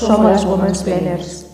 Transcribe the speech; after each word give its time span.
somos 0.00 0.32
as 0.32 0.44
Women's 0.44 0.82
Planners. 0.82 1.46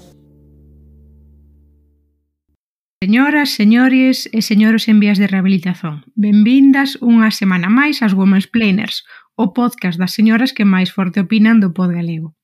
Señoras, 3.03 3.51
señores 3.51 4.29
e 4.33 4.41
señoros 4.41 4.87
en 4.89 5.03
vías 5.03 5.19
de 5.19 5.27
rehabilitación, 5.27 6.07
benvindas 6.15 6.95
unha 7.03 7.35
semana 7.35 7.67
máis 7.67 8.07
ás 8.07 8.15
Women's 8.15 8.47
Planers, 8.47 9.03
o 9.35 9.51
podcast 9.51 9.99
das 9.99 10.15
señoras 10.15 10.55
que 10.55 10.63
máis 10.63 10.95
forte 10.95 11.19
opinan 11.19 11.59
do 11.59 11.75
pod 11.75 11.91
galego. 11.91 12.39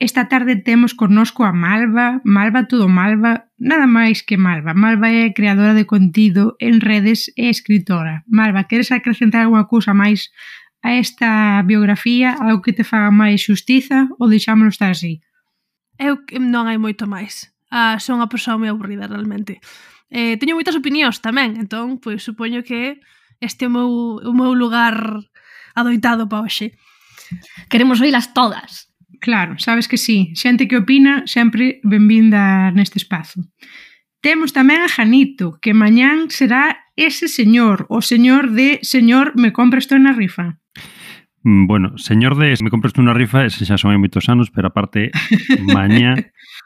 Esta 0.00 0.30
tarde 0.32 0.56
temos 0.56 0.94
connosco 0.94 1.44
a 1.44 1.52
Malva, 1.52 2.22
Malva 2.24 2.70
todo 2.70 2.88
Malva, 2.88 3.50
nada 3.58 3.84
máis 3.84 4.24
que 4.24 4.40
Malva. 4.40 4.72
Malva 4.72 5.10
é 5.12 5.34
creadora 5.36 5.74
de 5.74 5.84
contido 5.84 6.56
en 6.62 6.80
redes 6.80 7.34
e 7.36 7.50
escritora. 7.50 8.24
Malva, 8.30 8.64
queres 8.70 8.94
acrescentar 8.94 9.44
algunha 9.44 9.68
cousa 9.68 9.92
máis 9.92 10.30
a 10.82 10.94
esta 10.94 11.62
biografía 11.66 12.38
ao 12.38 12.62
que 12.62 12.72
te 12.72 12.86
faga 12.86 13.10
máis 13.10 13.42
xustiza 13.42 14.08
ou 14.18 14.30
deixámoslo 14.30 14.70
estar 14.70 14.94
así? 14.94 15.20
Eu 15.98 16.22
non 16.38 16.70
hai 16.70 16.78
moito 16.78 17.10
máis. 17.10 17.50
Ah, 17.68 17.98
son 17.98 18.22
unha 18.22 18.30
persoa 18.30 18.56
moi 18.56 18.70
aburrida 18.70 19.10
realmente. 19.10 19.58
Eh, 20.08 20.38
teño 20.40 20.56
moitas 20.56 20.78
opinións 20.78 21.20
tamén, 21.20 21.58
entón, 21.60 22.00
pois 22.00 22.24
supoño 22.24 22.64
que 22.64 23.02
este 23.42 23.66
é 23.66 23.68
o 23.68 23.74
meu, 23.74 23.90
o 24.22 24.32
meu 24.32 24.54
lugar 24.54 24.96
adoitado 25.74 26.30
para 26.30 26.46
hoxe. 26.46 26.78
Queremos 27.68 28.00
oílas 28.00 28.32
todas. 28.32 28.88
Claro, 29.20 29.58
sabes 29.58 29.88
que 29.88 29.98
sí. 29.98 30.32
Xente 30.34 30.68
que 30.68 30.78
opina 30.78 31.26
sempre 31.26 31.80
benvinda 31.82 32.70
neste 32.70 33.02
espazo. 33.02 33.42
Temos 34.22 34.54
tamén 34.54 34.82
a 34.82 34.88
Janito, 34.90 35.58
que 35.62 35.74
mañán 35.74 36.30
será 36.30 36.87
ese 36.98 37.30
señor, 37.30 37.86
o 37.88 38.02
señor 38.02 38.50
de 38.50 38.82
señor 38.82 39.38
me 39.38 39.54
compras 39.54 39.86
tú 39.86 39.94
na 39.98 40.10
rifa? 40.10 40.58
Mm, 41.46 41.66
bueno, 41.70 41.96
señor 41.96 42.34
de 42.34 42.52
me 42.58 42.70
compras 42.74 42.98
unha 42.98 43.14
rifa, 43.14 43.46
ese 43.46 43.62
xa 43.62 43.78
son 43.78 43.94
hai 43.94 44.00
moitos 44.02 44.26
anos, 44.26 44.50
pero 44.50 44.74
aparte, 44.74 45.14
mañá 45.70 46.18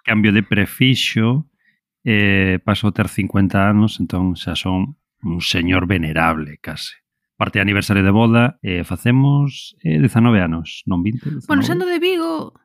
cambio 0.09 0.33
de 0.33 0.41
prefixo, 0.41 1.47
eh, 2.03 2.59
paso 2.65 2.89
a 2.89 2.97
ter 2.97 3.13
50 3.13 3.61
anos, 3.61 4.01
entón 4.01 4.35
xa 4.35 4.57
son 4.57 4.97
un 5.23 5.39
señor 5.45 5.85
venerable, 5.85 6.59
case. 6.59 7.05
Parte 7.37 7.61
de 7.61 7.69
aniversario 7.69 8.03
de 8.03 8.11
boda, 8.11 8.59
eh, 8.65 8.83
facemos 8.83 9.77
eh, 9.85 10.01
19 10.01 10.41
anos, 10.41 10.83
non 10.89 11.05
20. 11.05 11.45
19. 11.45 11.51
Bueno, 11.53 11.63
sendo 11.63 11.85
de 11.85 12.01
Vigo, 12.01 12.57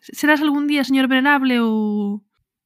serás 0.00 0.40
algún 0.40 0.70
día 0.70 0.86
señor 0.86 1.10
venerable 1.10 1.58
ou... 1.58 2.22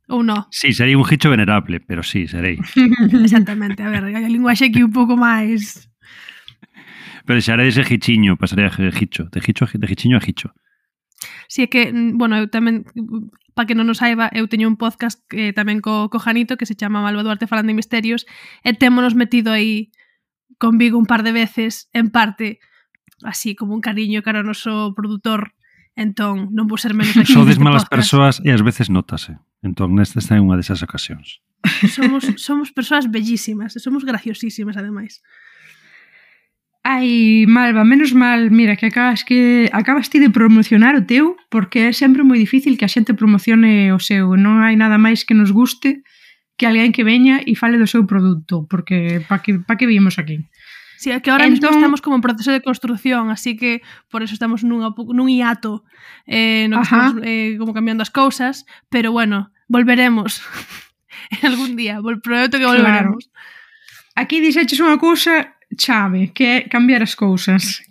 Ou 0.09 0.21
non? 0.21 0.45
Sí, 0.53 0.77
serei 0.77 0.95
un 0.95 1.05
gicho 1.05 1.33
venerable, 1.33 1.81
pero 1.81 2.05
sí, 2.05 2.29
serei. 2.29 2.61
Exactamente, 3.25 3.81
a 3.81 3.89
ver, 3.89 4.05
a 4.05 4.21
linguaxe 4.29 4.69
aquí 4.69 4.85
un 4.85 4.93
pouco 4.93 5.17
máis... 5.17 5.89
Pero 7.25 7.41
xarei 7.41 7.73
ese 7.73 7.89
gichiño, 7.89 8.37
pasarei 8.37 8.69
a 8.69 8.73
gicho, 8.93 9.33
de 9.33 9.41
gicho, 9.41 9.65
de 9.65 9.87
gichiño 9.89 10.21
a 10.21 10.25
gicho. 10.25 10.53
Si 11.49 11.65
é 11.65 11.69
que, 11.73 11.89
mm, 11.89 12.21
bueno, 12.21 12.37
eu 12.37 12.53
tamén 12.53 12.85
para 13.55 13.71
que 13.71 13.79
non 13.79 13.87
nos 13.87 14.03
saiba, 14.03 14.29
eu 14.35 14.51
teño 14.51 14.67
un 14.67 14.77
podcast 14.77 15.23
que 15.31 15.49
eh, 15.49 15.53
tamén 15.57 15.79
co, 15.81 16.11
co 16.11 16.19
Janito 16.19 16.59
que 16.59 16.67
se 16.67 16.77
chama 16.77 17.01
Malva 17.01 17.23
Duarte 17.23 17.49
falando 17.49 17.71
de 17.71 17.79
misterios 17.79 18.27
e 18.67 18.75
témonos 18.75 19.15
metido 19.15 19.55
aí 19.55 19.95
convigo 20.59 20.99
un 20.99 21.07
par 21.07 21.23
de 21.23 21.33
veces, 21.33 21.89
en 21.95 22.11
parte 22.11 22.59
así 23.23 23.55
como 23.55 23.73
un 23.73 23.81
cariño 23.81 24.27
cara 24.27 24.43
ao 24.43 24.47
noso 24.47 24.93
produtor 24.93 25.54
Entón, 25.95 26.51
non 26.51 26.67
vou 26.67 26.79
ser 26.79 26.91
menos 26.91 27.15
aquí. 27.21 27.31
Sodes 27.31 27.63
malas 27.63 27.87
podcast. 27.87 27.95
persoas 27.95 28.35
e 28.43 28.51
ás 28.51 28.63
veces 28.67 28.91
notase. 28.91 29.39
Entón, 29.63 29.95
nesta 29.95 30.19
está 30.19 30.35
en 30.35 30.45
unha 30.47 30.59
desas 30.59 30.83
ocasións. 30.83 31.39
Somos, 31.89 32.29
somos 32.37 32.69
persoas 32.75 33.09
bellísimas, 33.09 33.79
somos 33.79 34.05
graciosísimas, 34.05 34.77
ademais. 34.77 35.23
Ai, 36.85 37.47
Malva, 37.49 37.81
menos 37.81 38.13
mal, 38.13 38.51
mira, 38.51 38.77
que 38.77 38.93
acabas 38.93 39.25
que 39.25 39.73
acabas 39.73 40.13
ti 40.13 40.21
de 40.21 40.29
promocionar 40.29 40.93
o 41.01 41.07
teu, 41.09 41.33
porque 41.49 41.89
é 41.89 41.93
sempre 41.97 42.21
moi 42.21 42.37
difícil 42.37 42.77
que 42.77 42.85
a 42.85 42.93
xente 42.93 43.17
promocione 43.17 43.89
o 43.95 44.01
seu, 44.03 44.37
non 44.37 44.61
hai 44.61 44.77
nada 44.77 45.01
máis 45.01 45.25
que 45.25 45.33
nos 45.33 45.49
guste 45.49 46.05
que 46.61 46.69
alguén 46.69 46.93
que 46.93 47.01
veña 47.01 47.41
e 47.41 47.57
fale 47.57 47.81
do 47.81 47.89
seu 47.89 48.05
produto, 48.05 48.69
porque 48.69 49.25
pa 49.25 49.41
que, 49.41 49.65
pa 49.65 49.81
que 49.81 49.89
vimos 49.89 50.21
aquí? 50.21 50.45
Sí, 51.05 51.13
é 51.13 51.21
que 51.21 51.29
ahora 51.29 51.45
entón... 51.45 51.69
mismo 51.69 51.85
estamos 51.85 52.01
como 52.01 52.17
en 52.17 52.25
proceso 52.25 52.49
de 52.49 52.65
construción, 52.65 53.29
así 53.29 53.61
que 53.61 53.85
por 54.09 54.25
eso 54.25 54.33
estamos 54.33 54.65
nunha, 54.65 54.89
nun 54.97 55.29
hiato 55.29 55.85
eh, 56.25 56.65
no 56.73 56.81
que 56.81 56.89
Ajá. 56.89 57.13
estamos 57.13 57.23
eh, 57.29 57.61
como 57.61 57.77
cambiando 57.77 58.01
as 58.01 58.09
cousas, 58.09 58.65
pero 58.89 59.13
bueno, 59.13 59.53
volveremos 59.69 60.41
en 61.29 61.45
algún 61.45 61.77
día, 61.77 62.01
vol 62.01 62.25
prometo 62.25 62.57
que 62.57 62.65
volveremos. 62.65 63.29
Claro. 63.29 64.17
Aquí 64.17 64.41
dixeches 64.41 64.81
unha 64.81 64.97
cousa 64.97 65.61
chave, 65.77 66.33
que 66.33 66.45
é 66.49 66.57
cambiar 66.73 67.05
as 67.05 67.13
cousas. 67.13 67.85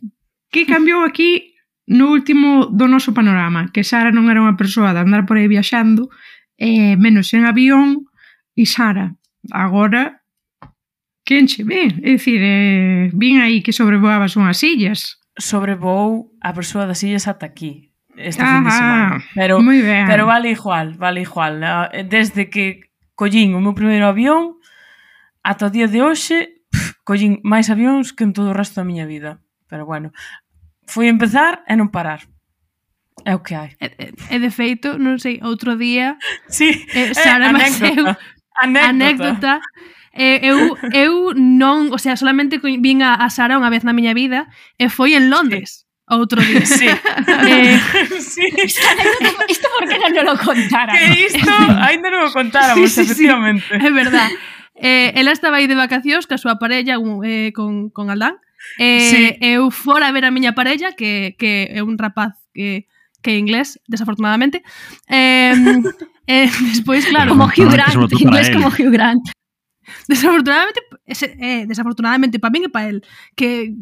Que 0.50 0.66
cambiou 0.74 1.06
aquí 1.06 1.53
no 1.85 2.09
último 2.09 2.66
do 2.66 2.90
noso 2.90 3.13
panorama? 3.13 3.69
Que 3.69 3.85
Sara 3.85 4.09
non 4.09 4.25
era 4.25 4.41
unha 4.41 4.57
persoa 4.57 4.90
de 4.90 5.06
andar 5.06 5.30
por 5.30 5.38
aí 5.38 5.45
viaxando, 5.45 6.09
eh, 6.57 6.97
menos 6.97 7.30
en 7.38 7.45
avión, 7.45 8.09
e 8.57 8.66
Sara 8.66 9.13
agora 9.53 10.22
que 11.23 11.45
che 11.47 11.63
ben. 11.63 12.03
É 12.03 12.16
dicir, 12.16 12.39
eh, 12.44 13.09
vin 13.13 13.39
aí 13.39 13.63
que 13.63 13.72
sobrevoabas 13.72 14.35
unhas 14.35 14.61
illas. 14.63 15.19
Sobrevou 15.39 16.31
a 16.44 16.53
persoa 16.53 16.85
das 16.85 17.01
illas 17.03 17.28
ata 17.28 17.47
aquí 17.47 17.94
este 18.17 18.41
Ajá, 18.41 18.56
fin 18.56 18.63
de 18.63 18.72
semana. 18.72 19.23
Pero, 19.35 19.59
pero 20.07 20.25
vale 20.25 20.51
igual, 20.51 20.94
vale 20.97 21.22
igual. 21.22 21.63
Ah, 21.63 21.89
desde 22.06 22.50
que 22.50 22.91
collín 23.16 23.56
o 23.56 23.62
meu 23.62 23.73
primeiro 23.73 24.07
avión 24.07 24.57
ata 25.44 25.67
o 25.67 25.73
día 25.73 25.88
de 25.88 26.01
hoxe 26.01 26.62
pff, 26.69 27.03
collín 27.03 27.41
máis 27.44 27.69
avións 27.69 28.13
que 28.13 28.23
en 28.23 28.33
todo 28.33 28.53
o 28.53 28.57
resto 28.57 28.81
da 28.81 28.88
miña 28.88 29.06
vida. 29.06 29.41
Pero 29.69 29.85
bueno, 29.85 30.13
foi 30.85 31.09
empezar 31.09 31.66
e 31.66 31.73
non 31.75 31.89
parar. 31.89 32.25
É 33.25 33.33
o 33.38 33.41
que 33.41 33.53
hai. 33.56 33.78
E, 33.79 34.13
e 34.13 34.38
de 34.38 34.50
feito, 34.50 34.97
non 34.97 35.17
sei, 35.22 35.39
outro 35.41 35.78
día 35.78 36.17
sí, 36.50 36.73
eh, 36.94 37.13
Sara 37.13 37.50
eh, 37.50 37.53
Maseu 37.53 38.03
anécdota. 38.62 38.89
anécdota 38.89 39.53
Eh, 40.13 40.40
eu, 40.46 40.78
eu 40.94 41.34
non, 41.34 41.90
o 41.90 41.97
sea, 41.97 42.13
solamente 42.13 42.62
vin 42.62 43.01
a, 43.01 43.18
a 43.18 43.34
Sara 43.34 43.57
unha 43.57 43.74
vez 43.74 43.81
na 43.81 43.97
miña 43.97 44.13
vida 44.13 44.46
e 44.78 44.85
foi 44.85 45.18
en 45.18 45.34
Londres. 45.34 45.84
Sí. 45.84 45.84
Outro 46.13 46.41
día. 46.41 46.62
Sí. 46.69 46.85
Eh, 46.85 47.79
sí. 48.19 48.46
Isto, 49.50 49.68
por 49.74 49.90
que 49.90 49.97
non 49.97 50.25
lo 50.25 50.38
contáramos? 50.38 51.01
Que 51.01 51.34
isto 51.34 51.51
ainda 51.81 52.07
non 52.13 52.28
o 52.28 52.31
contáramos, 52.31 52.91
sí, 52.91 53.01
sí, 53.01 53.09
efectivamente. 53.09 53.66
Sí, 53.66 53.81
é 53.81 53.90
verdad. 53.90 54.29
Eh, 54.78 55.13
ela 55.16 55.31
estaba 55.31 55.57
aí 55.57 55.66
de 55.66 55.74
vacacións 55.79 56.30
ca 56.30 56.38
súa 56.38 56.62
parella 56.62 57.01
un, 57.01 57.25
eh, 57.25 57.50
con, 57.56 57.90
con 57.90 58.13
Aldán. 58.13 58.38
Eh, 58.78 59.09
sí. 59.09 59.22
Eu 59.41 59.74
fora 59.74 60.12
a 60.12 60.13
ver 60.13 60.30
a 60.30 60.31
miña 60.31 60.53
parella, 60.53 60.94
que, 60.94 61.34
que 61.41 61.74
é 61.74 61.81
un 61.81 61.97
rapaz 61.97 62.38
que, 62.53 62.85
que 63.24 63.34
é 63.34 63.38
inglés, 63.41 63.80
desafortunadamente. 63.90 64.62
Eh, 65.09 65.56
eh, 66.28 66.50
despois, 66.69 67.07
claro... 67.09 67.34
Como 67.34 67.50
Hugh 67.50 67.72
Grant, 67.72 67.97
inglés 68.13 68.53
como 68.53 68.69
Hugh 68.69 68.91
Grant. 68.91 69.24
Desafortunadamente, 70.07 70.81
eh, 71.07 71.66
desafortunadamente 71.67 72.39
para 72.39 72.51
min 72.51 72.66
e 72.66 72.69
para 72.69 72.89
el, 72.89 73.05
que 73.35 73.73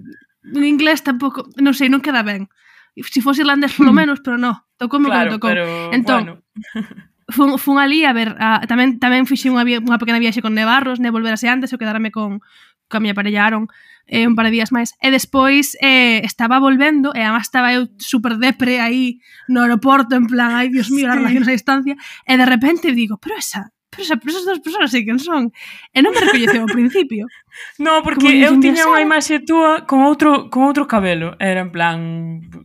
en 0.44 0.63
inglés 0.66 1.03
tampouco, 1.06 1.47
non 1.62 1.73
sei, 1.78 1.89
non 1.89 2.01
queda 2.01 2.25
ben. 2.25 2.50
Si 2.97 3.22
fose 3.22 3.45
irlandés 3.45 3.73
polo 3.78 3.94
menos, 4.01 4.19
pero 4.19 4.38
no, 4.38 4.67
tocou 4.78 5.00
claro, 5.00 5.29
que 5.29 5.35
tocou. 5.38 5.50
Pero, 5.53 5.66
entón, 5.94 6.22
bueno. 6.23 6.34
fun, 7.31 7.57
fun 7.57 7.79
ali 7.79 8.06
a 8.06 8.13
ver, 8.13 8.35
a, 8.38 8.66
tamén 8.67 9.00
tamén 9.00 9.25
fixe 9.25 9.50
unha, 9.50 9.63
unha 9.63 10.01
pequena 10.01 10.19
viaxe 10.19 10.44
con 10.44 10.53
Nevarros, 10.53 11.00
ne 11.00 11.13
volverase 11.13 11.47
antes, 11.47 11.72
eu 11.72 11.79
quedarme 11.79 12.12
con, 12.12 12.44
con 12.92 12.97
a 13.00 13.04
miña 13.04 13.18
parella 13.18 13.47
Aaron 13.47 13.71
eh, 14.12 14.27
un 14.27 14.36
par 14.36 14.45
de 14.45 14.51
días 14.51 14.71
máis. 14.75 14.94
E 15.00 15.09
despois 15.09 15.80
eh, 15.80 16.21
estaba 16.27 16.59
volvendo 16.59 17.15
e 17.15 17.24
además 17.24 17.47
estaba 17.47 17.74
eu 17.74 17.88
super 17.97 18.38
depre 18.38 18.83
aí 18.83 19.24
no 19.47 19.63
aeroporto 19.63 20.19
en 20.19 20.27
plan, 20.27 20.51
ai, 20.54 20.69
dios 20.69 20.92
mío, 20.92 21.07
sí. 21.07 21.12
as 21.12 21.18
relacións 21.18 21.47
a 21.47 21.56
distancia. 21.56 21.95
E 22.27 22.33
de 22.36 22.45
repente 22.45 22.92
digo, 22.92 23.18
pero 23.18 23.39
esa, 23.39 23.71
pero, 23.92 24.04
xa, 24.08 24.16
pero 24.16 24.32
esas 24.32 24.48
dos 24.48 24.64
persoas 24.64 24.90
sei 24.90 25.04
quen 25.04 25.20
son. 25.20 25.52
E 25.92 26.00
non 26.00 26.16
me 26.16 26.24
recoñeceu 26.24 26.64
ao 26.64 26.72
principio. 26.72 27.28
No, 27.84 28.00
porque 28.00 28.32
Como 28.32 28.48
eu 28.48 28.56
tiña 28.64 28.88
unha 28.88 29.04
imaxe 29.04 29.44
túa 29.44 29.84
con 29.84 30.08
outro, 30.08 30.48
con 30.48 30.64
outro 30.64 30.88
cabelo. 30.88 31.36
Era 31.36 31.68
en 31.68 31.72
plan, 31.76 31.98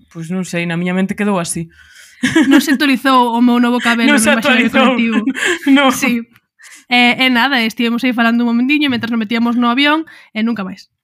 pois 0.07 0.31
pues 0.31 0.31
non 0.31 0.47
sei, 0.47 0.63
na 0.63 0.79
miña 0.79 0.95
mente 0.95 1.19
quedou 1.19 1.43
así. 1.43 1.67
Non 2.51 2.63
se 2.63 2.73
actualizou 2.73 3.35
o 3.35 3.43
meu 3.43 3.59
novo 3.59 3.83
cabelo 3.83 4.15
non 4.15 4.23
no 4.23 4.23
imaxinario 4.23 4.71
colectivo. 4.71 5.19
No. 5.75 5.91
Sí. 5.91 6.23
E, 6.87 7.19
e 7.19 7.27
nada, 7.35 7.67
estivemos 7.67 8.07
aí 8.07 8.15
falando 8.15 8.47
un 8.47 8.55
momentiño 8.55 8.87
mentras 8.87 9.11
nos 9.11 9.19
metíamos 9.19 9.59
no 9.59 9.67
avión 9.67 10.07
e 10.31 10.47
nunca 10.47 10.63
máis. 10.63 10.95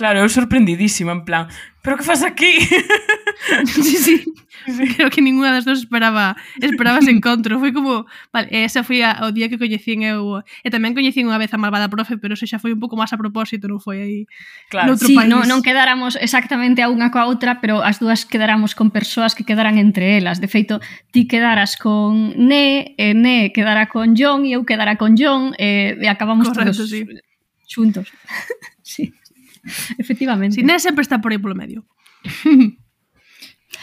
Claro, 0.00 0.24
eu 0.24 0.32
sorprendidísima, 0.32 1.12
en 1.12 1.28
plan, 1.28 1.44
pero 1.84 2.00
que 2.00 2.04
faz 2.08 2.24
aquí? 2.24 2.56
sí, 3.68 3.96
sí. 4.00 4.24
Creo 4.96 5.10
que 5.10 5.20
ninguna 5.20 5.52
das 5.52 5.66
dos 5.66 5.80
esperaba 5.80 6.40
esperaba 6.56 7.00
ese 7.04 7.10
encontro. 7.16 7.60
Foi 7.60 7.68
como, 7.76 8.06
vale, 8.32 8.48
ese 8.48 8.80
foi 8.80 9.04
a, 9.04 9.28
o 9.28 9.32
día 9.32 9.52
que 9.52 9.60
coñecín 9.60 10.00
eu. 10.00 10.40
E 10.64 10.72
tamén 10.72 10.96
coñecín 10.96 11.28
unha 11.28 11.36
vez 11.36 11.52
a 11.52 11.60
malvada 11.60 11.92
profe, 11.92 12.16
pero 12.16 12.32
eso 12.32 12.48
xa 12.48 12.56
foi 12.56 12.72
un 12.72 12.80
pouco 12.80 12.96
máis 12.96 13.12
a 13.12 13.20
propósito, 13.20 13.68
non 13.68 13.76
foi 13.76 14.00
aí. 14.00 14.20
Claro, 14.72 14.96
sí, 14.96 15.12
país. 15.12 15.28
No, 15.28 15.44
non 15.44 15.60
quedáramos 15.60 16.16
exactamente 16.16 16.80
a 16.80 16.88
unha 16.88 17.12
coa 17.12 17.28
outra, 17.28 17.60
pero 17.60 17.84
as 17.84 18.00
dúas 18.00 18.24
quedáramos 18.24 18.72
con 18.72 18.88
persoas 18.88 19.36
que 19.36 19.44
quedaran 19.44 19.76
entre 19.76 20.16
elas. 20.16 20.40
De 20.40 20.48
feito, 20.48 20.80
ti 21.12 21.28
quedaras 21.28 21.76
con 21.76 22.32
Ne, 22.40 22.96
e 22.96 23.12
Ne 23.12 23.52
quedara 23.52 23.84
con 23.92 24.16
John 24.16 24.48
e 24.48 24.56
eu 24.56 24.64
quedara 24.64 24.96
con 24.96 25.12
John 25.12 25.52
e, 25.60 26.00
e 26.00 26.08
acabamos 26.08 26.48
Correcto, 26.48 26.72
todos 26.72 26.88
sí. 26.88 27.04
xuntos. 27.68 28.08
sí. 28.80 29.12
Efectivamente. 29.98 30.56
Sinés 30.56 30.82
sempre 30.82 31.02
está 31.02 31.20
por 31.20 31.32
aí 31.32 31.38
polo 31.38 31.54
medio. 31.54 31.84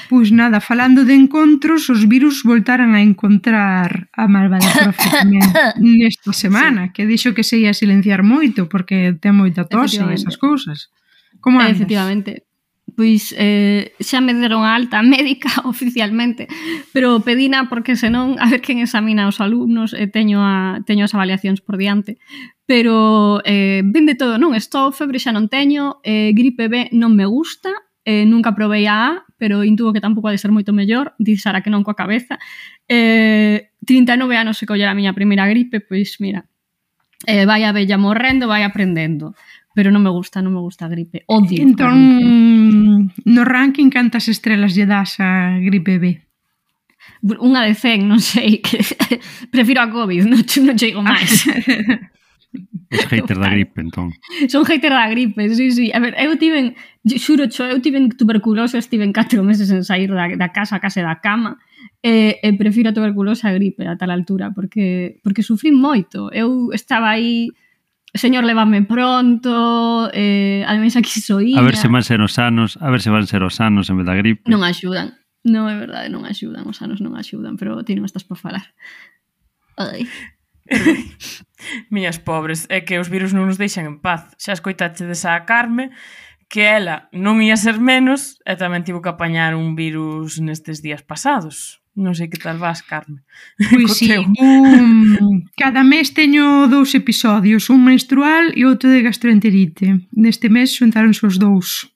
Pois 0.10 0.32
nada, 0.32 0.60
falando 0.60 1.04
de 1.04 1.16
encontros, 1.16 1.90
os 1.90 2.08
virus 2.08 2.44
voltaran 2.44 2.96
a 2.96 3.02
encontrar 3.04 4.08
a 4.16 4.28
malvada 4.28 4.68
profe 4.72 5.04
nesta 5.80 6.32
semana, 6.32 6.88
sí. 6.88 6.92
que 6.94 7.04
dixo 7.08 7.36
que 7.36 7.44
se 7.44 7.60
ia 7.60 7.76
silenciar 7.76 8.24
moito, 8.24 8.72
porque 8.72 9.16
ten 9.20 9.36
moita 9.36 9.68
tose 9.68 10.00
e 10.00 10.16
esas 10.16 10.40
cousas. 10.40 10.92
Como 11.44 11.60
andas? 11.60 11.76
Efectivamente 11.80 12.47
pois 12.96 13.36
eh, 13.38 13.94
xa 14.00 14.22
me 14.22 14.34
deron 14.34 14.64
a 14.64 14.76
alta 14.78 15.04
médica 15.06 15.50
oficialmente, 15.66 16.48
pero 16.94 17.20
pedina 17.22 17.68
porque 17.70 17.96
senón 17.96 18.40
a 18.40 18.48
ver 18.48 18.62
quen 18.62 18.80
examina 18.80 19.28
os 19.28 19.42
alumnos 19.42 19.92
e 19.92 20.06
eh, 20.06 20.08
teño, 20.08 20.40
a, 20.46 20.80
teño 20.88 21.04
as 21.04 21.14
avaliacións 21.14 21.60
por 21.60 21.76
diante. 21.76 22.18
Pero 22.68 23.40
eh, 23.48 23.82
ben 23.84 24.06
de 24.06 24.16
todo 24.16 24.40
non 24.40 24.56
estou, 24.56 24.92
febre 24.96 25.20
xa 25.20 25.36
non 25.36 25.52
teño, 25.52 26.00
eh, 26.04 26.32
gripe 26.36 26.68
B 26.68 26.92
non 26.96 27.16
me 27.16 27.28
gusta, 27.28 27.72
eh, 28.08 28.24
nunca 28.24 28.56
probei 28.56 28.88
a 28.88 28.96
A, 28.96 29.12
pero 29.38 29.68
intuo 29.68 29.92
que 29.92 30.00
tampouco 30.00 30.28
ha 30.28 30.36
de 30.36 30.40
ser 30.40 30.52
moito 30.52 30.72
mellor, 30.72 31.14
di 31.20 31.36
Sara 31.36 31.60
que 31.60 31.70
non 31.70 31.84
coa 31.84 32.00
cabeza. 32.00 32.40
Eh, 32.88 33.76
39 33.84 34.36
anos 34.40 34.56
se 34.58 34.66
collera 34.66 34.92
a 34.92 34.98
miña 34.98 35.12
primeira 35.12 35.44
gripe, 35.48 35.84
pois 35.84 36.20
mira, 36.24 36.48
eh, 37.26 37.46
vai 37.46 37.64
a 37.64 37.72
bella 37.72 37.98
morrendo, 37.98 38.48
vai 38.48 38.64
aprendendo 38.64 39.36
pero 39.78 39.94
non 39.94 40.02
me 40.02 40.10
gusta, 40.10 40.42
non 40.42 40.58
me 40.58 40.62
gusta 40.66 40.90
a 40.90 40.90
gripe. 40.90 41.22
Odio. 41.30 41.62
Entón, 41.62 41.94
gripe. 41.94 43.30
no 43.30 43.46
ranking 43.46 43.94
cantas 43.94 44.26
estrelas 44.26 44.74
lle 44.74 44.90
das 44.90 45.22
a 45.22 45.62
gripe 45.62 46.02
B? 46.02 46.18
Unha 47.22 47.62
de 47.62 47.78
100, 47.78 48.10
non 48.10 48.18
sei. 48.18 48.58
Que... 48.58 48.82
Prefiro 49.54 49.86
a 49.86 49.94
COVID, 49.94 50.26
non, 50.26 50.42
non 50.42 50.74
chego 50.82 51.06
máis. 51.06 51.46
Es 52.90 53.06
hater 53.12 53.38
da 53.38 53.52
gripe, 53.52 53.84
entón. 53.84 54.16
Son 54.48 54.66
hater 54.66 54.90
da 54.90 55.06
gripe, 55.12 55.54
sí, 55.54 55.70
sí. 55.70 55.92
A 55.94 56.00
ver, 56.00 56.16
eu 56.18 56.40
tiven, 56.40 56.74
xuro 57.06 57.46
xo, 57.52 57.68
eu 57.68 57.78
tiven 57.84 58.10
tuberculosa, 58.16 58.80
estiven 58.80 59.14
4 59.14 59.44
meses 59.44 59.70
en 59.70 59.84
sair 59.84 60.10
da, 60.10 60.26
da 60.34 60.50
casa, 60.50 60.80
case 60.80 61.04
da 61.04 61.20
cama, 61.22 61.60
e, 62.02 62.40
e 62.42 62.50
prefiro 62.58 62.90
a 62.90 62.98
tuberculosa 62.98 63.52
a 63.52 63.54
gripe 63.54 63.86
a 63.86 63.94
tal 63.94 64.10
altura, 64.10 64.56
porque 64.56 65.20
porque 65.22 65.44
sufrí 65.44 65.70
moito. 65.70 66.32
Eu 66.34 66.72
estaba 66.74 67.14
aí 67.14 67.54
señor 68.18 68.44
levame 68.44 68.84
pronto, 68.84 70.10
eh, 70.14 70.64
ademais 70.68 70.96
aquí 70.96 71.22
soía... 71.22 71.60
A 71.60 71.64
ver 71.64 71.76
se 71.76 71.88
van 71.88 72.04
ser 72.04 72.22
os 72.22 72.38
anos, 72.38 72.78
a 72.82 72.90
ver 72.90 73.02
se 73.02 73.10
van 73.10 73.26
ser 73.28 73.44
os 73.44 73.62
anos 73.62 73.90
en 73.90 73.98
vez 73.98 74.06
da 74.06 74.16
gripe. 74.16 74.46
Non 74.50 74.62
axudan, 74.62 75.18
non 75.46 75.70
é 75.70 75.76
verdade, 75.78 76.10
non 76.10 76.26
axudan, 76.26 76.66
os 76.68 76.80
anos 76.82 77.00
non 77.02 77.16
axudan, 77.16 77.56
pero 77.56 77.82
ti 77.86 77.96
non 77.96 78.06
estás 78.06 78.26
para 78.26 78.40
falar. 78.40 78.68
Ai. 79.78 80.10
Miñas 81.94 82.20
pobres, 82.20 82.68
é 82.70 82.84
que 82.84 83.00
os 83.00 83.08
virus 83.08 83.32
non 83.32 83.48
nos 83.48 83.62
deixan 83.62 83.88
en 83.88 83.98
paz. 84.04 84.36
Xa 84.36 84.56
escoitache 84.56 85.08
desa 85.08 85.38
a 85.38 85.48
Carme, 85.48 85.96
que 86.48 86.64
ela 86.64 87.12
non 87.12 87.40
ia 87.44 87.60
ser 87.60 87.80
menos 87.80 88.40
e 88.48 88.56
tamén 88.56 88.84
tivo 88.88 89.04
que 89.04 89.12
apañar 89.12 89.56
un 89.56 89.76
virus 89.76 90.40
nestes 90.40 90.80
días 90.80 91.04
pasados. 91.04 91.84
Non 91.98 92.14
sei 92.14 92.30
que 92.30 92.38
tal 92.38 92.62
vas, 92.62 92.86
Carmen. 92.86 93.26
Pois 93.74 93.98
sí, 93.98 94.14
un... 94.14 95.50
cada 95.58 95.82
mes 95.82 96.14
teño 96.14 96.70
dous 96.70 96.94
episodios, 96.94 97.74
un 97.74 97.82
menstrual 97.82 98.54
e 98.54 98.70
outro 98.70 98.94
de 98.94 99.02
gastroenterite. 99.02 100.06
Neste 100.14 100.46
mes 100.54 100.78
xuntáronse 100.78 101.26
os 101.26 101.42
dous. 101.42 101.90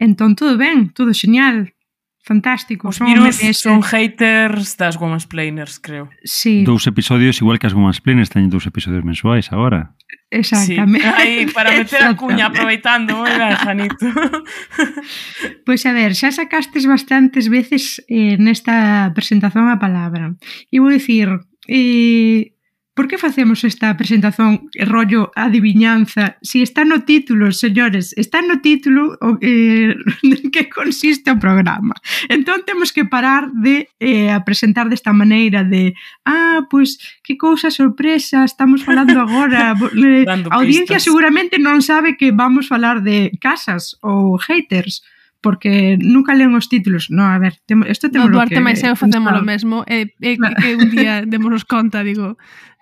Entón, 0.00 0.32
todo 0.32 0.56
ben, 0.56 0.88
todo 0.96 1.12
xeñal. 1.12 1.76
Fantástico. 2.24 2.88
Os 2.88 3.00
virus 3.00 3.36
son 3.60 3.84
haters 3.84 4.80
das 4.80 4.96
woman's 4.96 5.28
planers, 5.28 5.76
creo. 5.76 6.08
Sí. 6.24 6.64
Dous 6.64 6.88
episodios, 6.88 7.36
igual 7.44 7.60
que 7.60 7.68
as 7.68 7.76
woman's 7.76 8.00
planers 8.00 8.32
teñen 8.32 8.48
dous 8.48 8.64
episodios 8.64 9.04
mensuais 9.04 9.52
agora. 9.52 9.92
Exactamente. 10.30 11.02
Sí, 11.02 11.14
aí, 11.16 11.46
para 11.50 11.72
meter 11.72 12.02
a 12.04 12.14
cuña 12.14 12.46
aproveitando, 12.46 13.18
moi 13.18 13.34
ben, 13.34 13.56
Janito. 13.58 14.06
Pois 15.66 15.82
a 15.86 15.92
ver, 15.92 16.14
xa 16.14 16.30
sacastes 16.30 16.86
bastantes 16.86 17.50
veces 17.50 17.98
eh, 18.06 18.38
nesta 18.38 19.10
presentación 19.10 19.66
a 19.66 19.82
palabra. 19.82 20.38
E 20.70 20.78
vou 20.78 20.90
dicir, 20.94 21.26
eh, 21.66 22.54
Por 23.00 23.08
que 23.08 23.16
facemos 23.16 23.64
esta 23.64 23.96
presentación 23.96 24.68
eh, 24.74 24.84
rollo 24.84 25.32
adivinanza? 25.34 26.36
Si 26.42 26.60
está 26.60 26.84
no 26.84 27.02
título, 27.04 27.50
señores, 27.50 28.12
está 28.18 28.42
no 28.42 28.60
título 28.60 29.16
o, 29.22 29.38
eh, 29.40 29.96
que 30.52 30.68
consiste 30.68 31.32
o 31.32 31.40
programa. 31.40 31.96
Entón 32.28 32.60
temos 32.68 32.92
que 32.92 33.08
parar 33.08 33.56
de 33.56 33.88
eh, 34.04 34.28
a 34.28 34.44
presentar 34.44 34.92
desta 34.92 35.16
maneira 35.16 35.64
de 35.64 35.96
ah, 36.28 36.68
pois 36.68 37.00
pues, 37.00 37.16
que 37.24 37.40
cousa 37.40 37.72
sorpresa 37.72 38.44
estamos 38.44 38.84
falando 38.84 39.16
agora. 39.16 39.72
Eh, 40.00 40.24
a 40.28 40.60
audiencia 40.60 41.00
pistas. 41.00 41.08
seguramente 41.08 41.56
non 41.56 41.80
sabe 41.80 42.20
que 42.20 42.36
vamos 42.36 42.68
falar 42.68 43.00
de 43.00 43.32
casas 43.40 43.96
ou 44.04 44.36
haters 44.36 45.00
porque 45.40 45.96
nunca 46.00 46.36
leen 46.36 46.52
os 46.54 46.68
títulos. 46.68 47.08
No, 47.08 47.24
a 47.24 47.38
ver, 47.40 47.56
temo, 47.64 47.88
isto 47.88 48.12
temos 48.12 48.28
no, 48.28 48.36
Duarte 48.36 48.54
que, 48.54 48.64
máis 48.64 48.84
eu 48.84 48.92
facemos 48.96 49.32
o 49.32 49.44
mesmo 49.44 49.84
e, 49.88 50.12
e 50.20 50.36
claro. 50.36 50.56
que 50.60 50.76
un 50.76 50.88
día 50.92 51.24
demos 51.24 51.64
conta, 51.64 52.04
digo, 52.04 52.36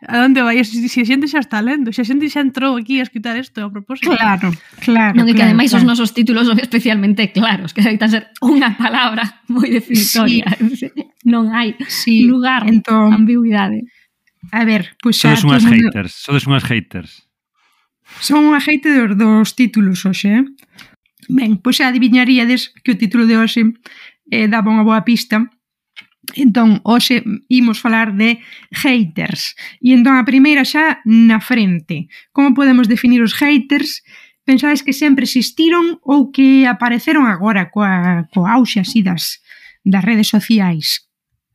a 0.06 0.22
onde 0.22 0.42
vai? 0.42 0.58
Se 0.62 0.78
si, 0.78 0.90
si 0.90 1.02
a 1.02 1.06
xente 1.06 1.26
xa 1.30 1.42
está 1.42 1.62
lendo, 1.62 1.90
se 1.90 2.02
si 2.02 2.06
a 2.06 2.08
xente 2.10 2.26
xa 2.30 2.42
entrou 2.42 2.74
aquí 2.78 2.98
a 2.98 3.06
escutar 3.06 3.38
isto 3.38 3.62
a 3.62 3.70
propósito. 3.70 4.10
Claro, 4.10 4.50
claro. 4.82 5.14
Non, 5.14 5.26
claro, 5.26 5.34
que 5.34 5.42
ademais 5.42 5.70
claro. 5.70 5.82
os 5.82 5.88
nosos 5.90 6.10
títulos 6.14 6.46
son 6.46 6.58
especialmente 6.58 7.30
claros, 7.30 7.74
que 7.74 7.82
debitan 7.82 8.10
ser 8.10 8.30
unha 8.42 8.74
palabra 8.74 9.42
moi 9.50 9.70
definitoria. 9.70 10.46
Sí. 10.74 10.90
non 11.32 11.50
hai 11.54 11.78
sí. 11.86 12.26
lugar 12.26 12.66
entón, 12.66 13.14
ambigüidade. 13.14 13.86
A 14.50 14.62
ver, 14.66 14.98
pois 15.02 15.18
pues 15.18 15.22
xa... 15.22 15.34
Sodes 15.34 15.46
unhas 15.46 15.66
haters, 15.66 16.12
sodes 16.14 16.44
unhas 16.46 16.64
haters. 16.66 17.10
Son 18.18 18.46
unha 18.50 18.62
hater 18.62 19.14
dos, 19.14 19.18
dos 19.18 19.48
títulos 19.54 20.02
hoxe, 20.06 20.42
eh? 20.42 20.44
Ben, 21.28 21.60
pois 21.60 21.76
xa 21.76 21.92
adivinharíades 21.92 22.72
que 22.82 22.96
o 22.96 22.98
título 22.98 23.28
de 23.28 23.36
hoxe 23.36 23.62
eh, 24.32 24.48
daba 24.48 24.72
unha 24.72 24.84
boa 24.84 25.04
pista. 25.04 25.44
Entón, 26.36 26.80
hoxe 26.84 27.24
imos 27.48 27.80
falar 27.80 28.12
de 28.16 28.40
haters. 28.72 29.56
E 29.80 29.92
entón 29.92 30.16
a 30.16 30.28
primeira 30.28 30.64
xa 30.64 31.00
na 31.04 31.40
frente. 31.40 32.08
Como 32.32 32.56
podemos 32.56 32.88
definir 32.88 33.20
os 33.20 33.36
haters? 33.36 34.04
Pensades 34.44 34.80
que 34.80 34.96
sempre 34.96 35.28
existiron 35.28 36.00
ou 36.04 36.32
que 36.32 36.64
apareceron 36.64 37.28
agora 37.28 37.68
coa, 37.68 38.24
coa 38.32 38.56
auxe 38.56 38.80
así 38.80 39.04
das, 39.04 39.44
das 39.84 40.04
redes 40.04 40.32
sociais? 40.32 41.04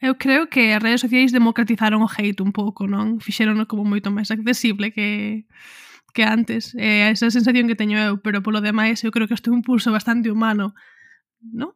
Eu 0.04 0.20
creo 0.20 0.50
que 0.50 0.74
as 0.74 0.82
redes 0.84 1.02
sociais 1.02 1.34
democratizaron 1.34 2.06
o 2.06 2.10
hate 2.10 2.44
un 2.44 2.52
pouco, 2.54 2.86
non? 2.86 3.18
Fixeron 3.24 3.58
como 3.66 3.86
moito 3.86 4.14
máis 4.14 4.30
accesible 4.30 4.94
que 4.94 5.46
que 6.14 6.24
antes. 6.24 6.78
Eh, 6.78 7.10
esa 7.10 7.34
sensación 7.34 7.68
que 7.68 7.76
teño 7.76 7.98
eu, 7.98 8.22
pero 8.22 8.46
polo 8.46 8.62
demais 8.62 9.02
eu 9.04 9.12
creo 9.12 9.28
que 9.28 9.36
isto 9.36 9.50
é 9.50 9.54
un 9.54 9.66
pulso 9.66 9.92
bastante 9.92 10.30
humano, 10.30 10.78
non? 11.42 11.74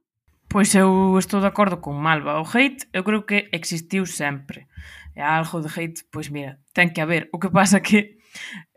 Pois 0.48 0.72
eu 0.78 1.20
estou 1.20 1.44
de 1.44 1.50
acordo 1.52 1.84
con 1.84 2.00
Malva. 2.00 2.40
O 2.40 2.48
hate 2.48 2.88
eu 2.96 3.04
creo 3.04 3.28
que 3.28 3.50
existiu 3.52 4.08
sempre. 4.08 4.72
E 5.12 5.20
algo 5.20 5.60
de 5.60 5.68
hate, 5.68 6.08
pois 6.08 6.32
mira, 6.32 6.62
ten 6.72 6.94
que 6.94 7.04
haber. 7.04 7.28
O 7.36 7.42
que 7.42 7.52
pasa 7.52 7.84
que 7.84 8.22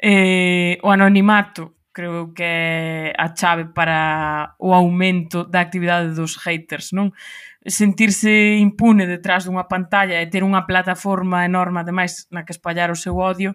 eh, 0.01 0.81
o 0.83 0.91
anonimato 0.91 1.79
creo 1.93 2.33
que 2.35 2.43
é 2.43 3.13
a 3.19 3.35
chave 3.37 3.71
para 3.71 4.57
o 4.59 4.73
aumento 4.75 5.45
da 5.45 5.61
actividade 5.61 6.15
dos 6.15 6.37
haters, 6.41 6.91
non? 6.91 7.13
Sentirse 7.61 8.57
impune 8.57 9.05
detrás 9.05 9.45
dunha 9.45 9.69
pantalla 9.69 10.17
e 10.17 10.27
ter 10.27 10.43
unha 10.43 10.65
plataforma 10.65 11.45
enorme 11.45 11.85
ademais 11.85 12.27
na 12.33 12.43
que 12.43 12.57
espallar 12.57 12.89
o 12.91 12.99
seu 12.99 13.21
odio, 13.21 13.53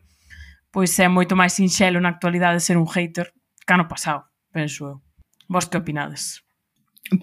pois 0.76 0.92
é 1.00 1.08
moito 1.08 1.40
máis 1.40 1.56
sinxelo 1.56 2.04
na 2.04 2.12
actualidade 2.12 2.60
ser 2.60 2.76
un 2.76 2.84
hater 2.84 3.32
que 3.64 3.72
ano 3.72 3.88
pasado, 3.88 4.28
penso 4.52 4.84
eu. 4.84 4.96
Vos 5.48 5.72
que 5.72 5.80
opinades? 5.80 6.44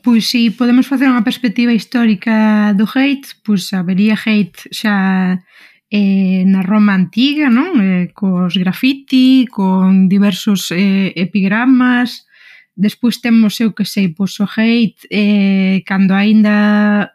Pois 0.01 0.25
si 0.33 0.49
podemos 0.49 0.89
facer 0.89 1.05
unha 1.05 1.21
perspectiva 1.21 1.77
histórica 1.77 2.73
do 2.73 2.89
hate, 2.89 3.37
pois 3.45 3.69
habería 3.77 4.17
hate 4.17 4.73
xa 4.73 5.37
eh, 5.93 6.49
na 6.49 6.65
Roma 6.65 6.97
antiga, 6.97 7.53
non? 7.53 7.77
Eh, 7.77 8.09
cos 8.17 8.57
graffiti, 8.57 9.45
con 9.53 10.09
diversos 10.09 10.73
eh, 10.73 11.13
epigramas, 11.13 12.25
Despois 12.73 13.21
temos, 13.21 13.61
eu 13.61 13.77
que 13.77 13.85
sei, 13.85 14.09
pois 14.09 14.33
o 14.41 14.49
hate 14.49 15.05
eh, 15.13 15.85
cando 15.85 16.17
aínda 16.17 17.13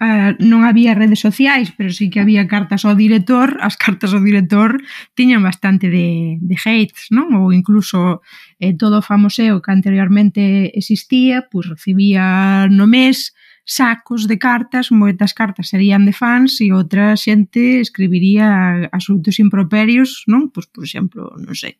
eh, 0.00 0.34
non 0.38 0.62
había 0.62 0.94
redes 0.94 1.20
sociais, 1.20 1.74
pero 1.74 1.90
sí 1.90 2.10
que 2.10 2.22
había 2.22 2.46
cartas 2.46 2.86
ao 2.86 2.94
director, 2.94 3.58
as 3.58 3.74
cartas 3.74 4.14
ao 4.14 4.22
director 4.22 4.78
tiñan 5.18 5.42
bastante 5.42 5.90
de, 5.90 6.38
de 6.38 6.56
hates, 6.56 7.10
non? 7.10 7.34
Ou 7.34 7.50
incluso 7.50 8.22
eh, 8.62 8.74
todo 8.74 9.02
o 9.02 9.06
famoseo 9.06 9.58
que 9.58 9.74
anteriormente 9.74 10.70
existía, 10.78 11.50
pois 11.50 11.66
recibía 11.66 12.66
no 12.70 12.86
mes 12.86 13.34
sacos 13.68 14.24
de 14.24 14.40
cartas, 14.40 14.88
moitas 14.88 15.36
cartas 15.36 15.68
serían 15.68 16.08
de 16.08 16.16
fans 16.16 16.56
e 16.64 16.72
outra 16.72 17.12
xente 17.20 17.84
escribiría 17.84 18.88
asuntos 18.94 19.36
improperios, 19.36 20.24
non? 20.24 20.48
Pois, 20.48 20.66
por 20.72 20.88
exemplo, 20.88 21.36
non 21.36 21.52
sei, 21.52 21.76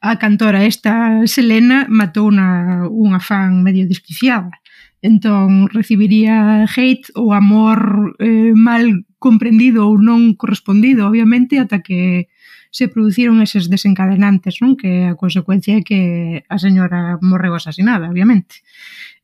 a 0.00 0.16
cantora 0.16 0.64
esta 0.64 1.22
Selena 1.28 1.86
matou 1.88 2.32
unha, 2.32 2.88
unha 2.88 3.20
fan 3.20 3.60
medio 3.60 3.84
desquiciada 3.84 4.59
Entón, 5.02 5.72
recibiría 5.72 6.68
hate 6.68 7.08
ou 7.16 7.32
amor 7.32 8.12
eh, 8.20 8.52
mal 8.52 9.08
comprendido 9.16 9.88
ou 9.88 9.96
non 9.96 10.36
correspondido, 10.36 11.08
obviamente, 11.08 11.56
ata 11.56 11.80
que 11.80 12.28
se 12.70 12.86
produciron 12.86 13.40
eses 13.40 13.72
desencadenantes, 13.72 14.60
non? 14.60 14.76
Que 14.76 15.08
a 15.08 15.16
consecuencia 15.16 15.80
é 15.80 15.82
que 15.82 16.00
a 16.46 16.56
señora 16.60 17.16
morreu 17.24 17.56
asasinada, 17.56 18.12
obviamente. 18.12 18.60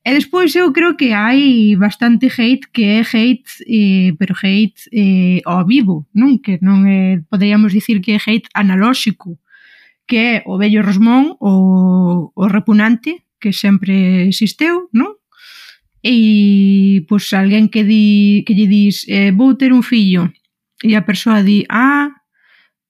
E 0.01 0.17
despois 0.17 0.57
eu 0.57 0.73
creo 0.73 0.97
que 0.97 1.13
hai 1.13 1.77
bastante 1.77 2.33
hate 2.33 2.73
que 2.73 2.97
é 2.97 3.03
hate, 3.05 3.51
eh, 3.69 4.17
pero 4.17 4.33
hate 4.33 4.89
eh, 4.97 5.45
ao 5.45 5.67
vivo, 5.69 6.09
non? 6.17 6.41
Que 6.41 6.57
non 6.65 6.89
é, 6.89 7.21
poderíamos 7.29 7.77
dicir 7.77 8.01
que 8.01 8.17
é 8.17 8.21
hate 8.23 8.49
analóxico, 8.57 9.37
que 10.09 10.17
é 10.17 10.33
o 10.49 10.57
vello 10.57 10.81
Rosmón, 10.81 11.37
o, 11.37 12.33
o 12.33 12.45
repunante, 12.49 13.29
que 13.37 13.53
sempre 13.53 14.25
existeu, 14.25 14.89
non? 14.97 15.21
e 16.07 17.03
pois 17.11 17.27
alguén 17.35 17.67
que 17.67 17.83
di 17.83 18.47
que 18.47 18.55
lle 18.55 18.71
dis 18.71 19.03
eh, 19.11 19.35
vou 19.35 19.59
ter 19.59 19.75
un 19.75 19.83
fillo 19.83 20.31
e 20.87 20.95
a 20.95 21.03
persoa 21.03 21.43
di 21.43 21.67
ah 21.67 22.15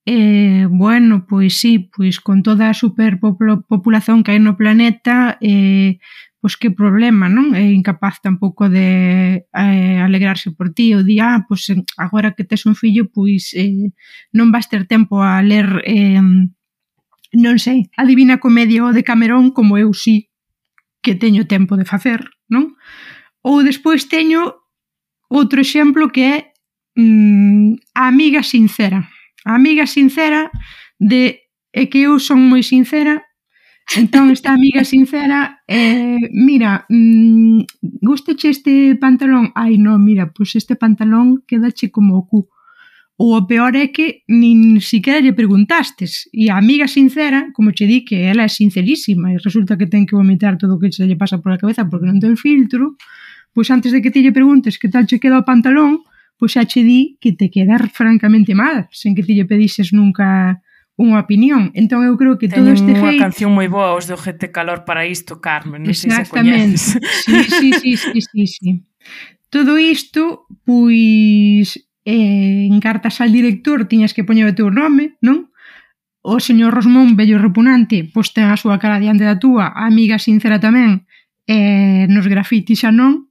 eh, 0.05 0.69
bueno, 0.69 1.25
pois 1.25 1.57
sí 1.57 1.89
pois 1.89 2.21
con 2.21 2.45
toda 2.45 2.69
a 2.69 2.77
superpopulación 2.77 4.21
que 4.21 4.37
hai 4.37 4.39
no 4.39 4.53
planeta 4.53 5.41
eh, 5.41 5.97
pois 6.37 6.55
que 6.61 6.69
problema, 6.69 7.25
non? 7.27 7.57
É 7.57 7.65
incapaz 7.73 8.21
tampouco 8.21 8.69
de 8.69 9.49
eh, 9.49 9.99
alegrarse 9.99 10.53
por 10.53 10.69
ti 10.71 10.93
ou 10.93 11.01
di, 11.01 11.17
ah, 11.17 11.43
pois 11.49 11.65
eh, 11.73 11.81
agora 11.97 12.37
que 12.37 12.45
tes 12.45 12.69
un 12.69 12.77
fillo, 12.77 13.09
pois 13.09 13.51
eh, 13.57 13.91
non 14.31 14.53
vas 14.53 14.69
ter 14.69 14.85
tempo 14.85 15.25
a 15.25 15.41
ler 15.41 15.81
eh, 15.83 16.21
non 17.33 17.55
sei, 17.57 17.89
adivina 17.97 18.37
comedia 18.39 18.93
de 18.93 19.03
Camerón 19.03 19.51
como 19.51 19.75
eu 19.81 19.91
sí 19.91 20.29
que 21.01 21.17
teño 21.17 21.49
tempo 21.49 21.75
de 21.75 21.83
facer 21.83 22.36
non? 22.49 22.75
Ou 23.43 23.63
despois 23.63 24.07
teño 24.07 24.55
outro 25.29 25.59
exemplo 25.61 26.11
que 26.11 26.23
é 26.23 26.37
mm, 26.95 27.95
a 27.95 28.07
amiga 28.07 28.43
sincera. 28.43 29.07
A 29.45 29.55
amiga 29.55 29.85
sincera 29.87 30.51
de 30.99 31.47
é 31.71 31.85
que 31.85 32.07
eu 32.07 32.19
son 32.19 32.41
moi 32.47 32.63
sincera 32.63 33.27
Entón, 33.95 34.31
esta 34.31 34.51
amiga 34.51 34.83
sincera, 34.93 35.63
eh, 35.67 36.17
mira, 36.31 36.85
mm, 36.89 37.61
gustache 38.01 38.49
este 38.49 38.95
pantalón? 38.99 39.51
Ai, 39.55 39.77
non, 39.77 40.03
mira, 40.03 40.25
pois 40.27 40.51
pues 40.51 40.55
este 40.59 40.75
pantalón 40.75 41.43
quedache 41.47 41.89
como 41.89 42.17
o 42.17 42.27
cu 42.27 42.49
ou 43.17 43.33
o 43.33 43.47
peor 43.49 43.73
é 43.73 43.89
que 43.89 44.21
nin 44.29 44.77
siquiera 44.77 45.17
lle 45.17 45.33
preguntastes 45.33 46.29
e 46.29 46.53
a 46.53 46.57
amiga 46.61 46.85
sincera, 46.85 47.49
como 47.51 47.73
che 47.73 47.89
di 47.89 48.05
que 48.05 48.29
ela 48.29 48.45
é 48.45 48.49
sincerísima 48.49 49.33
e 49.33 49.41
resulta 49.41 49.73
que 49.73 49.89
ten 49.89 50.05
que 50.05 50.13
vomitar 50.13 50.57
todo 50.61 50.77
o 50.77 50.79
que 50.79 50.93
se 50.93 51.09
lle 51.09 51.17
pasa 51.17 51.41
pola 51.41 51.57
cabeza 51.57 51.89
porque 51.89 52.05
non 52.05 52.21
ten 52.21 52.37
filtro 52.37 52.93
pois 53.57 53.73
antes 53.73 53.89
de 53.89 54.05
que 54.05 54.13
te 54.13 54.21
lle 54.21 54.29
preguntes 54.29 54.77
que 54.77 54.87
tal 54.87 55.09
che 55.09 55.17
queda 55.17 55.41
o 55.41 55.47
pantalón 55.49 56.05
pois 56.37 56.53
xa 56.53 56.69
che 56.69 56.85
di 56.85 57.17
que 57.17 57.33
te 57.33 57.49
queda 57.49 57.81
francamente 57.89 58.53
mal 58.53 58.85
sen 58.93 59.17
que 59.17 59.25
te 59.25 59.33
lle 59.33 59.49
pedises 59.49 59.89
nunca 59.91 60.61
unha 60.97 61.21
opinión. 61.21 61.69
Entón 61.77 62.01
eu 62.01 62.17
creo 62.17 62.41
que 62.41 62.49
todo 62.49 62.73
este 62.73 62.97
hate... 62.97 63.01
unha 63.01 63.21
canción 63.21 63.53
moi 63.53 63.69
boa 63.69 63.93
os 63.93 64.09
do 64.09 64.17
GT 64.17 64.49
Calor 64.49 64.81
para 64.81 65.05
isto, 65.05 65.37
Carmen, 65.37 65.85
non 65.85 65.93
sei 65.93 66.09
se 66.09 66.25
coñeces. 66.25 66.97
Exactamente. 66.97 67.13
Sí, 67.21 67.37
sí, 67.53 67.69
sí, 67.77 67.91
sí, 68.01 68.19
sí, 68.25 68.43
sí. 68.49 68.69
Todo 69.53 69.77
isto, 69.77 70.49
pois, 70.65 71.77
eh, 72.07 72.67
en 72.71 72.79
cartas 72.79 73.19
al 73.19 73.33
director 73.33 73.83
tiñas 73.85 74.15
que 74.15 74.23
poñer 74.23 74.47
o 74.47 74.55
teu 74.55 74.71
nome, 74.71 75.19
non? 75.19 75.51
O 76.23 76.39
señor 76.39 76.71
Rosmón, 76.71 77.19
bello 77.19 77.35
repunante, 77.35 78.07
pois 78.07 78.31
ten 78.31 78.47
a 78.47 78.55
súa 78.55 78.79
cara 78.79 78.95
diante 79.03 79.27
da 79.27 79.35
túa, 79.35 79.75
amiga 79.75 80.15
sincera 80.15 80.55
tamén, 80.55 81.03
eh, 81.51 82.07
nos 82.07 82.31
grafitis 82.31 82.87
xa 82.87 82.95
non, 82.95 83.27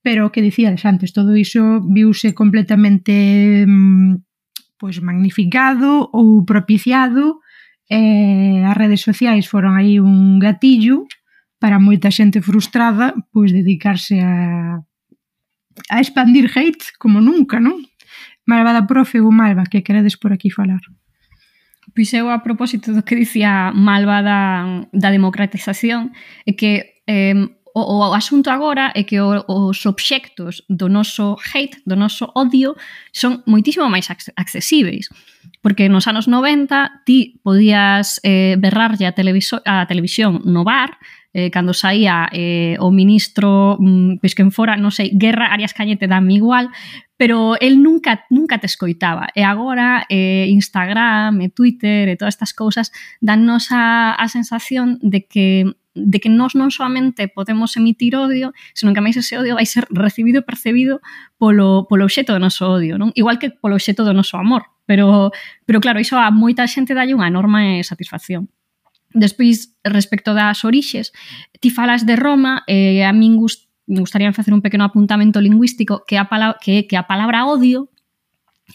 pero 0.00 0.32
que 0.32 0.40
dicíades 0.40 0.88
antes, 0.88 1.12
todo 1.12 1.36
iso 1.36 1.84
viuse 1.84 2.32
completamente 2.32 3.68
mm, 3.68 4.24
pois 4.80 5.04
magnificado 5.04 6.08
ou 6.08 6.48
propiciado, 6.48 7.44
eh, 7.92 8.64
as 8.64 8.76
redes 8.76 9.04
sociais 9.04 9.44
foron 9.52 9.76
aí 9.76 10.00
un 10.00 10.40
gatillo 10.40 11.04
para 11.60 11.76
moita 11.76 12.08
xente 12.08 12.40
frustrada 12.40 13.12
pois 13.36 13.52
dedicarse 13.52 14.16
a, 14.24 14.80
a 15.92 15.96
expandir 16.00 16.48
hate 16.56 16.96
como 16.96 17.20
nunca, 17.20 17.60
non? 17.60 17.84
malvada 18.48 18.88
profe 18.88 19.20
ou 19.20 19.30
malva 19.30 19.68
que 19.68 19.84
queredes 19.84 20.16
por 20.16 20.32
aquí 20.32 20.48
falar? 20.48 20.80
Pois 21.94 22.12
eu 22.16 22.32
a 22.32 22.40
propósito 22.40 22.92
do 22.96 23.04
que 23.04 23.16
dicía 23.16 23.72
Malva 23.72 24.22
da, 24.24 24.88
da 24.92 25.10
democratización 25.12 26.12
é 26.44 26.52
que 26.52 27.04
eh, 27.06 27.36
o, 27.74 27.80
o 27.80 28.14
asunto 28.14 28.50
agora 28.50 28.92
é 28.94 29.04
que 29.04 29.20
o, 29.20 29.44
os 29.48 29.86
obxectos 29.86 30.64
do 30.68 30.88
noso 30.88 31.36
hate, 31.54 31.80
do 31.86 31.96
noso 31.96 32.28
odio 32.34 32.76
son 33.12 33.44
moitísimo 33.46 33.88
máis 33.88 34.08
accesíveis 34.36 35.08
porque 35.60 35.88
nos 35.88 36.06
anos 36.06 36.28
90 36.28 37.04
ti 37.04 37.40
podías 37.42 38.20
eh, 38.22 38.56
berrarlle 38.58 39.08
a, 39.08 39.12
a 39.12 39.86
televisión 39.86 40.40
no 40.44 40.64
bar 40.64 40.96
eh, 41.38 41.50
cando 41.54 41.70
saía 41.70 42.26
eh, 42.34 42.74
o 42.82 42.90
ministro, 42.90 43.78
mm, 43.78 44.18
pois 44.18 44.34
que 44.34 44.42
fora, 44.50 44.74
non 44.74 44.90
sei, 44.90 45.14
Guerra 45.14 45.54
Arias 45.54 45.70
Cañete 45.70 46.10
dame 46.10 46.34
igual, 46.34 46.74
pero 47.14 47.54
el 47.62 47.78
nunca 47.78 48.26
nunca 48.30 48.58
te 48.58 48.66
escoitaba. 48.66 49.30
E 49.38 49.46
agora 49.46 50.02
eh, 50.10 50.50
Instagram, 50.50 51.38
e 51.38 51.46
Twitter 51.54 52.10
e 52.10 52.18
todas 52.18 52.34
estas 52.34 52.50
cousas 52.50 52.90
dannos 53.22 53.70
a, 53.70 54.18
a 54.18 54.26
sensación 54.26 54.98
de 54.98 55.30
que 55.30 55.78
de 55.98 56.20
que 56.20 56.30
nós 56.30 56.54
non 56.54 56.70
solamente 56.70 57.26
podemos 57.26 57.74
emitir 57.74 58.14
odio, 58.14 58.54
senón 58.74 58.94
que 58.94 59.02
máis 59.02 59.18
ese 59.18 59.34
odio 59.34 59.58
vai 59.58 59.66
ser 59.66 59.86
recibido 59.90 60.42
e 60.42 60.46
percebido 60.46 61.02
polo, 61.38 61.90
polo 61.90 62.06
obxeto 62.06 62.34
do 62.34 62.42
noso 62.42 62.70
odio, 62.70 62.98
non? 62.98 63.10
Igual 63.18 63.38
que 63.38 63.50
polo 63.50 63.74
obxeto 63.78 64.06
do 64.06 64.14
noso 64.14 64.38
amor. 64.38 64.70
Pero, 64.86 65.34
pero 65.66 65.84
claro, 65.84 66.00
iso 66.00 66.16
a 66.16 66.32
moita 66.32 66.64
xente 66.70 66.96
dalle 66.96 67.12
unha 67.12 67.28
enorme 67.28 67.82
satisfacción. 67.84 68.48
Despois, 69.14 69.72
respecto 69.84 70.34
das 70.36 70.64
orixes, 70.64 71.12
ti 71.60 71.70
falas 71.70 72.04
de 72.04 72.16
Roma, 72.16 72.62
e 72.68 73.00
eh, 73.00 73.08
a 73.08 73.12
min 73.12 73.40
gust 73.40 73.68
me 73.88 74.00
gustaría 74.00 74.32
facer 74.32 74.52
un 74.52 74.60
pequeno 74.60 74.84
apuntamento 74.84 75.40
lingüístico 75.40 76.04
que 76.06 76.18
a, 76.18 76.28
pala 76.28 76.56
que, 76.60 76.86
que 76.86 76.96
a 76.96 77.08
palabra 77.08 77.48
odio 77.48 77.88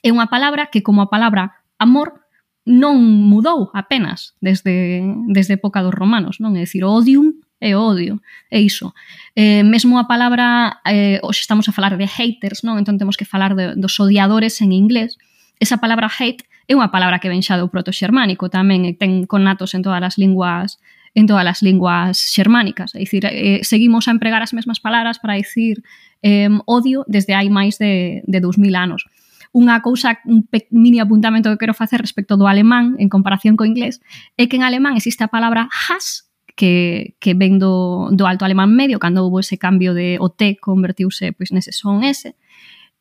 é 0.02 0.10
unha 0.10 0.26
palabra 0.26 0.74
que, 0.74 0.82
como 0.82 1.06
a 1.06 1.12
palabra 1.14 1.54
amor, 1.78 2.26
non 2.66 2.98
mudou 2.98 3.70
apenas 3.78 4.34
desde, 4.42 5.06
desde 5.30 5.60
época 5.60 5.86
dos 5.86 5.94
romanos, 5.94 6.42
non? 6.42 6.58
É 6.58 6.66
dicir, 6.66 6.82
o 6.82 6.90
odium 6.90 7.38
é 7.62 7.78
odio, 7.78 8.24
é 8.50 8.58
iso. 8.58 8.96
Eh, 9.38 9.62
mesmo 9.62 10.02
a 10.02 10.10
palabra, 10.10 10.82
eh, 10.88 11.22
hoxe 11.22 11.46
estamos 11.46 11.70
a 11.70 11.76
falar 11.76 11.94
de 11.94 12.10
haters, 12.10 12.66
non? 12.66 12.82
Entón 12.82 12.98
temos 12.98 13.14
que 13.20 13.30
falar 13.30 13.54
de, 13.54 13.78
dos 13.78 14.00
odiadores 14.02 14.64
en 14.66 14.74
inglés. 14.74 15.20
Esa 15.62 15.78
palabra 15.78 16.10
hate 16.10 16.44
é 16.68 16.74
unha 16.74 16.92
palabra 16.92 17.20
que 17.20 17.32
ven 17.32 17.44
xa 17.44 17.60
do 17.60 17.68
proto 17.68 17.92
xermánico 17.92 18.48
tamén, 18.48 18.88
e 18.88 18.92
ten 18.96 19.28
connatos 19.28 19.76
en 19.76 19.82
todas 19.84 20.02
as 20.04 20.16
linguas 20.18 20.80
en 21.14 21.30
todas 21.30 21.46
as 21.46 21.62
linguas 21.62 22.18
xermánicas. 22.18 22.98
É 22.98 23.06
dicir, 23.06 23.22
eh, 23.30 23.62
seguimos 23.62 24.10
a 24.10 24.12
empregar 24.18 24.42
as 24.42 24.50
mesmas 24.50 24.82
palabras 24.82 25.22
para 25.22 25.38
dicir 25.38 25.86
eh, 26.26 26.50
odio 26.66 27.06
desde 27.06 27.38
hai 27.38 27.54
máis 27.54 27.78
de, 27.78 28.26
de 28.26 28.40
2000 28.42 28.74
anos 28.74 29.06
unha 29.54 29.86
cousa, 29.86 30.18
un 30.26 30.50
mini 30.74 30.98
apuntamento 30.98 31.54
que 31.54 31.62
quero 31.62 31.78
facer 31.78 32.02
respecto 32.02 32.42
do 32.42 32.50
alemán 32.50 32.98
en 32.98 33.06
comparación 33.06 33.54
co 33.54 33.70
inglés, 33.70 34.02
é 34.34 34.50
que 34.50 34.58
en 34.58 34.66
alemán 34.66 34.98
existe 34.98 35.22
a 35.22 35.30
palabra 35.30 35.70
has, 35.70 36.26
que, 36.58 37.14
que 37.22 37.38
ven 37.38 37.62
do, 37.62 38.10
do 38.10 38.26
alto 38.26 38.50
alemán 38.50 38.74
medio, 38.74 38.98
cando 38.98 39.22
houve 39.22 39.46
ese 39.46 39.62
cambio 39.62 39.94
de 39.94 40.18
o 40.18 40.34
T 40.34 40.58
convertiuse 40.58 41.38
pois, 41.38 41.54
nese 41.54 41.70
son 41.70 42.02
S, 42.02 42.34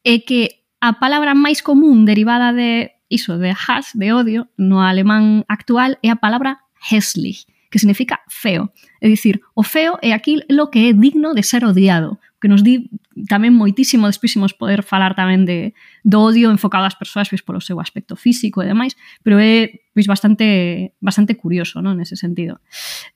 é 0.05 0.15
que 0.21 0.69
a 0.85 1.01
palabra 1.01 1.33
máis 1.33 1.65
común 1.65 2.05
derivada 2.05 2.53
de 2.53 2.92
iso 3.13 3.37
de 3.37 3.53
has, 3.53 3.93
de 3.93 4.09
odio, 4.17 4.49
no 4.57 4.81
alemán 4.81 5.45
actual 5.53 6.01
é 6.01 6.09
a 6.09 6.17
palabra 6.17 6.65
hässlich, 6.81 7.45
que 7.69 7.77
significa 7.77 8.25
feo. 8.33 8.73
É 9.05 9.09
dicir, 9.13 9.45
o 9.53 9.61
feo 9.61 10.01
é 10.01 10.17
aquilo 10.17 10.73
que 10.73 10.89
é 10.89 10.97
digno 10.97 11.37
de 11.37 11.45
ser 11.45 11.69
odiado, 11.69 12.17
que 12.41 12.49
nos 12.49 12.65
di 12.65 12.89
tamén 13.29 13.53
moitísimo 13.53 14.09
despísimos 14.09 14.57
poder 14.57 14.81
falar 14.81 15.13
tamén 15.13 15.45
de, 15.45 15.77
do 16.03 16.25
odio 16.25 16.49
enfocado 16.49 16.89
ás 16.89 16.97
persoas 16.97 17.29
pois, 17.29 17.45
polo 17.45 17.61
seu 17.61 17.79
aspecto 17.79 18.17
físico 18.17 18.65
e 18.65 18.67
demais, 18.67 18.97
pero 19.21 19.37
é 19.37 19.85
pois, 19.93 20.09
bastante 20.09 20.97
bastante 20.99 21.37
curioso 21.37 21.85
non 21.85 22.01
nese 22.01 22.17
sentido. 22.17 22.59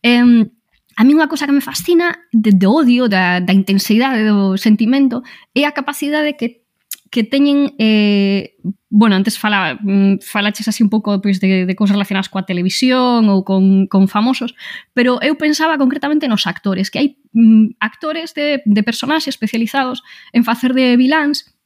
Eh, 0.05 0.47
A 0.97 1.05
mí 1.05 1.13
unha 1.13 1.29
cosa 1.29 1.45
que 1.45 1.53
me 1.53 1.61
fascina 1.61 2.25
de, 2.33 2.57
de 2.57 2.65
odio, 2.65 3.05
da, 3.05 3.37
da 3.45 3.53
intensidade 3.53 4.25
do 4.25 4.57
sentimento, 4.57 5.21
é 5.53 5.69
a 5.69 5.77
capacidade 5.77 6.41
que 6.41 6.65
que 7.17 7.25
teñen 7.25 7.73
eh, 7.81 8.61
bueno, 8.91 9.17
antes 9.17 9.39
fala, 9.39 9.79
mm, 9.81 10.21
falaches 10.21 10.69
así 10.69 10.83
un 10.83 10.91
pouco 10.91 11.17
pois, 11.23 11.41
de, 11.41 11.65
de 11.65 11.75
cousas 11.75 11.97
relacionadas 11.97 12.29
coa 12.29 12.45
televisión 12.45 13.33
ou 13.33 13.41
con, 13.41 13.89
con 13.89 14.05
famosos, 14.05 14.53
pero 14.93 15.17
eu 15.25 15.41
pensaba 15.41 15.81
concretamente 15.81 16.29
nos 16.29 16.45
actores, 16.45 16.93
que 16.93 17.01
hai 17.01 17.09
mm, 17.33 17.81
actores 17.81 18.37
de, 18.37 18.61
de 18.69 18.83
personaxes 18.85 19.33
especializados 19.33 20.05
en 20.37 20.45
facer 20.45 20.77
de 20.77 21.01
viláns 21.01 21.57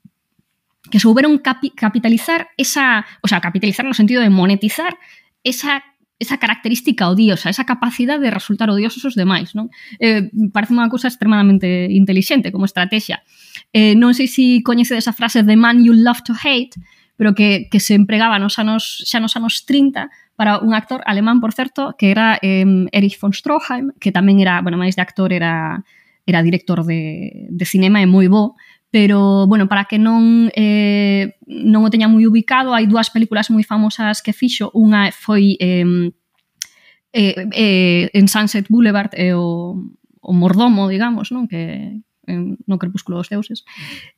que 0.87 1.02
souberon 1.02 1.42
capi, 1.42 1.75
capitalizar 1.75 2.54
esa, 2.54 3.02
o 3.19 3.26
sea, 3.26 3.42
capitalizar 3.42 3.83
no 3.83 3.99
sentido 3.99 4.23
de 4.23 4.30
monetizar 4.30 4.95
esa 5.42 5.83
esa 6.21 6.37
característica 6.37 7.09
odiosa, 7.09 7.49
esa 7.49 7.64
capacidade 7.64 8.21
de 8.21 8.30
resultar 8.30 8.69
odiosos 8.69 9.02
os 9.09 9.16
demais, 9.16 9.57
non? 9.57 9.73
Eh, 9.99 10.28
parece 10.52 10.76
unha 10.76 10.92
cousa 10.92 11.09
extremadamente 11.09 11.88
intelixente 11.90 12.52
como 12.52 12.69
estrategia. 12.69 13.25
Eh, 13.25 13.50
Eh, 13.73 13.95
non 13.95 14.19
sei 14.19 14.27
se 14.27 14.67
coñecedes 14.67 15.07
a 15.07 15.15
frase 15.15 15.47
de 15.47 15.55
man 15.55 15.83
you 15.87 15.95
love 15.95 16.27
to 16.27 16.35
hate, 16.35 16.75
pero 17.15 17.35
que, 17.35 17.69
que 17.71 17.79
se 17.79 17.95
empregaba 17.95 18.41
nos 18.41 18.59
anos, 18.59 19.05
xa 19.07 19.21
nos 19.21 19.37
anos 19.37 19.62
30 19.69 20.11
para 20.35 20.59
un 20.59 20.73
actor 20.73 21.05
alemán, 21.05 21.39
por 21.39 21.53
certo, 21.53 21.95
que 21.99 22.11
era 22.11 22.41
eh, 22.41 22.65
Erich 22.91 23.21
von 23.21 23.37
Stroheim, 23.37 23.93
que 24.00 24.11
tamén 24.11 24.41
era, 24.41 24.65
bueno, 24.65 24.81
máis 24.81 24.97
de 24.97 25.05
actor, 25.05 25.31
era, 25.31 25.85
era 26.25 26.41
director 26.41 26.83
de, 26.83 27.47
de 27.53 27.65
cinema 27.69 28.00
e 28.00 28.09
moi 28.09 28.27
bo, 28.27 28.57
pero, 28.91 29.47
bueno, 29.47 29.69
para 29.69 29.85
que 29.85 30.00
non, 30.03 30.50
eh, 30.50 31.39
non 31.47 31.87
o 31.87 31.93
teña 31.93 32.11
moi 32.11 32.27
ubicado, 32.27 32.75
hai 32.75 32.91
dúas 32.91 33.12
películas 33.15 33.53
moi 33.55 33.62
famosas 33.62 34.19
que 34.19 34.35
fixo, 34.35 34.73
unha 34.75 35.15
foi 35.15 35.55
eh, 35.61 36.11
eh, 37.12 37.37
eh, 37.55 38.11
en 38.17 38.27
Sunset 38.27 38.67
Boulevard, 38.67 39.15
eh, 39.15 39.37
o, 39.37 39.77
o 40.25 40.33
mordomo, 40.35 40.91
digamos, 40.91 41.31
non? 41.31 41.47
Que, 41.47 42.00
en, 42.27 42.59
no 42.67 42.79
Crepúsculo 42.79 43.19
dos 43.19 43.29
Deuses. 43.29 43.65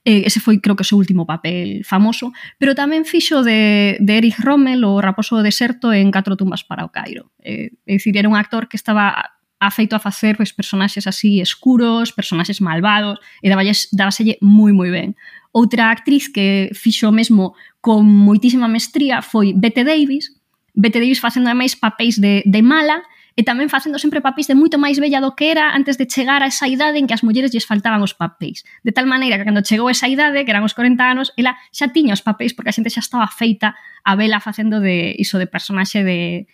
Eh, 0.04 0.22
ese 0.26 0.40
foi, 0.40 0.58
creo 0.58 0.76
que, 0.76 0.82
o 0.82 0.88
seu 0.88 0.98
último 0.98 1.26
papel 1.26 1.84
famoso, 1.84 2.32
pero 2.58 2.74
tamén 2.74 3.06
fixo 3.06 3.42
de, 3.42 3.98
de 4.00 4.12
Erich 4.16 4.38
Rommel 4.40 4.82
o 4.84 4.98
Raposo 4.98 5.38
do 5.38 5.46
Deserto 5.46 5.92
en 5.92 6.10
Catro 6.10 6.36
Tumbas 6.36 6.66
para 6.66 6.84
o 6.84 6.90
Cairo. 6.90 7.30
Eh, 7.42 7.70
é 7.86 7.92
dicir, 7.96 8.16
era 8.18 8.28
un 8.28 8.36
actor 8.36 8.66
que 8.66 8.76
estaba 8.76 9.38
afeito 9.62 9.94
a 9.94 10.02
facer 10.02 10.36
pois, 10.36 10.52
personaxes 10.52 11.06
así 11.06 11.40
escuros, 11.40 12.10
personaxes 12.10 12.60
malvados, 12.60 13.22
e 13.38 13.46
daballes, 13.46 13.86
dabaselle 13.94 14.38
moi 14.42 14.74
moi 14.74 14.90
ben. 14.90 15.14
Outra 15.54 15.92
actriz 15.92 16.32
que 16.32 16.72
fixo 16.74 17.12
mesmo 17.12 17.54
con 17.78 18.02
moitísima 18.02 18.66
mestría 18.66 19.22
foi 19.22 19.54
Bette 19.54 19.86
Davis, 19.86 20.34
Bette 20.74 20.98
Davis 20.98 21.20
facendo 21.20 21.46
ademais 21.46 21.76
papéis 21.76 22.18
de, 22.18 22.42
de 22.42 22.60
mala, 22.62 23.04
e 23.36 23.42
tamén 23.42 23.72
facendo 23.72 23.96
sempre 23.96 24.20
papéis 24.20 24.44
de 24.44 24.56
moito 24.56 24.76
máis 24.76 25.00
bella 25.00 25.24
do 25.24 25.32
que 25.32 25.48
era 25.48 25.72
antes 25.72 25.96
de 25.96 26.04
chegar 26.04 26.44
a 26.44 26.52
esa 26.52 26.68
idade 26.68 27.00
en 27.00 27.08
que 27.08 27.16
as 27.16 27.24
mulleres 27.24 27.48
lles 27.48 27.64
faltaban 27.64 28.04
os 28.04 28.12
papéis. 28.12 28.64
De 28.84 28.92
tal 28.92 29.08
maneira 29.08 29.40
que 29.40 29.48
cando 29.48 29.64
chegou 29.64 29.88
esa 29.88 30.08
idade, 30.08 30.44
que 30.44 30.52
eran 30.52 30.64
os 30.64 30.76
40 30.76 31.00
anos, 31.00 31.32
ela 31.40 31.56
xa 31.72 31.88
tiña 31.88 32.12
os 32.12 32.20
papéis 32.20 32.52
porque 32.52 32.68
a 32.68 32.76
xente 32.76 32.92
xa 32.92 33.00
estaba 33.00 33.24
feita 33.28 33.72
a 34.04 34.12
vela 34.16 34.42
facendo 34.44 34.84
de 34.84 35.16
iso 35.16 35.40
de 35.40 35.48
personaxe 35.48 36.04
de, 36.04 36.44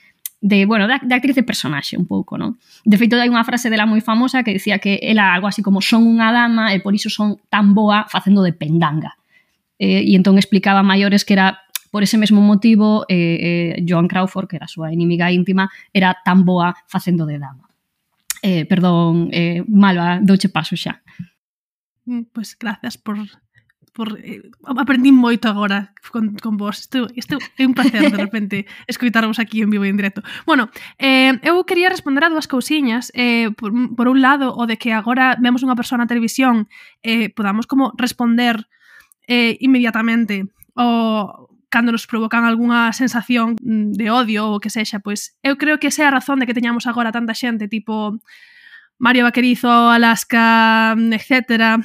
de, 0.40 0.66
bueno, 0.66 0.87
de, 0.87 0.94
de 1.02 1.14
actriz 1.14 1.35
de 1.35 1.42
personaxe 1.42 1.99
un 1.99 2.06
pouco, 2.06 2.38
non? 2.38 2.62
De 2.87 2.94
feito, 2.94 3.18
hai 3.18 3.26
unha 3.26 3.42
frase 3.42 3.66
dela 3.66 3.90
moi 3.90 3.99
famosa 3.99 4.47
que 4.47 4.54
dicía 4.54 4.78
que 4.78 5.02
ela 5.02 5.35
algo 5.35 5.50
así 5.50 5.66
como 5.66 5.82
son 5.82 6.06
unha 6.06 6.30
dama 6.30 6.70
e 6.70 6.78
por 6.78 6.94
iso 6.94 7.11
son 7.11 7.42
tan 7.50 7.75
boa 7.75 8.06
facendo 8.06 8.47
de 8.47 8.54
pendanga. 8.54 9.18
Eh, 9.78 10.06
e 10.06 10.12
entón 10.14 10.38
explicaba 10.38 10.87
maiores 10.87 11.26
que 11.26 11.35
era 11.35 11.66
Por 11.90 12.02
ese 12.02 12.18
mesmo 12.18 12.40
motivo, 12.40 13.04
eh, 13.09 13.76
eh, 13.76 13.85
Joan 13.87 14.09
Crawford, 14.09 14.49
que 14.49 14.57
era 14.57 14.66
a 14.66 14.73
súa 14.73 14.92
inimiga 14.92 15.33
íntima, 15.33 15.71
era 15.92 16.16
tan 16.25 16.45
boa 16.45 16.76
facendo 16.87 17.25
de 17.25 17.38
dama. 17.38 17.68
Eh, 18.42 18.64
perdón, 18.66 19.28
eh, 19.33 19.64
Malva, 19.66 20.21
douche 20.23 20.49
paso 20.49 20.76
xa. 20.76 21.02
Pois 22.07 22.28
pues 22.33 22.49
grazas 22.57 22.97
por 22.97 23.18
por 23.99 24.14
eh, 24.23 24.47
aprendín 24.78 25.18
moito 25.18 25.50
agora 25.50 25.90
con, 26.14 26.38
con 26.38 26.54
vos. 26.54 26.87
Isto, 26.87 27.11
isto 27.18 27.35
é 27.59 27.66
un 27.66 27.75
placer 27.75 28.07
de 28.07 28.14
repente 28.14 28.57
escoitarvos 28.87 29.42
aquí 29.42 29.59
en 29.59 29.75
vivo 29.75 29.83
e 29.83 29.90
en 29.90 29.99
directo. 29.99 30.23
Bueno, 30.47 30.71
eh, 31.02 31.35
eu 31.42 31.59
quería 31.66 31.90
responder 31.90 32.23
a 32.23 32.30
dúas 32.30 32.47
cousiñas. 32.47 33.11
Eh, 33.18 33.50
por, 33.59 33.75
por 33.99 34.07
un 34.07 34.23
lado, 34.23 34.54
o 34.54 34.71
de 34.71 34.78
que 34.78 34.95
agora 34.95 35.35
vemos 35.42 35.66
unha 35.66 35.75
persoa 35.75 35.99
na 35.99 36.07
televisión 36.07 36.71
eh, 37.02 37.35
podamos 37.35 37.66
como 37.66 37.90
responder 37.99 38.71
eh, 39.26 39.59
inmediatamente 39.59 40.47
o, 40.78 41.48
cando 41.68 41.92
nos 41.92 42.06
provocan 42.06 42.44
algunha 42.44 42.92
sensación 42.92 43.56
de 43.60 44.10
odio 44.10 44.48
ou 44.48 44.60
que 44.60 44.72
sexa, 44.72 44.98
pois 44.98 45.37
eu 45.44 45.56
creo 45.60 45.78
que 45.78 45.88
esa 45.92 46.04
é 46.04 46.06
a 46.08 46.14
razón 46.14 46.40
de 46.40 46.46
que 46.48 46.56
teñamos 46.56 46.88
agora 46.88 47.12
tanta 47.12 47.37
xente, 47.37 47.68
tipo 47.68 48.16
Mario 48.98 49.25
Vaquerizo, 49.25 49.70
Alaska, 49.70 50.96
etc., 50.98 51.78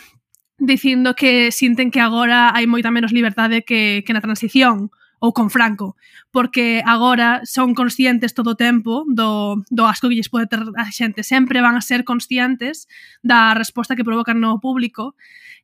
dicindo 0.57 1.15
que 1.15 1.51
sinten 1.51 1.91
que 1.91 1.99
agora 1.99 2.55
hai 2.55 2.65
moita 2.65 2.89
menos 2.89 3.11
liberdade 3.11 3.67
que, 3.67 4.01
que 4.05 4.13
na 4.15 4.23
transición 4.23 4.89
ou 5.23 5.31
con 5.31 5.47
Franco, 5.47 5.95
porque 6.35 6.83
agora 6.83 7.47
son 7.47 7.71
conscientes 7.71 8.35
todo 8.35 8.55
o 8.55 8.59
tempo 8.59 9.07
do, 9.07 9.63
do 9.71 9.87
asco 9.87 10.11
que 10.11 10.19
lles 10.19 10.27
pode 10.27 10.51
ter 10.51 10.59
a 10.59 10.91
xente. 10.91 11.23
Sempre 11.23 11.63
van 11.63 11.79
a 11.79 11.83
ser 11.83 12.03
conscientes 12.03 12.91
da 13.23 13.55
resposta 13.55 13.95
que 13.95 14.03
provocan 14.03 14.43
no 14.43 14.59
público 14.59 15.15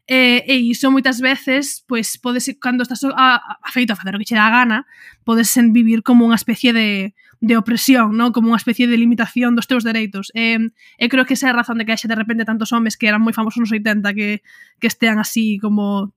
Eh, 0.09 0.41
e 0.49 0.57
iso 0.57 0.89
moitas 0.89 1.21
veces, 1.21 1.85
pois 1.85 2.17
podes 2.17 2.49
cando 2.57 2.81
estás 2.81 3.05
a, 3.13 3.37
a 3.37 3.69
feito 3.69 3.93
a 3.93 3.99
facer 3.99 4.17
o 4.17 4.19
que 4.19 4.25
che 4.25 4.33
dá 4.33 4.49
a 4.49 4.55
gana, 4.65 4.89
podes 5.21 5.53
sen 5.53 5.69
vivir 5.69 6.01
como 6.01 6.25
unha 6.25 6.33
especie 6.33 6.73
de 6.73 7.13
de 7.39 7.55
opresión, 7.55 8.17
non? 8.19 8.35
Como 8.35 8.51
unha 8.51 8.59
especie 8.59 8.89
de 8.89 8.99
limitación 8.99 9.55
dos 9.55 9.69
teus 9.69 9.87
dereitos. 9.87 10.33
E, 10.35 10.59
e 10.99 11.05
creo 11.07 11.23
que 11.23 11.39
esa 11.39 11.47
é 11.47 11.51
a 11.53 11.59
razón 11.61 11.79
de 11.79 11.87
que 11.87 11.95
haxe 11.95 12.11
de 12.11 12.17
repente 12.19 12.43
tantos 12.43 12.75
homes 12.75 12.99
que 12.99 13.07
eran 13.07 13.23
moi 13.23 13.31
famosos 13.31 13.63
nos 13.63 13.71
80 13.71 14.11
que, 14.11 14.43
que 14.81 14.89
estean 14.91 15.21
así 15.21 15.55
como 15.61 16.11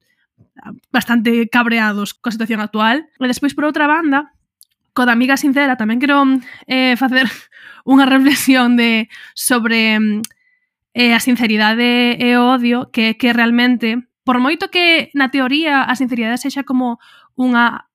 ah, 0.59 0.75
bastante 0.91 1.47
cabreados 1.47 2.17
coa 2.19 2.35
situación 2.35 2.59
actual. 2.59 3.07
E 3.23 3.27
despois, 3.31 3.55
por 3.55 3.69
outra 3.69 3.87
banda, 3.87 4.35
co 4.97 5.07
da 5.07 5.15
amiga 5.15 5.39
sincera, 5.39 5.79
tamén 5.79 6.03
quero 6.03 6.27
eh, 6.67 6.99
facer 6.99 7.31
unha 7.93 8.09
reflexión 8.09 8.75
de 8.75 9.07
sobre 9.37 10.01
eh, 10.95 11.15
a 11.17 11.21
sinceridade 11.21 12.17
e 12.21 12.37
o 12.37 12.45
odio 12.53 12.93
que 12.93 13.13
é 13.13 13.15
que 13.15 13.33
realmente, 13.33 13.97
por 14.25 14.39
moito 14.39 14.69
que 14.69 15.11
na 15.17 15.33
teoría 15.33 15.83
a 15.85 15.95
sinceridade 15.97 16.41
sexa 16.41 16.69
como 16.69 17.01
unha 17.37 17.89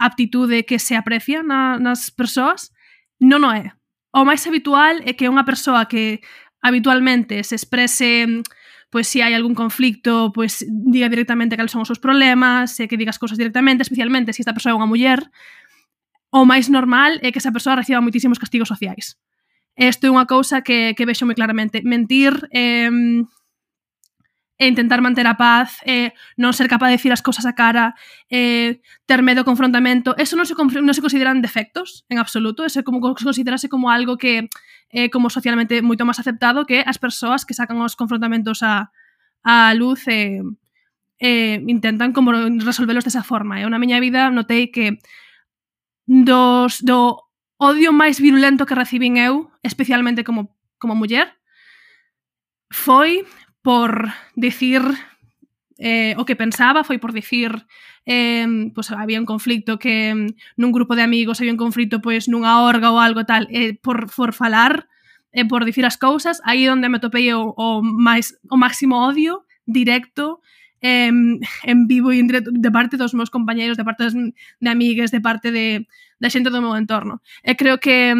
aptitude 0.00 0.64
que 0.66 0.80
se 0.80 0.96
aprecia 0.96 1.44
na, 1.44 1.78
nas 1.78 2.10
persoas, 2.10 2.72
non 3.20 3.44
o 3.46 3.52
é. 3.52 3.72
O 4.14 4.22
máis 4.22 4.46
habitual 4.46 5.02
é 5.04 5.12
que 5.14 5.28
unha 5.28 5.46
persoa 5.46 5.86
que 5.86 6.24
habitualmente 6.64 7.44
se 7.44 7.54
exprese 7.54 8.42
pois 8.94 9.10
se 9.10 9.26
hai 9.26 9.34
algún 9.34 9.58
conflicto, 9.58 10.30
pois 10.30 10.62
diga 10.70 11.10
directamente 11.10 11.58
cales 11.58 11.74
son 11.74 11.82
os 11.82 11.90
seus 11.90 11.98
problemas, 11.98 12.78
e 12.78 12.86
que 12.86 12.94
digas 12.94 13.18
cousas 13.18 13.34
directamente, 13.34 13.82
especialmente 13.82 14.30
se 14.30 14.46
esta 14.46 14.54
persoa 14.54 14.70
é 14.70 14.78
unha 14.78 14.86
muller, 14.86 15.18
o 16.30 16.46
máis 16.46 16.70
normal 16.70 17.18
é 17.18 17.34
que 17.34 17.42
esa 17.42 17.50
persoa 17.50 17.74
reciba 17.74 17.98
moitísimos 17.98 18.38
castigos 18.38 18.70
sociais. 18.70 19.18
Isto 19.74 20.06
é 20.06 20.14
unha 20.14 20.26
cousa 20.30 20.62
que, 20.62 20.94
que 20.94 21.06
vexo 21.06 21.26
moi 21.26 21.34
claramente. 21.34 21.82
Mentir 21.82 22.34
eh, 22.54 22.90
e 24.58 24.66
intentar 24.66 25.00
manter 25.00 25.26
a 25.26 25.34
paz, 25.34 25.82
eh, 25.82 26.14
non 26.38 26.54
ser 26.54 26.70
capaz 26.70 26.94
de 26.94 26.96
dicir 26.96 27.10
as 27.10 27.22
cousas 27.26 27.42
a 27.42 27.58
cara, 27.58 27.98
eh, 28.30 28.78
ter 29.02 29.18
medo 29.26 29.42
ao 29.42 29.48
confrontamento, 29.48 30.14
eso 30.14 30.38
non 30.38 30.46
se, 30.46 30.54
non 30.54 30.94
se 30.94 31.02
consideran 31.02 31.42
defectos 31.42 32.06
en 32.06 32.22
absoluto, 32.22 32.62
eso 32.62 32.86
como 32.86 33.02
considerase 33.02 33.66
como 33.66 33.90
algo 33.90 34.14
que 34.14 34.46
é 34.94 35.06
eh, 35.06 35.08
como 35.10 35.26
socialmente 35.26 35.82
moito 35.82 36.06
máis 36.06 36.22
aceptado 36.22 36.70
que 36.70 36.86
as 36.86 37.02
persoas 37.02 37.42
que 37.42 37.58
sacan 37.58 37.82
os 37.82 37.98
confrontamentos 37.98 38.62
a, 38.62 38.94
a 39.42 39.74
luz 39.74 40.06
e 40.06 40.38
eh, 40.38 40.42
eh, 41.18 41.58
intentan 41.66 42.14
como 42.14 42.30
resolvelos 42.62 43.02
desa 43.02 43.26
forma. 43.26 43.58
Eu 43.58 43.66
eh? 43.66 43.72
na 43.74 43.82
miña 43.82 43.98
vida 43.98 44.30
notei 44.30 44.70
que 44.70 45.02
dos, 46.06 46.78
do 46.78 47.23
odio 47.58 47.92
máis 47.94 48.18
virulento 48.18 48.66
que 48.66 48.74
recibín 48.74 49.16
eu, 49.16 49.50
especialmente 49.62 50.24
como, 50.24 50.54
como 50.78 50.94
muller, 50.94 51.30
foi 52.70 53.24
por 53.62 54.10
dicir 54.34 54.82
eh, 55.78 56.14
o 56.18 56.24
que 56.24 56.36
pensaba, 56.36 56.84
foi 56.84 56.98
por 56.98 57.12
dicir 57.12 57.64
eh, 58.06 58.46
pois 58.74 58.90
había 58.90 59.20
un 59.20 59.26
conflicto 59.26 59.78
que 59.78 60.12
nun 60.58 60.70
grupo 60.74 60.94
de 60.94 61.02
amigos 61.02 61.40
había 61.40 61.54
un 61.54 61.60
conflicto 61.60 62.04
pois 62.04 62.28
nunha 62.28 62.60
orga 62.62 62.92
ou 62.92 63.00
algo 63.00 63.24
tal, 63.24 63.48
eh, 63.50 63.78
por, 63.80 64.10
por 64.12 64.36
falar, 64.36 64.86
eh, 65.32 65.46
por 65.48 65.64
dicir 65.64 65.86
as 65.86 65.96
cousas, 65.96 66.42
aí 66.44 66.68
onde 66.68 66.90
me 66.90 67.00
topei 67.00 67.32
o, 67.32 67.54
o, 67.56 67.80
máis, 67.82 68.36
o 68.50 68.56
máximo 68.58 69.00
odio 69.00 69.46
directo 69.64 70.44
en, 70.84 71.40
en 71.62 71.86
vivo 71.88 72.12
e 72.12 72.20
indirecto 72.20 72.52
de 72.52 72.70
parte 72.70 73.00
dos 73.00 73.16
meus 73.16 73.32
compañeiros, 73.32 73.80
de 73.80 73.88
parte 73.88 74.04
das, 74.04 74.12
de 74.12 74.68
amigues, 74.68 75.10
de 75.10 75.24
parte 75.24 75.48
de, 75.48 75.88
da 76.20 76.28
xente 76.28 76.52
do 76.52 76.60
meu 76.60 76.76
entorno. 76.76 77.24
E 77.40 77.56
creo 77.56 77.80
que, 77.80 78.12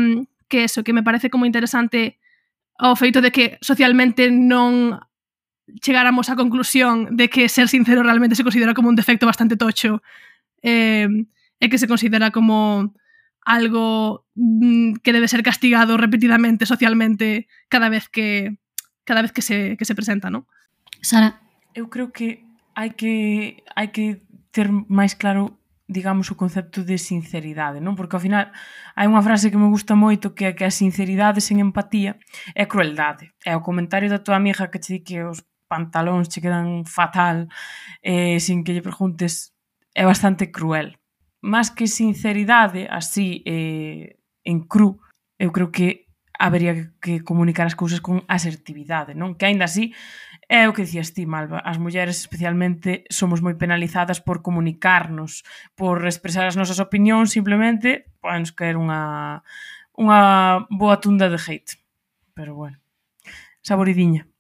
que 0.49 0.65
eso, 0.65 0.81
que 0.81 0.97
me 0.97 1.05
parece 1.05 1.29
como 1.29 1.45
interesante 1.45 2.17
o 2.81 2.97
feito 2.97 3.21
de 3.21 3.29
que 3.37 3.61
socialmente 3.61 4.33
non 4.33 4.97
chegáramos 5.85 6.33
á 6.33 6.41
conclusión 6.41 7.13
de 7.13 7.29
que 7.29 7.53
ser 7.53 7.69
sincero 7.69 8.01
realmente 8.01 8.33
se 8.33 8.49
considera 8.49 8.73
como 8.73 8.89
un 8.89 8.97
defecto 8.97 9.29
bastante 9.29 9.61
tocho 9.61 10.01
eh, 10.65 11.05
e 11.61 11.67
que 11.69 11.77
se 11.77 11.85
considera 11.85 12.33
como 12.33 12.97
algo 13.45 14.25
mm, 14.41 15.05
que 15.05 15.13
debe 15.13 15.29
ser 15.29 15.45
castigado 15.45 16.01
repetidamente 16.01 16.65
socialmente 16.65 17.45
cada 17.69 17.93
vez 17.93 18.09
que 18.09 18.57
cada 19.05 19.21
vez 19.21 19.37
que 19.37 19.45
se, 19.45 19.77
que 19.77 19.85
se 19.85 19.93
presenta, 19.93 20.33
¿no? 20.33 20.49
Sara, 21.05 21.45
eu 21.77 21.93
creo 21.93 22.09
que 22.09 22.45
hai 22.75 22.91
que 22.99 23.63
hai 23.75 23.89
que 23.95 24.23
ter 24.51 24.69
máis 24.71 25.15
claro 25.15 25.59
digamos 25.87 26.31
o 26.31 26.37
concepto 26.37 26.83
de 26.83 26.97
sinceridade, 26.97 27.81
non? 27.81 27.95
Porque 27.95 28.17
ao 28.17 28.25
final 28.25 28.49
hai 28.97 29.07
unha 29.07 29.21
frase 29.21 29.53
que 29.53 29.61
me 29.61 29.69
gusta 29.69 29.93
moito 29.93 30.33
que 30.33 30.49
é 30.49 30.53
que 30.57 30.65
a 30.65 30.73
sinceridade 30.73 31.45
sen 31.45 31.61
empatía 31.61 32.17
é 32.57 32.65
crueldade. 32.65 33.31
É 33.45 33.53
o 33.53 33.61
comentario 33.61 34.09
da 34.09 34.23
tua 34.25 34.41
amiga 34.41 34.73
que 34.73 34.81
che 34.81 34.91
di 34.97 35.01
que 35.05 35.21
os 35.23 35.45
pantalóns 35.69 36.33
che 36.33 36.41
quedan 36.41 36.89
fatal 36.89 37.49
eh, 38.01 38.41
sin 38.41 38.65
que 38.65 38.73
lle 38.73 38.81
preguntes 38.81 39.53
é 39.93 40.05
bastante 40.09 40.49
cruel. 40.49 40.97
Más 41.45 41.69
que 41.69 41.87
sinceridade 41.87 42.89
así 42.89 43.45
eh, 43.45 44.17
en 44.45 44.65
cru, 44.65 44.97
eu 45.37 45.53
creo 45.53 45.69
que 45.69 46.09
habería 46.39 46.93
que 47.01 47.21
comunicar 47.21 47.67
as 47.67 47.77
cousas 47.77 48.01
con 48.01 48.25
asertividade, 48.27 49.15
non? 49.15 49.37
Que 49.37 49.47
aínda 49.47 49.69
así 49.69 49.93
É 50.55 50.71
o 50.71 50.73
que 50.73 50.87
dicías 50.87 51.11
ti, 51.11 51.27
Malva, 51.27 51.59
as 51.67 51.83
mulleres 51.83 52.23
especialmente 52.23 53.03
somos 53.11 53.43
moi 53.43 53.59
penalizadas 53.59 54.23
por 54.23 54.39
comunicarnos, 54.39 55.43
por 55.75 56.07
expresar 56.07 56.47
as 56.47 56.55
nosas 56.55 56.79
opinións, 56.79 57.35
simplemente 57.35 58.07
podemos 58.23 58.55
caer 58.55 58.79
unha, 58.79 59.43
unha 59.99 60.63
boa 60.71 61.03
tunda 61.03 61.27
de 61.27 61.43
hate. 61.43 61.75
Pero 62.39 62.55
bueno, 62.55 62.79
saboridiña. 63.67 64.31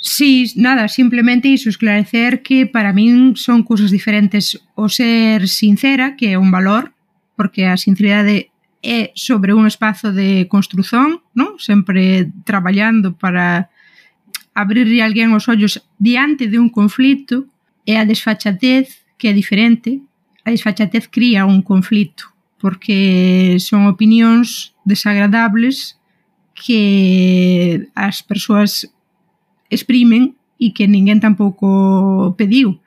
Sí, 0.00 0.48
nada, 0.56 0.88
simplemente 0.88 1.52
iso, 1.52 1.68
esclarecer 1.68 2.40
que 2.40 2.64
para 2.64 2.96
min 2.96 3.36
son 3.36 3.60
cousas 3.60 3.92
diferentes 3.92 4.56
o 4.72 4.88
ser 4.88 5.52
sincera, 5.52 6.16
que 6.16 6.32
é 6.32 6.40
un 6.40 6.48
valor, 6.48 6.96
porque 7.36 7.68
a 7.68 7.76
sinceridade 7.76 8.48
é 8.80 9.12
sobre 9.12 9.52
un 9.52 9.68
espazo 9.68 10.16
de 10.16 10.48
construción, 10.48 11.20
non? 11.36 11.60
sempre 11.60 12.32
traballando 12.48 13.12
para 13.20 13.68
abrirlle 14.58 15.06
alguén 15.06 15.30
os 15.30 15.46
ollos 15.46 15.78
diante 16.02 16.50
de 16.50 16.58
un 16.58 16.66
conflito 16.66 17.46
é 17.86 17.94
a 17.94 18.08
desfachatez 18.08 19.06
que 19.14 19.30
é 19.30 19.34
diferente. 19.34 20.02
A 20.42 20.50
desfachatez 20.50 21.06
cría 21.06 21.46
un 21.46 21.62
conflito 21.62 22.34
porque 22.58 23.54
son 23.62 23.86
opinións 23.86 24.74
desagradables 24.82 25.94
que 26.58 27.86
as 27.94 28.26
persoas 28.26 28.90
exprimen 29.70 30.34
e 30.58 30.74
que 30.74 30.90
ninguén 30.90 31.22
tampouco 31.22 32.34
pediu. 32.34 32.82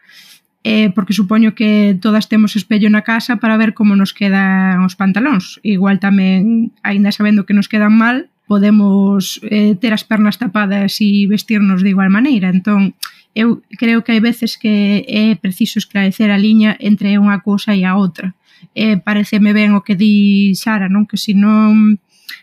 Eh, 0.62 0.92
porque 0.94 1.16
supoño 1.16 1.56
que 1.56 1.98
todas 1.98 2.30
temos 2.30 2.54
espello 2.54 2.92
na 2.92 3.02
casa 3.02 3.40
para 3.42 3.58
ver 3.58 3.74
como 3.74 3.96
nos 3.96 4.14
quedan 4.14 4.84
os 4.84 5.00
pantalóns. 5.00 5.58
Igual 5.64 5.98
tamén, 6.04 6.76
aínda 6.84 7.16
sabendo 7.16 7.48
que 7.48 7.56
nos 7.56 7.72
quedan 7.72 7.96
mal, 7.96 8.31
podemos 8.52 9.40
eh, 9.48 9.80
ter 9.80 9.96
as 9.96 10.04
pernas 10.04 10.36
tapadas 10.36 11.00
e 11.00 11.24
vestirnos 11.24 11.80
de 11.88 11.96
igual 11.96 12.12
maneira. 12.12 12.52
Entón, 12.52 13.00
eu 13.32 13.64
creo 13.80 14.04
que 14.04 14.12
hai 14.12 14.20
veces 14.20 14.60
que 14.60 15.08
é 15.08 15.40
preciso 15.40 15.80
esclarecer 15.80 16.28
a 16.28 16.36
liña 16.36 16.76
entre 16.84 17.16
unha 17.16 17.40
cousa 17.40 17.72
e 17.72 17.88
a 17.88 17.96
outra. 17.96 18.36
Eh, 18.76 19.00
pareceme 19.00 19.56
ben 19.56 19.72
o 19.72 19.88
que 19.88 19.96
di 19.96 20.52
Sara, 20.60 20.92
non? 20.92 21.08
Que 21.08 21.16
se 21.16 21.32
non 21.32 21.96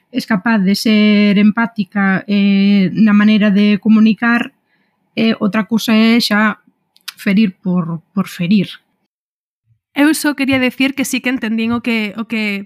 es 0.09 0.25
capaz 0.25 0.65
de 0.65 0.73
ser 0.73 1.37
empática 1.37 2.25
eh, 2.25 2.89
na 2.97 3.13
maneira 3.13 3.53
de 3.53 3.77
comunicar, 3.77 4.57
eh, 5.13 5.37
outra 5.45 5.69
cousa 5.69 5.93
é 5.93 6.17
xa 6.25 6.65
ferir 7.21 7.61
por, 7.61 8.01
por 8.17 8.33
ferir. 8.33 8.81
Eu 9.93 10.09
só 10.17 10.33
quería 10.33 10.57
decir 10.57 10.97
que 10.97 11.05
sí 11.05 11.21
que 11.21 11.29
entendín 11.29 11.77
o 11.77 11.85
que, 11.85 12.17
o 12.17 12.25
que 12.25 12.65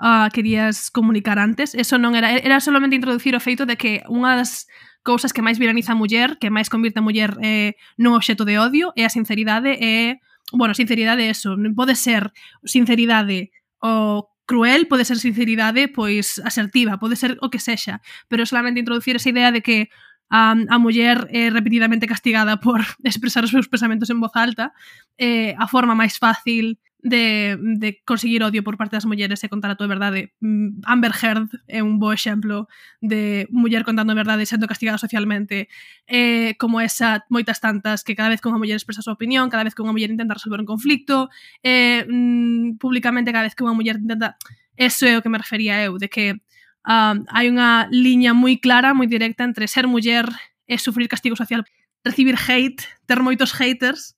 uh, 0.00 0.30
querías 0.32 0.90
comunicar 0.90 1.38
antes. 1.38 1.74
Eso 1.74 1.98
non 1.98 2.14
era, 2.14 2.34
era 2.38 2.62
solamente 2.62 2.96
introducir 2.96 3.34
o 3.34 3.42
feito 3.42 3.66
de 3.66 3.76
que 3.76 4.02
unha 4.06 4.38
das 4.38 4.66
cousas 5.02 5.32
que 5.32 5.42
máis 5.42 5.58
viraniza 5.58 5.94
a 5.94 5.98
muller, 5.98 6.38
que 6.38 6.50
máis 6.50 6.68
convirte 6.68 6.98
a 7.00 7.06
muller 7.06 7.38
eh, 7.40 7.78
nun 7.96 8.14
obxeto 8.14 8.44
de 8.44 8.58
odio, 8.58 8.92
é 8.94 9.06
a 9.06 9.12
sinceridade 9.12 9.74
e... 9.78 10.20
Bueno, 10.48 10.72
sinceridade 10.72 11.28
é 11.28 11.32
eso. 11.32 11.56
Pode 11.76 11.92
ser 11.92 12.32
sinceridade 12.64 13.52
o 13.84 14.32
cruel, 14.48 14.88
pode 14.88 15.04
ser 15.04 15.20
sinceridade 15.20 15.92
pois 15.92 16.40
asertiva, 16.40 16.96
pode 16.96 17.20
ser 17.20 17.36
o 17.44 17.52
que 17.52 17.60
sexa, 17.60 18.00
pero 18.32 18.48
solamente 18.48 18.80
introducir 18.80 19.16
esa 19.16 19.28
idea 19.28 19.52
de 19.52 19.60
que 19.60 19.92
a, 20.30 20.56
a 20.56 20.76
muller 20.80 21.28
é 21.32 21.48
eh, 21.48 21.50
repetidamente 21.50 22.08
castigada 22.08 22.56
por 22.60 22.80
expresar 23.04 23.44
os 23.44 23.52
seus 23.52 23.68
pensamentos 23.68 24.08
en 24.08 24.20
voz 24.20 24.32
alta, 24.36 24.72
eh, 25.16 25.52
a 25.56 25.68
forma 25.68 25.92
máis 25.92 26.16
fácil 26.16 26.80
de, 27.00 27.56
de 27.78 28.02
conseguir 28.04 28.42
odio 28.42 28.64
por 28.64 28.76
parte 28.76 28.96
das 28.96 29.06
mulleres 29.06 29.44
e 29.44 29.48
contar 29.48 29.70
a 29.70 29.78
túa 29.78 29.86
verdade. 29.86 30.34
Mm, 30.42 30.82
Amber 30.82 31.14
Heard 31.14 31.48
é 31.70 31.82
un 31.82 32.02
bo 32.02 32.10
exemplo 32.10 32.66
de 32.98 33.46
muller 33.54 33.86
contando 33.86 34.10
a 34.10 34.18
verdade 34.18 34.46
sendo 34.50 34.66
castigada 34.66 34.98
socialmente. 34.98 35.70
É 36.10 36.58
como 36.58 36.82
esa 36.82 37.22
moitas 37.30 37.62
tantas 37.62 38.02
que 38.02 38.18
cada 38.18 38.28
vez 38.28 38.42
que 38.42 38.50
unha 38.50 38.58
muller 38.58 38.74
expresa 38.74 39.00
a 39.00 39.06
súa 39.06 39.14
opinión, 39.14 39.46
cada 39.46 39.62
vez 39.62 39.78
que 39.78 39.82
unha 39.86 39.94
muller 39.94 40.10
intenta 40.10 40.34
resolver 40.34 40.58
un 40.58 40.66
conflicto, 40.66 41.30
é, 41.62 42.02
mm, 42.02 42.82
públicamente 42.82 43.30
cada 43.30 43.46
vez 43.46 43.54
que 43.54 43.62
unha 43.62 43.76
muller 43.76 44.02
intenta... 44.02 44.34
Eso 44.78 45.10
é 45.10 45.18
o 45.18 45.22
que 45.22 45.30
me 45.30 45.42
refería 45.42 45.82
eu, 45.82 45.98
de 45.98 46.06
que 46.06 46.38
um, 46.86 47.16
hai 47.34 47.50
unha 47.50 47.90
liña 47.90 48.34
moi 48.34 48.58
clara, 48.58 48.94
moi 48.94 49.10
directa 49.10 49.42
entre 49.42 49.66
ser 49.66 49.86
muller 49.90 50.26
e 50.66 50.78
sufrir 50.78 51.10
castigo 51.10 51.34
social, 51.34 51.66
recibir 52.02 52.38
hate, 52.38 52.86
ter 53.06 53.18
moitos 53.22 53.54
haters 53.54 54.14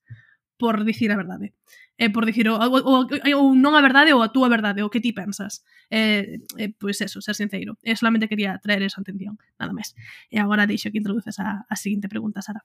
por 0.60 0.84
dicir 0.84 1.08
a 1.12 1.16
verdade 1.16 1.56
eh, 2.00 2.08
por 2.08 2.24
dicir 2.24 2.48
ou, 2.48 2.56
ou, 2.56 3.04
ou 3.04 3.46
non 3.52 3.76
a 3.76 3.84
verdade 3.84 4.16
ou 4.16 4.24
a 4.24 4.32
túa 4.32 4.48
verdade, 4.48 4.80
o 4.80 4.88
que 4.88 5.04
ti 5.04 5.12
pensas. 5.12 5.60
Eh, 5.92 6.40
eh, 6.56 6.72
pois 6.72 6.96
eso, 7.04 7.20
ser 7.20 7.36
sincero. 7.36 7.76
Eh, 7.84 7.92
solamente 7.92 8.24
quería 8.24 8.56
traer 8.56 8.80
esa 8.80 9.04
atención, 9.04 9.36
nada 9.60 9.76
máis. 9.76 9.92
E 10.32 10.40
agora 10.40 10.64
deixo 10.64 10.88
que 10.88 10.96
introduces 10.96 11.36
a, 11.36 11.68
a 11.68 11.76
seguinte 11.76 12.08
pregunta, 12.08 12.40
Sara. 12.40 12.64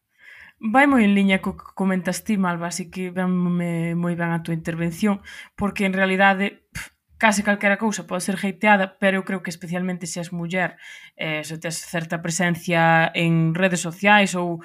Vai 0.63 0.87
moi 0.87 1.03
en 1.03 1.11
liña 1.19 1.43
co 1.43 1.59
que 1.59 1.75
comentas 1.75 2.23
ti, 2.23 2.39
Malva, 2.39 2.71
así 2.71 2.87
que 2.87 3.11
venme 3.11 3.91
moi 3.99 4.15
ben 4.15 4.31
a 4.31 4.39
túa 4.39 4.55
intervención, 4.55 5.19
porque 5.59 5.83
en 5.83 5.91
realidade 5.91 6.63
pff, 6.71 6.95
case 7.19 7.43
calquera 7.43 7.75
cousa 7.75 8.07
pode 8.07 8.23
ser 8.23 8.39
hateada, 8.39 8.95
pero 8.99 9.19
eu 9.19 9.27
creo 9.27 9.43
que 9.43 9.51
especialmente 9.51 10.07
se 10.07 10.23
as 10.23 10.31
muller, 10.31 10.79
eh, 11.19 11.43
se 11.43 11.59
tes 11.59 11.75
certa 11.75 12.23
presencia 12.23 13.11
en 13.11 13.51
redes 13.51 13.83
sociais 13.83 14.31
ou 14.31 14.63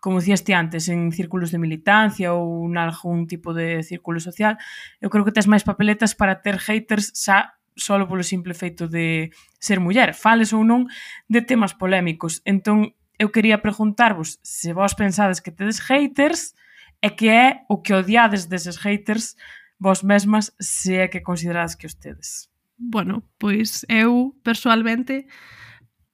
como 0.00 0.18
dicías 0.18 0.42
ti 0.42 0.52
antes, 0.52 0.88
en 0.88 1.12
círculos 1.12 1.52
de 1.52 1.60
militancia 1.60 2.32
ou 2.32 2.64
nalgún 2.66 3.28
tipo 3.28 3.52
de 3.52 3.84
círculo 3.84 4.18
social, 4.18 4.56
eu 4.98 5.12
creo 5.12 5.24
que 5.28 5.36
tes 5.36 5.46
máis 5.46 5.62
papeletas 5.62 6.16
para 6.16 6.40
ter 6.40 6.56
haters 6.56 7.12
xa 7.12 7.60
solo 7.76 8.08
polo 8.08 8.24
simple 8.24 8.56
feito 8.56 8.88
de 8.88 9.30
ser 9.60 9.78
muller, 9.78 10.16
fales 10.16 10.56
ou 10.56 10.64
non 10.64 10.88
de 11.28 11.44
temas 11.44 11.76
polémicos. 11.76 12.40
Entón, 12.48 12.96
eu 13.20 13.28
quería 13.28 13.60
preguntarvos 13.60 14.40
se 14.40 14.72
vos 14.72 14.96
pensades 14.96 15.44
que 15.44 15.52
tedes 15.52 15.84
haters 15.84 16.56
e 17.04 17.12
que 17.12 17.28
é 17.28 17.46
o 17.68 17.84
que 17.84 17.92
odiades 17.92 18.48
deses 18.48 18.80
haters 18.80 19.36
vos 19.80 20.00
mesmas 20.04 20.52
se 20.60 20.96
é 20.96 21.08
que 21.08 21.20
considerades 21.20 21.76
que 21.76 21.86
os 21.86 21.96
tedes. 21.96 22.48
Bueno, 22.76 23.24
pois 23.36 23.84
eu 23.88 24.36
persoalmente 24.40 25.28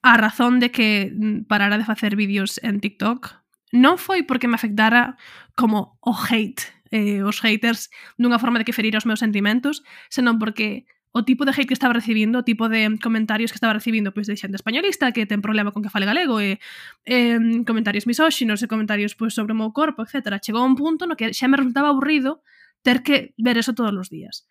a 0.03 0.19
razón 0.19 0.59
de 0.59 0.71
que 0.71 1.11
parara 1.47 1.79
de 1.79 1.87
facer 1.87 2.15
vídeos 2.15 2.59
en 2.63 2.83
TikTok 2.83 3.46
non 3.73 3.99
foi 3.99 4.23
porque 4.23 4.47
me 4.47 4.59
afectara 4.59 5.17
como 5.59 5.99
o 6.05 6.13
hate, 6.15 6.71
eh, 6.91 7.23
os 7.27 7.43
haters 7.43 7.91
dunha 8.15 8.39
forma 8.39 8.59
de 8.61 8.67
que 8.67 8.77
ferir 8.77 8.95
os 8.95 9.07
meus 9.07 9.19
sentimentos, 9.19 9.83
senón 10.11 10.39
porque 10.39 10.87
o 11.17 11.25
tipo 11.25 11.49
de 11.49 11.53
hate 11.57 11.67
que 11.67 11.75
estaba 11.75 11.97
recibindo, 11.97 12.41
o 12.41 12.45
tipo 12.45 12.69
de 12.69 12.93
comentarios 13.01 13.51
que 13.51 13.57
estaba 13.57 13.73
recibindo 13.73 14.13
pois 14.13 14.29
de 14.29 14.37
xente 14.37 14.61
españolista 14.61 15.11
que 15.17 15.25
ten 15.25 15.41
problema 15.41 15.73
con 15.73 15.81
que 15.81 15.89
fale 15.89 16.05
galego 16.05 16.45
e, 16.45 16.61
e 17.09 17.41
comentarios 17.65 18.05
misóxinos 18.05 18.61
e 18.61 18.69
comentarios 18.69 19.17
pois, 19.17 19.33
sobre 19.33 19.57
o 19.57 19.59
meu 19.59 19.73
corpo, 19.73 20.05
etc. 20.05 20.37
Chegou 20.45 20.61
a 20.61 20.69
un 20.69 20.77
punto 20.77 21.09
no 21.09 21.17
que 21.17 21.33
xa 21.33 21.49
me 21.49 21.57
resultaba 21.57 21.89
aburrido 21.89 22.45
ter 22.85 23.01
que 23.01 23.33
ver 23.41 23.57
eso 23.57 23.73
todos 23.73 23.97
os 23.97 24.13
días. 24.13 24.45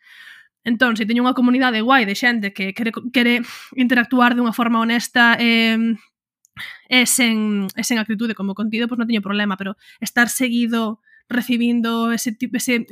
Entón, 0.65 0.97
se 0.97 1.05
teño 1.05 1.21
unha 1.21 1.37
comunidade 1.37 1.85
guai 1.85 2.09
de 2.09 2.17
xente 2.17 2.49
que 2.49 2.73
quere, 2.73 2.89
quere 3.13 3.45
interactuar 3.77 4.33
dunha 4.33 4.49
forma 4.49 4.81
honesta 4.81 5.37
e 5.37 5.77
e 6.89 7.05
sen, 7.05 7.67
e 7.75 7.83
sen 7.83 7.97
actitude 7.99 8.35
como 8.35 8.55
contido, 8.55 8.87
pois 8.87 8.99
non 8.99 9.09
teño 9.09 9.23
problema, 9.23 9.59
pero 9.59 9.75
estar 9.99 10.31
seguido 10.31 11.03
recibindo 11.27 12.11
ese 12.11 12.31
tipo 12.31 12.57
ese, 12.57 12.85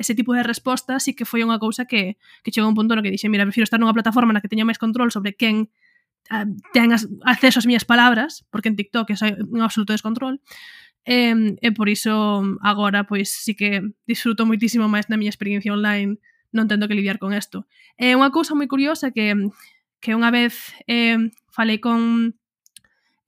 ese 0.00 0.14
tipo 0.14 0.32
de 0.32 0.42
respostas 0.42 1.04
sí 1.04 1.14
que 1.14 1.28
foi 1.28 1.44
unha 1.44 1.60
cousa 1.60 1.84
que, 1.84 2.16
que 2.42 2.50
chegou 2.50 2.66
a 2.66 2.72
un 2.72 2.78
punto 2.78 2.96
no 2.96 3.04
que 3.04 3.12
dixen, 3.12 3.28
mira, 3.28 3.44
prefiro 3.44 3.68
estar 3.68 3.78
nunha 3.78 3.94
plataforma 3.94 4.32
na 4.32 4.40
que 4.40 4.48
teña 4.48 4.64
máis 4.64 4.80
control 4.80 5.12
sobre 5.12 5.36
quen 5.36 5.68
ah, 6.32 6.42
a, 6.42 6.50
ten 6.72 6.90
as, 6.96 7.04
acceso 7.28 7.60
ás 7.60 7.68
miñas 7.68 7.84
palabras, 7.84 8.48
porque 8.48 8.72
en 8.72 8.76
TikTok 8.80 9.06
é 9.12 9.16
un 9.44 9.60
absoluto 9.60 9.92
descontrol, 9.92 10.40
e, 11.04 11.56
e 11.60 11.68
por 11.76 11.92
iso 11.92 12.42
agora 12.64 13.04
pois 13.04 13.28
sí 13.28 13.52
que 13.52 13.84
disfruto 14.08 14.48
moitísimo 14.48 14.88
máis 14.88 15.12
na 15.12 15.20
miña 15.20 15.32
experiencia 15.32 15.72
online, 15.72 16.16
non 16.50 16.66
tendo 16.66 16.88
que 16.88 16.96
lidiar 16.96 17.20
con 17.20 17.36
isto. 17.36 17.68
É 18.00 18.12
eh, 18.12 18.14
unha 18.16 18.32
cousa 18.32 18.56
moi 18.56 18.66
curiosa 18.66 19.12
que 19.12 19.36
que 20.00 20.16
unha 20.16 20.32
vez 20.32 20.72
eh, 20.88 21.28
falei 21.52 21.76
con 21.76 22.32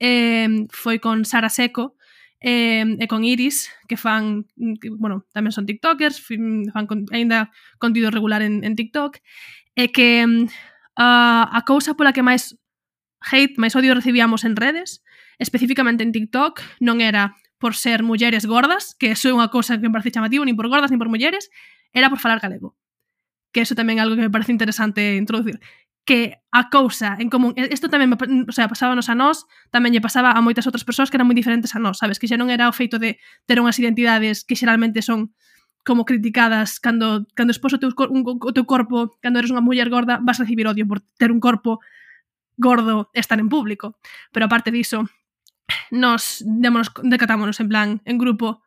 eh, 0.03 0.67
foi 0.75 0.99
con 0.99 1.23
Sara 1.23 1.47
Seco 1.47 1.95
eh, 2.43 2.99
e 2.99 3.07
con 3.07 3.23
Iris, 3.23 3.71
que 3.87 3.95
fan, 3.95 4.51
que, 4.83 4.91
bueno, 4.91 5.31
tamén 5.31 5.55
son 5.55 5.63
tiktokers, 5.63 6.19
fan 6.19 6.91
con, 6.91 7.07
ainda 7.15 7.55
contido 7.79 8.11
regular 8.11 8.43
en, 8.43 8.67
en 8.67 8.75
TikTok, 8.75 9.23
e 9.79 9.95
que 9.95 10.27
uh, 10.27 11.45
a 11.47 11.61
cousa 11.63 11.95
pola 11.95 12.11
que 12.11 12.27
máis 12.27 12.59
hate, 13.23 13.55
máis 13.63 13.79
odio 13.79 13.95
recibíamos 13.95 14.43
en 14.43 14.59
redes, 14.59 15.07
especificamente 15.39 16.03
en 16.03 16.11
TikTok, 16.11 16.83
non 16.83 16.99
era 16.99 17.39
por 17.63 17.79
ser 17.79 18.03
mulleres 18.03 18.43
gordas, 18.43 18.99
que 18.99 19.15
eso 19.15 19.31
é 19.31 19.37
unha 19.39 19.55
cousa 19.55 19.79
que 19.79 19.87
me 19.87 19.95
parece 19.95 20.11
chamativo, 20.11 20.43
nin 20.43 20.59
por 20.59 20.67
gordas, 20.67 20.91
nin 20.91 20.99
por 20.99 21.07
mulleres, 21.07 21.47
era 21.95 22.11
por 22.11 22.19
falar 22.19 22.43
galego. 22.43 22.75
Que 23.55 23.63
eso 23.63 23.79
tamén 23.79 23.97
é 23.97 24.03
algo 24.03 24.19
que 24.19 24.27
me 24.27 24.35
parece 24.35 24.51
interesante 24.51 25.15
introducir 25.15 25.63
que 26.05 26.43
a 26.51 26.69
cousa 26.69 27.17
en 27.19 27.31
común, 27.31 27.55
isto 27.57 27.87
tamén 27.87 28.11
me, 28.11 28.19
o 28.19 28.55
sea, 28.55 28.67
pasábanos 28.67 29.07
a 29.07 29.15
nós, 29.15 29.47
tamén 29.71 29.95
lle 29.95 30.03
pasaba 30.03 30.35
a 30.35 30.41
moitas 30.43 30.67
outras 30.67 30.83
persoas 30.83 31.09
que 31.09 31.17
eran 31.17 31.31
moi 31.31 31.39
diferentes 31.39 31.79
a 31.79 31.79
nós, 31.79 32.03
sabes, 32.03 32.19
que 32.19 32.27
xa 32.27 32.35
non 32.35 32.51
era 32.51 32.67
o 32.67 32.75
feito 32.75 32.99
de 32.99 33.23
ter 33.47 33.63
unhas 33.63 33.79
identidades 33.79 34.43
que 34.43 34.59
xeralmente 34.59 34.99
son 34.99 35.31
como 35.87 36.07
criticadas 36.07 36.83
cando 36.83 37.27
cando 37.39 37.55
expós 37.55 37.75
o 37.75 37.79
teu, 37.79 37.95
un, 38.11 38.27
o 38.27 38.53
teu 38.55 38.67
corpo, 38.67 39.15
cando 39.23 39.39
eres 39.39 39.55
unha 39.55 39.63
muller 39.63 39.87
gorda, 39.87 40.19
vas 40.19 40.43
a 40.43 40.45
recibir 40.47 40.67
odio 40.67 40.87
por 40.91 41.03
ter 41.19 41.31
un 41.31 41.39
corpo 41.39 41.79
gordo 42.59 43.11
e 43.15 43.23
estar 43.23 43.39
en 43.39 43.47
público. 43.47 43.99
Pero 44.35 44.51
aparte 44.51 44.75
diso, 44.75 45.07
nos 45.95 46.43
démonos, 46.43 46.91
decatámonos 47.07 47.63
en 47.63 47.69
plan, 47.71 47.89
en 48.03 48.19
grupo, 48.19 48.63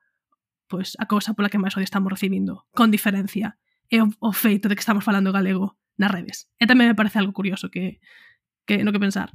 pois 0.71 0.95
a 0.99 1.05
cousa 1.05 1.35
pola 1.35 1.51
que 1.51 1.59
máis 1.59 1.75
odio 1.75 1.87
estamos 1.87 2.11
recibindo, 2.11 2.63
con 2.71 2.95
diferencia, 2.95 3.59
é 3.91 3.99
o, 3.99 4.07
o 4.23 4.31
feito 4.31 4.71
de 4.71 4.75
que 4.79 4.83
estamos 4.83 5.03
falando 5.03 5.35
galego 5.35 5.75
nas 5.97 6.11
redes. 6.11 6.47
E 6.59 6.67
tamén 6.67 6.91
me 6.91 6.97
parece 6.97 7.19
algo 7.19 7.35
curioso 7.35 7.71
que, 7.71 7.99
que 8.67 8.83
no 8.83 8.91
que 8.91 9.03
pensar. 9.03 9.31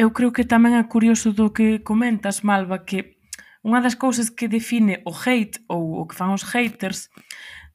Eu 0.00 0.12
creo 0.16 0.32
que 0.32 0.48
tamén 0.48 0.76
é 0.76 0.84
curioso 0.88 1.36
do 1.36 1.52
que 1.52 1.84
comentas, 1.84 2.40
Malva, 2.40 2.88
que 2.88 3.20
unha 3.60 3.84
das 3.84 3.96
cousas 3.96 4.32
que 4.32 4.48
define 4.48 5.04
o 5.04 5.12
hate 5.12 5.60
ou 5.68 6.00
o 6.00 6.06
que 6.08 6.16
fan 6.16 6.32
os 6.32 6.48
haters 6.48 7.12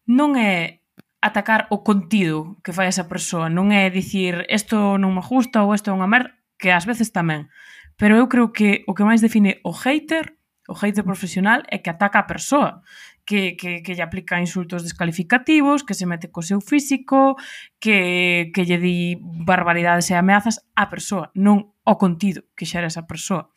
non 0.09 0.33
é 0.33 0.81
atacar 1.21 1.65
o 1.69 1.81
contido 1.81 2.57
que 2.61 2.73
fai 2.73 2.89
esa 2.89 3.09
persoa, 3.09 3.49
non 3.49 3.73
é 3.73 3.89
dicir 3.89 4.45
isto 4.49 4.97
non 4.97 5.13
me 5.13 5.21
gusta 5.21 5.61
ou 5.65 5.73
isto 5.73 5.89
é 5.89 5.93
unha 5.93 6.09
merda, 6.09 6.33
que 6.57 6.73
ás 6.73 6.85
veces 6.85 7.13
tamén. 7.13 7.49
Pero 7.97 8.17
eu 8.17 8.25
creo 8.29 8.53
que 8.53 8.85
o 8.89 8.93
que 8.93 9.05
máis 9.07 9.21
define 9.21 9.61
o 9.65 9.73
hater, 9.73 10.37
o 10.69 10.73
hater 10.73 11.05
profesional, 11.05 11.63
é 11.69 11.77
que 11.79 11.89
ataca 11.89 12.21
a 12.21 12.29
persoa 12.29 12.81
que, 13.25 13.57
que, 13.57 13.81
que 13.81 13.93
lle 13.95 14.05
aplica 14.05 14.39
insultos 14.39 14.83
descalificativos, 14.83 15.83
que 15.83 15.97
se 15.97 16.05
mete 16.05 16.29
co 16.29 16.45
seu 16.45 16.61
físico, 16.61 17.35
que, 17.81 18.51
que 18.53 18.63
lle 18.63 18.77
di 18.77 19.17
barbaridades 19.19 20.07
e 20.09 20.15
ameazas 20.15 20.61
á 20.77 20.87
persoa, 20.87 21.33
non 21.33 21.73
ao 21.83 21.97
contido 21.97 22.45
que 22.53 22.69
xa 22.69 22.85
era 22.85 22.93
esa 22.93 23.09
persoa. 23.09 23.49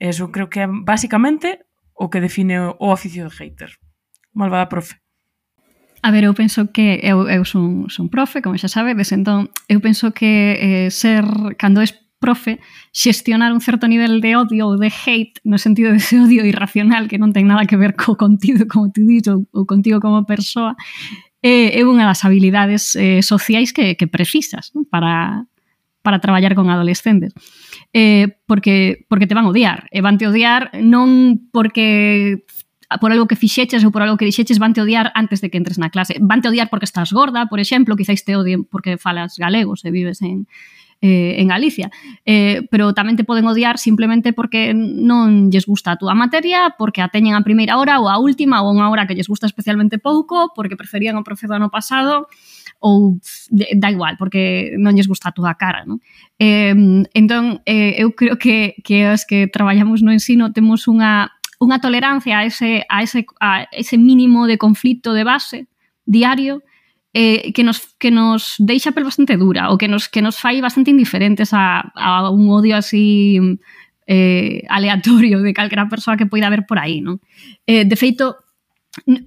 Eso 0.00 0.32
creo 0.32 0.48
que 0.48 0.64
é 0.64 0.68
basicamente 0.68 1.62
o 1.94 2.10
que 2.10 2.24
define 2.24 2.58
o 2.58 2.88
oficio 2.90 3.28
de 3.28 3.36
hater. 3.36 3.70
Malvada 4.32 4.72
profe. 4.72 4.96
A 6.02 6.10
ver, 6.10 6.24
eu 6.24 6.34
penso 6.34 6.72
que 6.74 6.98
eu, 7.04 7.30
eu 7.30 7.44
son, 7.44 7.86
son 7.86 8.10
profe, 8.10 8.42
como 8.42 8.58
xa 8.58 8.66
sabe, 8.66 8.98
des 8.98 9.14
entón, 9.14 9.54
eu 9.70 9.78
penso 9.78 10.10
que 10.10 10.58
eh, 10.58 10.90
ser, 10.90 11.22
cando 11.54 11.78
es 11.78 12.01
profe 12.22 12.62
xestionar 12.94 13.50
un 13.50 13.58
certo 13.58 13.90
nivel 13.90 14.22
de 14.22 14.38
odio 14.38 14.70
ou 14.70 14.78
de 14.78 14.94
hate 14.94 15.42
no 15.42 15.58
sentido 15.58 15.90
de 15.90 15.98
de 15.98 16.16
odio 16.22 16.46
irracional 16.46 17.10
que 17.10 17.18
non 17.18 17.34
ten 17.34 17.50
nada 17.50 17.66
que 17.66 17.74
ver 17.74 17.98
co 18.00 18.14
contido 18.14 18.70
como 18.70 18.94
tú 18.94 19.02
dis 19.02 19.26
ou, 19.26 19.42
ou 19.50 19.66
contigo 19.66 19.98
como 19.98 20.22
persoa 20.22 20.78
é, 21.42 21.74
é 21.74 21.82
unha 21.82 22.06
das 22.06 22.22
habilidades 22.22 22.94
eh, 22.94 23.20
sociais 23.20 23.74
que, 23.74 23.98
que 23.98 24.06
precisas 24.06 24.70
non? 24.78 24.86
para, 24.86 25.44
para 26.00 26.22
traballar 26.22 26.54
con 26.54 26.70
adolescentes. 26.70 27.34
Eh, 27.92 28.38
porque, 28.46 29.04
porque 29.10 29.26
te 29.26 29.34
van 29.34 29.50
odiar. 29.50 29.90
E 29.90 30.00
van 30.00 30.16
te 30.22 30.30
odiar 30.30 30.70
non 30.78 31.42
porque 31.50 32.46
por 33.02 33.10
algo 33.10 33.26
que 33.26 33.34
fixeches 33.34 33.82
ou 33.82 33.90
por 33.90 34.06
algo 34.06 34.14
que 34.14 34.28
dixeches 34.28 34.62
van 34.62 34.70
te 34.70 34.86
odiar 34.86 35.10
antes 35.18 35.42
de 35.42 35.50
que 35.50 35.58
entres 35.58 35.82
na 35.82 35.90
clase. 35.90 36.14
Van 36.22 36.38
te 36.38 36.48
odiar 36.48 36.70
porque 36.70 36.86
estás 36.86 37.10
gorda, 37.10 37.50
por 37.50 37.58
exemplo, 37.58 37.98
quizáis 37.98 38.22
te 38.22 38.38
odien 38.38 38.62
porque 38.62 38.94
falas 38.94 39.34
galego 39.34 39.74
se 39.74 39.90
vives 39.90 40.22
en, 40.22 40.46
eh, 41.02 41.34
en 41.38 41.48
Galicia. 41.48 41.90
Eh, 42.24 42.62
pero 42.70 42.94
tamén 42.94 43.18
te 43.18 43.26
poden 43.26 43.44
odiar 43.44 43.76
simplemente 43.76 44.30
porque 44.30 44.70
non 44.72 45.50
lles 45.50 45.66
gusta 45.66 45.92
a 45.92 45.98
túa 45.98 46.14
materia, 46.14 46.78
porque 46.78 47.02
a 47.02 47.10
teñen 47.10 47.34
a 47.34 47.42
primeira 47.42 47.76
hora 47.76 47.98
ou 47.98 48.06
a 48.06 48.22
última 48.22 48.62
ou 48.62 48.70
unha 48.70 48.86
hora 48.86 49.04
que 49.10 49.18
lles 49.18 49.26
gusta 49.26 49.50
especialmente 49.50 49.98
pouco, 49.98 50.54
porque 50.54 50.78
preferían 50.78 51.18
o 51.18 51.26
profe 51.26 51.50
do 51.50 51.58
ano 51.58 51.68
pasado 51.74 52.30
ou 52.78 53.18
da 53.50 53.90
igual, 53.90 54.14
porque 54.14 54.78
non 54.78 54.94
lles 54.94 55.10
gusta 55.10 55.34
a 55.34 55.36
túa 55.36 55.58
cara, 55.58 55.82
non? 55.82 55.98
Eh, 56.38 56.72
entón, 57.18 57.60
eh, 57.66 57.98
eu 57.98 58.14
creo 58.14 58.38
que, 58.38 58.78
que 58.86 59.10
os 59.10 59.26
que 59.26 59.50
traballamos 59.50 60.06
no 60.06 60.14
ensino 60.14 60.54
temos 60.54 60.86
unha 60.86 61.34
unha 61.62 61.78
tolerancia 61.78 62.42
a 62.42 62.46
ese, 62.46 62.82
a 62.90 63.06
ese, 63.06 63.22
a 63.38 63.70
ese 63.70 63.94
mínimo 63.94 64.50
de 64.50 64.58
conflito 64.58 65.14
de 65.14 65.22
base 65.22 65.70
diario 66.06 66.66
eh, 67.12 67.52
que, 67.52 67.62
nos, 67.62 67.94
que 67.98 68.10
nos 68.10 68.56
deixa 68.58 68.92
pel 68.92 69.04
bastante 69.04 69.36
dura 69.36 69.68
ou 69.68 69.76
que 69.76 69.88
nos, 69.88 70.08
que 70.08 70.24
nos 70.24 70.40
fai 70.40 70.60
bastante 70.64 70.90
indiferentes 70.90 71.52
a, 71.52 71.92
a 71.92 72.32
un 72.32 72.48
odio 72.48 72.76
así 72.76 73.38
eh, 74.06 74.64
aleatorio 74.68 75.44
de 75.44 75.52
calquera 75.52 75.88
persoa 75.88 76.16
que 76.16 76.26
poida 76.26 76.48
haber 76.48 76.64
por 76.64 76.80
aí, 76.80 77.00
non? 77.04 77.20
Eh, 77.68 77.84
de 77.84 77.96
feito, 77.96 78.36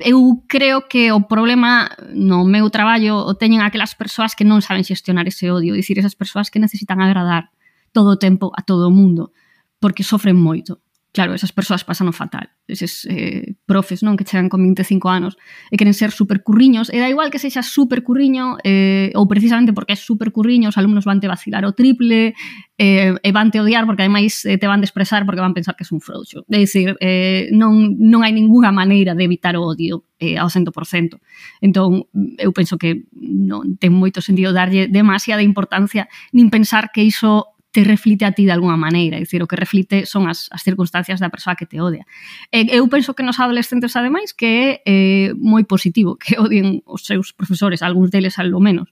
eu 0.01 0.45
creo 0.45 0.85
que 0.89 1.09
o 1.11 1.25
problema 1.25 1.89
no 2.13 2.45
meu 2.45 2.69
traballo 2.69 3.21
o 3.25 3.33
teñen 3.37 3.65
aquelas 3.65 3.97
persoas 3.97 4.37
que 4.37 4.45
non 4.45 4.61
saben 4.61 4.85
xestionar 4.85 5.25
ese 5.25 5.49
odio, 5.49 5.73
dicir 5.73 5.97
esas 5.97 6.13
persoas 6.13 6.49
que 6.49 6.61
necesitan 6.61 7.01
agradar 7.01 7.49
todo 7.93 8.13
o 8.13 8.21
tempo 8.21 8.53
a 8.53 8.61
todo 8.61 8.89
o 8.89 8.93
mundo, 8.93 9.33
porque 9.81 10.05
sofren 10.05 10.37
moito 10.37 10.84
claro, 11.15 11.33
esas 11.33 11.55
persoas 11.55 11.87
pasan 11.87 12.11
o 12.11 12.13
fatal. 12.13 12.51
Eses 12.67 13.07
eh, 13.07 13.55
profes, 13.63 14.03
non, 14.03 14.19
que 14.19 14.27
chegan 14.27 14.51
con 14.51 14.59
25 14.59 15.07
anos 15.07 15.39
e 15.71 15.79
queren 15.79 15.95
ser 15.95 16.11
supercurriños, 16.11 16.91
e 16.91 16.99
da 16.99 17.07
igual 17.07 17.31
que 17.31 17.39
sexa 17.39 17.63
supercurriño, 17.63 18.59
eh, 18.67 19.15
ou 19.15 19.23
precisamente 19.23 19.71
porque 19.71 19.95
é 19.95 19.97
supercurriño, 19.97 20.67
os 20.67 20.75
alumnos 20.75 21.07
van 21.07 21.23
te 21.23 21.31
vacilar 21.31 21.63
o 21.63 21.71
triple, 21.71 22.35
eh, 22.75 23.15
e 23.15 23.29
van 23.31 23.47
te 23.47 23.63
odiar 23.63 23.87
porque 23.87 24.03
ademais 24.03 24.43
eh, 24.43 24.59
te 24.59 24.67
van 24.67 24.83
desprezar 24.83 25.23
porque 25.23 25.39
van 25.39 25.55
pensar 25.55 25.79
que 25.79 25.87
es 25.87 25.91
un 25.95 26.03
frouxo. 26.03 26.43
É 26.51 26.59
dicir, 26.59 26.99
eh, 26.99 27.47
non, 27.55 27.95
non 27.95 28.27
hai 28.27 28.35
ningunha 28.35 28.75
maneira 28.75 29.15
de 29.15 29.23
evitar 29.23 29.55
o 29.55 29.63
odio 29.63 30.03
eh, 30.19 30.35
ao 30.35 30.51
100%. 30.51 31.15
Entón, 31.63 32.11
eu 32.11 32.51
penso 32.51 32.75
que 32.75 33.07
non 33.15 33.79
ten 33.79 33.95
moito 33.95 34.19
sentido 34.19 34.51
darlle 34.51 34.91
demasiada 34.91 35.39
importancia 35.39 36.11
nin 36.35 36.51
pensar 36.51 36.91
que 36.91 37.07
iso 37.07 37.54
te 37.75 37.83
reflite 37.83 38.23
a 38.23 38.31
ti 38.31 38.45
de 38.45 38.53
alguma 38.53 38.77
maneira, 38.77 39.17
é 39.17 39.19
dicir, 39.19 39.43
o 39.43 39.47
que 39.51 39.59
reflite 39.59 40.05
son 40.07 40.31
as, 40.31 40.47
as 40.55 40.63
circunstancias 40.63 41.19
da 41.19 41.27
persoa 41.27 41.59
que 41.59 41.67
te 41.67 41.83
odia. 41.83 42.07
E, 42.47 42.71
eu 42.71 42.87
penso 42.87 43.11
que 43.11 43.19
nos 43.19 43.35
adolescentes, 43.35 43.99
ademais, 43.99 44.31
que 44.31 44.47
é 44.47 44.67
eh, 44.87 45.29
moi 45.35 45.67
positivo 45.67 46.15
que 46.15 46.39
odien 46.39 46.79
os 46.87 47.03
seus 47.03 47.35
profesores, 47.35 47.83
algúns 47.83 48.15
deles 48.15 48.39
ao 48.39 48.63
menos, 48.63 48.87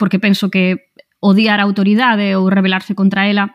porque 0.00 0.16
penso 0.16 0.48
que 0.48 0.88
odiar 1.20 1.60
a 1.60 1.68
autoridade 1.68 2.32
ou 2.40 2.48
rebelarse 2.48 2.96
contra 2.96 3.28
ela 3.28 3.52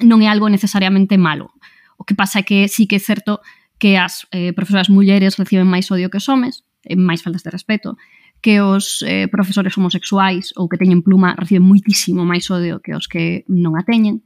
non 0.00 0.24
é 0.24 0.32
algo 0.32 0.48
necesariamente 0.48 1.20
malo. 1.20 1.52
O 2.00 2.08
que 2.08 2.16
pasa 2.16 2.40
é 2.40 2.48
que 2.48 2.72
sí 2.72 2.88
que 2.88 2.96
é 2.96 3.04
certo 3.04 3.44
que 3.76 4.00
as 4.00 4.24
eh, 4.32 4.56
profesoras 4.56 4.88
mulleres 4.88 5.36
reciben 5.36 5.68
máis 5.68 5.92
odio 5.92 6.08
que 6.08 6.16
os 6.16 6.24
homes, 6.24 6.64
eh, 6.88 6.96
máis 6.96 7.20
faltas 7.20 7.44
de 7.44 7.52
respeto, 7.52 8.00
que 8.40 8.60
os 8.60 9.04
eh, 9.06 9.28
profesores 9.28 9.76
homosexuais 9.76 10.52
ou 10.56 10.68
que 10.68 10.80
teñen 10.80 11.04
pluma 11.04 11.36
reciben 11.36 11.68
muitísimo 11.68 12.24
máis 12.24 12.48
odio 12.48 12.80
que 12.80 12.96
os 12.96 13.04
que 13.06 13.44
non 13.48 13.76
a 13.76 13.84
teñen. 13.84 14.24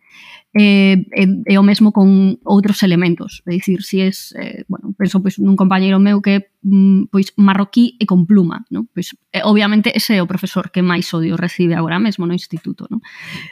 Eh, 0.54 1.02
e, 1.10 1.24
e 1.50 1.54
o 1.58 1.66
mesmo 1.66 1.90
con 1.90 2.38
outros 2.46 2.86
elementos, 2.86 3.42
é 3.42 3.58
dicir, 3.58 3.82
si 3.82 4.06
es, 4.06 4.30
eh, 4.38 4.62
bueno, 4.70 4.94
penso 4.94 5.18
pois 5.18 5.42
nun 5.42 5.58
compañeiro 5.58 5.98
meu 5.98 6.22
que 6.22 6.54
mm, 6.62 7.10
pois 7.10 7.34
marroquí 7.34 7.98
e 7.98 8.06
con 8.06 8.22
pluma, 8.22 8.62
non? 8.70 8.86
Pois 8.94 9.18
eh, 9.34 9.42
obviamente 9.42 9.90
ese 9.90 10.14
é 10.14 10.22
o 10.22 10.30
profesor 10.30 10.70
que 10.70 10.86
máis 10.86 11.10
odio 11.10 11.34
recibe 11.34 11.74
agora 11.74 11.98
mesmo 11.98 12.22
no 12.22 12.38
instituto, 12.38 12.86
non? 12.86 13.02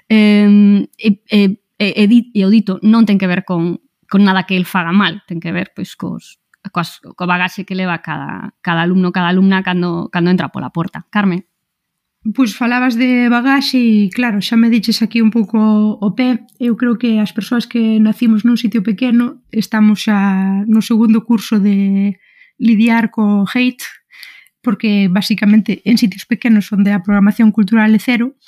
Eh, 0.07 0.87
e, 0.95 1.09
e, 1.27 1.59
e, 1.83 1.87
e, 1.91 2.05
e 2.07 2.41
o 2.47 2.51
dito 2.55 2.79
non 2.87 3.03
ten 3.03 3.19
que 3.19 3.27
ver 3.27 3.43
con 3.43 3.83
con 4.07 4.29
nada 4.29 4.45
que 4.45 4.61
el 4.61 4.69
faga 4.69 4.93
mal, 4.93 5.25
ten 5.27 5.41
que 5.41 5.51
ver 5.51 5.73
pois 5.75 5.97
cos 5.97 6.42
coas, 6.71 7.03
co 7.03 7.27
bagaxe 7.27 7.67
que 7.67 7.75
leva 7.75 7.99
cada, 7.99 8.55
cada 8.63 8.83
alumno, 8.87 9.11
cada 9.11 9.29
alumna 9.29 9.63
cando, 9.67 10.09
cando 10.13 10.31
entra 10.31 10.55
pola 10.55 10.71
porta. 10.71 11.07
Carmen? 11.11 11.47
Pois 12.23 12.55
falabas 12.55 12.95
de 12.95 13.27
bagaxe 13.27 13.83
e 13.83 14.11
claro, 14.15 14.39
xa 14.39 14.55
me 14.55 14.71
diches 14.71 15.03
aquí 15.03 15.19
un 15.19 15.35
pouco 15.35 15.59
o 15.99 16.09
pé. 16.15 16.47
Eu 16.63 16.79
creo 16.79 16.95
que 16.95 17.19
as 17.19 17.35
persoas 17.35 17.67
que 17.67 17.99
nacimos 17.99 18.47
nun 18.47 18.55
sitio 18.55 18.87
pequeno 18.87 19.43
estamos 19.51 20.07
xa 20.07 20.63
no 20.71 20.79
segundo 20.87 21.27
curso 21.27 21.59
de 21.59 22.15
lidiar 22.63 23.11
co 23.11 23.43
hate 23.51 23.83
porque 24.63 25.11
basicamente 25.11 25.83
en 25.83 25.99
sitios 25.99 26.23
pequenos 26.23 26.71
onde 26.71 26.95
a 26.95 27.03
programación 27.03 27.51
cultural 27.51 27.91
é 27.91 27.99
cero 27.99 28.39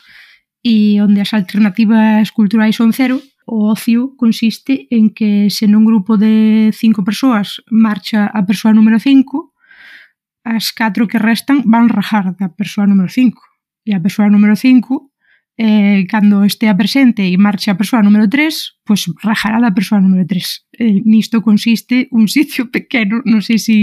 e 0.62 1.02
onde 1.02 1.18
as 1.18 1.34
alternativas 1.34 2.30
culturais 2.30 2.78
son 2.78 2.94
cero, 2.94 3.18
o 3.44 3.70
ocio 3.70 4.16
consiste 4.16 4.88
en 4.90 5.10
que 5.10 5.52
se 5.52 5.68
nun 5.68 5.84
grupo 5.84 6.16
de 6.16 6.72
cinco 6.72 7.04
persoas 7.04 7.60
marcha 7.68 8.26
a 8.32 8.40
persoa 8.48 8.72
número 8.72 8.96
5, 8.96 9.52
as 10.44 10.72
catro 10.72 11.08
que 11.08 11.20
restan 11.20 11.64
van 11.64 11.88
rajar 11.88 12.36
da 12.36 12.48
persoa 12.48 12.88
número 12.88 13.08
5. 13.08 13.36
E 13.84 13.92
a 13.92 14.00
persoa 14.00 14.32
número 14.32 14.56
5, 14.56 15.12
eh, 15.56 16.06
cando 16.08 16.42
estea 16.42 16.74
presente 16.74 17.22
e 17.28 17.36
marcha 17.36 17.72
a 17.72 17.78
persoa 17.78 18.02
número 18.02 18.26
3, 18.26 18.80
pois 18.82 19.06
pues 19.06 19.16
rajará 19.20 19.60
da 19.60 19.76
persoa 19.76 20.00
número 20.00 20.24
3. 20.24 20.80
Eh, 20.80 21.00
nisto 21.04 21.44
consiste 21.44 22.08
un 22.10 22.28
sitio 22.36 22.72
pequeno, 22.72 23.20
non 23.28 23.44
sei 23.44 23.60
se 23.60 23.64
si 23.68 23.76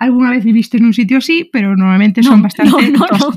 algunha 0.00 0.32
vez 0.32 0.42
viviste 0.42 0.80
nun 0.80 0.96
sitio 0.96 1.20
así, 1.20 1.44
pero 1.52 1.76
normalmente 1.76 2.24
no, 2.24 2.34
son 2.34 2.40
bastante 2.40 2.88
no, 2.88 3.04
no. 3.04 3.18
No. 3.20 3.28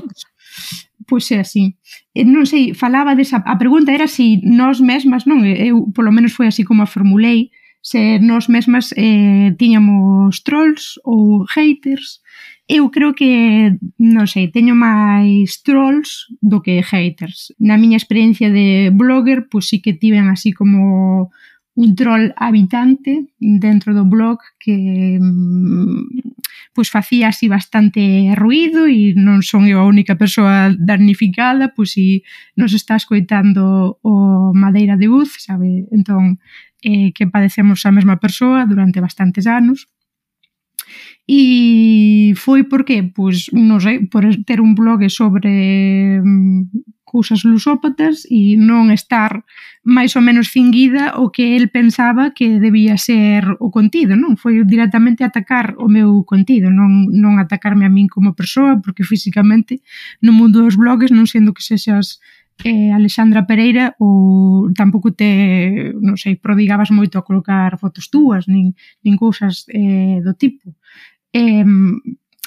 Pois 1.06 1.30
é 1.30 1.40
así. 1.40 1.76
Eh, 2.14 2.24
non 2.26 2.44
sei, 2.44 2.74
falaba 2.74 3.14
desa... 3.14 3.38
A 3.46 3.54
pregunta 3.56 3.94
era 3.94 4.10
se 4.10 4.16
si 4.16 4.42
nós 4.42 4.82
mesmas, 4.82 5.24
non? 5.24 5.46
Eh, 5.46 5.70
eu, 5.70 5.86
polo 5.94 6.10
menos 6.10 6.34
foi 6.34 6.50
así 6.50 6.64
como 6.66 6.82
a 6.82 6.90
formulei, 6.90 7.54
se 7.80 8.18
nós 8.18 8.48
mesmas 8.48 8.92
eh, 8.96 9.54
tiñamos 9.56 10.42
trolls 10.42 10.98
ou 11.04 11.46
haters. 11.54 12.20
Eu 12.66 12.90
creo 12.90 13.14
que, 13.14 13.78
non 13.96 14.26
sei, 14.26 14.50
teño 14.50 14.74
máis 14.74 15.62
trolls 15.62 16.28
do 16.42 16.60
que 16.60 16.82
haters. 16.82 17.54
Na 17.56 17.78
miña 17.78 17.96
experiencia 17.96 18.50
de 18.50 18.90
blogger, 18.92 19.48
pois 19.48 19.70
sí 19.70 19.80
que 19.80 19.96
tiven 19.96 20.28
así 20.28 20.52
como 20.52 21.30
un 21.78 21.94
troll 21.94 22.34
habitante 22.34 23.30
dentro 23.38 23.94
do 23.94 24.02
blog 24.02 24.42
que 24.58 25.22
pois 26.74 26.90
facía 26.90 27.30
así 27.30 27.46
bastante 27.46 28.34
ruido 28.34 28.90
e 28.90 29.14
non 29.14 29.46
son 29.46 29.70
eu 29.70 29.78
a 29.78 29.86
única 29.86 30.18
persoa 30.18 30.74
damnificada, 30.74 31.70
pois 31.70 31.94
si 31.94 32.26
nos 32.58 32.74
está 32.74 32.98
escoitando 32.98 34.02
o 34.02 34.50
Madeira 34.58 34.98
de 34.98 35.06
Uz, 35.06 35.38
sabe? 35.38 35.86
Entón, 35.94 36.42
eh, 36.82 37.14
que 37.14 37.30
padecemos 37.30 37.86
a 37.86 37.94
mesma 37.94 38.18
persoa 38.18 38.66
durante 38.66 38.98
bastantes 38.98 39.46
anos 39.46 39.86
E 41.28 42.32
foi 42.40 42.64
porque, 42.64 43.04
pois, 43.04 43.52
non 43.52 43.84
sei, 43.84 44.08
por 44.08 44.24
ter 44.48 44.64
un 44.64 44.72
blog 44.72 45.04
sobre 45.12 45.52
mm, 46.24 46.72
cousas 47.04 47.44
lusópatas 47.44 48.24
e 48.28 48.56
non 48.56 48.88
estar 48.88 49.44
máis 49.84 50.16
ou 50.16 50.24
menos 50.24 50.48
finguida 50.48 51.20
o 51.20 51.28
que 51.28 51.52
el 51.52 51.68
pensaba 51.68 52.32
que 52.32 52.56
debía 52.56 52.96
ser 52.96 53.44
o 53.60 53.68
contido, 53.68 54.16
non? 54.16 54.40
Foi 54.40 54.60
directamente 54.64 55.20
atacar 55.20 55.76
o 55.76 55.88
meu 55.92 56.24
contido, 56.24 56.72
non, 56.72 57.12
non 57.12 57.36
atacarme 57.36 57.84
a 57.84 57.92
min 57.92 58.08
como 58.08 58.32
persoa, 58.32 58.80
porque 58.80 59.04
físicamente 59.04 59.84
no 60.24 60.32
mundo 60.32 60.64
dos 60.64 60.80
blogs, 60.80 61.12
non 61.12 61.28
sendo 61.28 61.52
que 61.52 61.60
sexas 61.60 62.24
eh, 62.64 62.90
Alexandra 62.92 63.44
Pereira 63.44 63.94
ou 64.00 64.72
tampouco 64.72 65.12
te, 65.12 65.92
non 66.00 66.16
sei, 66.16 66.36
prodigabas 66.36 66.92
moito 66.92 67.16
a 67.16 67.24
colocar 67.24 67.76
fotos 67.76 68.12
túas, 68.12 68.48
nin, 68.48 68.74
nin 69.04 69.14
cousas 69.16 69.64
eh, 69.72 70.20
do 70.20 70.36
tipo 70.36 70.76
eh, 71.32 71.64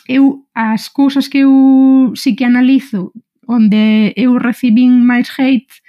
eu 0.08 0.48
as 0.54 0.90
cousas 0.90 1.28
que 1.28 1.40
eu 1.46 2.12
si 2.16 2.36
que 2.36 2.46
analizo 2.46 3.14
onde 3.48 4.14
eu 4.16 4.38
recibín 4.38 5.06
máis 5.06 5.30
hate 5.38 5.82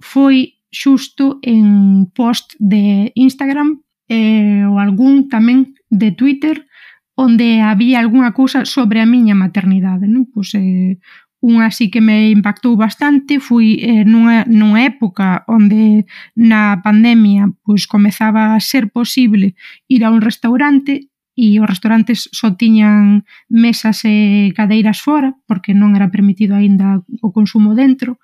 foi 0.00 0.58
xusto 0.72 1.38
en 1.42 2.06
post 2.14 2.56
de 2.58 3.12
Instagram 3.14 3.82
eh, 4.08 4.64
ou 4.66 4.80
algún 4.80 5.28
tamén 5.28 5.76
de 5.92 6.10
Twitter 6.12 6.66
onde 7.14 7.60
había 7.60 8.00
algunha 8.00 8.32
cousa 8.32 8.64
sobre 8.64 8.98
a 9.00 9.06
miña 9.06 9.36
maternidade, 9.36 10.08
non? 10.08 10.24
Pois 10.32 10.56
eh, 10.56 10.96
unha 11.42 11.68
así 11.68 11.90
que 11.90 12.00
me 12.00 12.30
impactou 12.32 12.78
bastante 12.78 13.42
foi 13.42 13.76
eh, 13.82 14.06
nunha, 14.06 14.46
nunha 14.48 14.86
época 14.86 15.44
onde 15.50 16.06
na 16.38 16.80
pandemia 16.80 17.50
pois 17.66 17.84
comezaba 17.90 18.54
a 18.54 18.62
ser 18.62 18.88
posible 18.94 19.58
ir 19.90 20.06
a 20.06 20.14
un 20.14 20.22
restaurante 20.22 21.11
e 21.34 21.56
os 21.60 21.68
restaurantes 21.68 22.28
só 22.32 22.52
tiñan 22.52 23.24
mesas 23.48 24.04
e 24.04 24.52
cadeiras 24.52 25.00
fora, 25.00 25.32
porque 25.48 25.72
non 25.72 25.96
era 25.96 26.12
permitido 26.12 26.52
aínda 26.52 27.00
o 27.24 27.32
consumo 27.32 27.72
dentro, 27.72 28.20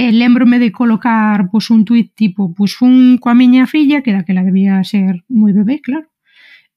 e 0.00 0.10
lembrome 0.10 0.58
de 0.58 0.72
colocar 0.72 1.52
pois, 1.52 1.68
un 1.70 1.84
tuit 1.84 2.16
tipo, 2.16 2.50
pois 2.56 2.72
fun 2.74 3.20
coa 3.22 3.36
miña 3.36 3.70
filla, 3.70 4.02
que 4.02 4.16
daquela 4.16 4.42
debía 4.42 4.82
ser 4.82 5.22
moi 5.28 5.52
bebé, 5.52 5.78
claro, 5.78 6.10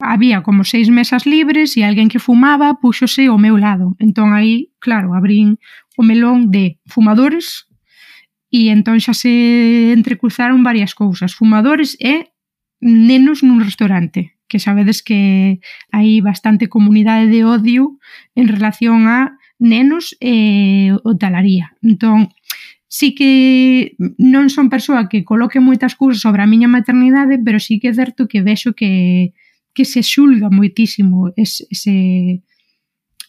había 0.04 0.44
como 0.44 0.64
seis 0.64 0.90
mesas 0.90 1.26
libres 1.26 1.78
e 1.80 1.88
alguén 1.88 2.12
que 2.12 2.20
fumaba 2.20 2.78
puxose 2.84 3.32
ao 3.32 3.40
meu 3.40 3.56
lado. 3.56 3.96
Entón 3.98 4.36
aí, 4.36 4.70
claro, 4.84 5.16
abrín 5.16 5.58
o 5.96 6.04
melón 6.04 6.52
de 6.52 6.78
fumadores 6.86 7.66
e 8.52 8.70
entón 8.70 9.00
xa 9.00 9.16
se 9.16 9.96
entrecruzaron 9.96 10.62
varias 10.62 10.94
cousas, 10.94 11.34
fumadores 11.34 11.96
e 11.98 12.36
nenos 12.84 13.42
nun 13.42 13.64
restaurante 13.64 14.36
que 14.54 14.62
sabedes 14.62 15.02
que 15.02 15.58
hai 15.90 16.22
bastante 16.22 16.70
comunidade 16.70 17.26
de 17.26 17.42
odio 17.42 17.98
en 18.38 18.46
relación 18.46 19.10
a 19.10 19.42
nenos 19.58 20.14
e 20.22 20.94
hotelaría. 21.02 21.74
Entón, 21.82 22.30
sí 22.86 23.18
que 23.18 23.98
non 24.22 24.54
son 24.54 24.70
persoa 24.70 25.10
que 25.10 25.26
coloque 25.26 25.58
moitas 25.58 25.98
cousas 25.98 26.22
sobre 26.22 26.46
a 26.46 26.52
miña 26.52 26.70
maternidade, 26.70 27.42
pero 27.42 27.58
sí 27.58 27.82
que 27.82 27.90
é 27.90 27.98
certo 27.98 28.30
que 28.30 28.46
vexo 28.46 28.78
que 28.78 29.34
que 29.74 29.86
se 29.86 30.06
xulga 30.06 30.54
moitísimo 30.54 31.34
ese, 31.36 31.66
ese 31.74 32.46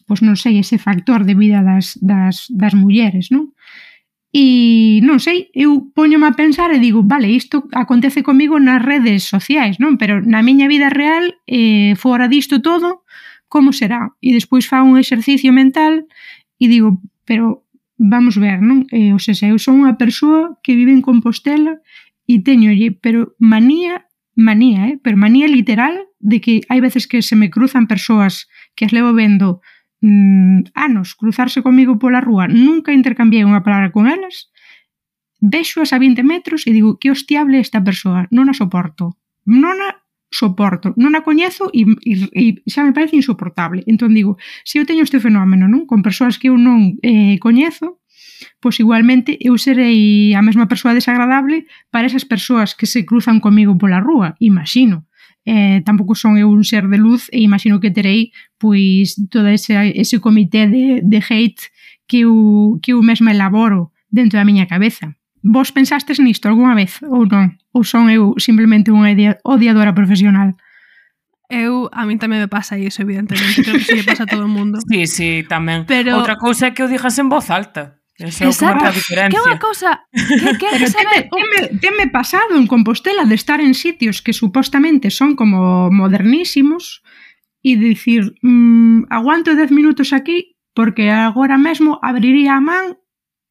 pois 0.05 0.21
non 0.21 0.37
sei, 0.37 0.61
ese 0.61 0.77
factor 0.77 1.25
de 1.25 1.33
vida 1.33 1.65
das, 1.65 1.97
das, 1.97 2.45
das 2.53 2.77
mulleres, 2.77 3.33
non? 3.33 3.57
E 4.35 4.99
non 4.99 5.23
sei, 5.23 5.47
eu 5.55 5.95
poñome 5.95 6.27
a 6.27 6.35
pensar 6.35 6.67
e 6.75 6.83
digo, 6.83 7.07
vale, 7.07 7.31
isto 7.31 7.71
acontece 7.71 8.19
comigo 8.19 8.59
nas 8.59 8.83
redes 8.83 9.23
sociais, 9.23 9.79
non? 9.79 9.95
Pero 9.95 10.19
na 10.19 10.43
miña 10.43 10.67
vida 10.67 10.91
real, 10.91 11.39
eh, 11.47 11.95
fora 11.95 12.27
disto 12.27 12.59
todo, 12.59 13.07
como 13.47 13.71
será? 13.71 14.11
E 14.19 14.35
despois 14.35 14.67
fa 14.67 14.83
un 14.83 14.99
exercicio 14.99 15.55
mental 15.55 16.03
e 16.59 16.67
digo, 16.67 16.99
pero 17.23 17.63
vamos 17.95 18.35
ver, 18.35 18.59
non? 18.59 18.83
Eh, 18.91 19.15
ou 19.15 19.23
seja, 19.23 19.47
eu 19.47 19.55
son 19.55 19.79
unha 19.87 19.95
persoa 19.95 20.59
que 20.59 20.75
vive 20.75 20.91
en 20.91 20.99
Compostela 20.99 21.79
e 22.27 22.43
teñolle, 22.43 22.91
pero 22.91 23.39
manía, 23.39 24.11
manía, 24.35 24.91
eh? 24.91 24.99
pero 24.99 25.15
manía 25.15 25.47
literal 25.47 26.11
de 26.19 26.43
que 26.43 26.59
hai 26.67 26.83
veces 26.83 27.07
que 27.07 27.23
se 27.23 27.39
me 27.39 27.47
cruzan 27.47 27.87
persoas 27.87 28.51
que 28.75 28.83
as 28.83 28.91
levo 28.91 29.15
vendo 29.15 29.63
mm, 30.05 30.69
anos 30.77 31.17
cruzarse 31.17 31.65
comigo 31.65 31.97
pola 31.97 32.21
rúa, 32.21 32.45
nunca 32.45 32.93
intercambiei 32.93 33.41
unha 33.41 33.65
palabra 33.65 33.89
con 33.89 34.05
elas, 34.05 34.53
vexoas 35.41 35.93
a 35.93 35.97
20 35.97 36.21
metros 36.21 36.69
e 36.69 36.71
digo, 36.71 37.01
que 37.01 37.09
hostiable 37.09 37.57
esta 37.57 37.81
persoa, 37.81 38.29
non 38.29 38.47
a 38.47 38.53
soporto. 38.53 39.17
Non 39.45 39.77
a 39.81 40.05
soporto, 40.29 40.93
non 40.97 41.13
a 41.15 41.21
coñezo 41.21 41.69
e, 41.73 41.85
e, 42.05 42.13
e 42.33 42.43
xa 42.69 42.85
me 42.85 42.93
parece 42.93 43.17
insoportable. 43.17 43.81
Entón 43.89 44.13
digo, 44.13 44.37
se 44.65 44.77
eu 44.77 44.85
teño 44.85 45.05
este 45.05 45.21
fenómeno 45.21 45.65
non 45.65 45.89
con 45.89 46.05
persoas 46.05 46.37
que 46.37 46.49
eu 46.53 46.57
non 46.57 46.97
eh, 47.01 47.37
coñezo, 47.41 48.01
pois 48.59 48.77
igualmente 48.81 49.37
eu 49.39 49.55
serei 49.57 50.33
a 50.35 50.41
mesma 50.43 50.67
persoa 50.67 50.97
desagradable 50.97 51.65
para 51.89 52.09
esas 52.09 52.25
persoas 52.25 52.75
que 52.75 52.89
se 52.89 53.05
cruzan 53.05 53.39
comigo 53.39 53.77
pola 53.77 54.03
rúa, 54.03 54.35
imagino 54.41 55.07
eh, 55.45 55.81
tampouco 55.85 56.17
son 56.17 56.37
eu 56.41 56.49
un 56.49 56.65
ser 56.65 56.89
de 56.89 56.97
luz 56.97 57.29
e 57.29 57.39
imagino 57.45 57.79
que 57.79 57.93
terei 57.93 58.33
pois 58.57 59.15
todo 59.29 59.47
ese, 59.47 59.77
ese 59.93 60.19
comité 60.19 60.67
de, 60.67 61.05
de 61.05 61.19
hate 61.21 61.69
que 62.09 62.25
eu, 62.25 62.79
que 62.81 62.93
eu 62.93 63.01
mesma 63.01 63.31
elaboro 63.31 63.93
dentro 64.09 64.37
da 64.37 64.45
miña 64.45 64.65
cabeza. 64.65 65.13
Vos 65.45 65.69
pensastes 65.69 66.17
nisto 66.17 66.49
algunha 66.49 66.73
vez 66.73 66.97
ou 67.05 67.29
non? 67.29 67.53
Ou 67.69 67.85
son 67.85 68.09
eu 68.09 68.33
simplemente 68.41 68.89
unha 68.89 69.13
odiadora 69.45 69.93
profesional? 69.93 70.57
Eu, 71.45 71.85
a 71.93 72.09
mí 72.09 72.17
tamén 72.17 72.41
me 72.41 72.49
pasa 72.49 72.73
iso, 72.81 73.05
evidentemente. 73.05 73.61
Creo 73.61 73.77
que 73.77 73.85
se 73.85 74.01
lle 74.01 74.07
pasa 74.09 74.25
a 74.25 74.29
todo 74.29 74.49
o 74.49 74.51
mundo. 74.51 74.81
Sí, 74.89 75.05
sí, 75.05 75.45
tamén. 75.45 75.85
Pero... 75.85 76.17
Outra 76.17 76.41
cousa 76.41 76.69
é 76.69 76.73
que 76.73 76.81
o 76.81 76.89
digas 76.89 77.21
en 77.21 77.29
voz 77.29 77.53
alta. 77.53 78.01
Exacto. 78.17 78.85
Que 79.29 79.35
é 79.35 79.43
unha 79.43 79.59
cousa 79.59 80.07
que, 80.15 80.55
que 80.55 80.67
Pero 80.71 80.87
saber... 80.87 81.27
teme, 81.27 81.35
teme, 81.35 81.59
teme 81.83 82.05
pasado 82.07 82.55
en 82.55 82.63
Compostela 82.63 83.27
de 83.27 83.35
estar 83.35 83.59
en 83.59 83.75
sitios 83.75 84.23
que 84.23 84.31
supostamente 84.31 85.11
son 85.11 85.35
como 85.35 85.91
modernísimos 85.91 87.03
e 87.59 87.75
dicir 87.75 88.39
mmm, 88.39 89.11
aguanto 89.11 89.51
10 89.51 89.75
minutos 89.75 90.15
aquí 90.15 90.55
porque 90.71 91.11
agora 91.11 91.59
mesmo 91.59 91.99
abriría 91.99 92.55
a 92.55 92.63
man 92.63 92.95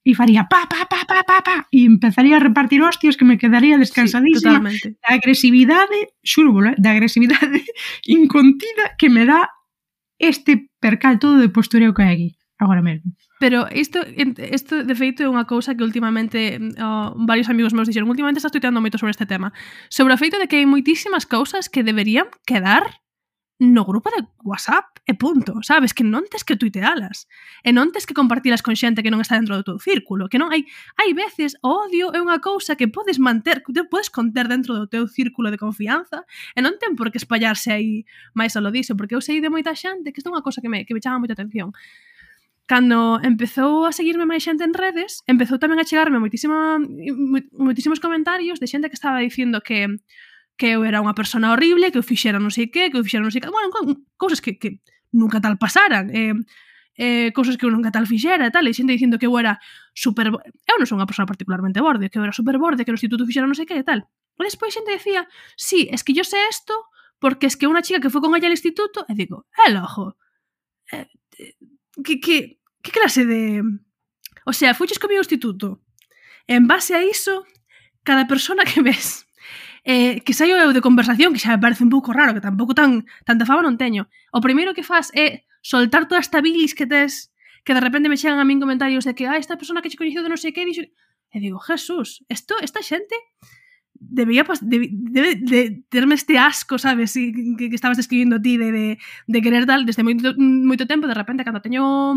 e 0.04 0.12
faría 0.16 0.48
pa, 0.48 0.64
pa, 0.64 0.88
pa, 0.88 1.04
pa, 1.04 1.20
pa, 1.28 1.44
pa 1.44 1.56
e 1.68 1.84
empezaría 1.84 2.36
a 2.36 2.44
repartir 2.44 2.80
hostias 2.80 3.20
que 3.20 3.28
me 3.28 3.36
quedaría 3.36 3.76
descansadísima 3.76 4.72
sí, 4.72 4.96
da 5.00 5.16
agresividade 5.16 6.16
xúrbulo, 6.24 6.72
eh, 6.72 6.76
da 6.80 6.96
agresividade 6.96 7.64
incontida 8.08 8.96
que 8.96 9.12
me 9.12 9.28
dá 9.28 9.52
este 10.16 10.72
percal 10.80 11.20
todo 11.20 11.36
de 11.36 11.52
postureo 11.52 11.92
que 11.92 12.04
hai 12.04 12.12
aquí 12.16 12.30
agora 12.64 12.82
mesmo. 12.82 13.12
Pero 13.38 13.68
isto, 13.70 14.00
isto 14.08 14.82
de 14.84 14.94
feito 14.94 15.22
é 15.22 15.28
unha 15.28 15.44
cousa 15.44 15.76
que 15.76 15.84
últimamente 15.84 16.58
oh, 16.80 17.12
varios 17.28 17.52
amigos 17.52 17.76
meus 17.76 17.86
dixeron 17.86 18.08
últimamente 18.08 18.40
estás 18.40 18.52
tuiteando 18.52 18.80
moito 18.80 18.98
sobre 18.98 19.12
este 19.12 19.28
tema. 19.28 19.52
Sobre 19.92 20.16
o 20.16 20.20
feito 20.20 20.40
de 20.40 20.48
que 20.48 20.58
hai 20.58 20.66
moitísimas 20.66 21.28
cousas 21.28 21.68
que 21.68 21.84
deberían 21.84 22.26
quedar 22.48 23.04
no 23.58 23.84
grupo 23.84 24.10
de 24.10 24.26
WhatsApp 24.42 24.98
e 25.06 25.14
punto, 25.14 25.62
sabes? 25.62 25.94
Que 25.94 26.02
non 26.02 26.26
tes 26.26 26.42
que 26.42 26.58
tuitealas 26.58 27.30
e 27.62 27.70
non 27.70 27.94
tes 27.94 28.02
que 28.02 28.16
compartilas 28.16 28.66
con 28.66 28.74
xente 28.74 29.04
que 29.06 29.14
non 29.14 29.22
está 29.22 29.38
dentro 29.38 29.54
do 29.54 29.62
teu 29.62 29.78
círculo, 29.78 30.26
que 30.26 30.42
non 30.42 30.50
hai 30.50 30.66
hai 30.98 31.14
veces 31.14 31.54
o 31.62 31.86
odio 31.86 32.10
é 32.10 32.18
unha 32.18 32.42
cousa 32.42 32.74
que 32.74 32.90
podes 32.90 33.22
manter, 33.22 33.62
que 33.62 33.70
te 33.70 33.86
podes 33.86 34.10
conter 34.10 34.50
dentro 34.50 34.74
do 34.74 34.90
teu 34.90 35.06
círculo 35.06 35.54
de 35.54 35.58
confianza 35.60 36.26
e 36.56 36.60
non 36.64 36.74
ten 36.82 36.98
por 36.98 37.14
que 37.14 37.20
espallarse 37.22 37.70
aí 37.70 38.02
máis 38.34 38.58
a 38.58 38.60
lo 38.60 38.74
diso, 38.74 38.98
porque 38.98 39.14
eu 39.14 39.22
sei 39.22 39.38
de 39.38 39.52
moita 39.52 39.70
xente 39.78 40.10
que 40.10 40.18
isto 40.18 40.28
é 40.30 40.34
unha 40.34 40.42
cousa 40.42 40.58
que 40.58 40.66
me, 40.66 40.82
que 40.82 40.96
me 40.96 40.98
chama 40.98 41.22
moita 41.22 41.38
atención 41.38 41.70
cando 42.66 43.20
empezou 43.20 43.84
a 43.84 43.92
seguirme 43.92 44.24
máis 44.24 44.44
xente 44.44 44.64
en 44.64 44.72
redes, 44.72 45.20
empezou 45.28 45.60
tamén 45.60 45.80
a 45.80 45.88
chegarme 45.88 46.16
moitísima, 46.16 46.80
moitísimos 47.52 48.00
comentarios 48.00 48.56
de 48.60 48.66
xente 48.68 48.88
que 48.88 48.98
estaba 48.98 49.20
dicindo 49.20 49.60
que 49.60 50.00
que 50.56 50.70
eu 50.70 50.86
era 50.86 51.02
unha 51.02 51.18
persona 51.18 51.50
horrible, 51.50 51.90
que 51.90 51.98
eu 51.98 52.06
fixera 52.06 52.38
non 52.38 52.54
sei 52.54 52.70
que, 52.70 52.90
que 52.90 52.96
eu 52.98 53.02
fixera 53.02 53.26
non 53.26 53.34
sei 53.34 53.42
que... 53.42 53.50
Bueno, 53.50 53.74
cousas 54.14 54.38
que, 54.38 54.54
que 54.54 54.78
nunca 55.10 55.42
tal 55.42 55.58
pasaran. 55.58 56.14
Eh, 56.14 56.34
eh, 56.94 57.34
cousas 57.34 57.58
que 57.58 57.66
eu 57.66 57.74
nunca 57.74 57.90
tal 57.90 58.06
fixera 58.06 58.46
e 58.46 58.52
tal, 58.54 58.62
e 58.62 58.70
xente 58.70 58.94
dicindo 58.94 59.18
que 59.18 59.26
eu 59.26 59.34
era 59.34 59.58
super... 59.90 60.30
Eu 60.30 60.76
non 60.78 60.86
son 60.86 61.02
unha 61.02 61.10
persona 61.10 61.26
particularmente 61.26 61.82
borde, 61.82 62.06
que 62.06 62.22
eu 62.22 62.24
era 62.24 62.34
super 62.34 62.54
borde, 62.62 62.86
que 62.86 62.94
no 62.94 62.98
instituto 62.98 63.26
fixera 63.26 63.50
non 63.50 63.58
sei 63.58 63.66
que 63.66 63.74
e 63.74 63.86
tal. 63.86 64.06
E 64.38 64.42
despois 64.46 64.70
xente 64.70 64.94
decía, 64.94 65.26
sí, 65.58 65.90
es 65.90 66.06
que 66.06 66.14
yo 66.14 66.22
sé 66.22 66.38
esto 66.46 66.74
porque 67.18 67.50
es 67.50 67.58
que 67.58 67.66
unha 67.66 67.82
chica 67.82 67.98
que 67.98 68.10
foi 68.12 68.22
con 68.22 68.30
ella 68.38 68.46
al 68.46 68.54
instituto, 68.54 69.02
e 69.10 69.18
digo, 69.18 69.50
el 69.66 69.74
ojo, 69.82 70.14
eh, 70.94 71.10
que, 72.02 72.20
que, 72.20 72.58
que 72.82 72.90
clase 72.90 73.24
de... 73.24 73.62
O 74.46 74.52
sea, 74.52 74.74
fuches 74.74 74.98
comigo 74.98 75.20
ao 75.20 75.26
instituto. 75.26 75.80
En 76.46 76.66
base 76.66 76.94
a 76.94 77.04
iso, 77.04 77.46
cada 78.02 78.26
persona 78.26 78.64
que 78.64 78.82
ves 78.82 79.24
eh, 79.84 80.20
que 80.24 80.32
saio 80.32 80.56
eu 80.56 80.72
de 80.72 80.80
conversación, 80.80 81.36
que 81.36 81.40
xa 81.40 81.52
me 81.52 81.60
parece 81.60 81.84
un 81.84 81.92
pouco 81.92 82.16
raro, 82.16 82.32
que 82.32 82.40
tampouco 82.40 82.72
tan 82.72 83.04
tanta 83.28 83.44
fama 83.44 83.60
non 83.60 83.76
teño. 83.76 84.08
O 84.32 84.40
primeiro 84.40 84.72
que 84.72 84.82
faz 84.82 85.12
é 85.12 85.44
soltar 85.60 86.08
toda 86.08 86.24
esta 86.24 86.40
bilis 86.40 86.72
que 86.72 86.88
tes, 86.88 87.28
que 87.68 87.76
de 87.76 87.84
repente 87.84 88.08
me 88.08 88.16
chegan 88.16 88.40
a 88.40 88.48
min 88.48 88.60
comentarios 88.64 89.04
de 89.04 89.12
que 89.12 89.28
ah, 89.28 89.36
esta 89.36 89.60
persona 89.60 89.84
que 89.84 89.92
che 89.92 90.00
coñecido 90.00 90.26
non 90.26 90.40
sei 90.40 90.56
que, 90.56 90.64
dixo... 90.64 90.88
E 91.34 91.36
digo, 91.42 91.58
Jesús, 91.60 92.24
esto, 92.30 92.54
esta 92.64 92.80
xente 92.80 93.16
debía 94.10 94.44
debe, 94.60 94.88
debe 94.92 95.34
de 95.36 95.84
terme 95.88 96.14
este 96.14 96.38
asco, 96.38 96.78
sabes, 96.78 97.14
que, 97.14 97.56
que 97.56 97.74
estabas 97.74 97.96
describiendo 97.96 98.40
ti 98.40 98.56
de, 98.56 98.72
de, 98.72 98.98
de, 99.26 99.42
querer 99.42 99.66
tal 99.66 99.86
desde 99.86 100.02
moito, 100.02 100.34
moito 100.36 100.86
tempo, 100.86 101.06
de 101.06 101.14
repente, 101.14 101.44
cando 101.44 101.62
teño 101.62 102.14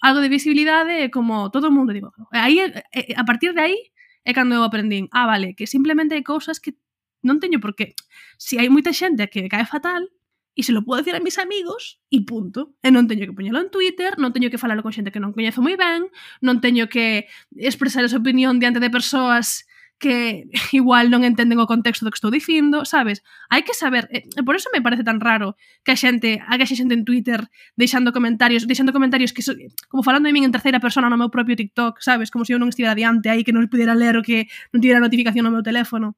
algo 0.00 0.20
de 0.20 0.28
visibilidade, 0.28 1.04
eh, 1.04 1.10
como 1.10 1.50
todo 1.50 1.68
o 1.68 1.70
mundo, 1.70 1.92
digo, 1.92 2.12
aí, 2.32 2.58
eh, 2.58 2.82
eh, 2.92 3.14
a 3.16 3.24
partir 3.24 3.54
de 3.54 3.60
aí, 3.60 3.78
é 4.24 4.32
cando 4.32 4.54
eu 4.54 4.64
aprendín, 4.64 5.08
ah, 5.12 5.26
vale, 5.26 5.54
que 5.54 5.66
simplemente 5.66 6.14
hai 6.14 6.24
cousas 6.24 6.60
que 6.60 6.76
non 7.22 7.40
teño 7.40 7.60
por 7.60 7.76
qué. 7.76 7.96
Se 8.36 8.56
si 8.56 8.58
hai 8.60 8.68
moita 8.72 8.92
xente 8.92 9.28
que 9.28 9.48
cae 9.48 9.64
fatal, 9.68 10.08
e 10.56 10.62
se 10.62 10.72
lo 10.72 10.84
podo 10.84 11.00
dicir 11.00 11.14
a 11.14 11.24
mis 11.24 11.38
amigos, 11.38 12.00
e 12.10 12.20
punto. 12.26 12.76
E 12.82 12.90
non 12.90 13.06
teño 13.08 13.24
que 13.28 13.36
poñelo 13.36 13.60
en 13.60 13.70
Twitter, 13.70 14.18
non 14.18 14.34
teño 14.34 14.50
que 14.52 14.60
falalo 14.60 14.82
con 14.84 14.92
xente 14.92 15.12
que 15.14 15.22
non 15.22 15.32
coñezo 15.32 15.64
moi 15.64 15.76
ben, 15.78 16.08
non 16.44 16.60
teño 16.60 16.90
que 16.92 17.30
expresar 17.56 18.04
esa 18.04 18.20
opinión 18.20 18.58
diante 18.60 18.80
de 18.82 18.90
persoas 18.92 19.64
que 20.00 20.48
igual 20.72 21.12
non 21.12 21.22
entenden 21.22 21.60
o 21.60 21.68
contexto 21.68 22.02
do 22.02 22.10
que 22.10 22.18
estou 22.18 22.32
dicindo, 22.32 22.82
sabes? 22.88 23.22
Hai 23.52 23.62
que 23.62 23.76
saber, 23.76 24.08
eh, 24.10 24.26
e 24.26 24.42
por 24.42 24.56
eso 24.56 24.72
me 24.72 24.80
parece 24.82 25.04
tan 25.06 25.20
raro 25.20 25.54
que 25.86 25.94
a 25.94 25.98
xente, 26.00 26.40
haga 26.42 26.66
xa 26.66 26.74
xente 26.74 26.96
en 26.96 27.04
Twitter 27.04 27.46
deixando 27.76 28.10
comentarios, 28.10 28.66
deixando 28.66 28.90
comentarios 28.96 29.30
que 29.30 29.44
so, 29.44 29.54
como 29.92 30.02
falando 30.02 30.26
de 30.26 30.34
min 30.34 30.48
en 30.48 30.50
terceira 30.56 30.82
persona 30.82 31.06
no 31.06 31.20
meu 31.20 31.30
propio 31.30 31.54
TikTok, 31.54 32.00
sabes? 32.02 32.32
Como 32.32 32.42
se 32.42 32.50
si 32.50 32.52
eu 32.56 32.58
non 32.58 32.72
estivera 32.72 32.96
diante 32.96 33.30
aí 33.30 33.44
que 33.46 33.54
non 33.54 33.68
pudera 33.70 33.94
ler 33.94 34.18
o 34.18 34.24
que 34.24 34.50
non 34.74 34.80
tivera 34.82 34.98
notificación 34.98 35.46
no 35.46 35.54
meu 35.54 35.62
teléfono. 35.62 36.16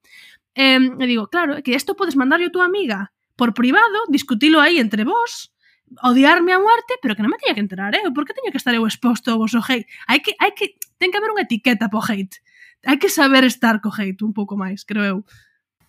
Eh, 0.55 0.79
e 0.79 1.05
digo, 1.11 1.29
claro, 1.29 1.61
que 1.61 1.75
isto 1.75 1.99
podes 1.99 2.15
mandarlo 2.17 2.47
a 2.49 2.55
túa 2.55 2.65
amiga 2.65 3.13
por 3.35 3.53
privado, 3.53 4.07
discutilo 4.09 4.63
aí 4.63 4.79
entre 4.79 5.03
vos, 5.03 5.51
odiarme 6.07 6.55
a 6.55 6.63
muerte, 6.63 6.97
pero 7.03 7.19
que 7.19 7.27
non 7.27 7.35
me 7.35 7.41
teña 7.43 7.59
que 7.59 7.65
enterar, 7.67 7.91
eh? 7.99 8.07
Por 8.15 8.23
que 8.25 8.33
teño 8.33 8.55
que 8.55 8.63
estar 8.63 8.73
eu 8.73 8.87
exposto 8.87 9.35
ao 9.35 9.43
vosso 9.43 9.59
hate? 9.59 9.91
Hai 10.07 10.23
que, 10.23 10.39
hai 10.39 10.55
que, 10.55 10.79
ten 11.03 11.11
que 11.11 11.19
haber 11.19 11.35
unha 11.35 11.43
etiqueta 11.43 11.91
po 11.91 11.99
hate 11.99 12.39
hai 12.87 12.99
que 12.99 13.09
saber 13.09 13.45
estar 13.45 13.81
co 13.81 13.91
hate 13.95 14.23
un 14.25 14.33
pouco 14.33 14.57
máis, 14.59 14.85
creo 14.85 15.05
eu. 15.05 15.19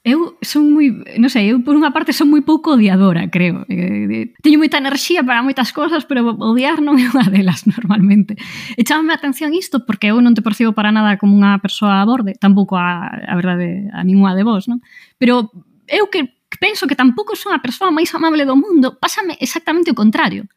Eu 0.04 0.36
son 0.44 0.76
moi, 0.76 0.92
non 1.16 1.32
sei, 1.32 1.56
eu 1.56 1.64
por 1.64 1.80
unha 1.80 1.96
parte 1.96 2.12
son 2.12 2.28
moi 2.28 2.44
pouco 2.44 2.76
odiadora, 2.76 3.32
creo. 3.32 3.64
Eh, 3.72 4.36
teño 4.44 4.60
moita 4.60 4.76
enerxía 4.76 5.24
para 5.24 5.40
moitas 5.40 5.72
cosas, 5.72 6.04
pero 6.04 6.36
odiar 6.44 6.84
non 6.84 7.00
é 7.00 7.08
unha 7.08 7.32
delas 7.32 7.64
normalmente. 7.72 8.36
E 8.76 8.84
chamame 8.84 9.16
a 9.16 9.20
atención 9.20 9.56
isto 9.56 9.88
porque 9.88 10.12
eu 10.12 10.20
non 10.20 10.36
te 10.36 10.44
percibo 10.44 10.76
para 10.76 10.92
nada 10.92 11.16
como 11.16 11.40
unha 11.40 11.56
persoa 11.64 12.04
a 12.04 12.08
borde, 12.08 12.36
tampouco 12.36 12.76
a, 12.76 13.16
a 13.16 13.34
verdade 13.40 13.88
a 13.96 14.04
ninguna 14.04 14.36
de 14.36 14.44
vos, 14.44 14.68
non? 14.68 14.84
Pero 15.16 15.48
eu 15.88 16.12
que 16.12 16.28
penso 16.60 16.84
que 16.84 17.00
tampouco 17.00 17.40
son 17.40 17.56
a 17.56 17.64
persoa 17.64 17.88
máis 17.88 18.12
amable 18.12 18.44
do 18.44 18.60
mundo, 18.60 19.00
pásame 19.00 19.40
exactamente 19.40 19.96
o 19.96 19.96
contrario 19.96 20.52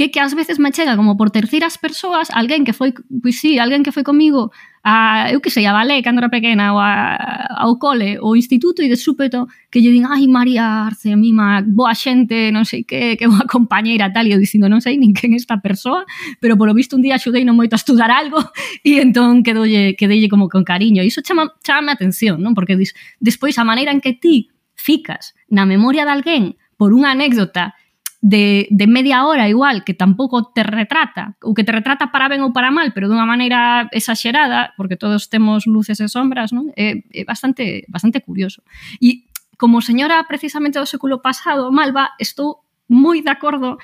que 0.00 0.10
que 0.10 0.20
ás 0.20 0.34
veces 0.34 0.58
me 0.58 0.72
chega 0.72 0.96
como 0.96 1.14
por 1.14 1.30
terceiras 1.30 1.76
persoas 1.76 2.32
alguén 2.32 2.64
que 2.64 2.72
foi, 2.72 2.96
pois 3.20 3.36
sí, 3.36 3.60
alguén 3.60 3.84
que 3.84 3.92
foi 3.92 4.00
comigo 4.00 4.48
a, 4.80 5.28
eu 5.28 5.44
que 5.44 5.52
sei, 5.52 5.68
a 5.68 5.76
balé 5.76 6.00
cando 6.00 6.24
era 6.24 6.32
pequena 6.32 6.72
ou 6.72 6.80
a, 6.80 7.60
ao 7.60 7.76
cole 7.76 8.16
ou 8.16 8.32
instituto 8.32 8.80
e 8.80 8.88
de 8.88 8.96
súpeto 8.96 9.44
que 9.68 9.84
lle 9.84 9.92
din 9.92 10.08
ai 10.08 10.24
María 10.24 10.88
Arce, 10.88 11.12
mima, 11.20 11.60
boa 11.60 11.92
xente 11.92 12.48
non 12.48 12.64
sei 12.64 12.88
que, 12.88 13.20
que 13.20 13.28
boa 13.28 13.44
compañeira 13.52 14.08
tal 14.08 14.24
e 14.24 14.32
eu 14.32 14.40
dicindo 14.40 14.72
non 14.72 14.80
sei 14.80 14.96
nin 14.96 15.12
quen 15.12 15.36
esta 15.36 15.60
persoa 15.60 16.08
pero 16.40 16.56
polo 16.56 16.72
visto 16.72 16.96
un 16.96 17.04
día 17.04 17.20
axudei 17.20 17.44
non 17.44 17.60
moito 17.60 17.76
a 17.76 17.80
estudar 17.84 18.08
algo 18.08 18.40
e 18.88 19.04
entón 19.04 19.44
quedolle, 19.44 20.00
quedelle 20.00 20.32
como 20.32 20.48
con 20.48 20.64
cariño 20.64 21.04
e 21.04 21.12
iso 21.12 21.20
chama, 21.20 21.52
chama 21.60 21.92
a 21.92 22.00
atención 22.00 22.40
non? 22.40 22.56
porque 22.56 22.72
dis, 22.72 22.96
despois 23.20 23.52
a 23.60 23.68
maneira 23.68 23.92
en 23.92 24.00
que 24.00 24.16
ti 24.16 24.48
ficas 24.80 25.36
na 25.52 25.68
memoria 25.68 26.08
de 26.08 26.12
alguén 26.16 26.44
por 26.80 26.96
unha 26.96 27.12
anécdota 27.12 27.76
de, 28.20 28.68
de 28.70 28.86
media 28.86 29.24
hora 29.24 29.48
igual, 29.48 29.82
que 29.84 29.94
tampouco 29.94 30.52
te 30.52 30.62
retrata, 30.62 31.36
ou 31.40 31.56
que 31.56 31.64
te 31.64 31.72
retrata 31.72 32.12
para 32.12 32.28
ben 32.28 32.44
ou 32.44 32.52
para 32.52 32.68
mal, 32.68 32.92
pero 32.92 33.08
dunha 33.08 33.24
maneira 33.24 33.88
exagerada, 33.96 34.76
porque 34.76 35.00
todos 35.00 35.32
temos 35.32 35.64
luces 35.64 36.00
e 36.04 36.08
sombras, 36.08 36.52
non? 36.52 36.68
É, 36.76 37.00
é 37.16 37.24
bastante 37.24 37.88
bastante 37.88 38.20
curioso. 38.20 38.60
E 39.00 39.24
como 39.56 39.80
señora 39.80 40.20
precisamente 40.28 40.76
do 40.76 40.88
século 40.88 41.24
pasado, 41.24 41.72
Malva, 41.72 42.12
estou 42.20 42.64
moi 42.92 43.24
de 43.24 43.32
acordo 43.32 43.80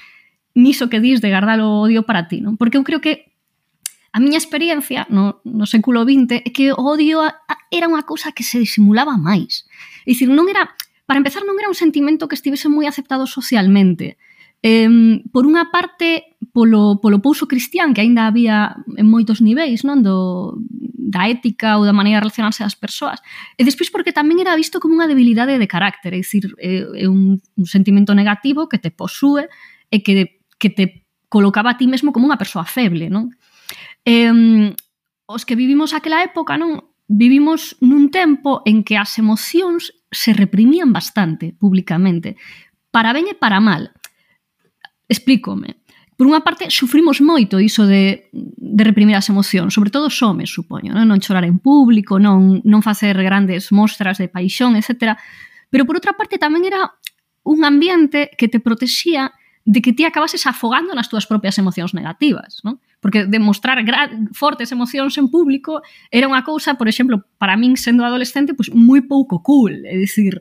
niso 0.56 0.88
que 0.88 1.00
dis 1.00 1.20
de 1.24 1.32
guardar 1.32 1.60
o 1.64 1.88
odio 1.88 2.04
para 2.04 2.28
ti, 2.28 2.44
non? 2.44 2.60
Porque 2.60 2.76
eu 2.76 2.84
creo 2.84 3.00
que 3.00 3.32
a 4.12 4.20
miña 4.20 4.40
experiencia 4.40 5.04
no, 5.08 5.40
no 5.44 5.68
século 5.68 6.04
XX 6.04 6.44
é 6.44 6.50
que 6.52 6.72
o 6.72 6.80
odio 6.80 7.20
era 7.68 7.88
unha 7.88 8.04
cousa 8.04 8.32
que 8.32 8.44
se 8.44 8.56
disimulaba 8.60 9.20
máis. 9.20 9.68
É 10.04 10.12
dicir, 10.12 10.32
non 10.32 10.48
era, 10.48 10.72
para 11.04 11.20
empezar, 11.20 11.44
non 11.44 11.60
era 11.60 11.68
un 11.68 11.76
sentimento 11.76 12.24
que 12.24 12.36
estivese 12.36 12.72
moi 12.72 12.88
aceptado 12.88 13.28
socialmente. 13.28 14.16
Eh, 14.64 15.20
por 15.32 15.44
unha 15.44 15.68
parte, 15.68 16.38
polo, 16.52 16.98
polo 17.00 17.20
pouso 17.20 17.44
cristián 17.44 17.92
que 17.92 18.00
aínda 18.00 18.24
había 18.24 18.76
en 18.96 19.06
moitos 19.06 19.44
niveis, 19.44 19.84
non 19.84 20.00
do 20.00 20.56
da 21.06 21.30
ética 21.30 21.78
ou 21.78 21.86
da 21.86 21.94
maneira 21.94 22.18
de 22.18 22.26
relacionarse 22.26 22.66
das 22.66 22.74
persoas. 22.74 23.22
E 23.54 23.62
despois 23.62 23.88
porque 23.94 24.10
tamén 24.10 24.42
era 24.42 24.58
visto 24.58 24.82
como 24.82 24.98
unha 24.98 25.06
debilidade 25.06 25.54
de 25.54 25.70
carácter, 25.70 26.12
é 26.12 26.20
dicir, 26.20 26.50
é, 26.58 26.82
é 26.82 27.06
un, 27.06 27.38
un 27.38 27.66
sentimento 27.66 28.10
negativo 28.12 28.66
que 28.66 28.82
te 28.82 28.90
posúe 28.90 29.46
e 29.88 30.02
que, 30.02 30.42
que 30.58 30.70
te 30.72 31.06
colocaba 31.30 31.72
a 31.72 31.78
ti 31.78 31.86
mesmo 31.86 32.10
como 32.10 32.26
unha 32.26 32.40
persoa 32.40 32.66
feble, 32.66 33.06
non? 33.06 33.30
Eh, 34.02 34.74
os 35.30 35.42
que 35.46 35.58
vivimos 35.58 35.94
aquela 35.94 36.22
época, 36.26 36.58
non? 36.58 36.90
Vivimos 37.06 37.78
nun 37.78 38.10
tempo 38.10 38.66
en 38.66 38.82
que 38.82 38.98
as 38.98 39.14
emocións 39.22 39.94
se 40.10 40.34
reprimían 40.34 40.90
bastante 40.90 41.54
públicamente, 41.54 42.34
para 42.90 43.14
ben 43.14 43.30
e 43.30 43.38
para 43.38 43.62
mal. 43.62 43.94
Explícome. 45.08 45.78
Por 46.16 46.24
unha 46.24 46.40
parte, 46.40 46.72
sufrimos 46.72 47.20
moito 47.20 47.60
iso 47.60 47.84
de, 47.84 48.32
de 48.32 48.82
reprimir 48.82 49.20
as 49.20 49.28
emocións, 49.28 49.76
sobre 49.76 49.92
todo 49.92 50.08
os 50.08 50.16
homes, 50.24 50.48
supoño, 50.48 50.96
non, 50.96 51.04
non 51.04 51.20
chorar 51.20 51.44
en 51.44 51.60
público, 51.60 52.16
non, 52.16 52.64
non 52.64 52.80
facer 52.80 53.12
grandes 53.20 53.68
mostras 53.68 54.16
de 54.16 54.32
paixón, 54.32 54.80
etc. 54.80 55.20
Pero 55.68 55.84
por 55.84 56.00
outra 56.00 56.16
parte 56.16 56.40
tamén 56.40 56.64
era 56.64 56.88
un 57.44 57.68
ambiente 57.68 58.32
que 58.40 58.48
te 58.48 58.64
protexía 58.64 59.36
de 59.66 59.82
que 59.82 59.92
ti 59.92 60.08
acabases 60.08 60.46
afogando 60.46 60.94
nas 60.94 61.10
túas 61.10 61.26
propias 61.28 61.58
emocións 61.58 61.92
negativas, 61.92 62.62
non? 62.64 62.80
Porque 63.02 63.26
demostrar 63.28 63.76
fortes 64.32 64.70
emocións 64.70 65.18
en 65.20 65.28
público 65.28 65.84
era 66.08 66.30
unha 66.30 66.46
cousa, 66.46 66.78
por 66.78 66.88
exemplo, 66.88 67.28
para 67.36 67.58
min 67.58 67.76
sendo 67.76 68.06
adolescente, 68.08 68.54
pois 68.54 68.70
pues, 68.70 68.78
moi 68.78 69.02
pouco 69.04 69.44
cool, 69.44 69.84
é 69.84 70.00
dicir, 70.00 70.38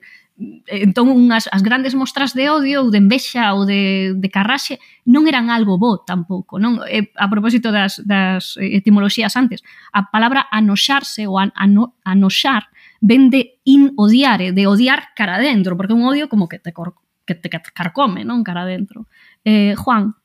entón 0.68 1.08
unhas 1.08 1.48
as 1.48 1.64
grandes 1.64 1.96
mostras 1.96 2.36
de 2.36 2.52
odio 2.52 2.84
ou 2.84 2.92
de 2.92 3.00
envexa 3.00 3.56
ou 3.56 3.64
de, 3.64 4.12
de 4.20 4.28
carraxe 4.28 4.84
non 5.08 5.24
eran 5.32 5.48
algo 5.48 5.80
bo 5.80 6.04
tampouco 6.04 6.60
non? 6.60 6.84
E, 6.92 7.08
a 7.16 7.32
propósito 7.32 7.72
das, 7.72 8.04
das 8.04 8.60
etimoloxías 8.60 9.40
antes 9.40 9.64
a 9.96 10.12
palabra 10.12 10.44
anoxarse 10.52 11.24
ou 11.24 11.40
an, 11.40 11.56
ano, 11.56 11.96
anoxar 12.04 12.68
ven 13.00 13.32
de 13.32 13.64
in 13.64 13.96
odiare 13.96 14.52
de 14.52 14.68
odiar 14.68 15.16
cara 15.16 15.40
dentro 15.40 15.80
porque 15.80 15.96
un 15.96 16.04
odio 16.04 16.28
como 16.28 16.52
que 16.52 16.60
te, 16.60 16.76
cor, 16.76 17.00
que 17.24 17.40
te 17.40 17.48
carcome 17.72 18.28
non 18.28 18.44
cara 18.44 18.68
dentro 18.68 19.08
eh, 19.48 19.72
Juan. 19.80 20.20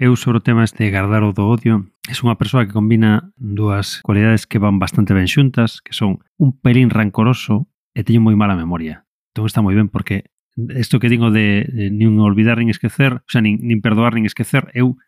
Eu 0.00 0.16
sobre 0.16 0.40
o 0.40 0.44
tema 0.44 0.64
este 0.64 0.88
de 0.88 0.92
guardar 0.96 1.20
o 1.20 1.36
do 1.36 1.44
odio 1.44 1.92
é 2.08 2.16
unha 2.24 2.40
persoa 2.40 2.64
que 2.64 2.72
combina 2.72 3.28
dúas 3.36 4.00
cualidades 4.00 4.48
que 4.48 4.56
van 4.56 4.80
bastante 4.80 5.12
ben 5.12 5.28
xuntas, 5.28 5.84
que 5.84 5.92
son 5.92 6.24
un 6.40 6.56
pelín 6.56 6.88
rancoroso 6.88 7.68
e 7.92 8.00
teño 8.00 8.24
moi 8.24 8.32
mala 8.32 8.56
memoria 8.56 9.04
todo 9.32 9.46
está 9.46 9.62
moi 9.62 9.74
ben 9.74 9.88
porque 9.88 10.30
isto 10.76 10.98
que 10.98 11.08
digo 11.08 11.30
de, 11.30 11.66
de 11.70 11.90
nin 11.90 12.18
olvidar 12.18 12.58
nin 12.58 12.70
esquecer, 12.70 13.22
o 13.22 13.30
sea, 13.30 13.40
nin, 13.40 13.58
nin 13.62 13.80
perdoar 13.80 14.14
nin 14.14 14.26
esquecer, 14.26 14.70
eu 14.74 14.98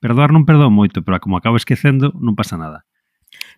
perdoar 0.00 0.30
non 0.30 0.46
perdoo 0.46 0.70
moito, 0.70 1.02
pero 1.02 1.18
como 1.18 1.36
acabo 1.36 1.58
esquecendo, 1.58 2.14
non 2.16 2.38
pasa 2.38 2.56
nada. 2.56 2.86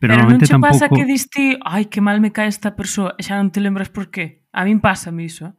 Pero, 0.01 0.15
pero 0.15 0.31
non 0.31 0.39
che 0.39 0.47
tampouco... 0.47 0.75
pasa 0.75 0.87
que 0.89 1.05
diste, 1.05 1.59
ai, 1.63 1.91
que 1.91 2.01
mal 2.01 2.23
me 2.23 2.33
cae 2.33 2.49
esta 2.49 2.75
persoa, 2.75 3.15
e 3.19 3.23
xa 3.23 3.37
non 3.37 3.51
te 3.51 3.61
lembras 3.61 3.91
por 3.91 4.09
qué. 4.09 4.47
A 4.55 4.65
min 4.65 4.81
pasa 4.81 5.13
-me 5.13 5.27
iso. 5.27 5.55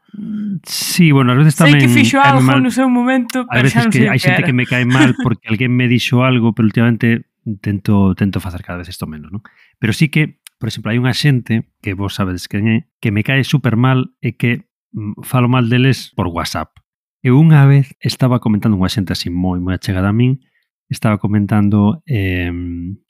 Sí, 0.66 1.12
bueno, 1.12 1.36
ás 1.36 1.40
veces 1.40 1.56
tamén... 1.60 1.78
Sei 1.78 1.82
que 1.86 1.94
fixo 1.94 2.18
algo 2.20 2.42
mal... 2.42 2.64
no 2.64 2.72
seu 2.74 2.90
momento, 2.90 3.46
pero 3.48 3.68
xa 3.70 3.86
non 3.86 3.94
sei 3.94 4.08
que, 4.08 4.08
que 4.08 4.12
hai 4.12 4.20
xente 4.20 4.44
que 4.48 4.56
me 4.56 4.66
cae 4.66 4.88
mal 4.88 5.14
porque 5.20 5.48
alguén 5.52 5.72
me 5.76 5.86
dixo 5.92 6.24
algo, 6.24 6.56
pero 6.56 6.66
últimamente 6.66 7.30
tento 7.62 8.16
tento 8.16 8.40
facer 8.40 8.64
cada 8.64 8.82
vez 8.82 8.90
isto 8.90 9.06
menos, 9.06 9.32
non? 9.32 9.44
Pero 9.78 9.94
sí 9.94 10.10
que 10.10 10.40
Por 10.60 10.68
exemplo, 10.68 10.92
hai 10.92 11.00
unha 11.00 11.16
xente 11.16 11.72
que 11.80 11.96
vos 11.96 12.20
sabedes 12.20 12.52
quen 12.52 12.68
é, 12.68 12.78
que 13.00 13.16
me 13.16 13.24
cae 13.24 13.48
super 13.48 13.80
mal 13.80 14.12
e 14.20 14.36
que 14.36 14.68
mm, 14.92 15.24
falo 15.24 15.48
mal 15.48 15.72
deles 15.72 16.12
por 16.14 16.28
WhatsApp. 16.28 16.76
Eu 17.24 17.40
unha 17.40 17.64
vez 17.64 17.96
estaba 18.04 18.44
comentando 18.44 18.76
unha 18.76 18.92
xente 18.92 19.16
así 19.16 19.32
moi 19.32 19.64
moi 19.64 19.80
achegada 19.80 20.12
a 20.12 20.16
min, 20.16 20.44
estaba 20.92 21.18
comentando, 21.18 22.04
eh, 22.04 22.52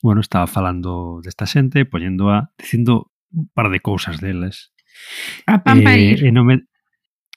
bueno, 0.05 0.21
estaba 0.21 0.45
falando 0.45 1.25
desta 1.25 1.49
xente, 1.49 1.89
poñendo 1.89 2.29
a, 2.29 2.53
dicindo 2.55 3.09
un 3.33 3.49
par 3.49 3.73
de 3.73 3.81
cousas 3.81 4.21
deles. 4.21 4.69
A 5.49 5.65
pan 5.65 5.81
eh, 5.81 6.21
e 6.21 6.29
non 6.29 6.45
me, 6.45 6.69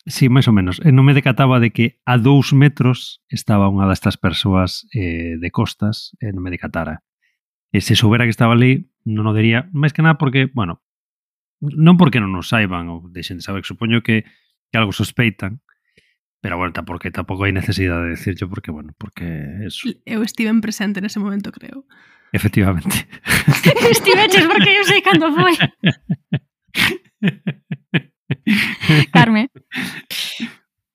Sí, 0.04 0.26
máis 0.26 0.50
ou 0.50 0.54
menos. 0.54 0.82
E 0.82 0.90
non 0.90 1.06
me 1.06 1.14
decataba 1.14 1.62
de 1.62 1.70
que 1.70 2.02
a 2.02 2.18
dous 2.18 2.50
metros 2.50 3.22
estaba 3.30 3.70
unha 3.70 3.86
destas 3.86 4.18
persoas 4.18 4.82
eh, 4.90 5.38
de 5.38 5.48
costas 5.54 6.18
e 6.18 6.34
non 6.34 6.42
me 6.42 6.50
decatara 6.50 7.06
e 7.72 7.80
se 7.80 7.96
soubera 7.96 8.28
que 8.28 8.34
estaba 8.36 8.52
ali, 8.52 8.92
non 9.08 9.24
o 9.24 9.32
diría, 9.32 9.66
máis 9.72 9.96
que 9.96 10.04
nada 10.04 10.20
porque, 10.20 10.52
bueno, 10.52 10.84
non 11.64 11.96
porque 11.96 12.20
non 12.20 12.30
nos 12.30 12.52
saiban 12.52 12.92
ou 12.92 13.08
deixen 13.08 13.40
de 13.40 13.44
saber, 13.48 13.64
que 13.64 13.72
supoño 13.72 14.04
que, 14.04 14.28
que 14.68 14.76
algo 14.76 14.92
sospeitan, 14.92 15.64
pero 16.42 16.60
bueno, 16.60 16.74
porque 16.84 17.14
tampouco 17.14 17.48
hai 17.48 17.54
necesidade 17.56 18.12
de 18.12 18.14
decirlo 18.18 18.50
porque, 18.50 18.74
bueno, 18.74 18.92
porque 18.98 19.64
eso. 19.64 19.88
Eu 20.04 20.20
estive 20.26 20.50
en 20.50 20.60
presente 20.60 21.00
nese 21.00 21.22
momento, 21.22 21.54
creo. 21.54 21.88
Efectivamente. 22.34 23.08
Estiveches 23.94 24.44
porque 24.50 24.70
eu 24.74 24.84
sei 24.84 25.00
cando 25.06 25.30
foi. 25.32 25.54
Carme. 29.14 29.54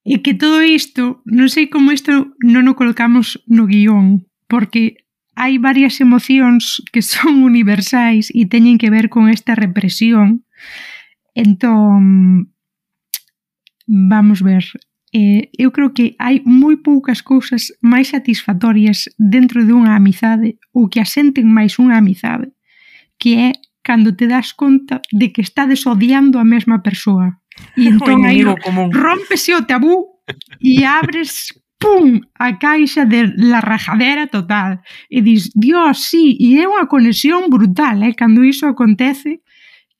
E 0.04 0.20
que 0.20 0.36
todo 0.36 0.60
isto, 0.60 1.24
non 1.24 1.48
sei 1.48 1.72
como 1.72 1.96
isto 1.96 2.36
non 2.44 2.68
o 2.68 2.76
colocamos 2.76 3.40
no 3.48 3.64
guión, 3.64 4.28
porque 4.52 5.07
hai 5.38 5.62
varias 5.62 6.02
emocións 6.02 6.82
que 6.90 7.00
son 7.00 7.40
universais 7.50 8.34
e 8.34 8.50
teñen 8.50 8.76
que 8.76 8.90
ver 8.90 9.06
con 9.06 9.30
esta 9.30 9.54
represión. 9.54 10.42
Entón, 11.38 12.50
vamos 13.86 14.42
ver, 14.42 14.66
eh, 15.14 15.48
eu 15.54 15.70
creo 15.70 15.94
que 15.94 16.18
hai 16.18 16.42
moi 16.42 16.76
poucas 16.82 17.22
cousas 17.22 17.70
máis 17.78 18.10
satisfactorias 18.10 19.06
dentro 19.16 19.62
dunha 19.62 19.94
amizade 19.94 20.58
ou 20.74 20.90
que 20.90 20.98
asenten 20.98 21.46
máis 21.46 21.78
unha 21.78 22.02
amizade, 22.02 22.50
que 23.16 23.38
é 23.38 23.50
cando 23.86 24.12
te 24.18 24.26
das 24.26 24.52
conta 24.52 25.00
de 25.14 25.32
que 25.32 25.40
estades 25.40 25.86
odiando 25.86 26.36
a 26.42 26.44
mesma 26.44 26.82
persoa. 26.82 27.38
E 27.74 27.90
entón 27.90 28.22
aí 28.22 28.46
rompese 28.94 29.50
o 29.50 29.66
tabú 29.66 30.22
e 30.62 30.86
abres 30.86 31.50
pum, 31.78 32.20
a 32.34 32.58
caixa 32.58 33.06
de 33.06 33.32
la 33.36 33.60
rajadera 33.60 34.26
total. 34.26 34.82
E 35.08 35.22
dis, 35.22 35.50
dios, 35.54 36.10
sí, 36.10 36.36
e 36.38 36.58
é 36.58 36.66
unha 36.66 36.90
conexión 36.90 37.46
brutal, 37.48 38.02
eh, 38.02 38.14
cando 38.18 38.42
iso 38.42 38.66
acontece, 38.66 39.40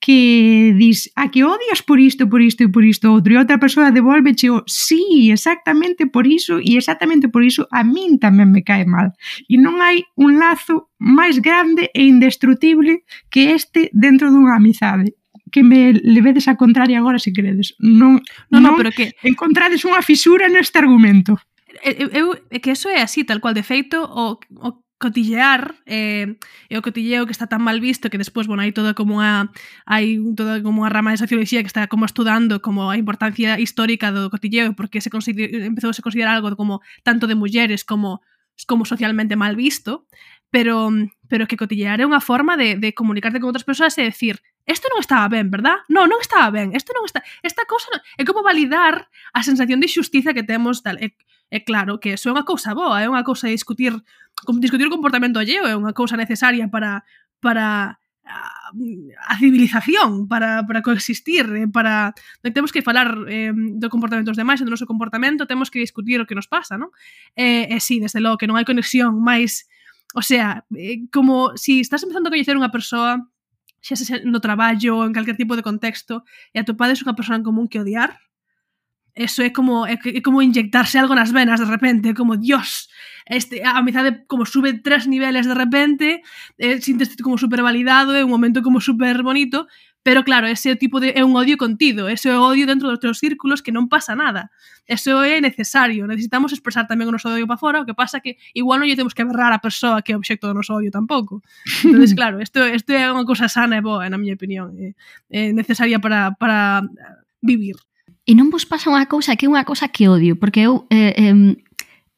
que 0.00 0.74
dis, 0.78 1.10
a 1.14 1.30
que 1.30 1.42
odias 1.42 1.82
por 1.82 1.98
isto, 1.98 2.28
por 2.28 2.42
isto 2.42 2.62
e 2.62 2.68
por 2.70 2.84
isto 2.84 3.10
outro, 3.10 3.34
e 3.34 3.38
outra 3.38 3.58
persoa 3.58 3.90
devolveche 3.90 4.50
o, 4.50 4.62
sí, 4.66 5.30
exactamente 5.30 6.06
por 6.06 6.26
iso, 6.26 6.58
e 6.62 6.78
exactamente 6.78 7.30
por 7.30 7.42
iso 7.42 7.66
a 7.70 7.82
min 7.82 8.18
tamén 8.18 8.50
me 8.50 8.62
cae 8.62 8.86
mal. 8.86 9.14
E 9.50 9.58
non 9.58 9.82
hai 9.82 10.06
un 10.14 10.38
lazo 10.38 10.90
máis 10.98 11.42
grande 11.42 11.90
e 11.94 12.06
indestrutible 12.06 13.02
que 13.30 13.54
este 13.54 13.90
dentro 13.94 14.30
dunha 14.30 14.58
amizade 14.58 15.18
que 15.50 15.64
me 15.64 15.96
levedes 15.96 16.46
a 16.46 16.60
contraria 16.60 16.98
agora 16.98 17.18
se 17.18 17.32
queredes. 17.32 17.74
Non, 17.80 18.20
non, 18.52 18.62
non, 18.62 18.62
non 18.62 18.72
pero 18.78 18.92
que 18.92 19.16
encontrades 19.24 19.82
unha 19.82 20.04
fisura 20.04 20.46
neste 20.46 20.78
argumento 20.78 21.40
eu, 21.82 22.08
eu, 22.12 22.60
que 22.60 22.70
eso 22.72 22.88
é 22.88 23.02
así, 23.02 23.24
tal 23.24 23.40
cual, 23.40 23.54
de 23.54 23.62
feito, 23.62 24.02
o, 24.02 24.38
o 24.60 24.82
cotillear 24.98 25.76
eh, 25.86 26.34
e 26.68 26.74
o 26.74 26.82
cotilleo 26.82 27.24
que 27.24 27.32
está 27.32 27.46
tan 27.46 27.62
mal 27.62 27.78
visto 27.78 28.10
que 28.10 28.18
despois, 28.18 28.50
bueno, 28.50 28.66
hai 28.66 28.74
toda 28.74 28.98
como 28.98 29.22
a 29.22 29.46
hai 29.86 30.18
toda 30.34 30.58
como 30.58 30.82
a 30.82 30.90
rama 30.90 31.14
de 31.14 31.22
socioloxía 31.22 31.62
que 31.62 31.70
está 31.70 31.86
como 31.86 32.04
estudando 32.04 32.58
como 32.58 32.90
a 32.90 32.98
importancia 32.98 33.62
histórica 33.62 34.10
do 34.10 34.26
cotilleo 34.26 34.74
porque 34.74 34.98
se 34.98 35.10
empezou 35.14 35.90
a 35.90 35.96
se 35.96 36.02
considerar 36.02 36.34
algo 36.34 36.50
como 36.58 36.82
tanto 37.06 37.30
de 37.30 37.38
mulleres 37.38 37.86
como 37.86 38.26
como 38.66 38.82
socialmente 38.82 39.38
mal 39.38 39.54
visto 39.54 40.10
pero 40.50 40.90
pero 41.30 41.46
que 41.46 41.54
cotillear 41.54 42.02
é 42.02 42.06
unha 42.08 42.18
forma 42.18 42.58
de, 42.58 42.74
de 42.74 42.90
comunicarte 42.90 43.38
con 43.38 43.54
outras 43.54 43.62
persoas 43.62 43.94
e 44.02 44.10
decir 44.10 44.42
isto 44.68 44.90
non 44.92 45.00
estaba 45.00 45.32
ben, 45.32 45.48
verdad? 45.48 45.80
Non, 45.88 46.12
non 46.12 46.20
estaba 46.20 46.52
ben, 46.52 46.76
isto 46.76 46.92
non 46.92 47.08
está... 47.08 47.24
Esta 47.40 47.64
cosa 47.64 47.88
non... 47.88 48.04
é 48.20 48.22
como 48.28 48.44
validar 48.44 49.08
a 49.32 49.40
sensación 49.40 49.80
de 49.80 49.88
xustiza 49.88 50.36
que 50.36 50.44
temos 50.44 50.84
tal, 50.84 51.00
e, 51.00 51.16
É 51.48 51.64
claro 51.64 51.96
que 51.98 52.14
eso 52.14 52.28
é 52.28 52.34
unha 52.36 52.44
cousa 52.44 52.76
boa, 52.76 53.00
é 53.00 53.08
unha 53.08 53.24
cousa 53.24 53.48
de 53.48 53.56
discutir 53.56 53.96
discutir 54.60 54.86
o 54.86 54.94
comportamento 54.94 55.40
alleo 55.40 55.66
é 55.66 55.74
unha 55.74 55.96
cousa 55.96 56.14
necesaria 56.14 56.70
para 56.70 57.02
para 57.42 57.98
a, 58.28 58.70
a 59.26 59.34
civilización 59.40 60.28
para, 60.28 60.62
para 60.68 60.82
coexistir 60.82 61.48
eh, 61.56 61.66
para 61.66 62.14
non 62.44 62.54
temos 62.54 62.70
que 62.70 62.84
falar 62.84 63.08
eh, 63.26 63.50
do 63.50 63.88
comportamento 63.90 64.30
dos 64.30 64.38
demais 64.38 64.60
e 64.60 64.64
do 64.68 64.70
noso 64.70 64.86
comportamento 64.86 65.48
temos 65.48 65.72
que 65.72 65.82
discutir 65.82 66.20
o 66.20 66.28
que 66.28 66.36
nos 66.38 66.46
pasa 66.46 66.78
non? 66.78 66.92
e, 67.34 67.66
eh, 67.66 67.74
eh, 67.74 67.80
sí, 67.80 67.98
desde 67.98 68.22
logo 68.22 68.38
que 68.38 68.46
non 68.46 68.54
hai 68.54 68.68
conexión 68.68 69.18
máis 69.18 69.66
o 70.14 70.22
sea, 70.22 70.64
eh, 70.72 71.04
como 71.12 71.56
si 71.56 71.80
estás 71.80 72.02
empezando 72.02 72.28
a 72.28 72.32
coñecer 72.32 72.56
unha 72.56 72.72
persoa 72.72 73.28
xa 73.78 73.94
se 73.94 74.26
no 74.26 74.42
traballo, 74.42 75.06
en 75.06 75.14
calquer 75.14 75.38
tipo 75.38 75.54
de 75.54 75.62
contexto, 75.62 76.26
e 76.50 76.58
atopades 76.58 76.98
unha 77.04 77.14
persoa 77.14 77.38
en 77.38 77.46
común 77.46 77.70
que 77.70 77.78
odiar, 77.78 78.18
eso 79.18 79.42
é 79.42 79.50
como 79.50 79.82
é, 79.84 79.98
é 79.98 80.22
como 80.22 80.38
inyectarse 80.40 80.94
algo 80.94 81.18
nas 81.18 81.34
venas 81.34 81.58
de 81.58 81.66
repente, 81.66 82.14
como 82.14 82.38
Dios, 82.38 82.86
este 83.26 83.66
a 83.66 83.82
amizade 83.82 84.24
como 84.30 84.46
sube 84.46 84.78
tres 84.78 85.10
niveles 85.10 85.44
de 85.50 85.58
repente, 85.58 86.22
eh, 86.56 86.78
sintes 86.80 87.18
como 87.18 87.36
super 87.36 87.60
validado, 87.66 88.14
é 88.14 88.22
un 88.22 88.30
momento 88.30 88.62
como 88.62 88.80
super 88.80 89.26
bonito, 89.26 89.66
pero 90.02 90.24
claro, 90.24 90.46
ese 90.46 90.76
tipo 90.76 91.00
de 91.00 91.12
é 91.18 91.24
un 91.26 91.34
odio 91.36 91.58
contido, 91.58 92.08
ese 92.08 92.30
odio 92.32 92.64
dentro 92.64 92.88
dos 92.88 93.02
teus 93.02 93.18
círculos 93.18 93.60
que 93.60 93.74
non 93.74 93.90
pasa 93.90 94.14
nada. 94.14 94.54
Eso 94.86 95.20
é 95.26 95.42
necesario, 95.42 96.06
necesitamos 96.06 96.54
expresar 96.54 96.86
tamén 96.86 97.10
o 97.10 97.12
noso 97.12 97.28
odio 97.28 97.50
para 97.50 97.60
fora, 97.60 97.82
o 97.82 97.86
que 97.90 97.98
pasa 97.98 98.22
que 98.22 98.38
igual 98.54 98.80
non 98.80 98.88
lle 98.88 98.96
temos 98.96 99.12
que 99.12 99.26
berrar 99.26 99.50
a 99.50 99.60
persoa 99.60 100.00
que 100.00 100.14
é 100.14 100.16
obxecto 100.16 100.46
do 100.46 100.54
noso 100.54 100.78
odio 100.78 100.94
tampouco. 100.94 101.42
Entonces 101.82 102.14
claro, 102.18 102.38
isto 102.38 102.62
isto 102.64 102.94
é 102.94 103.10
unha 103.10 103.26
cousa 103.26 103.50
sana 103.50 103.76
e 103.76 103.82
boa, 103.82 104.06
na 104.06 104.16
miña 104.16 104.38
opinión, 104.38 104.78
é, 104.78 104.94
é 105.28 105.52
necesaria 105.52 105.98
para 105.98 106.32
para 106.38 106.86
vivir. 107.42 107.87
E 108.28 108.36
non 108.36 108.52
vos 108.52 108.68
pasa 108.68 108.92
unha 108.92 109.08
cousa 109.08 109.40
que 109.40 109.48
é 109.48 109.50
unha 109.50 109.64
cousa 109.64 109.88
que 109.88 110.04
odio, 110.04 110.36
porque 110.36 110.68
eu 110.68 110.84
eh, 110.92 111.16
eh, 111.16 111.56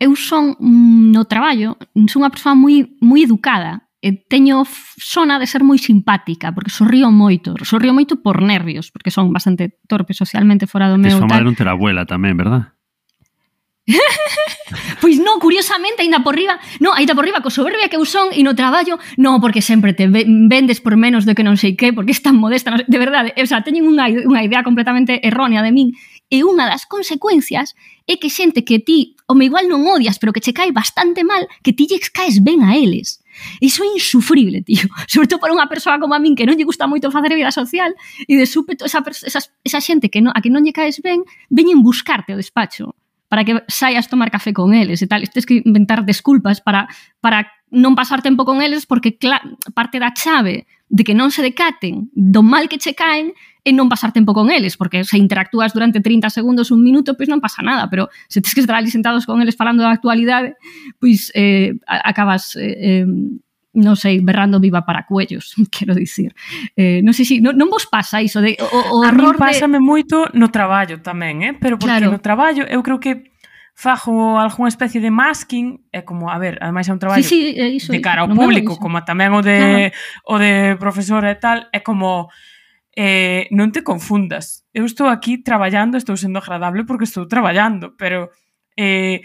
eu 0.03 0.11
son 0.19 0.59
mm, 0.59 1.15
no 1.15 1.23
traballo, 1.31 1.79
son 2.11 2.27
unha 2.27 2.35
persoa 2.35 2.59
moi 2.59 2.83
moi 2.99 3.23
educada, 3.23 3.87
e 4.03 4.17
teño 4.17 4.67
sona 4.99 5.39
de 5.39 5.47
ser 5.47 5.63
moi 5.63 5.79
simpática, 5.79 6.51
porque 6.51 6.75
sorrío 6.75 7.15
moito, 7.15 7.55
sorrío 7.63 7.95
moito 7.95 8.19
por 8.19 8.43
nervios, 8.43 8.91
porque 8.91 9.13
son 9.13 9.31
bastante 9.31 9.77
torpe 9.87 10.11
socialmente 10.11 10.67
fora 10.67 10.91
do 10.91 10.99
meu 10.99 11.15
tal. 11.15 11.23
Tes 11.23 11.25
fama 11.31 11.39
de 11.39 11.47
non 11.47 11.55
ter 11.55 11.69
abuela 11.71 12.03
tamén, 12.09 12.35
verdad? 12.35 12.75
pois 15.03 15.19
non, 15.19 15.43
curiosamente, 15.43 16.03
aínda 16.03 16.23
por 16.23 16.37
riba, 16.37 16.61
non, 16.79 16.95
aínda 16.95 17.17
por 17.17 17.25
riba, 17.27 17.43
co 17.43 17.51
soberbia 17.51 17.91
que 17.91 17.99
eu 17.99 18.07
son 18.07 18.31
e 18.31 18.41
no 18.47 18.55
traballo, 18.55 19.01
non, 19.19 19.43
porque 19.43 19.65
sempre 19.65 19.93
te 19.97 20.07
vendes 20.09 20.79
por 20.79 20.95
menos 20.95 21.27
do 21.27 21.35
que 21.35 21.47
non 21.47 21.59
sei 21.59 21.75
que, 21.75 21.91
porque 21.91 22.15
es 22.15 22.23
tan 22.23 22.39
modesta, 22.39 22.77
de 22.77 22.99
verdade, 22.99 23.35
o 23.35 23.49
sea, 23.49 23.67
teñen 23.67 23.89
unha, 23.89 24.07
unha 24.11 24.43
idea 24.47 24.63
completamente 24.63 25.19
errónea 25.27 25.65
de 25.65 25.73
min, 25.75 25.97
e 26.31 26.47
unha 26.47 26.71
das 26.71 26.87
consecuencias 26.87 27.75
é 28.07 28.15
que 28.15 28.31
xente 28.31 28.63
que 28.63 28.79
ti, 28.79 29.19
o 29.27 29.35
me 29.35 29.51
igual 29.51 29.67
non 29.67 29.83
odias, 29.87 30.23
pero 30.23 30.31
que 30.31 30.43
che 30.43 30.55
cae 30.55 30.71
bastante 30.71 31.27
mal, 31.27 31.51
que 31.67 31.75
ti 31.75 31.91
lles 31.91 32.11
caes 32.11 32.39
ben 32.43 32.63
a 32.63 32.79
eles. 32.79 33.23
Iso 33.59 33.83
é 33.83 33.91
insufrible, 33.91 34.63
tío. 34.63 34.87
Sobre 35.11 35.27
todo 35.27 35.43
para 35.43 35.55
unha 35.55 35.67
persoa 35.67 35.99
como 35.99 36.15
a 36.15 36.23
min 36.23 36.39
que 36.39 36.47
non 36.47 36.55
lle 36.55 36.67
gusta 36.67 36.87
moito 36.87 37.11
facer 37.11 37.35
vida 37.35 37.51
social 37.51 37.91
e 38.31 38.35
de 38.39 38.47
súpeto 38.47 38.87
esa, 38.87 39.03
esa, 39.03 39.43
esa 39.43 39.81
xente 39.83 40.07
que 40.07 40.23
non, 40.23 40.31
a 40.31 40.39
que 40.39 40.55
non 40.55 40.63
lle 40.63 40.75
caes 40.75 41.03
ben 41.03 41.27
veñen 41.51 41.83
buscarte 41.83 42.35
o 42.35 42.39
despacho 42.39 42.95
para 43.31 43.47
que 43.47 43.63
saias 43.71 44.11
tomar 44.11 44.29
café 44.29 44.51
con 44.51 44.75
eles 44.75 44.99
e 45.01 45.07
tal. 45.07 45.23
Tens 45.31 45.47
que 45.47 45.63
inventar 45.63 46.03
desculpas 46.03 46.59
para, 46.59 46.91
para 47.23 47.47
non 47.71 47.95
pasar 47.95 48.27
tempo 48.27 48.43
con 48.43 48.59
eles 48.59 48.91
porque 48.91 49.15
parte 49.73 50.03
da 50.03 50.11
chave 50.11 50.67
de 50.91 51.07
que 51.07 51.15
non 51.15 51.31
se 51.31 51.39
decaten 51.39 52.11
do 52.11 52.43
mal 52.43 52.67
que 52.67 52.83
che 52.83 52.99
caen 52.99 53.31
e 53.63 53.71
non 53.71 53.87
pasar 53.87 54.11
tempo 54.11 54.35
con 54.35 54.51
eles, 54.51 54.75
porque 54.75 55.07
se 55.07 55.15
interactúas 55.15 55.71
durante 55.71 56.03
30 56.03 56.27
segundos, 56.33 56.75
un 56.75 56.83
minuto, 56.83 57.15
pois 57.15 57.31
non 57.31 57.39
pasa 57.39 57.63
nada, 57.63 57.87
pero 57.87 58.11
se 58.27 58.43
tens 58.43 58.57
que 58.57 58.65
estar 58.67 58.75
ali 58.75 58.91
sentados 58.91 59.23
con 59.29 59.39
eles 59.39 59.55
falando 59.55 59.87
da 59.87 59.95
actualidade, 59.95 60.59
pois 60.99 61.31
eh, 61.39 61.79
acabas 61.87 62.59
eh, 62.59 63.07
eh, 63.07 63.07
non 63.73 63.95
sei, 63.95 64.19
berrando 64.19 64.59
viva 64.59 64.83
para 64.83 65.07
cuellos, 65.07 65.55
quero 65.75 65.95
dicir. 65.95 66.35
Eh, 66.75 66.99
non 67.07 67.15
sei 67.15 67.25
se 67.25 67.39
si, 67.39 67.43
non, 67.43 67.55
non 67.55 67.71
vos 67.71 67.87
pasa 67.87 68.19
iso 68.19 68.43
de 68.43 68.59
o, 68.59 68.99
o 68.99 69.07
a 69.07 69.15
mí 69.15 69.23
pásame 69.39 69.79
de... 69.79 69.87
moito 69.87 70.27
no 70.35 70.51
traballo 70.51 70.99
tamén, 70.99 71.47
eh? 71.47 71.53
Pero 71.55 71.79
porque 71.79 71.95
claro. 72.03 72.11
no 72.11 72.19
traballo 72.19 72.67
eu 72.67 72.83
creo 72.83 72.99
que 72.99 73.31
fajo 73.81 74.37
algunha 74.37 74.69
especie 74.69 75.01
de 75.01 75.11
masking, 75.11 75.81
é 75.93 76.03
como, 76.03 76.29
a 76.29 76.37
ver, 76.37 76.59
ademais 76.61 76.91
é 76.91 76.93
un 76.93 77.01
traballo 77.01 77.23
sí, 77.23 77.55
sí, 77.55 77.79
iso, 77.79 77.95
de 77.95 78.03
cara 78.03 78.27
ao 78.27 78.29
público, 78.29 78.77
como 78.77 79.01
tamén 79.07 79.33
o 79.33 79.41
de 79.41 79.95
claro. 79.95 80.35
o 80.35 80.35
de 80.37 80.53
profesora 80.77 81.31
e 81.31 81.39
tal, 81.39 81.71
é 81.73 81.81
como 81.81 82.29
eh, 82.99 83.47
non 83.55 83.71
te 83.71 83.87
confundas. 83.87 84.67
Eu 84.75 84.85
estou 84.85 85.07
aquí 85.07 85.41
traballando, 85.41 85.95
estou 85.95 86.19
sendo 86.19 86.43
agradable 86.43 86.83
porque 86.85 87.07
estou 87.07 87.31
traballando, 87.31 87.95
pero 87.95 88.35
eh, 88.77 89.23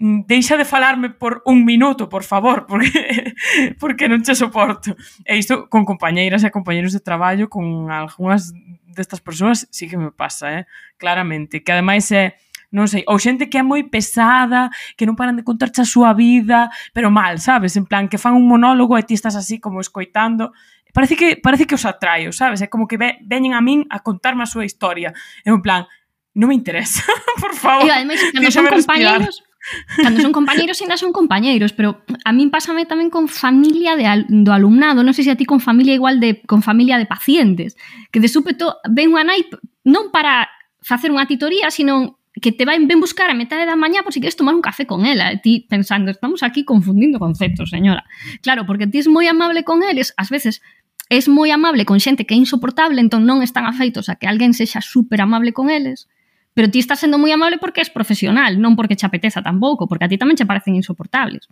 deixa 0.00 0.56
de 0.56 0.64
falarme 0.64 1.10
por 1.10 1.42
un 1.44 1.66
minuto, 1.66 2.08
por 2.08 2.24
favor, 2.24 2.66
porque 2.68 3.34
porque 3.78 4.08
non 4.08 4.24
che 4.24 4.34
soporto. 4.34 4.96
E 5.28 5.36
isto 5.36 5.68
con 5.68 5.84
compañeiras 5.84 6.40
e 6.42 6.50
compañeiros 6.50 6.96
de 6.96 7.04
traballo, 7.04 7.52
con 7.52 7.92
algunhas 7.92 8.56
destas 8.96 9.20
persoas, 9.20 9.68
sí 9.70 9.86
que 9.86 10.00
me 10.00 10.10
pasa, 10.10 10.58
eh? 10.58 10.66
claramente. 10.96 11.60
Que 11.60 11.76
ademais 11.76 12.08
é, 12.16 12.40
non 12.72 12.88
sei, 12.88 13.04
ou 13.04 13.20
xente 13.20 13.52
que 13.52 13.60
é 13.60 13.64
moi 13.64 13.84
pesada, 13.92 14.72
que 14.96 15.04
non 15.04 15.20
paran 15.20 15.36
de 15.36 15.44
contarche 15.44 15.84
a 15.84 15.86
súa 15.86 16.16
vida, 16.16 16.72
pero 16.96 17.12
mal, 17.12 17.36
sabes? 17.36 17.76
En 17.76 17.84
plan, 17.84 18.08
que 18.08 18.16
fan 18.16 18.32
un 18.32 18.48
monólogo 18.48 18.96
e 18.96 19.04
ti 19.04 19.12
estás 19.12 19.36
así 19.36 19.60
como 19.60 19.84
escoitando. 19.84 20.56
Parece 20.96 21.12
que, 21.14 21.36
parece 21.36 21.68
que 21.68 21.76
os 21.76 21.84
atraio, 21.84 22.32
sabes? 22.32 22.64
É 22.64 22.72
como 22.72 22.88
que 22.88 22.96
ve, 22.96 23.20
veñen 23.20 23.52
a 23.52 23.60
min 23.60 23.84
a 23.92 24.00
contarme 24.00 24.48
a 24.48 24.48
súa 24.48 24.64
historia. 24.64 25.12
É 25.44 25.52
un 25.52 25.60
plan, 25.60 25.84
non 26.32 26.48
me 26.48 26.56
interesa, 26.56 27.04
por 27.44 27.52
favor. 27.52 27.84
E 27.84 27.92
ademais, 27.92 28.24
cando 28.32 28.48
son 28.48 28.64
compañeros, 28.64 29.28
respirar 29.28 29.49
Cando 29.96 30.20
son 30.20 30.32
compañeiros, 30.32 30.80
ainda 30.80 30.96
son 30.96 31.12
compañeiros, 31.12 31.72
pero 31.72 32.02
a 32.24 32.30
min 32.32 32.50
pásame 32.50 32.86
tamén 32.86 33.10
con 33.10 33.30
familia 33.30 33.94
de, 33.94 34.06
al, 34.06 34.26
do 34.28 34.50
alumnado, 34.50 35.02
non 35.02 35.14
sei 35.14 35.26
se 35.26 35.32
a 35.32 35.38
ti 35.38 35.46
con 35.46 35.62
familia 35.62 35.94
igual 35.94 36.18
de 36.18 36.42
con 36.46 36.62
familia 36.62 36.98
de 36.98 37.06
pacientes, 37.06 37.78
que 38.10 38.18
de 38.18 38.28
súpeto 38.28 38.82
ven 38.90 39.14
unha 39.14 39.26
nai 39.26 39.46
non 39.86 40.10
para 40.10 40.50
facer 40.82 41.12
unha 41.14 41.28
titoría, 41.28 41.70
sino 41.70 42.20
que 42.40 42.52
te 42.52 42.64
vai 42.64 42.78
ben 42.86 43.00
buscar 43.02 43.28
a 43.30 43.36
metade 43.36 43.66
da 43.66 43.74
mañá 43.74 44.02
por 44.02 44.14
si 44.14 44.20
queres 44.20 44.38
tomar 44.38 44.54
un 44.54 44.62
café 44.62 44.86
con 44.86 45.04
ela. 45.04 45.34
E 45.34 45.38
ti 45.42 45.66
pensando, 45.68 46.10
estamos 46.10 46.42
aquí 46.42 46.64
confundindo 46.64 47.18
conceptos, 47.18 47.70
señora. 47.70 48.06
Claro, 48.42 48.64
porque 48.66 48.86
ti 48.86 48.98
es 48.98 49.08
moi 49.10 49.26
amable 49.26 49.66
con 49.66 49.82
eles, 49.82 50.14
ás 50.16 50.30
veces 50.30 50.62
es 51.10 51.26
moi 51.26 51.50
amable 51.50 51.82
con 51.84 51.98
xente 51.98 52.24
que 52.24 52.34
é 52.34 52.38
insoportable, 52.38 53.02
entón 53.02 53.26
non 53.26 53.42
están 53.42 53.66
afeitos 53.66 54.06
a 54.06 54.14
que 54.14 54.30
alguén 54.30 54.54
sexa 54.54 54.78
super 54.78 55.18
amable 55.20 55.50
con 55.50 55.68
eles. 55.68 56.06
Pero 56.54 56.70
ti 56.70 56.82
estás 56.82 57.00
sendo 57.00 57.18
moi 57.18 57.30
amable 57.30 57.62
porque 57.62 57.80
és 57.80 57.90
profesional, 57.90 58.58
non 58.58 58.74
porque 58.74 58.98
che 58.98 59.06
apeteza 59.06 59.42
tampouco, 59.42 59.86
porque 59.86 60.06
a 60.06 60.10
ti 60.10 60.18
tamén 60.18 60.34
che 60.34 60.48
parecen 60.48 60.74
insoportables. 60.74 61.46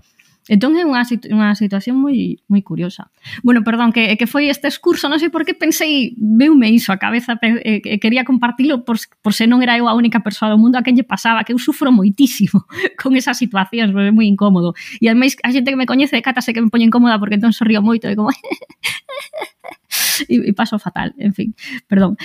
Entón 0.48 0.80
é 0.80 0.84
unha, 0.88 1.04
situ 1.04 1.28
unha 1.28 1.52
situación 1.52 2.00
moi 2.00 2.40
moi 2.48 2.64
curiosa. 2.64 3.12
Bueno, 3.44 3.60
perdón, 3.60 3.92
que, 3.92 4.16
que 4.16 4.24
foi 4.24 4.48
este 4.48 4.64
excurso, 4.64 5.12
non 5.12 5.20
sei 5.20 5.28
por 5.28 5.44
que 5.44 5.52
pensei, 5.52 6.16
veume 6.16 6.72
iso 6.72 6.88
a 6.88 6.96
cabeza, 6.96 7.36
e, 7.44 7.84
e 7.84 7.86
eh, 7.94 7.98
quería 8.00 8.24
compartilo 8.24 8.88
por, 8.88 8.96
por 9.20 9.36
se 9.36 9.44
non 9.44 9.60
era 9.60 9.76
eu 9.76 9.86
a 9.86 9.92
única 9.92 10.24
persoa 10.24 10.48
do 10.48 10.56
mundo 10.56 10.80
a 10.80 10.82
quen 10.82 10.96
lle 10.96 11.04
pasaba, 11.04 11.44
que 11.44 11.52
eu 11.52 11.60
sufro 11.60 11.92
moitísimo 11.92 12.64
con 13.00 13.12
esas 13.12 13.36
situacións, 13.36 13.92
é 13.92 14.08
moi 14.08 14.24
incómodo. 14.24 14.72
E 15.04 15.12
ademais 15.12 15.36
a 15.44 15.52
xente 15.52 15.68
que 15.68 15.76
me 15.76 15.84
coñece 15.84 16.16
catase 16.24 16.56
que 16.56 16.64
me 16.64 16.72
poño 16.72 16.88
incómoda 16.88 17.20
porque 17.20 17.36
entón 17.36 17.52
sorrío 17.52 17.84
moito 17.84 18.08
e 18.08 18.16
como... 18.16 18.32
e, 20.32 20.48
e 20.48 20.52
paso 20.56 20.80
fatal, 20.80 21.12
en 21.20 21.36
fin, 21.36 21.52
perdón. 21.84 22.16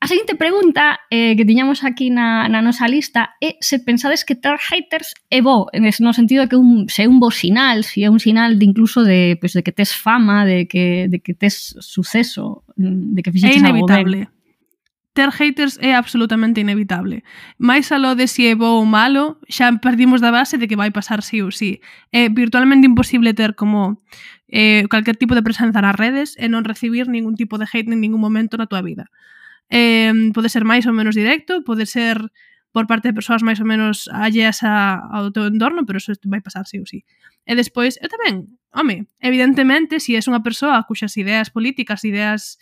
A 0.00 0.08
seguinte 0.08 0.34
pregunta 0.34 0.98
eh, 1.10 1.36
que 1.36 1.44
tiñamos 1.44 1.84
aquí 1.84 2.08
na, 2.08 2.48
na 2.48 2.64
nosa 2.64 2.88
lista 2.88 3.36
é 3.36 3.60
se 3.60 3.76
pensades 3.84 4.24
que 4.24 4.32
ter 4.32 4.56
haters 4.56 5.12
é 5.28 5.44
bo, 5.44 5.68
no 5.76 6.12
sentido 6.16 6.40
de 6.40 6.48
que 6.48 6.56
un, 6.56 6.88
se 6.88 7.04
é 7.04 7.06
un 7.06 7.20
bo 7.20 7.28
sinal, 7.28 7.84
se 7.84 8.00
é 8.00 8.08
un 8.08 8.16
sinal 8.16 8.56
de 8.56 8.64
incluso 8.64 9.04
de, 9.04 9.36
pues, 9.36 9.52
de 9.52 9.60
que 9.60 9.76
tes 9.76 9.92
fama, 9.92 10.48
de 10.48 10.64
que, 10.64 11.04
de 11.12 11.20
que 11.20 11.36
tes 11.36 11.76
suceso, 11.84 12.64
mm, 12.80 13.12
de 13.12 13.20
que 13.20 13.28
fixeches 13.28 13.60
algo 13.60 13.84
ben. 13.84 13.92
É 13.92 14.00
inevitable. 14.00 14.20
Ter 15.12 15.30
haters 15.36 15.76
é 15.84 15.92
absolutamente 15.92 16.64
inevitable. 16.64 17.20
Mais 17.60 17.92
aló 17.92 18.16
de 18.16 18.24
si 18.24 18.48
é 18.48 18.56
bo 18.56 18.80
ou 18.80 18.88
malo, 18.88 19.36
xa 19.52 19.68
perdimos 19.84 20.24
da 20.24 20.32
base 20.32 20.56
de 20.56 20.64
que 20.64 20.80
vai 20.80 20.88
pasar 20.88 21.20
sí 21.20 21.44
ou 21.44 21.52
sí. 21.52 21.84
É 22.08 22.32
virtualmente 22.32 22.88
imposible 22.88 23.36
ter 23.36 23.52
como 23.52 24.00
eh, 24.48 24.88
calquer 24.88 25.20
tipo 25.20 25.36
de 25.36 25.44
presenza 25.44 25.84
nas 25.84 25.92
redes 25.92 26.40
e 26.40 26.48
non 26.48 26.64
recibir 26.64 27.04
ningún 27.04 27.36
tipo 27.36 27.60
de 27.60 27.68
hate 27.68 27.92
en 27.92 28.00
ningún 28.00 28.24
momento 28.24 28.56
na 28.56 28.64
tua 28.64 28.80
vida. 28.80 29.12
Eh, 29.70 30.12
pode 30.34 30.50
ser 30.50 30.66
máis 30.66 30.84
ou 30.84 30.92
menos 30.92 31.14
directo, 31.14 31.62
pode 31.62 31.86
ser 31.86 32.18
por 32.72 32.86
parte 32.86 33.08
de 33.08 33.14
persoas 33.14 33.42
máis 33.42 33.58
ou 33.58 33.66
menos 33.66 34.06
alleas 34.10 34.62
a, 34.62 34.98
ao 34.98 35.30
teu 35.34 35.46
entorno, 35.46 35.86
pero 35.86 35.98
eso 35.98 36.14
vai 36.26 36.42
pasar 36.42 36.66
sí 36.66 36.78
ou 36.78 36.86
sí. 36.86 37.02
E 37.46 37.54
despois, 37.58 37.98
eu 37.98 38.10
tamén, 38.10 38.54
home, 38.70 39.10
evidentemente, 39.18 39.98
se 39.98 40.14
si 40.14 40.18
és 40.18 40.26
unha 40.30 40.42
persoa 40.42 40.86
cuxas 40.86 41.14
ideas 41.18 41.50
políticas, 41.50 42.06
ideas, 42.06 42.58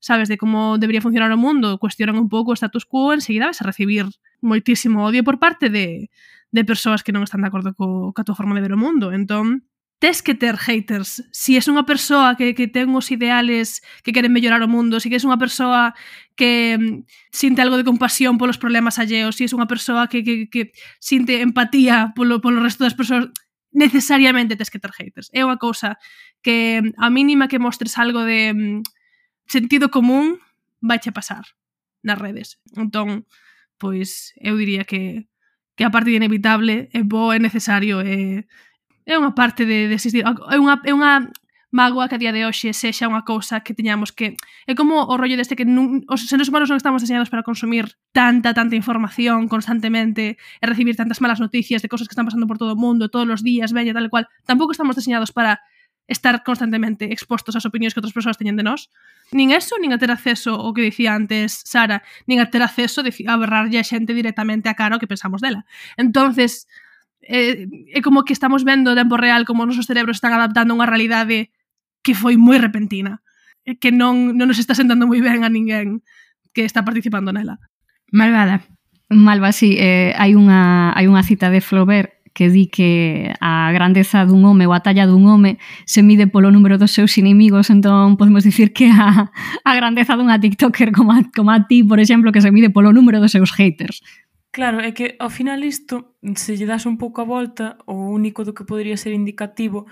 sabes, 0.00 0.32
de 0.32 0.40
como 0.40 0.80
debería 0.80 1.04
funcionar 1.04 1.28
o 1.32 1.40
mundo, 1.40 1.76
cuestionan 1.76 2.16
un 2.16 2.28
pouco 2.32 2.52
o 2.52 2.58
status 2.58 2.88
quo, 2.88 3.12
enseguida 3.12 3.52
vas 3.52 3.60
a 3.60 3.68
recibir 3.68 4.08
moitísimo 4.40 5.04
odio 5.04 5.24
por 5.24 5.36
parte 5.36 5.68
de, 5.68 6.08
de 6.52 6.62
persoas 6.64 7.04
que 7.04 7.12
non 7.12 7.24
están 7.24 7.44
de 7.44 7.52
acordo 7.52 7.76
co, 7.76 8.16
ca 8.16 8.24
tua 8.24 8.36
forma 8.36 8.56
de 8.56 8.64
ver 8.64 8.72
o 8.72 8.80
mundo. 8.80 9.12
Entón, 9.12 9.68
tes 10.00 10.22
que 10.22 10.34
ter 10.34 10.56
haters. 10.56 11.22
Si 11.30 11.60
és 11.60 11.68
unha 11.68 11.84
persoa 11.84 12.32
que, 12.34 12.56
que 12.56 12.66
ten 12.66 12.88
os 12.96 13.12
ideales 13.12 13.84
que 14.00 14.16
queren 14.16 14.32
mellorar 14.32 14.64
o 14.64 14.72
mundo, 14.72 14.96
si 14.96 15.12
que 15.12 15.20
és 15.20 15.28
unha 15.28 15.36
persoa 15.36 15.92
que 16.40 16.80
mm, 16.80 17.04
sinte 17.28 17.60
algo 17.60 17.76
de 17.76 17.84
compasión 17.84 18.40
polos 18.40 18.56
problemas 18.56 18.96
alleos, 18.96 19.36
si 19.36 19.44
és 19.44 19.52
unha 19.52 19.68
persoa 19.68 20.08
que, 20.08 20.24
que, 20.24 20.48
que 20.48 20.72
sinte 20.98 21.44
empatía 21.44 22.16
polo, 22.16 22.40
polo 22.40 22.64
resto 22.64 22.82
das 22.82 22.96
persoas, 22.96 23.28
necesariamente 23.76 24.56
tes 24.56 24.72
que 24.72 24.80
ter 24.80 24.90
haters. 24.96 25.28
É 25.36 25.44
unha 25.44 25.60
cousa 25.60 26.00
que 26.40 26.80
mm, 26.80 26.96
a 26.96 27.12
mínima 27.12 27.52
que 27.52 27.60
mostres 27.60 28.00
algo 28.00 28.24
de 28.24 28.56
mm, 28.56 28.80
sentido 29.44 29.92
común 29.92 30.40
vai 30.80 30.96
che 30.96 31.12
pasar 31.12 31.44
nas 32.00 32.16
redes. 32.16 32.56
Entón, 32.72 33.28
pois 33.76 34.32
eu 34.40 34.56
diría 34.56 34.88
que 34.88 35.28
que 35.76 35.84
a 35.84 35.92
parte 35.92 36.12
inevitable 36.12 36.92
é 36.92 37.00
bo, 37.00 37.32
é 37.32 37.40
necesario, 37.40 38.04
é, 38.04 38.44
é 39.10 39.18
unha 39.18 39.34
parte 39.34 39.66
de, 39.66 39.90
de 39.90 39.94
existir. 39.98 40.22
É 40.22 40.56
unha, 40.58 40.78
é 40.86 40.92
unha 40.94 41.28
mágoa 41.70 42.08
que 42.10 42.18
a 42.18 42.22
día 42.22 42.34
de 42.34 42.42
hoxe 42.46 42.74
sexa 42.74 43.06
unha 43.06 43.22
cousa 43.22 43.62
que 43.62 43.74
teñamos 43.74 44.10
que... 44.10 44.34
É 44.66 44.74
como 44.74 45.06
o 45.06 45.14
rollo 45.14 45.38
deste 45.38 45.54
que 45.54 45.66
nun, 45.66 46.02
os 46.10 46.26
seres 46.26 46.50
humanos 46.50 46.70
non 46.70 46.78
estamos 46.78 47.02
diseñados 47.02 47.30
para 47.30 47.46
consumir 47.46 47.94
tanta, 48.10 48.50
tanta 48.50 48.74
información 48.74 49.46
constantemente 49.46 50.34
e 50.34 50.64
recibir 50.66 50.98
tantas 50.98 51.22
malas 51.22 51.38
noticias 51.38 51.82
de 51.82 51.88
cosas 51.88 52.10
que 52.10 52.14
están 52.14 52.26
pasando 52.26 52.50
por 52.50 52.58
todo 52.58 52.74
o 52.74 52.80
mundo 52.80 53.06
todos 53.06 53.26
os 53.30 53.42
días, 53.46 53.70
veña, 53.70 53.94
tal 53.94 54.06
e 54.06 54.10
cual. 54.10 54.26
Tampouco 54.46 54.74
estamos 54.74 54.98
diseñados 54.98 55.30
para 55.30 55.62
estar 56.10 56.42
constantemente 56.42 57.14
expostos 57.14 57.54
ás 57.54 57.62
opinións 57.62 57.94
que 57.94 58.02
outras 58.02 58.14
persoas 58.14 58.34
teñen 58.34 58.58
de 58.58 58.66
nós. 58.66 58.90
Nin 59.30 59.54
eso, 59.54 59.78
nin 59.78 59.94
a 59.94 59.98
ter 60.02 60.10
acceso 60.10 60.58
o 60.58 60.74
que 60.74 60.82
dicía 60.82 61.14
antes 61.14 61.62
Sara, 61.62 62.02
nin 62.26 62.42
a 62.42 62.50
ter 62.50 62.66
acceso 62.66 63.06
a 63.06 63.34
berrarlle 63.38 63.78
a 63.78 63.86
xente 63.86 64.10
directamente 64.10 64.66
a 64.66 64.74
cara 64.74 64.98
o 64.98 65.00
que 65.00 65.06
pensamos 65.06 65.38
dela. 65.38 65.62
Entonces, 65.94 66.66
é, 67.22 67.66
é 67.92 68.00
como 68.00 68.24
que 68.24 68.32
estamos 68.32 68.64
vendo 68.64 68.92
o 68.92 68.98
tempo 68.98 69.16
real 69.16 69.44
como 69.44 69.62
os 69.62 69.68
nosos 69.74 69.86
cerebros 69.86 70.18
están 70.18 70.32
adaptando 70.32 70.72
a 70.72 70.78
unha 70.80 70.88
realidade 70.88 71.52
que 72.00 72.16
foi 72.16 72.40
moi 72.40 72.56
repentina 72.56 73.20
e 73.64 73.76
que 73.76 73.92
non, 73.92 74.36
non 74.36 74.48
nos 74.48 74.60
está 74.60 74.72
sentando 74.72 75.04
moi 75.04 75.20
ben 75.20 75.44
a 75.44 75.52
ninguén 75.52 76.00
que 76.56 76.66
está 76.66 76.82
participando 76.82 77.30
nela. 77.30 77.60
Malvada. 78.10 78.66
Malva, 79.10 79.50
sí, 79.50 79.74
eh, 79.78 80.14
hai, 80.14 80.38
unha, 80.38 80.94
hai 80.94 81.10
unha 81.10 81.26
cita 81.26 81.50
de 81.50 81.58
Flaubert 81.58 82.20
que 82.32 82.48
di 82.48 82.70
que 82.70 83.34
a 83.42 83.72
grandeza 83.74 84.22
dun 84.22 84.46
home 84.46 84.66
ou 84.66 84.72
a 84.72 84.80
talla 84.86 85.06
dun 85.06 85.26
home 85.26 85.58
se 85.82 86.02
mide 86.06 86.30
polo 86.30 86.54
número 86.54 86.78
dos 86.78 86.94
seus 86.94 87.18
inimigos, 87.18 87.74
entón 87.74 88.14
podemos 88.14 88.46
dicir 88.46 88.70
que 88.70 88.86
a, 88.86 89.34
a 89.66 89.72
grandeza 89.74 90.14
dunha 90.14 90.38
tiktoker 90.38 90.94
como 90.94 91.10
a, 91.10 91.26
como 91.34 91.50
a 91.50 91.66
ti, 91.66 91.82
por 91.82 91.98
exemplo, 91.98 92.30
que 92.30 92.40
se 92.40 92.54
mide 92.54 92.70
polo 92.70 92.94
número 92.94 93.18
dos 93.18 93.34
seus 93.34 93.50
haters. 93.50 94.00
Claro, 94.52 94.80
é 94.80 94.90
que 94.90 95.14
ao 95.20 95.30
final 95.30 95.62
isto, 95.62 96.18
se 96.34 96.58
lle 96.58 96.66
das 96.66 96.82
un 96.90 96.98
pouco 96.98 97.22
a 97.22 97.24
volta, 97.34 97.78
o 97.86 98.10
único 98.10 98.42
do 98.42 98.50
que 98.56 98.66
podería 98.66 98.98
ser 98.98 99.12
indicativo 99.14 99.86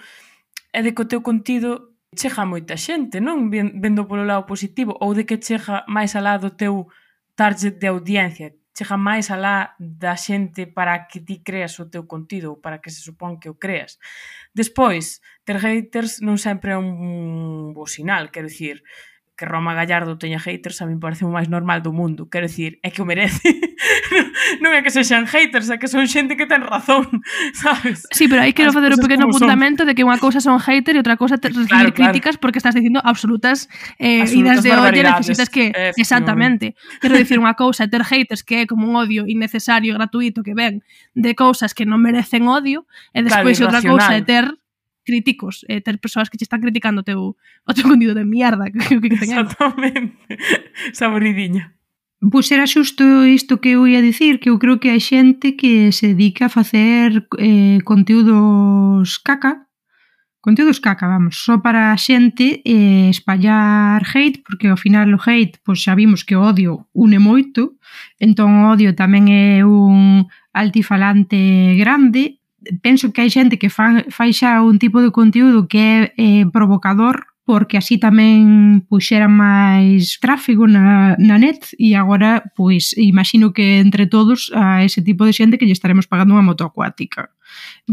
é 0.74 0.82
de 0.82 0.90
que 0.94 1.02
o 1.02 1.06
teu 1.10 1.22
contido 1.22 1.94
chega 2.10 2.42
a 2.42 2.50
moita 2.52 2.74
xente, 2.74 3.22
non? 3.22 3.54
Vendo 3.54 4.10
polo 4.10 4.26
lado 4.26 4.50
positivo, 4.50 4.98
ou 4.98 5.14
de 5.14 5.22
que 5.22 5.38
chega 5.38 5.86
máis 5.86 6.18
alá 6.18 6.34
do 6.42 6.50
teu 6.50 6.90
target 7.38 7.78
de 7.78 7.86
audiencia, 7.86 8.50
chega 8.74 8.98
máis 8.98 9.30
alá 9.30 9.78
da 9.78 10.18
xente 10.18 10.66
para 10.66 11.06
que 11.06 11.22
ti 11.22 11.38
creas 11.38 11.78
o 11.78 11.86
teu 11.86 12.10
contido, 12.10 12.50
ou 12.50 12.58
para 12.58 12.82
que 12.82 12.90
se 12.90 12.98
supón 12.98 13.38
que 13.38 13.46
o 13.46 13.54
creas. 13.62 14.02
Despois, 14.50 15.22
ter 15.46 15.62
haters 15.62 16.18
non 16.18 16.34
sempre 16.34 16.74
é 16.74 16.78
un 16.82 17.70
bo 17.78 17.86
sinal, 17.86 18.34
quero 18.34 18.50
dicir, 18.50 18.82
que 19.38 19.46
Roma 19.46 19.72
Gallardo 19.72 20.18
teña 20.18 20.40
haters 20.42 20.82
a 20.82 20.86
mí 20.86 20.98
parece 20.98 21.22
o 21.22 21.30
máis 21.30 21.46
normal 21.46 21.78
do 21.78 21.94
mundo. 21.94 22.26
Quero 22.26 22.50
dicir, 22.50 22.82
é 22.82 22.90
que 22.90 22.98
o 23.00 23.06
merece. 23.06 23.46
non 24.62 24.74
é 24.74 24.82
que 24.82 24.90
sexan 24.90 25.30
haters, 25.30 25.70
é 25.70 25.78
que 25.78 25.86
son 25.86 26.10
xente 26.10 26.34
que 26.34 26.50
ten 26.50 26.66
razón, 26.66 27.06
sabes? 27.54 28.02
Sí, 28.10 28.26
pero 28.26 28.42
aí 28.42 28.50
quero 28.50 28.74
facer 28.74 28.90
un 28.90 28.98
pequeno 28.98 29.30
apuntamento 29.30 29.86
de 29.86 29.94
que 29.94 30.02
unha 30.02 30.18
cousa 30.18 30.42
son 30.42 30.58
hater 30.58 30.98
e 30.98 31.00
outra 31.00 31.14
cousa 31.14 31.38
recibir 31.38 31.70
claro, 31.70 31.94
críticas 31.94 32.34
claro. 32.34 32.42
porque 32.42 32.58
estás 32.58 32.74
dicindo 32.74 32.98
absolutas, 32.98 33.70
eh, 34.02 34.26
absolutas 34.26 34.34
idas 34.34 34.58
de 34.66 34.70
olla 34.74 35.22
necesitas 35.22 35.46
que... 35.46 35.70
Eh, 35.70 35.94
Exactamente. 35.94 36.74
Quero 36.98 37.14
dicir, 37.14 37.38
unha 37.38 37.54
cousa 37.62 37.86
é 37.86 37.88
ter 37.88 38.02
haters 38.02 38.42
que 38.42 38.66
é 38.66 38.66
como 38.66 38.90
un 38.90 38.98
odio 38.98 39.22
innecesario, 39.30 39.94
gratuito, 39.94 40.42
que 40.42 40.58
ven 40.58 40.82
de 41.14 41.38
cousas 41.38 41.78
que 41.78 41.86
non 41.86 42.02
merecen 42.02 42.50
odio 42.50 42.90
e 43.14 43.22
despois 43.22 43.54
claro, 43.62 43.70
outra 43.70 43.80
cousa 43.86 44.18
é 44.18 44.22
ter 44.26 44.50
críticos, 45.08 45.64
eh, 45.72 45.80
ter 45.80 45.96
persoas 45.96 46.28
que 46.28 46.36
che 46.36 46.44
están 46.44 46.60
criticando 46.60 47.00
o 47.00 47.06
teu, 47.08 47.20
o 47.64 47.72
teu 47.72 47.88
contido 47.92 48.12
de 48.12 48.28
mierda 48.28 48.68
que, 48.68 49.00
que, 49.00 49.00
que. 49.00 49.24
Exactamente. 49.24 50.36
Saboridiña. 50.92 51.78
Pois 52.18 52.50
era 52.50 52.66
xusto 52.66 53.24
isto 53.24 53.62
que 53.62 53.78
eu 53.78 53.86
ia 53.86 54.02
dicir, 54.02 54.42
que 54.42 54.50
eu 54.50 54.58
creo 54.58 54.82
que 54.82 54.90
hai 54.90 54.98
xente 54.98 55.54
que 55.54 55.94
se 55.94 56.12
dedica 56.12 56.46
a 56.46 56.54
facer 56.58 57.30
eh, 57.38 57.78
conteúdos 57.86 59.22
caca, 59.22 59.70
conteúdos 60.42 60.82
caca, 60.82 61.06
vamos, 61.06 61.38
só 61.38 61.62
para 61.62 61.94
a 61.94 61.96
xente 61.96 62.58
eh, 62.66 63.06
espallar 63.14 64.02
hate, 64.02 64.42
porque 64.42 64.66
ao 64.66 64.76
final 64.76 65.14
o 65.14 65.20
hate, 65.22 65.62
pois 65.62 65.78
xa 65.78 65.94
vimos 65.94 66.26
que 66.26 66.34
o 66.34 66.42
odio 66.42 66.90
une 66.90 67.22
moito, 67.22 67.78
entón 68.18 68.66
o 68.66 68.74
odio 68.74 68.98
tamén 68.98 69.30
é 69.30 69.62
un 69.62 70.26
altifalante 70.50 71.78
grande 71.78 72.37
penso 72.82 73.12
que 73.12 73.22
hai 73.22 73.30
xente 73.30 73.58
que 73.58 73.70
fan, 73.70 74.04
fai 74.12 74.32
xa 74.32 74.60
un 74.62 74.78
tipo 74.78 75.00
de 75.00 75.10
conteúdo 75.10 75.68
que 75.68 75.80
é 75.80 75.98
eh, 76.16 76.44
provocador 76.48 77.26
porque 77.48 77.80
así 77.80 77.96
tamén 77.96 78.84
puxera 78.92 79.24
máis 79.24 80.20
tráfico 80.20 80.68
na, 80.68 81.16
na 81.16 81.40
net 81.40 81.72
e 81.80 81.96
agora, 81.96 82.44
pois, 82.52 82.92
imagino 82.92 83.56
que 83.56 83.80
entre 83.80 84.04
todos 84.04 84.52
a 84.52 84.84
ese 84.84 85.00
tipo 85.00 85.24
de 85.24 85.32
xente 85.32 85.56
que 85.56 85.64
lle 85.64 85.72
estaremos 85.72 86.04
pagando 86.04 86.36
unha 86.36 86.44
moto 86.44 86.68
acuática. 86.68 87.32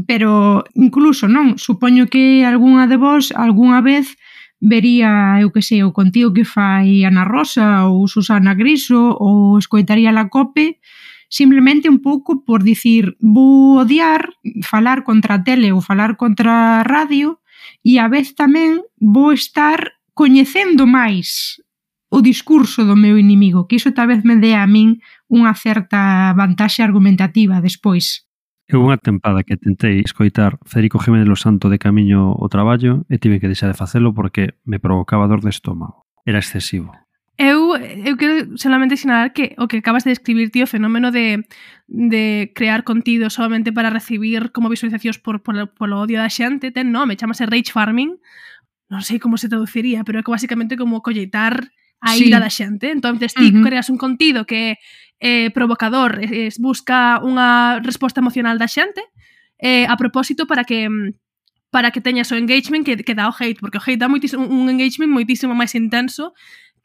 Pero 0.03 0.67
incluso, 0.75 1.31
non, 1.31 1.55
supoño 1.55 2.11
que 2.11 2.43
algunha 2.43 2.83
de 2.91 2.99
vós 2.99 3.31
algunha 3.31 3.79
vez 3.79 4.19
vería, 4.59 5.39
eu 5.39 5.55
que 5.55 5.63
sei, 5.63 5.87
o 5.87 5.95
contigo 5.95 6.35
que 6.35 6.43
fai 6.43 7.07
Ana 7.07 7.23
Rosa 7.23 7.87
ou 7.87 8.11
Susana 8.11 8.59
Griso 8.59 9.15
ou 9.15 9.55
escoitaría 9.55 10.11
la 10.11 10.27
COPE 10.27 10.83
simplemente 11.29 11.89
un 11.89 12.01
pouco 12.01 12.43
por 12.45 12.63
dicir 12.63 13.17
vou 13.19 13.79
odiar 13.79 14.29
falar 14.63 15.03
contra 15.03 15.35
a 15.35 15.43
tele 15.43 15.71
ou 15.71 15.81
falar 15.81 16.15
contra 16.15 16.79
a 16.79 16.83
radio 16.83 17.39
e 17.83 17.97
a 17.97 18.07
vez 18.07 18.33
tamén 18.33 18.81
vou 18.97 19.33
estar 19.33 19.97
coñecendo 20.13 20.87
máis 20.87 21.59
o 22.09 22.21
discurso 22.21 22.85
do 22.85 22.95
meu 22.95 23.17
inimigo, 23.19 23.67
que 23.67 23.75
iso 23.75 23.91
tal 23.91 24.07
vez 24.07 24.23
me 24.23 24.39
dé 24.39 24.55
a 24.55 24.63
min 24.63 25.03
unha 25.27 25.51
certa 25.57 26.31
vantaxe 26.37 26.79
argumentativa 26.79 27.59
despois. 27.59 28.23
Eu 28.65 28.81
unha 28.81 28.97
tempada 28.97 29.45
que 29.45 29.59
tentei 29.59 30.01
escoitar 30.01 30.57
Federico 30.65 30.97
Jiménez 30.97 31.29
Los 31.29 31.45
Santo 31.45 31.69
de 31.69 31.77
camiño 31.77 32.33
ao 32.33 32.49
traballo 32.49 33.05
e 33.11 33.21
tive 33.21 33.37
que 33.37 33.51
deixar 33.51 33.69
de 33.69 33.77
facelo 33.77 34.15
porque 34.15 34.57
me 34.65 34.81
provocaba 34.81 35.29
dor 35.29 35.45
de 35.45 35.53
estómago. 35.53 36.07
Era 36.25 36.41
excesivo. 36.41 37.04
Eu, 37.37 37.75
eu 37.75 38.15
quero 38.15 38.57
solamente 38.57 38.95
sinalar 38.95 39.33
que 39.33 39.55
o 39.59 39.67
que 39.67 39.83
acabas 39.83 40.03
de 40.05 40.11
describir, 40.11 40.51
tío, 40.51 40.63
o 40.63 40.71
fenómeno 40.71 41.11
de, 41.11 41.43
de 41.87 42.51
crear 42.55 42.83
contido 42.83 43.29
solamente 43.29 43.73
para 43.73 43.89
recibir 43.89 44.51
como 44.55 44.69
visualizacións 44.69 45.19
por, 45.19 45.43
por, 45.43 45.67
por 45.75 45.89
o 45.91 45.99
odio 45.99 46.15
da 46.15 46.31
xente, 46.31 46.71
ten 46.71 46.95
nome, 46.95 47.19
chamase 47.19 47.43
rage 47.43 47.75
farming, 47.75 48.15
non 48.87 49.03
sei 49.03 49.19
como 49.19 49.35
se 49.35 49.51
traduciría, 49.51 50.07
pero 50.07 50.19
é 50.19 50.23
que 50.23 50.31
basicamente 50.31 50.79
como 50.79 51.03
colleitar 51.03 51.67
a 51.99 52.15
ira 52.15 52.39
sí. 52.39 52.43
da 52.43 52.51
xente. 52.51 52.87
Entonces 52.87 53.35
ti 53.35 53.51
uh 53.51 53.59
-huh. 53.59 53.63
creas 53.67 53.91
un 53.91 53.99
contido 53.99 54.47
que 54.47 54.79
é 55.19 55.45
eh, 55.47 55.49
provocador, 55.51 56.23
es, 56.23 56.55
busca 56.59 57.19
unha 57.19 57.83
resposta 57.83 58.23
emocional 58.23 58.55
da 58.55 58.71
xente 58.71 59.03
eh, 59.59 59.87
a 59.87 59.95
propósito 59.99 60.47
para 60.47 60.63
que 60.63 60.87
para 61.71 61.91
que 61.91 61.99
teñas 61.99 62.31
o 62.31 62.39
engagement 62.39 62.87
que, 62.87 62.95
que 63.03 63.15
dá 63.15 63.27
o 63.27 63.35
hate, 63.35 63.59
porque 63.59 63.79
o 63.79 63.83
hate 63.83 63.99
dá 63.99 64.07
moitísimo, 64.07 64.47
un 64.47 64.71
engagement 64.71 65.11
moitísimo 65.11 65.51
máis 65.51 65.75
intenso 65.75 66.31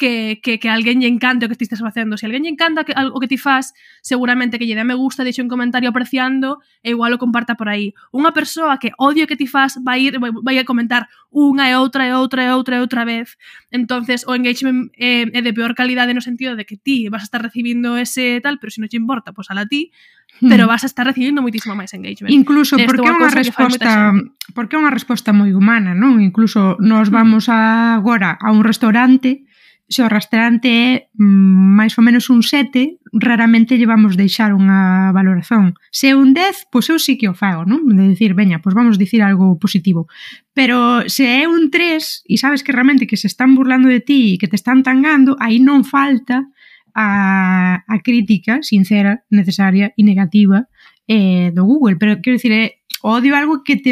que, 0.01 0.41
que, 0.43 0.59
que 0.59 0.69
alguén 0.73 1.05
lle 1.05 1.13
encante 1.13 1.45
o 1.45 1.49
que 1.53 1.61
ti 1.61 1.69
estás 1.69 1.85
facendo. 1.85 2.17
Se 2.17 2.25
alguén 2.25 2.43
lle 2.43 2.51
encanta 2.57 2.89
que, 2.89 2.97
o 2.97 3.21
que 3.21 3.29
ti 3.29 3.37
faz, 3.37 3.77
seguramente 4.01 4.57
que 4.57 4.65
lle 4.65 4.73
dá 4.73 4.83
me 4.83 4.97
gusta, 4.97 5.23
deixe 5.23 5.45
un 5.45 5.53
comentario 5.53 5.93
apreciando 5.93 6.65
e 6.81 6.97
igual 6.97 7.13
o 7.13 7.21
comparta 7.21 7.55
por 7.61 7.69
aí. 7.69 7.93
Unha 8.09 8.33
persoa 8.33 8.81
que 8.81 8.97
odio 8.97 9.29
que 9.29 9.37
ti 9.37 9.45
faz 9.45 9.77
vai 9.85 10.09
ir 10.09 10.17
vai, 10.17 10.33
vai 10.33 10.57
a 10.57 10.65
comentar 10.65 11.13
unha 11.29 11.69
e 11.69 11.77
outra 11.77 12.09
e 12.09 12.17
outra 12.17 12.43
e 12.43 12.51
outra 12.51 12.81
e 12.81 12.83
outra 12.83 13.05
vez. 13.05 13.37
Entonces 13.69 14.25
o 14.25 14.33
engagement 14.33 14.89
eh, 14.97 15.29
é 15.29 15.41
de 15.45 15.53
peor 15.53 15.77
calidade 15.77 16.17
no 16.17 16.25
sentido 16.25 16.57
de 16.57 16.65
que 16.65 16.81
ti 16.81 17.13
vas 17.13 17.21
a 17.21 17.29
estar 17.29 17.45
recibindo 17.45 18.01
ese 18.01 18.41
tal, 18.41 18.57
pero 18.57 18.73
se 18.73 18.81
si 18.81 18.83
non 18.83 18.89
te 18.89 18.97
importa, 18.97 19.37
pois 19.37 19.53
pues, 19.53 19.61
a 19.61 19.69
ti, 19.69 19.93
hmm. 20.41 20.49
pero 20.49 20.65
vas 20.65 20.83
a 20.83 20.89
estar 20.89 21.05
recibindo 21.05 21.45
muitísimo 21.45 21.77
máis 21.77 21.93
engagement. 21.93 22.33
Incluso 22.33 22.81
porque 22.81 23.05
é 23.05 23.13
unha 23.13 23.29
resposta 23.29 24.17
porque 24.57 24.75
é 24.75 24.81
unha 24.81 24.97
resposta 24.97 25.37
moi 25.37 25.53
humana, 25.53 25.93
non? 25.93 26.25
Incluso 26.25 26.81
nos 26.81 27.13
hmm. 27.13 27.15
vamos 27.15 27.53
a, 27.53 27.93
agora 28.01 28.41
a 28.41 28.49
un 28.49 28.65
restaurante 28.65 29.45
se 29.91 30.03
o 30.03 30.09
restaurante 30.09 30.71
é 30.71 31.11
mm, 31.19 31.75
máis 31.75 31.99
ou 31.99 32.07
menos 32.07 32.31
un 32.31 32.47
7, 32.47 33.03
raramente 33.11 33.75
lle 33.75 33.91
vamos 33.91 34.15
deixar 34.15 34.55
unha 34.55 35.11
valoración. 35.11 35.75
Se 35.91 36.15
é 36.15 36.15
un 36.15 36.31
10, 36.31 36.71
pois 36.71 36.87
eu 36.87 37.03
sí 37.03 37.19
que 37.19 37.27
o 37.27 37.35
fago, 37.35 37.67
non? 37.67 37.83
De 37.99 38.07
dicir, 38.07 38.39
veña, 38.39 38.63
pois 38.63 38.79
vamos 38.79 39.03
dicir 39.03 39.19
algo 39.19 39.59
positivo. 39.59 40.07
Pero 40.55 41.03
se 41.11 41.43
é 41.43 41.51
un 41.51 41.75
3 41.75 42.23
e 42.31 42.39
sabes 42.39 42.63
que 42.63 42.71
realmente 42.71 43.11
que 43.11 43.19
se 43.19 43.27
están 43.27 43.59
burlando 43.59 43.91
de 43.91 43.99
ti 43.99 44.35
e 44.35 44.39
que 44.39 44.47
te 44.47 44.55
están 44.55 44.87
tangando, 44.87 45.35
aí 45.43 45.59
non 45.59 45.83
falta 45.83 46.47
a, 46.95 47.83
a 47.83 47.97
crítica 47.99 48.63
sincera, 48.63 49.27
necesaria 49.27 49.91
e 49.99 50.07
negativa 50.07 50.71
eh, 51.11 51.51
do 51.51 51.67
Google. 51.67 51.99
Pero 51.99 52.23
quero 52.23 52.39
dicir, 52.39 52.55
é, 52.55 52.79
odio 53.03 53.35
algo 53.35 53.67
que 53.67 53.75
te 53.77 53.91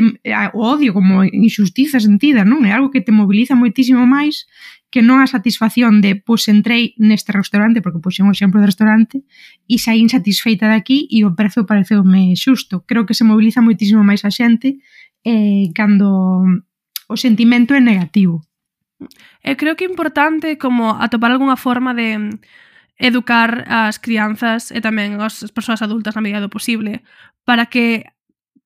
o 0.55 0.63
odio 0.63 0.95
como 0.95 1.25
injustiza 1.25 1.99
sentida, 1.99 2.45
non? 2.47 2.63
É 2.63 2.71
algo 2.71 2.95
que 2.95 3.03
te 3.03 3.11
moviliza 3.11 3.59
moitísimo 3.59 4.07
máis 4.07 4.47
que 4.89 5.05
non 5.05 5.21
a 5.21 5.29
satisfacción 5.29 6.01
de, 6.01 6.17
pois, 6.17 6.49
entrei 6.49 6.97
neste 6.97 7.29
restaurante, 7.37 7.85
porque 7.85 8.01
puxen 8.01 8.25
un 8.25 8.33
exemplo 8.33 8.61
de 8.61 8.73
restaurante, 8.73 9.21
e 9.69 9.77
saí 9.77 10.01
insatisfeita 10.01 10.65
daqui 10.65 11.05
e 11.13 11.29
o 11.29 11.37
prezo 11.37 11.69
pareceume 11.69 12.33
xusto. 12.37 12.89
Creo 12.89 13.05
que 13.05 13.13
se 13.13 13.29
mobiliza 13.29 13.61
moitísimo 13.61 14.01
máis 14.01 14.25
a 14.25 14.33
xente 14.33 14.81
eh, 15.29 15.69
cando 15.77 16.65
o 17.09 17.17
sentimento 17.17 17.77
é 17.77 17.81
negativo. 17.81 18.41
Eu 19.45 19.57
creo 19.57 19.77
que 19.77 19.85
é 19.85 19.91
importante 19.91 20.57
como 20.57 20.97
atopar 20.97 21.31
algunha 21.31 21.57
forma 21.57 21.95
de 21.95 22.19
mm, 22.19 22.41
educar 22.99 23.65
as 23.69 24.01
crianzas 24.01 24.73
e 24.75 24.81
tamén 24.83 25.21
as 25.23 25.47
persoas 25.55 25.85
adultas 25.85 26.17
na 26.17 26.25
medida 26.25 26.43
do 26.43 26.51
posible 26.51 27.05
para 27.47 27.71
que 27.71 28.09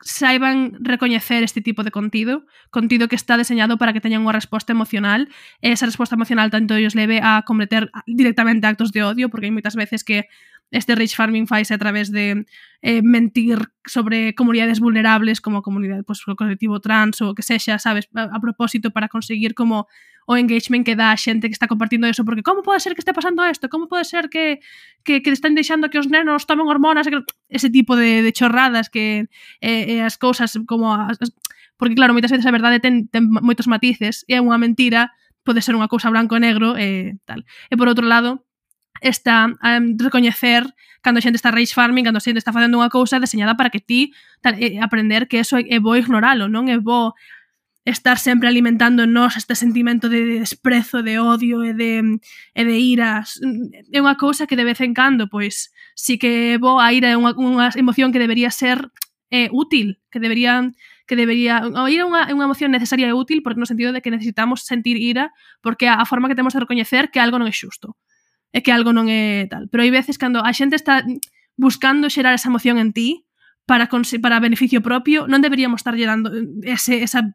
saiban 0.03 0.77
recoñecer 0.83 1.43
este 1.43 1.63
tipo 1.63 1.83
de 1.83 1.91
contido, 1.91 2.45
contido 2.71 3.09
que 3.09 3.17
está 3.17 3.37
deseñado 3.37 3.79
para 3.79 3.93
que 3.95 4.03
teñan 4.03 4.27
unha 4.27 4.35
resposta 4.35 4.75
emocional, 4.75 5.31
e 5.63 5.71
esa 5.71 5.87
resposta 5.87 6.19
emocional 6.19 6.51
tanto 6.51 6.75
ellos 6.75 6.99
leve 6.99 7.23
a 7.23 7.47
cometer 7.47 7.89
directamente 8.07 8.67
actos 8.67 8.91
de 8.91 9.07
odio, 9.07 9.31
porque 9.31 9.47
hai 9.49 9.55
moitas 9.55 9.79
veces 9.79 10.03
que 10.03 10.27
este 10.71 10.95
rich 10.95 11.17
farming 11.17 11.47
faise 11.47 11.75
a 11.75 11.79
través 11.79 12.11
de 12.11 12.47
eh, 12.81 13.03
mentir 13.03 13.59
sobre 13.85 14.35
comunidades 14.35 14.81
vulnerables 14.81 15.41
como 15.41 15.63
comunidade, 15.63 16.03
pues, 16.05 16.27
o 16.27 16.37
colectivo 16.37 16.81
trans 16.81 17.21
ou 17.21 17.33
o 17.33 17.35
que 17.35 17.43
sexa, 17.43 17.79
sabes, 17.79 18.09
a, 18.15 18.31
a 18.31 18.39
propósito 18.41 18.91
para 18.91 19.09
conseguir 19.09 19.53
como 19.55 19.87
o 20.27 20.37
engagement 20.37 20.85
que 20.85 20.97
dá 20.97 21.11
a 21.13 21.19
xente 21.19 21.49
que 21.49 21.57
está 21.57 21.67
compartindo 21.67 22.07
eso, 22.07 22.25
porque 22.25 22.43
como 22.43 22.63
pode 22.63 22.81
ser 22.81 22.95
que 22.95 23.03
este 23.03 23.13
pasando 23.13 23.43
isto? 23.49 23.69
Como 23.69 23.89
pode 23.89 24.05
ser 24.05 24.31
que, 24.31 24.61
que, 25.05 25.23
que 25.23 25.31
están 25.31 25.55
deixando 25.55 25.91
que 25.91 25.99
os 25.99 26.09
nenos 26.09 26.47
tomen 26.47 26.67
hormonas? 26.67 27.07
Ese 27.49 27.71
tipo 27.71 27.97
de, 27.97 28.23
de 28.23 28.33
chorradas 28.33 28.89
que 28.89 29.27
eh, 29.61 29.99
eh, 29.99 30.03
as 30.03 30.17
cousas 30.19 30.55
como... 30.67 30.95
As, 30.95 31.19
porque 31.77 31.99
claro, 31.99 32.15
moitas 32.15 32.31
veces 32.31 32.47
a 32.47 32.55
verdade 32.55 32.79
ten, 32.79 33.11
ten 33.11 33.27
moitos 33.27 33.67
matices 33.67 34.23
e 34.31 34.39
é 34.39 34.41
unha 34.41 34.57
mentira 34.57 35.11
pode 35.43 35.59
ser 35.59 35.75
unha 35.75 35.91
cousa 35.91 36.07
branco 36.15 36.39
e 36.39 36.41
negro 36.41 36.79
e 36.79 36.87
eh, 36.87 37.09
tal. 37.27 37.43
E 37.43 37.75
por 37.75 37.91
outro 37.91 38.07
lado, 38.07 38.47
está 39.03 39.51
um, 39.51 39.99
recoñecer 39.99 40.65
cando 41.03 41.19
a 41.19 41.23
xente 41.23 41.37
está 41.37 41.51
rage 41.51 41.75
farming, 41.75 42.07
cando 42.07 42.23
a 42.23 42.25
xente 42.25 42.39
está 42.39 42.55
facendo 42.55 42.79
unha 42.79 42.89
cousa 42.89 43.19
deseñada 43.19 43.59
para 43.59 43.75
que 43.75 43.83
ti 43.83 44.15
tal, 44.39 44.55
eh, 44.57 44.79
aprender 44.79 45.27
que 45.27 45.43
eso 45.43 45.59
é, 45.59 45.67
é 45.67 45.79
bo 45.83 45.99
ignoralo, 45.99 46.47
non 46.47 46.71
é 46.71 46.79
bo 46.79 47.19
estar 47.85 48.19
sempre 48.19 48.47
alimentando 48.47 49.03
en 49.03 49.11
nós 49.11 49.35
este 49.35 49.59
sentimento 49.59 50.07
de 50.07 50.39
desprezo, 50.39 51.03
de 51.03 51.19
odio 51.19 51.67
e 51.67 51.75
de, 51.75 52.23
e 52.55 52.63
de 52.63 52.77
ira. 52.79 53.27
É 53.91 53.99
unha 53.99 54.15
cousa 54.15 54.47
que 54.47 54.55
de 54.55 54.63
vez 54.63 54.79
en 54.79 54.95
cando, 54.95 55.27
pois, 55.27 55.75
sí 55.99 56.15
que 56.15 56.63
bo, 56.63 56.79
a 56.79 56.95
ira 56.95 57.11
é 57.11 57.19
unha, 57.19 57.35
unha 57.35 57.75
emoción 57.75 58.15
que 58.15 58.23
debería 58.23 58.55
ser 58.55 58.95
eh, 59.35 59.51
útil, 59.51 59.99
que 60.15 60.23
debería 60.23 60.71
que 61.11 61.19
debería, 61.19 61.67
a 61.67 61.91
ira 61.91 62.07
é 62.07 62.09
unha, 62.09 62.23
unha 62.31 62.47
emoción 62.47 62.71
necesaria 62.71 63.11
e 63.11 63.17
útil 63.19 63.43
porque 63.43 63.59
no 63.59 63.67
sentido 63.67 63.91
de 63.91 63.99
que 63.99 64.15
necesitamos 64.15 64.63
sentir 64.63 64.95
ira 64.95 65.35
porque 65.59 65.91
é 65.91 65.91
a, 65.91 65.99
a 65.99 66.07
forma 66.07 66.31
que 66.31 66.39
temos 66.39 66.55
de 66.55 66.63
recoñecer 66.63 67.11
que 67.11 67.19
algo 67.19 67.43
non 67.43 67.51
é 67.51 67.55
xusto 67.55 67.99
é 68.53 68.61
que 68.61 68.73
algo 68.73 68.93
non 68.93 69.09
é 69.09 69.49
tal. 69.49 69.67
Pero 69.73 69.83
hai 69.83 69.91
veces 69.91 70.21
cando 70.21 70.45
a 70.45 70.53
xente 70.53 70.77
está 70.77 71.03
buscando 71.57 72.13
xerar 72.13 72.37
esa 72.37 72.53
emoción 72.53 72.77
en 72.77 72.93
ti 72.93 73.25
para 73.67 73.89
para 73.89 74.41
beneficio 74.41 74.85
propio, 74.85 75.27
non 75.27 75.41
deberíamos 75.41 75.81
estar 75.81 75.97
dando 75.97 76.29
eh, 76.33 76.77
ese, 76.77 77.03
esa 77.03 77.33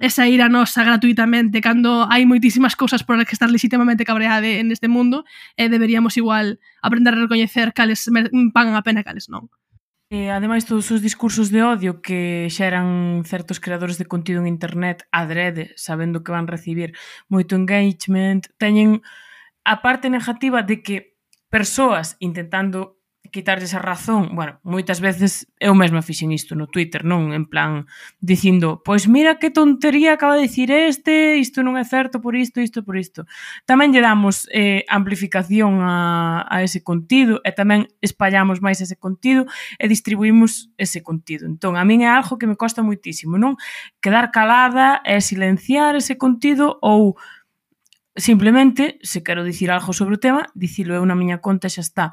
esa 0.00 0.26
ira 0.26 0.48
nosa 0.48 0.82
gratuitamente 0.82 1.60
cando 1.62 2.08
hai 2.10 2.26
moitísimas 2.26 2.74
cousas 2.74 3.06
por 3.06 3.14
as 3.14 3.26
que 3.28 3.36
estar 3.36 3.50
legitimamente 3.50 4.02
cabreada 4.02 4.46
en 4.46 4.74
este 4.74 4.90
mundo 4.90 5.22
e 5.54 5.70
deberíamos 5.70 6.18
igual 6.18 6.58
aprender 6.82 7.14
a 7.14 7.22
recoñecer 7.22 7.70
cales 7.70 8.10
pagan 8.50 8.74
a 8.74 8.82
pena 8.82 9.00
e 9.02 9.06
cales 9.06 9.30
non. 9.30 9.46
E, 10.12 10.30
ademais, 10.30 10.68
todos 10.68 10.90
os 10.94 11.00
discursos 11.00 11.50
de 11.50 11.64
odio 11.64 12.02
que 12.04 12.46
xeran 12.52 13.22
certos 13.24 13.58
creadores 13.58 13.96
de 13.98 14.06
contido 14.06 14.38
en 14.42 14.46
internet 14.46 15.08
adrede, 15.10 15.72
sabendo 15.74 16.22
que 16.22 16.30
van 16.30 16.46
recibir 16.46 16.94
moito 17.26 17.56
engagement, 17.56 18.46
teñen 18.58 19.02
a 19.64 19.82
parte 19.82 20.08
negativa 20.08 20.62
de 20.62 20.82
que 20.82 21.16
persoas 21.48 22.16
intentando 22.20 23.00
quitarlles 23.34 23.74
a 23.74 23.80
razón, 23.80 24.36
bueno, 24.36 24.60
moitas 24.62 25.02
veces 25.02 25.50
eu 25.58 25.74
mesma 25.74 26.06
fixen 26.06 26.30
isto 26.30 26.54
no 26.54 26.70
Twitter, 26.70 27.02
non? 27.02 27.34
En 27.34 27.50
plan, 27.50 27.90
dicindo, 28.22 28.78
pois 28.86 29.10
mira 29.10 29.42
que 29.42 29.50
tontería 29.50 30.14
acaba 30.14 30.38
de 30.38 30.46
dicir 30.46 30.70
este, 30.70 31.34
isto 31.42 31.66
non 31.66 31.74
é 31.74 31.82
certo 31.82 32.22
por 32.22 32.38
isto, 32.38 32.62
isto 32.62 32.86
por 32.86 32.94
isto. 32.94 33.26
Tamén 33.66 33.90
lle 33.90 34.06
damos 34.06 34.46
eh, 34.54 34.86
amplificación 34.86 35.82
a, 35.82 36.46
a 36.46 36.62
ese 36.62 36.86
contido 36.86 37.42
e 37.42 37.50
tamén 37.50 37.90
espallamos 37.98 38.62
máis 38.62 38.78
ese 38.78 38.94
contido 38.94 39.50
e 39.82 39.90
distribuímos 39.90 40.70
ese 40.78 41.02
contido. 41.02 41.50
Entón, 41.50 41.74
a 41.74 41.82
min 41.82 42.06
é 42.06 42.10
algo 42.14 42.38
que 42.38 42.46
me 42.46 42.54
costa 42.54 42.86
moitísimo, 42.86 43.34
non? 43.34 43.58
Quedar 43.98 44.30
calada 44.30 45.02
e 45.02 45.18
silenciar 45.18 45.98
ese 45.98 46.14
contido 46.14 46.78
ou 46.78 47.18
Simplemente, 48.16 48.98
se 49.02 49.22
quero 49.22 49.42
dicir 49.42 49.70
algo 49.70 49.92
sobre 49.92 50.14
o 50.14 50.22
tema, 50.22 50.46
dicilo 50.54 50.94
eu 50.94 51.02
na 51.02 51.18
miña 51.18 51.42
conta 51.42 51.66
e 51.66 51.74
xa 51.74 51.82
está. 51.82 52.06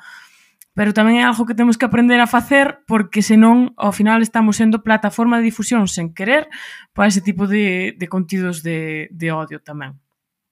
Pero 0.73 0.95
tamén 0.95 1.19
é 1.19 1.23
algo 1.27 1.45
que 1.45 1.53
temos 1.53 1.77
que 1.77 1.85
aprender 1.85 2.17
a 2.17 2.31
facer 2.31 2.81
porque 2.89 3.21
senón 3.21 3.75
ao 3.77 3.93
final 3.93 4.23
estamos 4.25 4.57
sendo 4.57 4.81
plataforma 4.81 5.37
de 5.37 5.51
difusión 5.51 5.85
sen 5.85 6.15
querer 6.15 6.47
para 6.95 7.11
ese 7.11 7.21
tipo 7.21 7.45
de, 7.45 7.93
de 7.99 8.07
contidos 8.07 8.63
de, 8.63 9.11
de 9.13 9.27
odio 9.29 9.59
tamén. 9.61 9.99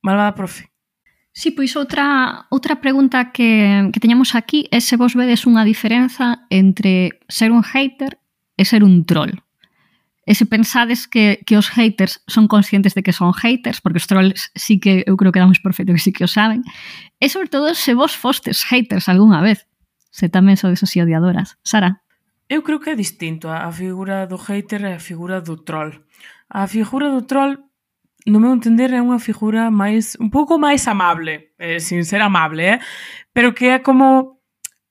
Malvada 0.06 0.38
profe. 0.38 0.70
Sí, 1.32 1.50
pois 1.56 1.74
outra, 1.80 2.46
outra 2.52 2.84
pregunta 2.84 3.32
que, 3.32 3.90
que 3.96 4.02
teñamos 4.04 4.36
aquí 4.36 4.68
é 4.76 4.84
se 4.84 5.00
vos 5.00 5.16
vedes 5.16 5.48
unha 5.48 5.64
diferenza 5.64 6.46
entre 6.52 7.24
ser 7.32 7.50
un 7.56 7.64
hater 7.64 8.20
e 8.60 8.68
ser 8.68 8.84
un 8.84 9.08
troll. 9.08 9.40
E 10.30 10.38
se 10.38 10.46
pensades 10.46 11.10
que, 11.10 11.42
que 11.42 11.58
os 11.58 11.74
haters 11.74 12.22
son 12.30 12.46
conscientes 12.46 12.94
de 12.94 13.02
que 13.02 13.18
son 13.18 13.34
haters, 13.34 13.82
porque 13.82 13.98
os 13.98 14.06
trolls 14.06 14.54
sí 14.54 14.78
que 14.78 15.02
eu 15.10 15.18
creo 15.18 15.34
que 15.34 15.42
damos 15.42 15.58
por 15.58 15.74
feito 15.74 15.90
que 15.90 15.98
sí 15.98 16.14
que 16.14 16.22
o 16.22 16.30
saben, 16.30 16.62
e 17.18 17.26
sobre 17.34 17.50
todo 17.50 17.74
se 17.74 17.98
vos 17.98 18.14
fostes 18.14 18.62
haters 18.70 19.10
algunha 19.10 19.42
vez, 19.42 19.66
se 20.14 20.30
tamén 20.30 20.54
sodes 20.54 20.86
así 20.86 21.02
odiadoras. 21.02 21.58
Sara? 21.66 22.06
Eu 22.46 22.62
creo 22.62 22.78
que 22.78 22.94
é 22.94 22.96
distinto 22.96 23.50
a 23.50 23.74
figura 23.74 24.30
do 24.30 24.38
hater 24.38 24.86
e 24.86 24.94
a 24.94 25.02
figura 25.02 25.42
do 25.42 25.58
troll. 25.66 25.98
A 26.46 26.70
figura 26.70 27.10
do 27.10 27.26
troll 27.26 27.58
no 28.30 28.40
meu 28.40 28.54
entender, 28.54 28.94
é 28.94 29.02
unha 29.02 29.18
figura 29.18 29.74
máis 29.74 30.14
un 30.22 30.30
pouco 30.30 30.62
máis 30.62 30.86
amable, 30.86 31.58
eh, 31.58 31.82
sin 31.82 32.06
ser 32.06 32.22
amable, 32.22 32.78
eh? 32.78 32.80
pero 33.34 33.58
que 33.58 33.74
é 33.74 33.78
como 33.82 34.38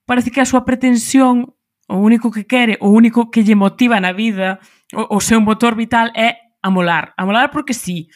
parece 0.02 0.34
que 0.34 0.42
a 0.42 0.48
súa 0.48 0.64
pretensión, 0.64 1.54
o 1.86 1.96
único 2.02 2.34
que 2.34 2.48
quere, 2.48 2.74
o 2.82 2.90
único 2.90 3.30
que 3.30 3.46
lle 3.46 3.54
motiva 3.54 4.00
na 4.00 4.10
vida 4.10 4.58
o, 4.94 5.16
o 5.16 5.20
seu 5.20 5.40
motor 5.40 5.74
vital 5.74 6.10
é 6.14 6.52
amolar. 6.62 7.14
Amolar 7.16 7.50
porque 7.50 7.74
sí, 7.74 8.08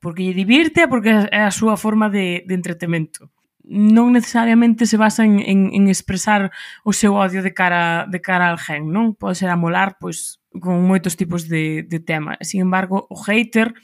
porque 0.00 0.24
lle 0.24 0.34
divirte, 0.34 0.88
porque 0.88 1.28
é 1.30 1.42
a 1.44 1.52
súa 1.52 1.76
forma 1.76 2.08
de, 2.08 2.44
de 2.48 2.54
entretemento. 2.54 3.30
Non 3.70 4.10
necesariamente 4.10 4.88
se 4.88 4.96
basa 4.96 5.22
en, 5.22 5.38
en, 5.38 5.70
en 5.70 5.86
expresar 5.86 6.50
o 6.82 6.90
seu 6.96 7.14
odio 7.14 7.44
de 7.44 7.52
cara, 7.52 8.08
de 8.08 8.18
cara 8.18 8.50
al 8.50 8.58
gen, 8.58 8.90
non? 8.90 9.14
Pode 9.14 9.36
ser 9.36 9.52
amolar, 9.52 10.00
pois, 10.00 10.40
con 10.58 10.82
moitos 10.88 11.14
tipos 11.14 11.46
de, 11.46 11.84
de 11.86 12.00
tema. 12.00 12.40
Sin 12.40 12.64
embargo, 12.64 13.06
o 13.06 13.16
hater 13.20 13.76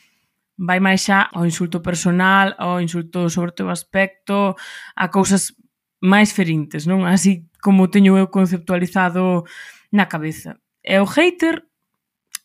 vai 0.56 0.80
máis 0.80 1.04
xa 1.04 1.28
ao 1.28 1.44
insulto 1.44 1.84
personal, 1.84 2.56
ao 2.56 2.80
insulto 2.80 3.28
sobre 3.28 3.52
o 3.52 3.56
teu 3.56 3.68
aspecto, 3.68 4.56
a 4.96 5.12
cousas 5.12 5.52
máis 6.00 6.32
ferintes, 6.32 6.88
non? 6.88 7.04
Así 7.04 7.46
como 7.60 7.92
teño 7.92 8.16
eu 8.16 8.32
conceptualizado 8.32 9.44
na 9.92 10.08
cabeza. 10.08 10.56
E 10.80 10.96
o 10.98 11.06
hater 11.06 11.68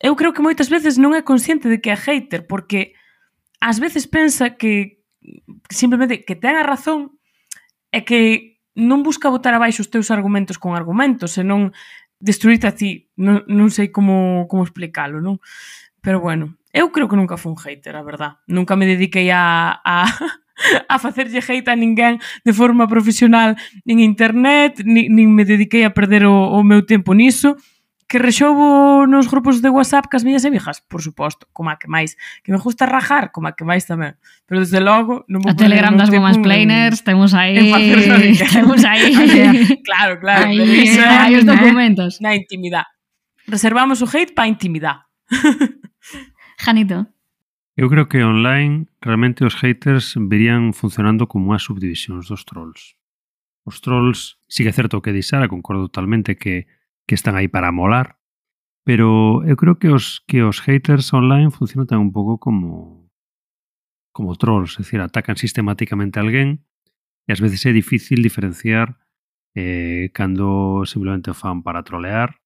eu 0.01 0.15
creo 0.17 0.33
que 0.33 0.41
moitas 0.41 0.67
veces 0.67 0.97
non 0.97 1.13
é 1.13 1.21
consciente 1.21 1.69
de 1.69 1.77
que 1.77 1.93
é 1.93 1.97
hater, 1.97 2.49
porque 2.49 2.97
ás 3.61 3.77
veces 3.77 4.09
pensa 4.09 4.57
que 4.57 5.05
simplemente 5.69 6.25
que 6.25 6.33
ten 6.33 6.57
a 6.57 6.65
razón 6.65 7.21
é 7.93 8.01
que 8.01 8.57
non 8.73 9.05
busca 9.05 9.29
botar 9.29 9.53
abaixo 9.53 9.85
os 9.85 9.93
teus 9.93 10.09
argumentos 10.09 10.57
con 10.57 10.73
argumentos, 10.73 11.37
senón 11.37 11.69
destruirte 12.17 12.65
a 12.65 12.73
ti. 12.73 13.13
Non, 13.13 13.45
non 13.45 13.69
sei 13.69 13.93
como, 13.93 14.49
como 14.49 14.65
explicalo, 14.65 15.21
non? 15.21 15.37
Pero 16.01 16.17
bueno, 16.17 16.57
eu 16.73 16.89
creo 16.89 17.05
que 17.05 17.19
nunca 17.19 17.37
fui 17.37 17.53
un 17.53 17.61
hater, 17.61 17.93
a 17.93 18.01
verdad. 18.01 18.41
Nunca 18.49 18.73
me 18.73 18.89
dediquei 18.89 19.29
a, 19.29 19.77
a, 19.85 20.09
a 20.89 20.95
facerlle 20.97 21.45
hate 21.45 21.69
a 21.69 21.77
ninguén 21.77 22.17
de 22.41 22.53
forma 22.57 22.87
profesional 22.87 23.53
en 23.85 23.99
internet, 23.99 24.81
nin, 24.81 25.13
nin 25.13 25.29
me 25.29 25.45
dediquei 25.45 25.83
a 25.85 25.93
perder 25.93 26.25
o, 26.25 26.57
o 26.57 26.63
meu 26.63 26.81
tempo 26.85 27.13
niso 27.13 27.53
que 28.11 28.19
rexobo 28.19 29.07
nos 29.07 29.31
grupos 29.31 29.63
de 29.63 29.71
WhatsApp 29.71 30.11
cas 30.11 30.27
miñas 30.27 30.43
amigas, 30.43 30.83
por 30.83 30.99
suposto, 30.99 31.47
como 31.55 31.71
a 31.71 31.79
que 31.79 31.87
máis, 31.87 32.19
que 32.43 32.51
me 32.51 32.59
gusta 32.59 32.83
rajar, 32.83 33.31
como 33.31 33.47
a 33.47 33.55
que 33.55 33.63
máis 33.63 33.87
tamén. 33.87 34.19
Pero 34.43 34.59
desde 34.59 34.83
logo, 34.83 35.23
non 35.31 35.39
vou 35.39 35.47
A 35.47 35.55
Telegram 35.55 35.95
das 35.95 36.11
Women's 36.11 36.43
Planers, 36.43 37.07
temos 37.07 37.31
aí, 37.31 37.55
temos 38.51 38.83
aí. 38.83 39.15
claro, 39.87 40.19
claro, 40.19 40.51
aí, 40.51 40.59
aí 40.99 41.39
os 41.39 41.47
documentos. 41.47 42.19
Na 42.19 42.35
intimidade. 42.35 42.91
Reservamos 43.47 44.03
o 44.03 44.07
hate 44.11 44.35
para 44.35 44.51
intimidade. 44.51 45.07
Janito. 46.59 47.07
Eu 47.79 47.87
creo 47.87 48.11
que 48.11 48.19
online 48.19 48.91
realmente 48.99 49.47
os 49.47 49.55
haters 49.55 50.19
verían 50.19 50.75
funcionando 50.75 51.31
como 51.31 51.55
as 51.55 51.63
subdivisións 51.63 52.27
dos 52.27 52.43
trolls. 52.43 52.99
Os 53.63 53.79
trolls, 53.79 54.35
sigue 54.51 54.67
que 54.67 54.75
é 54.75 54.75
certo 54.75 54.99
o 54.99 55.01
que 55.01 55.15
disara, 55.15 55.47
concordo 55.47 55.87
totalmente 55.87 56.35
que 56.35 56.67
que 57.11 57.15
están 57.19 57.35
aí 57.35 57.49
para 57.49 57.75
molar, 57.75 58.15
pero 58.87 59.43
eu 59.43 59.59
creo 59.59 59.75
que 59.75 59.91
os 59.91 60.23
que 60.31 60.47
os 60.47 60.63
haters 60.63 61.11
online 61.11 61.51
funcionan 61.51 61.91
tan 61.91 61.99
un 61.99 62.15
pouco 62.15 62.39
como 62.39 63.11
como 64.15 64.39
trolls, 64.39 64.79
é 64.79 64.87
dicir, 64.87 65.03
atacan 65.03 65.35
sistemáticamente 65.35 66.19
a 66.19 66.23
alguén 66.23 66.63
e 67.27 67.35
ás 67.35 67.43
veces 67.43 67.67
é 67.67 67.75
difícil 67.75 68.23
diferenciar 68.23 68.95
eh, 69.59 70.07
cando 70.15 70.87
simplemente 70.87 71.35
fan 71.35 71.67
para 71.67 71.83
trolear 71.83 72.39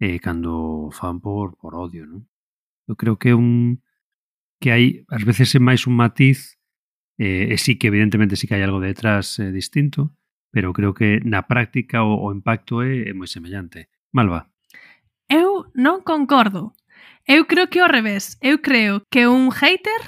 e 0.00 0.16
eh, 0.16 0.18
cando 0.24 0.88
fan 0.96 1.20
por, 1.20 1.60
por 1.60 1.76
odio, 1.76 2.08
non? 2.08 2.24
Eu 2.88 2.96
creo 2.96 3.20
que 3.20 3.36
un 3.36 3.84
que 4.64 4.72
hai 4.72 5.04
ás 5.12 5.28
veces 5.28 5.52
é 5.52 5.60
máis 5.60 5.84
un 5.84 5.92
matiz 5.92 6.56
eh, 7.20 7.52
e 7.52 7.56
sí 7.60 7.76
que 7.76 7.92
evidentemente 7.92 8.40
sí 8.40 8.48
que 8.48 8.56
hai 8.56 8.64
algo 8.64 8.80
detrás 8.80 9.36
eh, 9.44 9.52
distinto, 9.52 10.16
pero 10.48 10.72
creo 10.72 10.96
que 10.96 11.20
na 11.20 11.44
práctica 11.44 12.00
o, 12.00 12.16
o 12.16 12.32
impacto 12.32 12.80
é, 12.80 13.08
é 13.08 13.12
moi 13.12 13.28
semellante. 13.28 13.92
Malva. 14.12 14.50
Eu 15.28 15.70
non 15.74 16.02
concordo. 16.06 16.74
Eu 17.26 17.46
creo 17.50 17.66
que 17.66 17.82
ao 17.82 17.90
revés. 17.90 18.38
Eu 18.40 18.62
creo 18.62 19.02
que 19.10 19.26
un 19.26 19.50
hater 19.50 20.02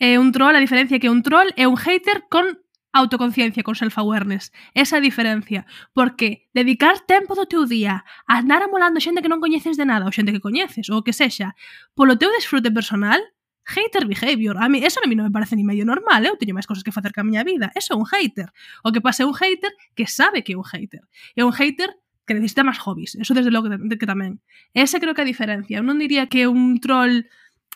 é 0.00 0.18
un 0.18 0.32
troll, 0.32 0.56
a 0.56 0.60
diferencia 0.60 1.00
que 1.00 1.08
un 1.08 1.22
troll 1.22 1.48
é 1.56 1.64
un 1.64 1.76
hater 1.76 2.28
con 2.28 2.60
autoconciencia, 2.92 3.62
con 3.62 3.74
self-awareness. 3.74 4.52
Esa 4.74 4.96
a 4.96 5.00
diferencia. 5.00 5.66
Porque 5.92 6.48
dedicar 6.52 7.00
tempo 7.06 7.34
do 7.34 7.46
teu 7.46 7.64
día 7.64 8.04
a 8.26 8.38
andar 8.38 8.62
amolando 8.62 9.00
xente 9.00 9.22
que 9.22 9.30
non 9.32 9.40
coñeces 9.40 9.80
de 9.80 9.86
nada, 9.86 10.04
ou 10.04 10.12
xente 10.12 10.34
que 10.34 10.42
coñeces, 10.42 10.90
ou 10.90 11.00
que 11.00 11.16
sexa, 11.16 11.54
polo 11.94 12.18
teu 12.18 12.28
desfrute 12.34 12.68
personal, 12.68 13.20
hater 13.64 14.04
behavior. 14.04 14.58
A 14.58 14.68
mí, 14.68 14.82
eso 14.82 14.98
a 15.00 15.06
mí 15.06 15.14
non 15.14 15.24
me 15.28 15.32
parece 15.32 15.54
ni 15.54 15.62
medio 15.62 15.86
normal, 15.86 16.26
eu 16.26 16.34
teño 16.36 16.56
máis 16.56 16.66
cosas 16.66 16.82
que 16.82 16.92
facer 16.92 17.14
ca 17.14 17.22
miña 17.22 17.46
vida. 17.46 17.70
Eso 17.78 17.94
é 17.94 17.96
un 17.96 18.08
hater. 18.08 18.50
O 18.82 18.90
que 18.90 19.00
pasa 19.00 19.22
é 19.22 19.26
un 19.26 19.36
hater 19.36 19.72
que 19.94 20.04
sabe 20.10 20.42
que 20.42 20.52
é 20.52 20.58
un 20.58 20.66
hater. 20.66 21.06
É 21.38 21.46
un 21.46 21.54
hater 21.54 21.94
que 22.30 22.38
necesita 22.38 22.62
máis 22.62 22.78
hobbies, 22.78 23.18
eso 23.18 23.34
desde 23.34 23.50
logo 23.50 23.66
que, 23.66 23.98
que 23.98 24.06
tamén. 24.06 24.38
Esa 24.70 25.02
creo 25.02 25.18
que 25.18 25.22
é 25.22 25.26
a 25.26 25.32
diferencia, 25.34 25.82
eu 25.82 25.84
non 25.84 25.98
diría 25.98 26.30
que 26.30 26.46
un 26.46 26.78
troll 26.78 27.26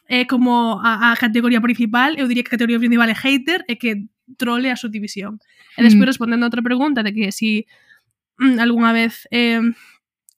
é 0.07 0.30
como 0.30 0.78
a, 0.78 1.11
a 1.11 1.18
categoría 1.18 1.59
principal, 1.59 2.14
eu 2.14 2.30
diría 2.30 2.46
que 2.46 2.55
a 2.55 2.57
categoría 2.57 2.78
principal 2.78 3.11
é 3.11 3.18
hater 3.18 3.66
e 3.66 3.74
que 3.74 4.07
trole 4.38 4.70
a 4.70 4.78
subdivisión. 4.78 5.42
E 5.74 5.82
despois 5.82 6.07
mm. 6.07 6.12
respondendo 6.14 6.46
a 6.46 6.50
outra 6.55 6.62
pregunta 6.62 7.02
de 7.02 7.11
que 7.11 7.34
si 7.34 7.66
mm, 8.38 8.62
algunha 8.62 8.94
vez 8.94 9.26
eh, 9.34 9.59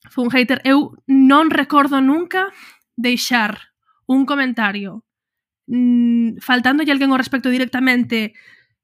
foi 0.08 0.24
un 0.24 0.32
hater, 0.32 0.64
eu 0.64 0.96
non 1.04 1.52
recordo 1.52 2.00
nunca 2.00 2.48
deixar 2.96 3.76
un 4.08 4.24
comentario 4.24 5.04
mm, 5.68 6.40
faltándolle 6.40 6.88
alguén 6.88 7.12
ao 7.12 7.20
respecto 7.20 7.52
directamente 7.52 8.32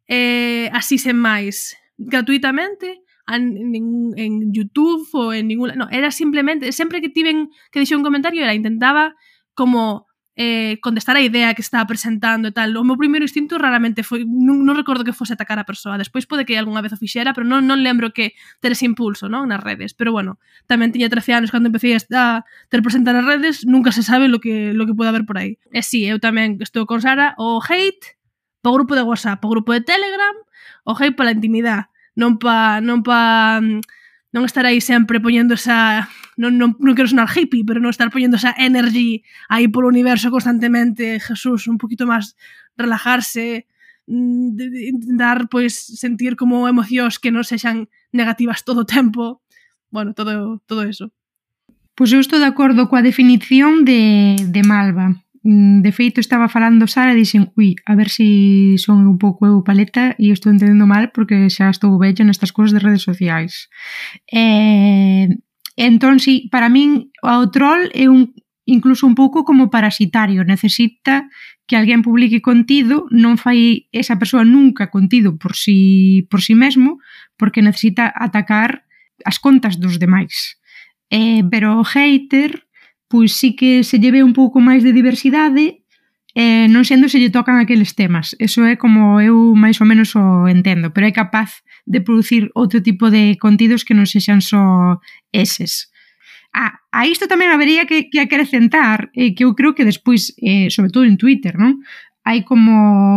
eh, 0.04 0.68
así 0.76 1.00
sen 1.00 1.16
máis 1.16 1.78
gratuitamente 1.96 3.01
en, 3.28 4.12
en 4.16 4.32
YouTube 4.52 5.06
ou 5.14 5.32
en 5.32 5.46
ningún... 5.46 5.74
No, 5.76 5.88
era 5.90 6.10
simplemente, 6.10 6.72
sempre 6.72 7.00
que 7.00 7.08
tiven 7.08 7.50
que 7.70 7.78
deixei 7.78 7.96
un 7.96 8.02
comentario 8.02 8.42
era 8.42 8.54
intentaba 8.54 9.14
como 9.54 10.06
eh, 10.34 10.78
contestar 10.80 11.16
a 11.16 11.20
idea 11.20 11.54
que 11.54 11.62
estaba 11.62 11.86
presentando 11.86 12.48
e 12.48 12.52
tal. 12.52 12.72
O 12.76 12.84
meu 12.84 12.96
primeiro 12.96 13.24
instinto 13.24 13.60
raramente 13.60 14.00
foi, 14.02 14.24
non, 14.24 14.64
non 14.64 14.74
recordo 14.76 15.04
que 15.04 15.12
fose 15.12 15.36
atacar 15.36 15.60
a 15.60 15.68
persoa. 15.68 16.00
Despois 16.00 16.24
pode 16.24 16.48
que 16.48 16.56
algunha 16.56 16.80
vez 16.80 16.96
o 16.96 16.98
fixera, 17.00 17.36
pero 17.36 17.44
non, 17.44 17.68
non 17.68 17.84
lembro 17.84 18.16
que 18.16 18.32
ter 18.64 18.72
ese 18.72 18.88
impulso 18.88 19.28
non 19.28 19.52
nas 19.52 19.60
redes. 19.60 19.92
Pero 19.92 20.10
bueno, 20.16 20.40
tamén 20.64 20.90
tiña 20.90 21.12
13 21.12 21.44
anos 21.44 21.52
cando 21.52 21.68
empecé 21.68 21.92
a 22.16 22.48
ter 22.72 22.80
presentar 22.80 23.12
nas 23.12 23.28
redes, 23.28 23.68
nunca 23.68 23.92
se 23.92 24.00
sabe 24.00 24.28
lo 24.32 24.40
que, 24.40 24.72
lo 24.72 24.88
que 24.88 24.96
pode 24.96 25.12
haber 25.12 25.28
por 25.28 25.36
aí. 25.36 25.60
E 25.68 25.84
si, 25.84 26.04
sí, 26.04 26.08
eu 26.08 26.16
tamén 26.16 26.56
estou 26.64 26.88
con 26.88 27.04
Sara, 27.04 27.36
o 27.36 27.60
hate, 27.60 28.16
po 28.64 28.72
grupo 28.72 28.96
de 28.96 29.04
WhatsApp, 29.04 29.44
o 29.44 29.48
grupo 29.52 29.76
de 29.76 29.84
Telegram, 29.84 30.36
o 30.88 30.96
hate 30.96 31.12
pola 31.12 31.36
intimidade 31.36 31.91
non 32.16 32.36
pa 32.36 32.80
non 32.84 33.00
pa 33.00 33.60
mm, 33.60 33.80
non 34.32 34.48
estar 34.48 34.64
aí 34.64 34.80
sempre 34.80 35.20
poñendo 35.20 35.54
esa 35.54 36.08
non, 36.36 36.56
non, 36.56 36.76
non 36.80 36.96
quero 36.96 37.08
sonar 37.08 37.28
hippie, 37.28 37.64
pero 37.68 37.78
non 37.78 37.92
estar 37.92 38.08
poñendo 38.08 38.40
esa 38.40 38.56
energy 38.56 39.20
aí 39.52 39.68
polo 39.68 39.92
universo 39.92 40.32
constantemente, 40.32 41.20
Jesús, 41.20 41.68
un 41.68 41.76
poquito 41.76 42.08
máis 42.08 42.32
relajarse, 42.80 43.68
mm, 44.08 44.56
de, 44.56 44.64
de, 44.72 44.80
intentar 44.88 45.52
pois 45.52 45.76
sentir 45.76 46.36
como 46.40 46.64
emocións 46.64 47.20
que 47.20 47.28
non 47.28 47.44
sexan 47.44 47.92
negativas 48.16 48.64
todo 48.64 48.84
o 48.84 48.88
tempo. 48.88 49.44
Bueno, 49.92 50.16
todo 50.16 50.64
todo 50.64 50.88
eso. 50.88 51.12
Pois 51.92 52.08
eu 52.08 52.24
estou 52.24 52.40
de 52.40 52.48
acordo 52.48 52.88
coa 52.88 53.04
definición 53.04 53.84
de, 53.84 54.40
de 54.40 54.62
Malva. 54.64 55.12
Mm, 55.45 55.82
de 55.82 55.90
feito, 55.90 56.20
estaba 56.20 56.49
falando 56.49 56.86
Sara 56.86 57.12
e 57.12 57.18
dixen, 57.18 57.51
ui, 57.59 57.74
a 57.84 57.99
ver 57.99 58.09
se 58.09 58.22
si 58.22 58.78
son 58.78 59.03
un 59.11 59.18
pouco 59.18 59.43
eu 59.43 59.66
paleta 59.66 60.14
e 60.14 60.30
estou 60.30 60.55
entendendo 60.55 60.86
mal 60.86 61.11
porque 61.11 61.51
xa 61.51 61.66
estou 61.66 61.99
bello 61.99 62.22
nestas 62.22 62.55
cousas 62.55 62.78
de 62.78 62.84
redes 62.86 63.03
sociais. 63.03 63.66
Eh, 64.30 65.26
entón, 65.74 66.22
si, 66.22 66.47
para 66.47 66.70
min, 66.70 67.11
o 67.26 67.51
troll 67.51 67.90
é 67.90 68.07
un, 68.07 68.30
incluso 68.70 69.03
un 69.03 69.18
pouco 69.18 69.43
como 69.43 69.66
parasitario, 69.66 70.47
necesita 70.47 71.26
que 71.66 71.74
alguén 71.74 72.07
publique 72.07 72.38
contido, 72.38 73.11
non 73.11 73.34
fai 73.34 73.90
esa 73.90 74.22
persoa 74.22 74.47
nunca 74.47 74.95
contido 74.95 75.43
por 75.43 75.59
si, 75.59 76.22
por 76.30 76.38
si 76.38 76.55
mesmo, 76.55 77.03
porque 77.34 77.66
necesita 77.66 78.14
atacar 78.14 78.86
as 79.26 79.43
contas 79.43 79.82
dos 79.82 79.99
demais. 79.99 80.62
Eh, 81.11 81.43
pero 81.51 81.82
o 81.82 81.84
hater 81.84 82.62
pois 83.12 83.36
sí 83.36 83.52
que 83.52 83.84
se 83.84 84.00
lleve 84.00 84.24
un 84.24 84.32
pouco 84.32 84.56
máis 84.64 84.80
de 84.80 84.96
diversidade 84.96 85.84
eh, 86.32 86.64
non 86.72 86.88
sendo 86.88 87.12
se 87.12 87.20
lle 87.20 87.28
tocan 87.28 87.60
aqueles 87.60 87.92
temas. 87.92 88.32
Eso 88.40 88.64
é 88.64 88.80
como 88.80 89.20
eu 89.20 89.52
máis 89.52 89.76
ou 89.84 89.86
menos 89.86 90.16
o 90.16 90.48
entendo, 90.48 90.88
pero 90.96 91.04
é 91.04 91.12
capaz 91.12 91.60
de 91.84 92.00
producir 92.00 92.48
outro 92.56 92.80
tipo 92.80 93.12
de 93.12 93.36
contidos 93.36 93.84
que 93.84 93.92
non 93.92 94.08
sexan 94.08 94.40
só 94.40 94.96
eses. 95.28 95.92
Ah, 96.56 96.80
a 96.88 97.04
isto 97.04 97.28
tamén 97.28 97.52
habería 97.52 97.84
que, 97.84 98.08
que 98.08 98.16
acrecentar 98.16 99.12
eh, 99.12 99.36
que 99.36 99.44
eu 99.44 99.52
creo 99.52 99.76
que 99.76 99.84
despois, 99.84 100.32
eh, 100.40 100.72
sobre 100.72 100.88
todo 100.88 101.04
en 101.04 101.20
Twitter, 101.20 101.60
non? 101.60 101.84
hai 102.24 102.46
como 102.46 102.72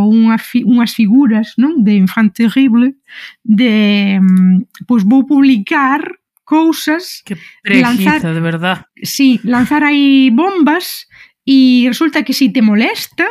unha 0.09 0.35
fi, 0.41 0.65
unhas 0.65 0.91
figuras 0.97 1.55
non? 1.55 1.87
de 1.87 1.95
infante 1.95 2.43
terrible 2.43 2.99
de, 3.45 4.17
mm, 4.19 4.83
pois 4.89 5.07
vou 5.07 5.23
publicar 5.23 6.03
cousas. 6.45 7.21
Que 7.25 7.35
preguiza, 7.61 8.13
lanzar, 8.13 8.33
de 8.33 8.39
verdad. 8.39 8.85
Sí, 9.03 9.39
lanzar 9.43 9.83
aí 9.83 10.29
bombas 10.29 11.07
e 11.45 11.85
resulta 11.87 12.23
que 12.23 12.33
se 12.33 12.45
si 12.45 12.53
te 12.53 12.61
molesta, 12.61 13.27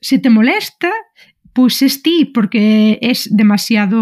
se 0.00 0.18
te 0.18 0.30
molesta, 0.30 0.90
pois 1.52 1.78
pues 1.78 1.82
es 1.82 2.02
ti 2.02 2.24
porque 2.24 2.98
es 3.00 3.28
demasiado, 3.30 4.00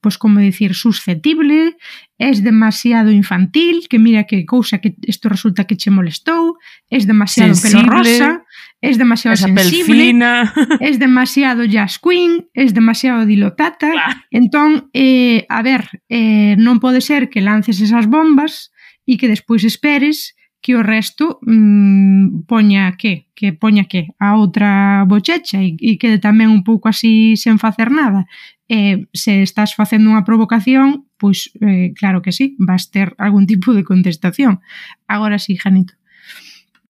pues 0.00 0.18
como 0.18 0.40
decir, 0.40 0.74
susceptible, 0.74 1.76
es 2.18 2.42
demasiado 2.42 3.10
infantil, 3.10 3.86
que 3.88 3.98
mira 3.98 4.24
que 4.24 4.44
cousa 4.44 4.78
que 4.78 4.96
isto 5.02 5.28
resulta 5.28 5.64
que 5.64 5.76
che 5.76 5.90
molestou, 5.90 6.56
es 6.90 7.06
demasiado 7.06 7.54
Sensible. 7.54 7.86
pelirrosa, 7.86 8.43
es 8.84 8.98
demasiado 8.98 9.32
Esa 9.32 9.46
sensible, 9.46 10.12
pelfina. 10.12 10.52
es 10.80 10.98
demasiado 11.06 11.64
jazz 11.64 11.98
queen, 11.98 12.48
es 12.52 12.74
demasiado 12.74 13.24
dilotata. 13.24 13.90
Claro. 13.90 14.20
Entón, 14.30 14.90
eh, 14.92 15.46
a 15.48 15.62
ver, 15.62 16.04
eh, 16.12 16.54
non 16.60 16.84
pode 16.84 17.00
ser 17.00 17.32
que 17.32 17.40
lances 17.40 17.80
esas 17.80 18.04
bombas 18.04 18.76
e 19.08 19.16
que 19.16 19.24
despois 19.32 19.64
esperes 19.64 20.36
que 20.60 20.76
o 20.76 20.84
resto 20.84 21.40
mmm, 21.44 22.44
poña 22.44 22.96
que, 23.00 23.28
que 23.32 23.52
poña 23.56 23.88
que 23.88 24.12
a 24.20 24.36
outra 24.36 25.04
bochecha 25.08 25.64
e, 25.64 25.76
e 25.80 25.96
quede 25.96 26.20
tamén 26.20 26.52
un 26.52 26.60
pouco 26.60 26.92
así 26.92 27.40
sen 27.40 27.56
facer 27.56 27.88
nada. 27.88 28.28
Eh, 28.68 29.08
se 29.16 29.40
estás 29.40 29.72
facendo 29.72 30.12
unha 30.12 30.24
provocación, 30.28 31.08
pois 31.16 31.52
eh, 31.64 31.96
claro 31.96 32.20
que 32.20 32.36
sí, 32.36 32.56
vas 32.60 32.92
ter 32.92 33.16
algún 33.16 33.48
tipo 33.48 33.72
de 33.72 33.84
contestación. 33.84 34.60
Agora 35.08 35.40
sí, 35.40 35.56
Janito. 35.56 35.96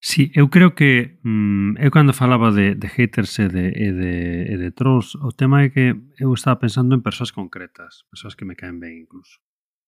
Sí, 0.06 0.30
eu 0.34 0.50
creo 0.50 0.74
que 0.74 1.18
mm, 1.22 1.80
eu 1.80 1.90
cando 1.90 2.12
falaba 2.12 2.52
de, 2.52 2.74
de 2.74 2.88
haters 2.88 3.38
e 3.38 3.48
de, 3.48 3.72
e, 3.72 3.88
de, 3.90 4.12
e 4.52 4.56
de 4.60 4.70
trolls, 4.70 5.16
o 5.16 5.32
tema 5.32 5.64
é 5.64 5.70
que 5.70 5.96
eu 6.20 6.28
estaba 6.36 6.60
pensando 6.60 6.92
en 6.92 7.00
persoas 7.00 7.32
concretas, 7.32 8.04
persoas 8.12 8.36
que 8.36 8.44
me 8.44 8.52
caen 8.52 8.84
ben 8.84 9.00
incluso. 9.00 9.40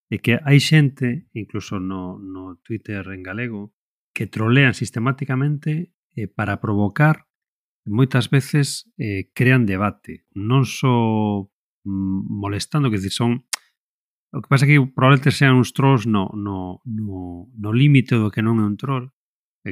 E 0.09 0.17
que 0.25 0.41
hai 0.41 0.57
xente, 0.57 1.29
incluso 1.37 1.77
no, 1.85 2.17
no 2.17 2.57
Twitter 2.65 3.05
en 3.13 3.21
galego, 3.21 3.77
que 4.17 4.25
trolean 4.25 4.73
sistemáticamente 4.73 5.93
eh, 6.17 6.33
para 6.33 6.65
provocar, 6.65 7.29
moitas 7.85 8.33
veces 8.33 8.89
eh, 8.97 9.29
crean 9.37 9.69
debate, 9.69 10.25
non 10.33 10.65
só 10.65 11.45
mm, 11.85 12.21
molestando, 12.25 12.89
que 12.89 12.97
decir, 12.97 13.13
son 13.13 13.45
O 14.33 14.41
que 14.41 14.49
pasa 14.49 14.65
é 14.65 14.69
que 14.73 14.81
probablemente 14.81 15.29
sean 15.29 15.61
uns 15.61 15.77
trolls 15.77 16.09
no, 16.09 16.33
no, 16.33 16.81
no, 16.89 17.53
no 17.53 17.71
límite 17.73 18.17
do 18.17 18.33
que 18.33 18.41
non 18.41 18.61
é 18.61 18.65
un 18.65 18.81
troll, 18.81 19.13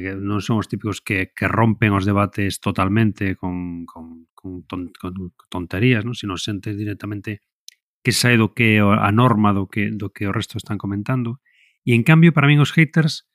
non 0.01 0.43
son 0.43 0.59
os 0.59 0.67
típicos 0.67 0.99
que, 0.99 1.31
que 1.31 1.47
rompen 1.47 1.95
os 1.95 2.03
debates 2.03 2.59
totalmente 2.59 3.39
con, 3.39 3.87
con, 3.87 4.27
con, 4.35 4.67
ton, 4.67 4.91
con 4.91 5.13
tonterías, 5.47 6.03
non? 6.03 6.17
sino 6.17 6.35
xente 6.35 6.75
directamente 6.75 7.45
que 8.05 8.13
sae 8.13 8.37
do 8.37 8.53
que 8.53 8.77
a 8.83 9.09
norma 9.09 9.49
do 9.55 9.65
que, 9.65 9.89
do 9.89 10.13
que 10.13 10.29
o 10.29 10.35
resto 10.35 10.61
están 10.61 10.77
comentando. 10.77 11.41
E 11.81 11.97
en 11.97 12.05
cambio, 12.05 12.33
para 12.35 12.45
min 12.45 12.61
os 12.61 12.73
haters 12.73 13.25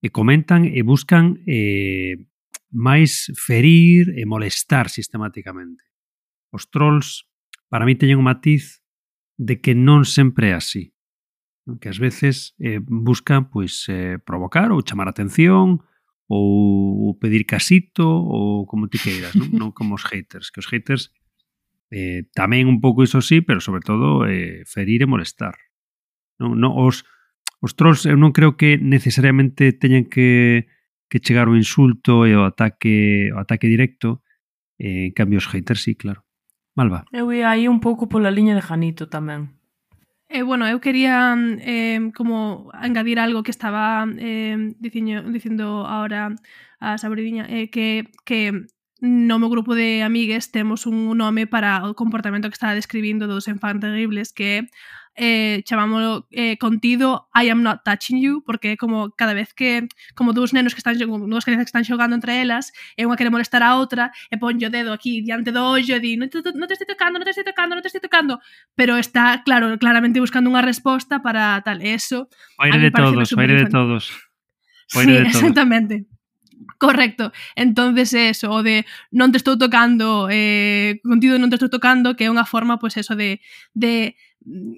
e 0.00 0.08
comentan 0.08 0.64
e 0.64 0.80
buscan 0.80 1.40
eh, 1.44 2.16
máis 2.72 3.28
ferir 3.36 4.12
e 4.16 4.24
molestar 4.24 4.88
sistemáticamente. 4.88 5.84
Os 6.52 6.68
trolls, 6.72 7.28
para 7.68 7.84
min, 7.84 8.00
teñen 8.00 8.20
un 8.20 8.28
matiz 8.28 8.84
de 9.36 9.60
que 9.60 9.76
non 9.76 10.08
sempre 10.08 10.52
é 10.52 10.54
así. 10.56 10.96
Que 11.80 11.88
ás 11.88 12.00
veces 12.00 12.52
eh, 12.60 12.80
buscan 12.80 13.48
pois, 13.48 13.88
eh, 13.88 14.20
provocar 14.20 14.72
ou 14.72 14.84
chamar 14.84 15.08
atención, 15.08 15.84
ou, 16.26 17.16
pedir 17.20 17.44
casito 17.44 18.06
ou 18.06 18.66
como 18.66 18.88
ti 18.88 18.98
queiras, 18.98 19.36
non, 19.36 19.48
non 19.60 19.70
como 19.72 19.96
os 19.96 20.04
haters, 20.08 20.50
que 20.50 20.60
os 20.60 20.68
haters 20.68 21.12
eh, 21.92 22.26
tamén 22.32 22.66
un 22.66 22.80
pouco 22.80 23.04
iso 23.04 23.20
sí, 23.20 23.44
pero 23.44 23.60
sobre 23.60 23.84
todo 23.84 24.24
eh, 24.26 24.64
ferir 24.64 25.04
e 25.04 25.10
molestar. 25.10 25.54
Non, 26.40 26.58
non, 26.58 26.74
os, 26.74 27.06
os 27.60 27.76
trolls 27.76 28.08
eu 28.08 28.16
non 28.16 28.32
creo 28.32 28.56
que 28.56 28.80
necesariamente 28.80 29.76
teñan 29.76 30.08
que, 30.08 30.66
que 31.06 31.22
chegar 31.22 31.46
o 31.46 31.54
insulto 31.54 32.26
e 32.26 32.34
o 32.34 32.42
ataque, 32.42 33.30
o 33.30 33.38
ataque 33.38 33.68
directo, 33.68 34.24
eh, 34.80 35.10
en 35.10 35.14
cambio 35.14 35.38
os 35.38 35.48
haters 35.48 35.84
sí, 35.84 35.94
claro. 35.94 36.24
Malva. 36.74 37.06
Eu 37.14 37.30
ia 37.30 37.54
aí 37.54 37.70
un 37.70 37.78
pouco 37.78 38.10
pola 38.10 38.34
liña 38.34 38.58
de 38.58 38.64
Janito 38.64 39.06
tamén. 39.06 39.54
Eh, 40.28 40.42
bueno, 40.42 40.66
eu 40.66 40.80
quería 40.80 41.36
eh, 41.60 42.00
como 42.16 42.70
engadir 42.82 43.18
algo 43.20 43.42
que 43.42 43.50
estaba 43.50 44.06
eh, 44.18 44.74
diciño, 44.80 45.22
dicindo 45.30 45.86
ahora 45.86 46.34
a 46.80 46.98
Sabriña, 46.98 47.46
eh, 47.48 47.68
que, 47.70 48.08
que 48.24 48.66
no 49.00 49.38
meu 49.38 49.50
grupo 49.52 49.74
de 49.76 50.02
amigues 50.02 50.50
temos 50.50 50.86
un 50.86 51.12
nome 51.16 51.46
para 51.46 51.84
o 51.84 51.94
comportamento 51.94 52.48
que 52.48 52.56
estaba 52.56 52.74
describindo 52.74 53.28
dos 53.28 53.48
enfants 53.52 53.80
terribles 53.84 54.32
que 54.32 54.44
é 54.44 54.60
eh, 55.16 55.62
chamámoslo 55.64 56.26
eh, 56.30 56.56
contido 56.58 57.28
I 57.34 57.50
am 57.50 57.62
not 57.62 57.82
touching 57.84 58.20
you, 58.20 58.42
porque 58.44 58.76
como 58.76 59.10
cada 59.12 59.34
vez 59.34 59.54
que, 59.54 59.88
como 60.14 60.32
dous 60.32 60.52
nenos 60.52 60.74
que 60.74 60.78
están, 60.78 60.98
dúas 60.98 61.44
crianzas 61.44 61.66
que 61.66 61.72
están 61.72 61.84
xogando 61.84 62.14
entre 62.14 62.40
elas, 62.42 62.72
e 62.98 63.06
unha 63.06 63.18
quere 63.18 63.30
molestar 63.30 63.62
a 63.62 63.78
outra, 63.78 64.10
e 64.30 64.36
pon 64.38 64.58
o 64.58 64.70
dedo 64.70 64.90
aquí 64.90 65.22
diante 65.22 65.54
do 65.54 65.62
ollo 65.62 65.94
e 65.96 66.00
di, 66.02 66.18
non 66.18 66.30
te, 66.30 66.42
no 66.42 66.66
te 66.66 66.74
estou 66.74 66.88
tocando, 66.88 67.18
non 67.18 67.26
te 67.26 67.34
estou 67.34 67.46
tocando, 67.46 67.78
non 67.78 67.82
te 67.84 67.90
estou 67.90 68.02
tocando, 68.02 68.42
pero 68.74 68.98
está, 68.98 69.42
claro, 69.46 69.74
claramente 69.78 70.18
buscando 70.18 70.50
unha 70.50 70.64
resposta 70.64 71.22
para 71.22 71.62
tal, 71.62 71.82
eso. 71.82 72.26
O 72.58 72.62
aire 72.66 72.78
de 72.78 72.90
todos, 72.90 73.30
o 73.30 73.38
aire 73.38 73.56
de 73.62 73.68
todos. 73.70 74.10
Sí, 74.86 75.06
de 75.06 75.24
todos. 75.24 75.34
exactamente. 75.34 76.06
Correcto, 76.78 77.32
entonces 77.56 78.12
eso, 78.14 78.50
o 78.50 78.62
de 78.62 78.86
non 79.10 79.32
te 79.32 79.38
estou 79.42 79.58
tocando, 79.58 80.28
eh, 80.30 81.02
contido 81.02 81.36
non 81.36 81.50
te 81.50 81.58
estou 81.58 81.68
tocando, 81.68 82.14
que 82.14 82.24
é 82.26 82.32
unha 82.32 82.46
forma, 82.46 82.78
pois, 82.78 82.94
pues, 82.94 83.04
eso 83.04 83.14
de, 83.18 83.42
de 83.74 84.14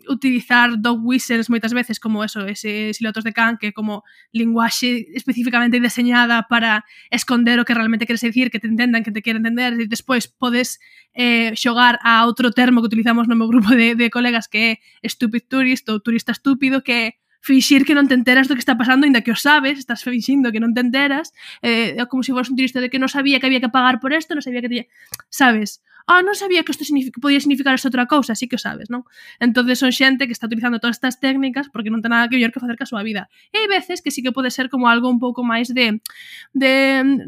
utilizar 0.08 0.78
dog 0.78 1.02
whistles 1.02 1.50
moitas 1.50 1.74
veces 1.74 1.98
como 1.98 2.22
eso, 2.22 2.46
ese 2.46 2.94
silotos 2.94 3.24
de 3.24 3.32
can 3.34 3.58
que 3.58 3.74
como 3.74 4.04
linguaxe 4.32 5.10
especificamente 5.14 5.80
deseñada 5.82 6.46
para 6.46 6.86
esconder 7.10 7.58
o 7.58 7.66
que 7.66 7.74
realmente 7.74 8.06
queres 8.06 8.22
decir, 8.22 8.50
que 8.50 8.62
te 8.62 8.70
entendan, 8.70 9.02
que 9.02 9.10
te 9.12 9.22
queren 9.22 9.42
entender 9.42 9.74
e 9.74 9.90
despois 9.90 10.30
podes 10.30 10.78
eh, 11.14 11.50
xogar 11.58 11.98
a 12.06 12.22
outro 12.24 12.54
termo 12.54 12.80
que 12.80 12.88
utilizamos 12.90 13.26
no 13.26 13.34
meu 13.34 13.50
grupo 13.50 13.74
de, 13.74 13.98
de 13.98 14.06
colegas 14.08 14.46
que 14.46 14.78
é 15.02 15.08
stupid 15.10 15.50
tourist 15.50 15.84
ou 15.90 15.98
turista 15.98 16.30
estúpido 16.32 16.80
que 16.80 16.94
é 16.94 17.06
fixir 17.46 17.86
que 17.86 17.94
non 17.94 18.10
te 18.10 18.18
enteras 18.18 18.50
do 18.50 18.58
que 18.58 18.64
está 18.64 18.74
pasando, 18.74 19.06
ainda 19.06 19.22
que 19.22 19.30
o 19.30 19.38
sabes, 19.38 19.78
estás 19.78 20.02
finxindo 20.02 20.50
que 20.50 20.58
non 20.58 20.74
te 20.74 20.82
enteras, 20.82 21.30
eh, 21.62 21.94
como 22.10 22.26
se 22.26 22.28
si 22.28 22.32
fores 22.34 22.50
un 22.50 22.58
turista 22.58 22.82
de 22.82 22.90
que 22.90 22.98
non 22.98 23.06
sabía 23.06 23.38
que 23.38 23.46
había 23.46 23.62
que 23.62 23.70
pagar 23.70 24.02
por 24.02 24.10
isto, 24.10 24.34
non 24.34 24.42
sabía 24.42 24.58
que 24.58 24.66
Te... 24.66 24.90
Sabes? 25.30 25.78
Ah, 26.10 26.18
oh, 26.18 26.22
non 26.26 26.34
sabía 26.34 26.62
que 26.66 26.70
isto 26.70 26.82
signific 26.82 27.18
podía 27.22 27.38
significar 27.38 27.74
esta 27.74 27.86
outra 27.86 28.06
cousa, 28.10 28.34
así 28.34 28.50
que 28.50 28.58
o 28.58 28.62
sabes, 28.62 28.90
non? 28.90 29.06
Entonces 29.38 29.78
son 29.78 29.94
xente 29.94 30.26
que 30.26 30.34
está 30.34 30.50
utilizando 30.50 30.82
todas 30.82 30.98
estas 30.98 31.22
técnicas 31.22 31.70
porque 31.70 31.90
non 31.90 32.02
ten 32.02 32.10
nada 32.10 32.26
que 32.26 32.38
ver 32.38 32.50
que 32.50 32.58
facer 32.58 32.74
ca 32.74 32.86
súa 32.86 33.06
vida. 33.06 33.30
E 33.54 33.62
hai 33.62 33.70
veces 33.70 34.02
que 34.02 34.10
sí 34.10 34.26
que 34.26 34.34
pode 34.34 34.50
ser 34.50 34.66
como 34.66 34.90
algo 34.90 35.06
un 35.06 35.22
pouco 35.22 35.46
máis 35.46 35.70
de, 35.70 36.02
de, 36.50 36.74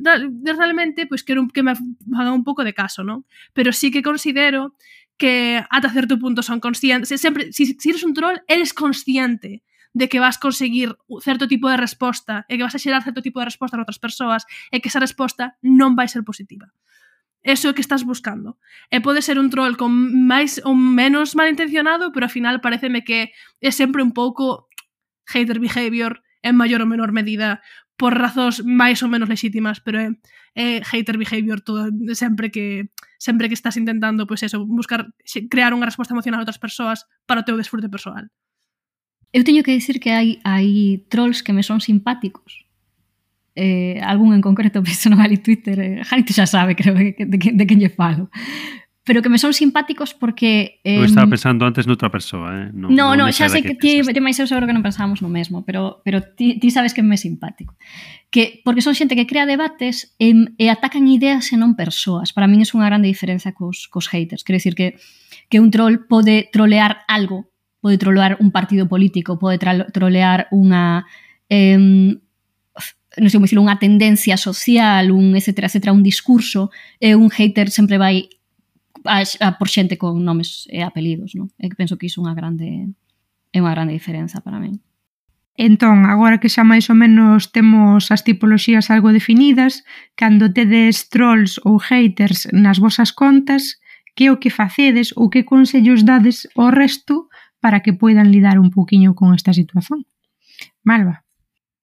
de, 0.02 0.12
de 0.30 0.50
realmente, 0.54 1.06
pois 1.06 1.22
pues, 1.22 1.26
quero 1.26 1.46
que 1.50 1.62
me 1.62 1.74
haga 1.74 2.30
un 2.34 2.42
pouco 2.42 2.66
de 2.66 2.74
caso, 2.74 3.06
non? 3.06 3.22
Pero 3.54 3.70
sí 3.70 3.94
que 3.94 4.02
considero 4.02 4.74
que 5.18 5.62
ata 5.70 5.90
certo 5.90 6.18
punto 6.18 6.42
son 6.42 6.58
conscientes. 6.58 7.10
Sempre, 7.18 7.50
si, 7.50 7.74
si 7.78 7.86
eres 7.90 8.02
un 8.02 8.14
troll, 8.14 8.42
eres 8.46 8.74
consciente 8.74 9.66
de 9.98 10.08
que 10.08 10.22
vas 10.22 10.38
conseguir 10.38 10.94
certo 11.20 11.50
tipo 11.50 11.66
de 11.66 11.76
resposta 11.76 12.46
e 12.46 12.54
que 12.54 12.62
vas 12.62 12.78
a 12.78 12.78
xerar 12.78 13.02
certo 13.02 13.18
tipo 13.18 13.42
de 13.42 13.50
resposta 13.50 13.74
a 13.74 13.82
outras 13.82 13.98
persoas 13.98 14.46
e 14.70 14.78
que 14.78 14.86
esa 14.86 15.02
resposta 15.02 15.58
non 15.66 15.98
vai 15.98 16.06
ser 16.06 16.22
positiva. 16.22 16.70
Eso 17.42 17.70
é 17.70 17.74
que 17.74 17.82
estás 17.82 18.06
buscando. 18.06 18.62
E 18.94 19.02
pode 19.02 19.26
ser 19.26 19.42
un 19.42 19.50
troll 19.50 19.74
con 19.74 19.90
máis 19.90 20.62
ou 20.62 20.78
menos 20.78 21.34
malintencionado, 21.34 22.14
pero 22.14 22.30
ao 22.30 22.34
final 22.34 22.62
pareceme 22.62 23.02
que 23.02 23.34
é 23.58 23.70
sempre 23.74 24.06
un 24.06 24.14
pouco 24.14 24.70
hater 25.26 25.58
behavior 25.58 26.22
en 26.46 26.54
maior 26.54 26.86
ou 26.86 26.90
menor 26.90 27.10
medida 27.10 27.58
por 27.98 28.14
razóns 28.14 28.62
máis 28.62 29.02
ou 29.02 29.10
menos 29.10 29.26
lexítimas, 29.26 29.82
pero 29.82 29.98
é, 29.98 30.14
é 30.54 30.78
hater 30.86 31.18
behavior 31.18 31.58
todo, 31.58 31.90
sempre 32.14 32.54
que 32.54 32.94
sempre 33.18 33.50
que 33.50 33.58
estás 33.58 33.74
intentando 33.74 34.30
pois 34.30 34.46
pues 34.46 34.54
eso, 34.54 34.62
buscar 34.62 35.10
crear 35.50 35.74
unha 35.74 35.90
resposta 35.90 36.14
emocional 36.14 36.38
a 36.38 36.46
outras 36.46 36.62
persoas 36.62 37.02
para 37.26 37.42
o 37.42 37.46
teu 37.46 37.58
desfrute 37.58 37.90
persoal. 37.90 38.30
Eu 39.32 39.44
teño 39.44 39.62
que 39.62 39.76
dicir 39.76 40.00
que 40.00 40.10
hai, 40.10 40.40
hai 40.40 41.04
trolls 41.12 41.44
que 41.44 41.52
me 41.52 41.62
son 41.62 41.84
simpáticos. 41.84 42.64
Eh, 43.58 44.00
algún 44.00 44.32
en 44.32 44.40
concreto, 44.40 44.80
penso 44.86 45.12
non 45.12 45.20
Twitter, 45.44 45.76
eh, 45.80 46.04
Janito 46.04 46.32
xa 46.32 46.48
sabe, 46.48 46.72
creo, 46.72 46.96
de, 46.96 47.12
de, 47.12 47.36
de 47.36 47.64
quen 47.68 47.80
lle 47.80 47.92
falo. 47.92 48.32
Pero 49.04 49.24
que 49.24 49.32
me 49.32 49.40
son 49.40 49.56
simpáticos 49.56 50.12
porque... 50.12 50.80
Eh, 50.84 51.00
eu 51.00 51.04
estaba 51.04 51.28
pensando 51.28 51.64
antes 51.64 51.88
noutra 51.88 52.12
persoa, 52.12 52.52
eh? 52.52 52.66
Non, 52.76 52.92
no, 52.92 53.16
non, 53.16 53.28
no, 53.28 53.32
xa 53.32 53.48
sei 53.48 53.64
que, 53.64 53.76
que 53.76 54.04
ti, 54.04 54.12
ti 54.12 54.20
máis 54.20 54.36
eu 54.36 54.48
seguro 54.48 54.68
que 54.68 54.76
non 54.76 54.84
pensábamos 54.84 55.24
no 55.24 55.32
mesmo, 55.32 55.64
pero, 55.64 56.04
pero 56.04 56.20
ti, 56.20 56.60
ti 56.60 56.68
sabes 56.68 56.92
que 56.92 57.00
me 57.00 57.16
é 57.16 57.20
simpático. 57.20 57.76
Que, 58.28 58.60
porque 58.64 58.84
son 58.84 58.92
xente 58.92 59.16
que 59.16 59.24
crea 59.24 59.48
debates 59.48 60.12
e, 60.20 60.32
e 60.60 60.68
atacan 60.68 61.08
ideas 61.08 61.52
e 61.52 61.56
non 61.56 61.72
persoas. 61.72 62.36
Para 62.36 62.48
min 62.48 62.60
é 62.64 62.68
unha 62.72 62.88
grande 62.88 63.08
diferenza 63.08 63.56
cos, 63.56 63.88
cos 63.88 64.12
haters. 64.12 64.44
Quero 64.44 64.60
dicir 64.60 64.76
que, 64.76 65.00
que 65.48 65.60
un 65.60 65.72
troll 65.72 66.04
pode 66.04 66.52
trolear 66.52 67.04
algo 67.08 67.48
pode 67.80 67.98
trolear 67.98 68.36
un 68.40 68.50
partido 68.50 68.88
político, 68.88 69.38
pode 69.38 69.58
trolear 69.92 70.50
unha 70.50 71.06
eh, 71.48 71.78
non 73.18 73.28
sei 73.28 73.38
como 73.38 73.48
dicilo, 73.48 73.64
unha 73.64 73.80
tendencia 73.80 74.36
social, 74.38 75.10
un 75.10 75.34
etcétera, 75.34 75.66
etcétera, 75.66 75.96
un 75.96 76.06
discurso, 76.06 76.70
e 77.02 77.18
un 77.18 77.32
hater 77.34 77.72
sempre 77.72 77.98
vai 77.98 78.30
a, 79.04 79.24
a 79.24 79.48
por 79.58 79.68
xente 79.68 79.98
con 79.98 80.22
nomes 80.22 80.68
e 80.70 80.84
apelidos, 80.84 81.34
non? 81.34 81.50
E 81.58 81.66
penso 81.74 81.98
que 81.98 82.06
iso 82.06 82.20
é 82.20 82.24
unha 82.28 82.34
grande 82.36 82.92
é 83.50 83.58
unha 83.58 83.74
grande 83.74 83.96
diferenza 83.96 84.44
para 84.44 84.60
min. 84.60 84.78
Entón, 85.58 86.06
agora 86.06 86.38
que 86.38 86.52
xa 86.52 86.62
máis 86.62 86.86
ou 86.86 86.94
menos 86.94 87.50
temos 87.50 88.14
as 88.14 88.22
tipoloxías 88.22 88.94
algo 88.94 89.10
definidas, 89.10 89.82
cando 90.14 90.52
tedes 90.54 91.10
trolls 91.10 91.58
ou 91.66 91.82
haters 91.82 92.46
nas 92.54 92.78
vosas 92.78 93.10
contas, 93.10 93.82
que 94.14 94.30
é 94.30 94.30
o 94.30 94.38
que 94.38 94.54
facedes 94.54 95.10
ou 95.18 95.26
que 95.26 95.42
consellos 95.42 96.06
dades 96.06 96.46
ao 96.54 96.70
resto 96.70 97.26
para 97.60 97.80
que 97.80 97.92
poidan 97.92 98.30
lidar 98.30 98.58
un 98.58 98.70
poquinho 98.70 99.14
con 99.14 99.34
esta 99.34 99.52
situación. 99.52 100.06
Malva. 100.82 101.24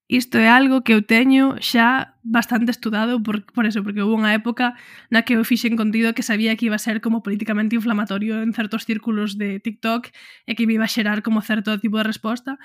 Isto 0.08 0.38
é 0.38 0.48
algo 0.48 0.86
que 0.86 0.94
eu 0.94 1.02
teño 1.02 1.58
xa 1.58 2.14
bastante 2.22 2.70
estudado 2.70 3.18
por, 3.26 3.42
por 3.42 3.66
eso, 3.66 3.82
porque 3.82 4.06
houve 4.06 4.22
unha 4.22 4.38
época 4.38 4.78
na 5.10 5.26
que 5.26 5.34
eu 5.34 5.42
fixen 5.42 5.74
contido 5.74 6.14
que 6.14 6.22
sabía 6.22 6.54
que 6.54 6.70
iba 6.70 6.78
a 6.78 6.86
ser 6.86 7.02
como 7.02 7.26
políticamente 7.26 7.74
inflamatorio 7.74 8.46
en 8.46 8.54
certos 8.54 8.86
círculos 8.86 9.34
de 9.42 9.58
TikTok 9.58 10.14
e 10.46 10.54
que 10.54 10.70
me 10.70 10.78
iba 10.78 10.86
a 10.86 10.94
xerar 10.94 11.26
como 11.26 11.42
certo 11.42 11.74
tipo 11.82 11.98
de 11.98 12.06
resposta. 12.06 12.62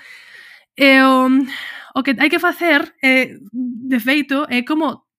E 0.77 1.01
o, 1.01 1.33
o 1.97 1.99
que 2.05 2.13
hai 2.21 2.29
que 2.29 2.37
facer, 2.37 2.93
é, 3.01 3.41
de 3.51 3.99
feito, 3.99 4.45
é 4.45 4.61
como 4.61 5.09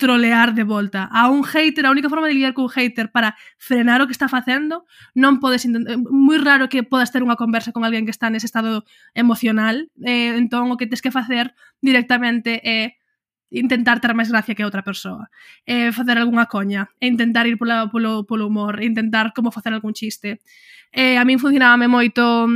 trolear 0.00 0.56
de 0.56 0.64
volta. 0.64 1.04
A 1.12 1.28
un 1.28 1.44
hater, 1.44 1.84
a 1.84 1.92
única 1.92 2.08
forma 2.08 2.26
de 2.26 2.32
lidiar 2.32 2.56
cun 2.56 2.72
hater 2.72 3.12
para 3.12 3.36
frenar 3.60 4.00
o 4.00 4.08
que 4.08 4.16
está 4.16 4.32
facendo, 4.32 4.88
non 5.12 5.36
podes 5.44 5.68
eh, 5.68 6.00
moi 6.08 6.40
raro 6.40 6.72
que 6.72 6.80
podas 6.80 7.12
ter 7.12 7.20
unha 7.20 7.36
conversa 7.36 7.76
con 7.76 7.84
alguén 7.84 8.08
que 8.08 8.14
está 8.16 8.32
nese 8.32 8.48
estado 8.48 8.88
emocional, 9.12 9.92
eh, 10.00 10.32
entón 10.40 10.72
o 10.72 10.80
que 10.80 10.88
tes 10.88 11.04
que 11.04 11.12
facer 11.12 11.52
directamente 11.84 12.64
é 12.64 12.72
eh, 12.72 12.88
intentar 13.52 14.00
ter 14.00 14.16
máis 14.16 14.32
gracia 14.32 14.56
que 14.56 14.64
outra 14.64 14.80
persoa, 14.80 15.28
eh, 15.68 15.92
facer 15.92 16.16
algunha 16.16 16.48
coña, 16.48 16.88
e 16.96 17.04
intentar 17.04 17.44
ir 17.44 17.60
polo, 17.60 17.92
polo, 17.92 18.24
polo 18.24 18.48
humor, 18.48 18.80
intentar 18.80 19.36
como 19.36 19.52
facer 19.52 19.76
algún 19.76 19.92
chiste. 19.92 20.40
Eh, 20.90 21.20
a 21.20 21.22
min 21.28 21.36
funcionábame 21.36 21.92
moito 21.92 22.48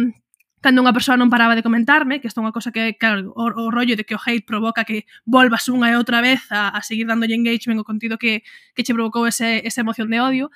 cando 0.65 0.81
unha 0.81 0.97
persoa 0.97 1.21
non 1.21 1.29
paraba 1.29 1.53
de 1.53 1.61
comentarme, 1.61 2.25
que 2.25 2.33
isto 2.33 2.41
é 2.41 2.45
unha 2.49 2.57
cosa 2.57 2.73
que, 2.73 2.97
claro, 2.97 3.37
o, 3.37 3.45
o 3.53 3.69
rollo 3.69 4.01
de 4.01 4.09
que 4.09 4.17
o 4.17 4.21
hate 4.25 4.49
provoca 4.49 4.89
que 4.89 5.05
volvas 5.29 5.69
unha 5.69 5.93
e 5.93 6.01
outra 6.01 6.25
vez 6.25 6.41
a, 6.49 6.73
a 6.73 6.81
seguir 6.81 7.05
dándolle 7.05 7.37
engagement 7.37 7.77
o 7.77 7.85
contido 7.85 8.17
que, 8.17 8.41
que 8.73 8.81
che 8.81 8.97
provocou 8.97 9.29
ese, 9.29 9.61
esa 9.69 9.85
emoción 9.85 10.09
de 10.09 10.25
odio, 10.25 10.49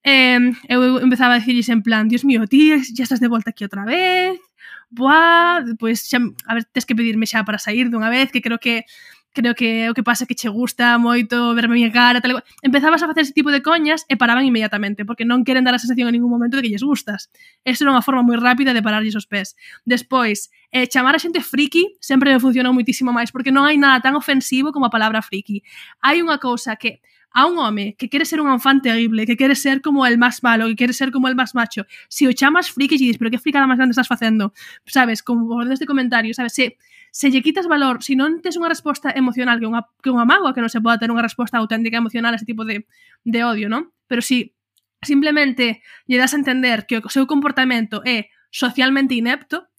eh, 0.00 0.40
eu 0.64 0.96
empezaba 1.04 1.36
a 1.36 1.40
dicirles 1.44 1.68
en 1.68 1.84
plan, 1.84 2.08
dios 2.08 2.24
mío, 2.24 2.48
ti 2.48 2.72
ya 2.96 3.04
estás 3.04 3.20
de 3.20 3.28
volta 3.28 3.52
aquí 3.52 3.68
outra 3.68 3.84
vez, 3.84 4.40
buah, 4.88 5.60
pois 5.76 6.08
pues, 6.08 6.08
xa, 6.08 6.24
a 6.48 6.56
ver, 6.56 6.64
tes 6.72 6.88
que 6.88 6.96
pedirme 6.96 7.28
xa 7.28 7.44
para 7.44 7.60
sair 7.60 7.92
dunha 7.92 8.08
vez, 8.08 8.32
que 8.32 8.40
creo 8.40 8.56
que 8.56 8.88
creo 9.32 9.54
que 9.54 9.90
o 9.90 9.94
que 9.94 10.02
pasa 10.02 10.24
é 10.24 10.26
que 10.26 10.34
che 10.34 10.50
gusta 10.50 10.98
moito 10.98 11.54
verme 11.54 11.74
a 11.74 11.78
miña 11.78 11.92
cara, 11.92 12.20
tal 12.20 12.42
Empezabas 12.62 13.02
a 13.02 13.06
facer 13.06 13.22
ese 13.22 13.32
tipo 13.32 13.50
de 13.50 13.62
coñas 13.62 14.04
e 14.10 14.18
paraban 14.18 14.44
inmediatamente, 14.44 15.06
porque 15.06 15.24
non 15.24 15.46
queren 15.46 15.62
dar 15.62 15.74
a 15.74 15.82
sensación 15.82 16.10
en 16.10 16.18
ningún 16.18 16.30
momento 16.30 16.58
de 16.58 16.66
que 16.66 16.72
lles 16.72 16.82
gustas. 16.82 17.30
Esa 17.62 17.86
era 17.86 17.94
unha 17.94 18.04
forma 18.04 18.26
moi 18.26 18.38
rápida 18.38 18.74
de 18.74 18.82
pararlles 18.82 19.14
os 19.14 19.30
pés. 19.30 19.54
Despois, 19.86 20.50
eh, 20.74 20.90
chamar 20.90 21.14
a 21.14 21.22
xente 21.22 21.38
friki 21.38 21.98
sempre 22.02 22.34
me 22.34 22.42
funcionou 22.42 22.74
muitísimo 22.74 23.14
máis, 23.14 23.30
porque 23.30 23.54
non 23.54 23.66
hai 23.66 23.78
nada 23.78 24.02
tan 24.02 24.18
ofensivo 24.18 24.74
como 24.74 24.90
a 24.90 24.92
palabra 24.92 25.22
friki. 25.22 25.62
Hai 26.02 26.18
unha 26.22 26.42
cousa 26.42 26.74
que 26.74 26.98
a 27.32 27.46
un 27.46 27.58
home 27.58 27.94
que 27.96 28.08
quere 28.10 28.24
ser 28.24 28.40
un 28.40 28.60
fan 28.60 28.82
terrible, 28.82 29.26
que 29.26 29.36
quere 29.36 29.54
ser 29.54 29.80
como 29.80 30.06
el 30.06 30.18
más 30.18 30.42
malo, 30.42 30.66
que 30.66 30.76
quere 30.76 30.92
ser 30.92 31.10
como 31.10 31.28
el 31.28 31.36
más 31.36 31.54
macho, 31.54 31.86
se 32.08 32.26
o 32.26 32.32
chamas 32.32 32.70
friki 32.70 32.96
e 32.96 32.98
dices, 32.98 33.18
pero 33.18 33.30
que 33.30 33.38
fricada 33.38 33.66
máis 33.70 33.78
grande 33.78 33.94
estás 33.94 34.10
facendo, 34.10 34.52
sabes, 34.86 35.22
como 35.22 35.46
por 35.46 35.70
este 35.70 35.86
comentario, 35.86 36.34
sabes, 36.34 36.54
se, 36.54 36.76
se 37.10 37.30
lle 37.30 37.42
quitas 37.42 37.66
valor, 37.66 38.02
se 38.02 38.14
non 38.14 38.38
tes 38.38 38.54
unha 38.56 38.70
resposta 38.70 39.10
emocional 39.14 39.58
que 39.58 39.66
unha, 39.66 39.82
que 40.02 40.10
unha 40.10 40.26
mágoa 40.26 40.54
que 40.54 40.62
non 40.62 40.70
se 40.70 40.78
poda 40.78 40.98
ter 40.98 41.10
unha 41.10 41.22
resposta 41.22 41.58
auténtica 41.58 41.98
emocional 41.98 42.34
a 42.34 42.38
ese 42.38 42.46
tipo 42.46 42.62
de, 42.62 42.86
de 43.26 43.40
odio, 43.42 43.66
non? 43.66 43.90
Pero 44.06 44.22
si 44.22 44.54
simplemente 45.02 45.82
lle 46.06 46.20
das 46.20 46.32
a 46.32 46.40
entender 46.40 46.86
que 46.86 47.00
o 47.00 47.10
seu 47.12 47.26
comportamento 47.26 48.04
é 48.06 48.30
socialmente 48.52 49.16
inepto, 49.16 49.70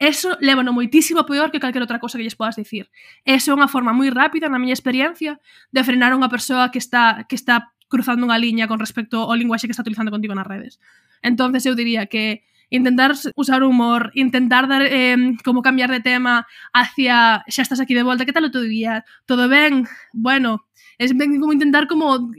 eso 0.00 0.40
levano 0.40 0.72
moitísimo 0.72 1.28
peor 1.28 1.52
que 1.52 1.60
calquer 1.60 1.84
outra 1.84 2.00
cosa 2.00 2.16
que 2.16 2.24
lles 2.24 2.38
podas 2.38 2.56
dicir. 2.56 2.88
Eso 3.28 3.52
é 3.52 3.54
unha 3.54 3.68
forma 3.68 3.92
moi 3.92 4.08
rápida, 4.08 4.48
na 4.48 4.56
miña 4.56 4.72
experiencia, 4.72 5.36
de 5.68 5.84
frenar 5.84 6.16
a 6.16 6.18
unha 6.18 6.32
persoa 6.32 6.72
que 6.72 6.80
está, 6.80 7.28
que 7.28 7.36
está 7.36 7.76
cruzando 7.92 8.24
unha 8.24 8.40
liña 8.40 8.64
con 8.64 8.80
respecto 8.80 9.28
ao 9.28 9.36
linguaxe 9.36 9.68
que 9.68 9.76
está 9.76 9.84
utilizando 9.84 10.08
contigo 10.08 10.32
nas 10.32 10.48
redes. 10.48 10.80
Entonces 11.20 11.68
eu 11.68 11.76
diría 11.76 12.08
que 12.08 12.48
intentar 12.70 13.12
usar 13.34 13.62
humor, 13.62 14.10
intentar 14.14 14.68
dar 14.68 14.82
eh, 14.82 15.16
como 15.44 15.62
cambiar 15.62 15.90
de 15.90 16.00
tema 16.00 16.46
hacia 16.72 17.44
xa 17.50 17.62
estás 17.62 17.80
aquí 17.80 17.94
de 17.94 18.06
volta, 18.06 18.24
que 18.24 18.32
tal 18.32 18.46
o 18.46 18.54
teu 18.54 18.62
día? 18.62 19.04
Todo 19.26 19.50
ben? 19.50 19.84
Bueno, 20.14 20.64
é 20.96 21.10
como 21.10 21.52
intentar 21.52 21.90
como 21.90 22.30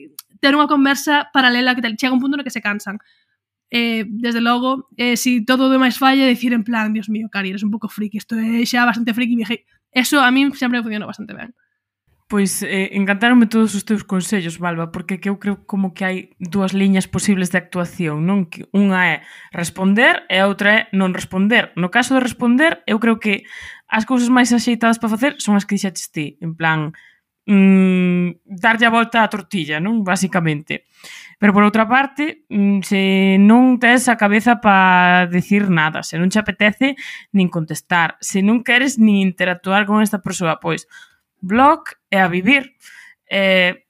ter 0.42 0.56
unha 0.56 0.72
conversa 0.72 1.30
paralela 1.36 1.76
que 1.76 1.84
tal, 1.84 2.00
chega 2.00 2.16
un 2.16 2.24
punto 2.24 2.40
no 2.40 2.48
que 2.48 2.56
se 2.56 2.64
cansan. 2.64 2.98
Eh, 3.72 4.04
desde 4.08 4.42
logo, 4.42 4.90
eh, 4.98 5.16
si 5.16 5.46
todo 5.46 5.72
demais 5.72 5.96
falla, 5.96 6.28
decir 6.28 6.52
en 6.52 6.64
plan, 6.64 6.92
Dios 6.92 7.08
mío, 7.08 7.30
Cari, 7.32 7.56
eres 7.56 7.64
un 7.64 7.72
pouco 7.72 7.88
friki, 7.88 8.18
isto 8.20 8.36
é 8.36 8.64
xa 8.66 8.84
bastante 8.88 9.14
friki, 9.14 9.36
viaje. 9.36 9.64
Eso 9.92 10.20
a 10.20 10.32
mí 10.32 10.48
sempre 10.56 10.84
funcionou 10.84 11.08
bastante 11.08 11.36
ben. 11.36 11.52
Pois 12.32 12.64
eh, 12.64 12.96
encantaronme 12.96 13.46
todos 13.46 13.76
os 13.76 13.84
teus 13.84 14.08
consellos, 14.08 14.56
Valva, 14.58 14.90
porque 14.90 15.20
que 15.20 15.28
eu 15.28 15.36
creo 15.36 15.68
como 15.68 15.92
que 15.92 16.08
hai 16.08 16.18
dúas 16.40 16.72
liñas 16.72 17.04
posibles 17.04 17.52
de 17.52 17.60
actuación, 17.60 18.24
non? 18.24 18.48
Que 18.48 18.72
unha 18.72 19.04
é 19.04 19.16
responder 19.52 20.24
e 20.32 20.40
a 20.40 20.48
outra 20.48 20.70
é 20.72 20.80
non 20.96 21.12
responder. 21.12 21.76
No 21.76 21.92
caso 21.92 22.16
de 22.16 22.24
responder, 22.24 22.88
eu 22.88 23.04
creo 23.04 23.20
que 23.20 23.44
as 23.92 24.08
cousas 24.08 24.32
máis 24.32 24.48
axeitadas 24.56 24.96
para 24.96 25.12
facer 25.12 25.44
son 25.44 25.60
as 25.60 25.68
que 25.68 25.76
dixaches 25.76 26.08
ti, 26.16 26.40
en 26.40 26.56
plan 26.56 26.96
mmm, 27.52 28.40
darlle 28.48 28.88
a 28.88 28.96
volta 28.96 29.20
á 29.20 29.28
tortilla, 29.28 29.84
non? 29.84 30.00
Basicamente. 30.08 30.88
Pero 31.36 31.52
por 31.52 31.68
outra 31.68 31.84
parte, 31.84 32.48
mm, 32.48 32.80
se 32.80 33.36
non 33.44 33.76
tes 33.76 34.08
a 34.08 34.16
cabeza 34.16 34.64
para 34.64 35.28
decir 35.28 35.68
nada, 35.68 36.00
se 36.00 36.16
non 36.16 36.32
te 36.32 36.40
apetece 36.40 36.96
nin 37.36 37.52
contestar, 37.52 38.16
se 38.24 38.40
non 38.40 38.64
queres 38.64 38.96
nin 38.96 39.20
interactuar 39.20 39.84
con 39.84 40.00
esta 40.00 40.24
persoa, 40.24 40.64
pois 40.64 40.88
blog 41.42 41.84
e 42.10 42.18
a 42.18 42.30
vivir. 42.30 42.74
Eh, 43.30 43.84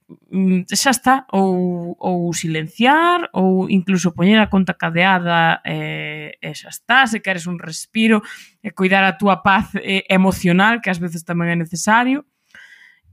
xa 0.71 0.91
está, 0.91 1.25
ou, 1.31 1.95
ou 1.99 2.33
silenciar, 2.33 3.29
ou 3.33 3.69
incluso 3.69 4.11
poñer 4.11 4.39
a 4.39 4.49
conta 4.51 4.73
cadeada 4.73 5.61
e, 5.63 6.35
e 6.41 6.49
xa 6.55 6.69
está, 6.69 7.07
se 7.07 7.21
queres 7.21 7.47
un 7.47 7.59
respiro, 7.59 8.23
e 8.63 8.71
cuidar 8.71 9.03
a 9.03 9.15
túa 9.15 9.43
paz 9.43 9.71
eh, 9.79 10.03
emocional, 10.09 10.81
que 10.81 10.91
ás 10.91 10.99
veces 10.99 11.23
tamén 11.23 11.51
é 11.53 11.57
necesario. 11.57 12.27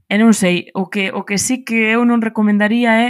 E 0.09 0.15
non 0.17 0.33
sei, 0.33 0.73
o 0.73 0.89
que, 0.89 1.13
o 1.13 1.23
que 1.23 1.37
sí 1.37 1.61
que 1.63 1.93
eu 1.93 2.01
non 2.03 2.23
recomendaría 2.23 3.05
é 3.05 3.09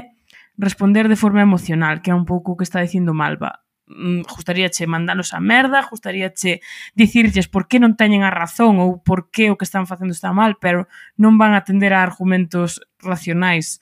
responder 0.59 1.07
de 1.07 1.15
forma 1.15 1.41
emocional, 1.41 2.03
que 2.03 2.11
é 2.11 2.15
un 2.15 2.27
pouco 2.27 2.53
o 2.53 2.57
que 2.59 2.67
está 2.67 2.83
dicindo 2.83 3.15
Malva. 3.15 3.63
Mm, 3.89 4.21
gustaríache 4.21 4.85
mandalos 4.85 5.33
a 5.33 5.39
merda, 5.41 5.81
gustaríache 5.89 6.61
dicirlles 6.93 7.49
por 7.49 7.65
que 7.65 7.81
non 7.81 7.97
teñen 7.97 8.21
a 8.21 8.29
razón 8.29 8.77
ou 8.77 9.01
por 9.01 9.33
que 9.33 9.49
o 9.49 9.57
que 9.57 9.65
están 9.65 9.89
facendo 9.89 10.13
está 10.13 10.29
mal, 10.29 10.61
pero 10.61 10.85
non 11.17 11.41
van 11.41 11.57
a 11.57 11.65
atender 11.65 11.97
a 11.97 12.05
argumentos 12.05 12.85
racionais. 13.01 13.81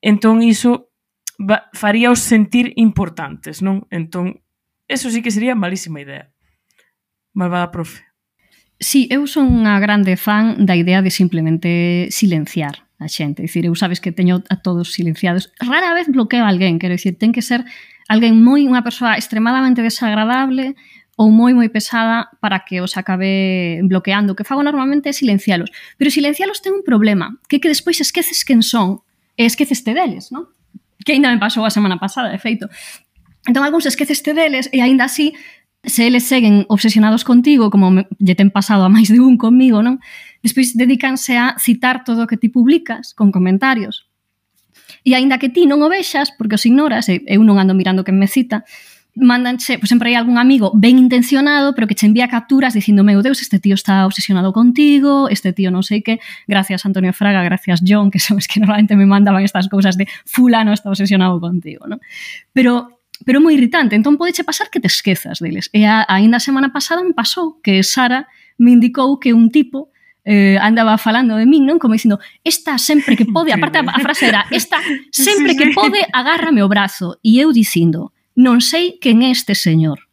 Entón, 0.00 0.40
iso 0.40 0.88
faríaos 1.76 2.24
sentir 2.24 2.72
importantes, 2.80 3.60
non? 3.60 3.84
Entón, 3.92 4.40
eso 4.88 5.12
sí 5.12 5.20
que 5.20 5.28
sería 5.28 5.52
malísima 5.52 6.00
idea. 6.00 6.32
Malvada 7.36 7.68
profe. 7.68 8.00
Sí, 8.80 9.12
eu 9.12 9.28
son 9.28 9.52
unha 9.52 9.76
grande 9.76 10.16
fan 10.16 10.64
da 10.64 10.72
idea 10.72 11.04
de 11.04 11.12
simplemente 11.12 12.08
silenciar 12.08 12.88
a 12.96 13.12
xente. 13.12 13.44
Dicir, 13.44 13.68
eu 13.68 13.76
sabes 13.76 14.00
que 14.00 14.08
teño 14.08 14.40
a 14.48 14.56
todos 14.64 14.96
silenciados. 14.96 15.52
Rara 15.60 15.92
vez 15.92 16.08
bloqueo 16.08 16.44
a 16.44 16.50
alguén, 16.50 16.80
quero 16.80 16.96
dicir, 16.96 17.20
ten 17.20 17.36
que 17.36 17.44
ser 17.44 17.68
alguén 18.08 18.36
moi 18.40 18.68
unha 18.68 18.84
persoa 18.84 19.16
extremadamente 19.16 19.80
desagradable 19.80 20.76
ou 21.16 21.30
moi 21.30 21.54
moi 21.54 21.70
pesada 21.70 22.28
para 22.42 22.66
que 22.66 22.82
os 22.82 22.98
acabe 22.98 23.80
bloqueando. 23.86 24.34
O 24.34 24.36
que 24.36 24.44
fago 24.44 24.66
normalmente 24.66 25.08
é 25.08 25.14
silencialos. 25.14 25.70
Pero 25.96 26.10
silencialos 26.10 26.60
ten 26.60 26.74
un 26.74 26.82
problema, 26.82 27.38
que 27.46 27.56
é 27.56 27.60
que 27.62 27.70
despois 27.70 28.02
esqueces 28.02 28.42
quen 28.42 28.62
son 28.66 29.06
e 29.38 29.46
esqueceste 29.46 29.94
deles, 29.94 30.34
non? 30.34 30.50
Que 31.06 31.14
ainda 31.14 31.30
me 31.30 31.38
pasou 31.38 31.62
a 31.62 31.72
semana 31.72 31.98
pasada, 32.02 32.30
de 32.34 32.40
feito. 32.42 32.66
Entón, 33.46 33.62
algúns 33.62 33.86
esqueceste 33.86 34.34
deles 34.34 34.66
e 34.74 34.82
aínda 34.82 35.06
así 35.06 35.34
se 35.84 36.08
eles 36.08 36.24
seguen 36.24 36.64
obsesionados 36.68 37.24
contigo, 37.24 37.68
como 37.68 37.92
me, 37.92 38.08
lle 38.18 38.34
ten 38.34 38.50
pasado 38.50 38.88
a 38.88 38.90
máis 38.90 39.12
de 39.12 39.20
un 39.20 39.36
comigo, 39.36 39.84
non? 39.84 40.02
Despois 40.42 40.74
dedícanse 40.74 41.38
a 41.38 41.54
citar 41.62 42.02
todo 42.02 42.24
o 42.24 42.28
que 42.28 42.40
ti 42.40 42.48
publicas 42.50 43.14
con 43.14 43.30
comentarios 43.30 44.10
E 45.04 45.12
aínda 45.12 45.36
que 45.36 45.52
ti 45.52 45.68
non 45.68 45.84
o 45.84 45.92
vexas, 45.92 46.32
porque 46.32 46.56
os 46.56 46.64
ignoras, 46.64 47.12
e 47.12 47.20
eu 47.28 47.44
non 47.44 47.60
ando 47.60 47.76
mirando 47.76 48.02
que 48.02 48.10
me 48.10 48.24
cita, 48.24 48.64
mandanche, 49.14 49.78
pois 49.78 49.88
sempre 49.88 50.10
hai 50.10 50.16
algún 50.18 50.42
amigo 50.42 50.74
ben 50.74 50.98
intencionado, 50.98 51.74
pero 51.74 51.86
que 51.86 51.94
che 51.94 52.06
envía 52.06 52.26
capturas 52.26 52.74
dicindo, 52.74 53.06
meu 53.06 53.22
Deus, 53.22 53.40
este 53.40 53.60
tío 53.62 53.78
está 53.78 54.06
obsesionado 54.06 54.52
contigo, 54.52 55.28
este 55.30 55.54
tío 55.54 55.70
non 55.70 55.86
sei 55.86 56.02
que, 56.02 56.18
gracias 56.50 56.82
Antonio 56.82 57.14
Fraga, 57.14 57.46
gracias 57.46 57.84
John, 57.86 58.10
que 58.10 58.18
sabes 58.26 58.50
que 58.50 58.58
normalmente 58.58 58.98
me 58.98 59.06
mandaban 59.06 59.46
estas 59.46 59.70
cousas 59.70 59.94
de 59.94 60.10
fulano 60.26 60.74
está 60.74 60.90
obsesionado 60.90 61.38
contigo, 61.38 61.86
non? 61.86 62.02
Pero 62.50 62.98
pero 63.22 63.38
moi 63.38 63.54
irritante, 63.54 63.94
entón 63.94 64.18
podeche 64.18 64.42
pasar 64.42 64.66
que 64.74 64.82
te 64.82 64.90
esquezas 64.90 65.38
deles. 65.38 65.70
E 65.70 65.86
a, 65.86 66.02
aínda 66.10 66.42
a 66.42 66.42
semana 66.42 66.74
pasada 66.74 67.06
me 67.06 67.14
pasou 67.14 67.62
que 67.62 67.86
Sara 67.86 68.26
me 68.58 68.74
indicou 68.74 69.22
que 69.22 69.30
un 69.30 69.54
tipo 69.54 69.93
eh, 70.24 70.56
andaba 70.60 70.96
falando 70.96 71.36
de 71.36 71.46
min, 71.46 71.68
non? 71.68 71.76
Como 71.78 71.94
dicindo, 71.94 72.18
esta 72.42 72.80
sempre 72.80 73.14
que 73.14 73.28
pode, 73.28 73.52
aparte 73.56 73.78
a 73.78 74.00
frase 74.00 74.32
era, 74.32 74.48
esta 74.50 74.80
sempre 75.12 75.54
que 75.54 75.70
pode 75.76 76.00
agárrame 76.12 76.64
o 76.64 76.68
brazo. 76.68 77.20
E 77.20 77.38
eu 77.38 77.52
dicindo, 77.52 78.16
non 78.34 78.64
sei 78.64 78.96
quen 78.98 79.22
é 79.22 79.30
este 79.30 79.52
señor. 79.54 80.08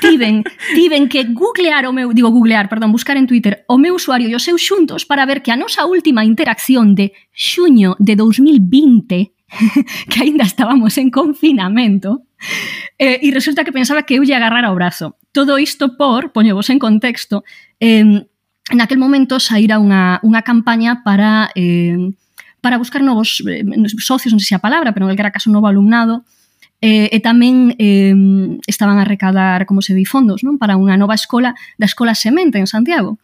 Tiven, 0.00 0.42
tiven 0.78 1.06
que 1.10 1.26
googlear 1.30 1.86
o 1.86 1.92
meu, 1.92 2.14
digo 2.14 2.30
googlear, 2.30 2.70
perdón, 2.70 2.94
buscar 2.94 3.18
en 3.18 3.26
Twitter 3.26 3.66
o 3.66 3.78
meu 3.78 3.98
usuario 3.98 4.30
e 4.30 4.34
os 4.34 4.42
seus 4.42 4.62
xuntos 4.62 5.06
para 5.06 5.26
ver 5.26 5.42
que 5.42 5.50
a 5.50 5.58
nosa 5.58 5.86
última 5.86 6.24
interacción 6.24 6.94
de 6.94 7.14
xuño 7.34 7.94
de 7.98 8.14
2020 8.14 9.34
que 10.10 10.18
aínda 10.22 10.42
estábamos 10.42 10.98
en 10.98 11.10
confinamento 11.10 12.26
eh, 12.98 13.22
e 13.22 13.30
resulta 13.30 13.62
que 13.62 13.70
pensaba 13.70 14.02
que 14.02 14.18
eu 14.18 14.26
lle 14.26 14.34
agarrara 14.34 14.74
o 14.74 14.78
brazo. 14.78 15.18
Todo 15.30 15.58
isto 15.58 15.94
por, 15.94 16.34
poñevos 16.34 16.66
en 16.70 16.82
contexto, 16.82 17.46
eh, 17.78 18.26
naquel 18.74 18.98
momento 18.98 19.38
saíra 19.38 19.78
unha, 19.78 20.18
unha 20.26 20.42
campaña 20.42 21.06
para 21.06 21.54
eh, 21.54 22.10
para 22.60 22.78
buscar 22.78 22.98
novos 22.98 23.38
eh, 23.46 23.62
socios, 24.02 24.34
non 24.34 24.42
sei 24.42 24.50
se 24.50 24.58
a 24.58 24.64
palabra, 24.64 24.90
pero 24.90 25.06
en 25.06 25.14
calquera 25.14 25.30
caso 25.30 25.54
novo 25.54 25.70
alumnado, 25.70 26.26
eh, 26.82 27.06
e 27.14 27.18
tamén 27.22 27.78
eh, 27.78 28.10
estaban 28.66 28.98
a 28.98 29.06
recadar, 29.06 29.70
como 29.70 29.80
se 29.86 29.94
di, 29.94 30.02
fondos 30.02 30.42
non 30.42 30.58
para 30.58 30.74
unha 30.74 30.98
nova 30.98 31.14
escola 31.14 31.54
da 31.78 31.86
Escola 31.86 32.18
Semente 32.18 32.58
en 32.58 32.66
Santiago. 32.66 33.22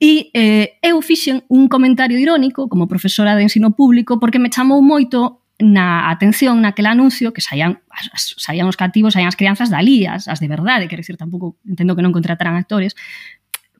E 0.00 0.32
eh, 0.32 0.80
eu 0.80 0.96
fixen 1.04 1.44
un 1.52 1.68
comentario 1.68 2.16
irónico 2.16 2.72
como 2.72 2.88
profesora 2.88 3.36
de 3.36 3.44
ensino 3.44 3.76
público 3.76 4.16
porque 4.16 4.40
me 4.40 4.48
chamou 4.48 4.80
moito 4.80 5.44
na 5.60 6.08
atención 6.08 6.64
naquele 6.64 6.88
anuncio 6.88 7.36
que 7.36 7.44
saían, 7.44 7.84
saían 8.16 8.64
os 8.64 8.80
cativos, 8.80 9.12
saían 9.12 9.28
as 9.28 9.36
crianzas 9.36 9.68
dali, 9.68 10.08
as, 10.08 10.24
as 10.24 10.40
de 10.40 10.48
verdade, 10.48 10.88
quer 10.88 11.04
dizer, 11.04 11.20
tampouco 11.20 11.60
entendo 11.68 11.92
que 11.92 12.00
non 12.00 12.16
contrataran 12.16 12.56
actores, 12.56 12.96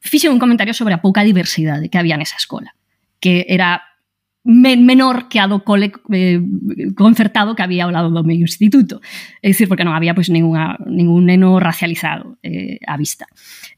fixen 0.01 0.32
un 0.32 0.40
comentario 0.40 0.74
sobre 0.74 0.97
a 0.97 1.05
pouca 1.05 1.22
diversidade 1.22 1.89
que 1.93 2.01
había 2.01 2.16
nesa 2.16 2.40
escola, 2.40 2.74
que 3.20 3.44
era 3.48 3.85
men 4.43 4.86
menor 4.89 5.28
que 5.28 5.36
a 5.36 5.44
do 5.44 5.60
cole 5.68 5.93
eh, 6.16 6.40
concertado 6.97 7.52
que 7.52 7.60
había 7.60 7.85
ao 7.85 7.93
lado 7.93 8.09
do 8.09 8.24
meu 8.24 8.40
instituto. 8.40 9.05
É 9.44 9.52
dicir, 9.52 9.68
porque 9.68 9.85
non 9.85 9.93
había 9.93 10.16
pois, 10.16 10.32
ninguna, 10.32 10.81
ningún 10.89 11.28
neno 11.28 11.60
racializado 11.60 12.40
eh, 12.40 12.81
á 12.89 12.97
vista. 12.97 13.28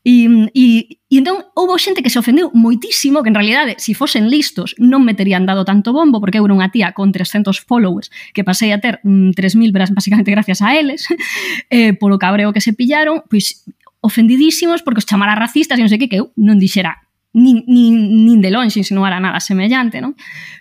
E, 0.06 0.30
e, 0.54 1.02
e 1.10 1.14
entón, 1.18 1.42
houve 1.58 1.82
xente 1.82 1.98
que 1.98 2.14
se 2.14 2.22
ofendeu 2.22 2.54
moitísimo, 2.54 3.26
que 3.26 3.34
en 3.34 3.38
realidade, 3.38 3.74
se 3.82 3.90
si 3.90 3.98
fosen 3.98 4.30
listos, 4.30 4.78
non 4.78 5.02
me 5.02 5.18
terían 5.18 5.50
dado 5.50 5.66
tanto 5.66 5.90
bombo, 5.90 6.22
porque 6.22 6.38
eu 6.38 6.46
era 6.46 6.54
unha 6.54 6.70
tía 6.70 6.94
con 6.94 7.10
300 7.10 7.58
followers, 7.66 8.14
que 8.30 8.46
pasei 8.46 8.70
a 8.70 8.78
ter 8.78 9.02
mm, 9.02 9.34
3.000 9.34 9.74
basicamente 9.74 10.30
gracias 10.30 10.62
a 10.62 10.78
eles, 10.78 11.10
eh, 11.74 11.90
polo 11.98 12.22
cabreo 12.22 12.54
que 12.54 12.62
se 12.62 12.70
pillaron, 12.70 13.26
pois 13.26 13.66
ofendidísimos 14.02 14.82
porque 14.82 15.00
os 15.00 15.08
chamara 15.08 15.38
racistas 15.38 15.78
e 15.78 15.82
non 15.82 15.88
sei 15.88 15.96
que, 15.96 16.10
que 16.10 16.20
eu 16.20 16.34
non 16.36 16.60
dixera 16.60 16.98
nin, 17.32 17.64
nin, 17.66 18.26
nin 18.28 18.40
de 18.44 18.50
longe 18.52 18.78
insinuara 18.78 19.16
nada 19.16 19.40
semellante, 19.40 20.04
non? 20.04 20.12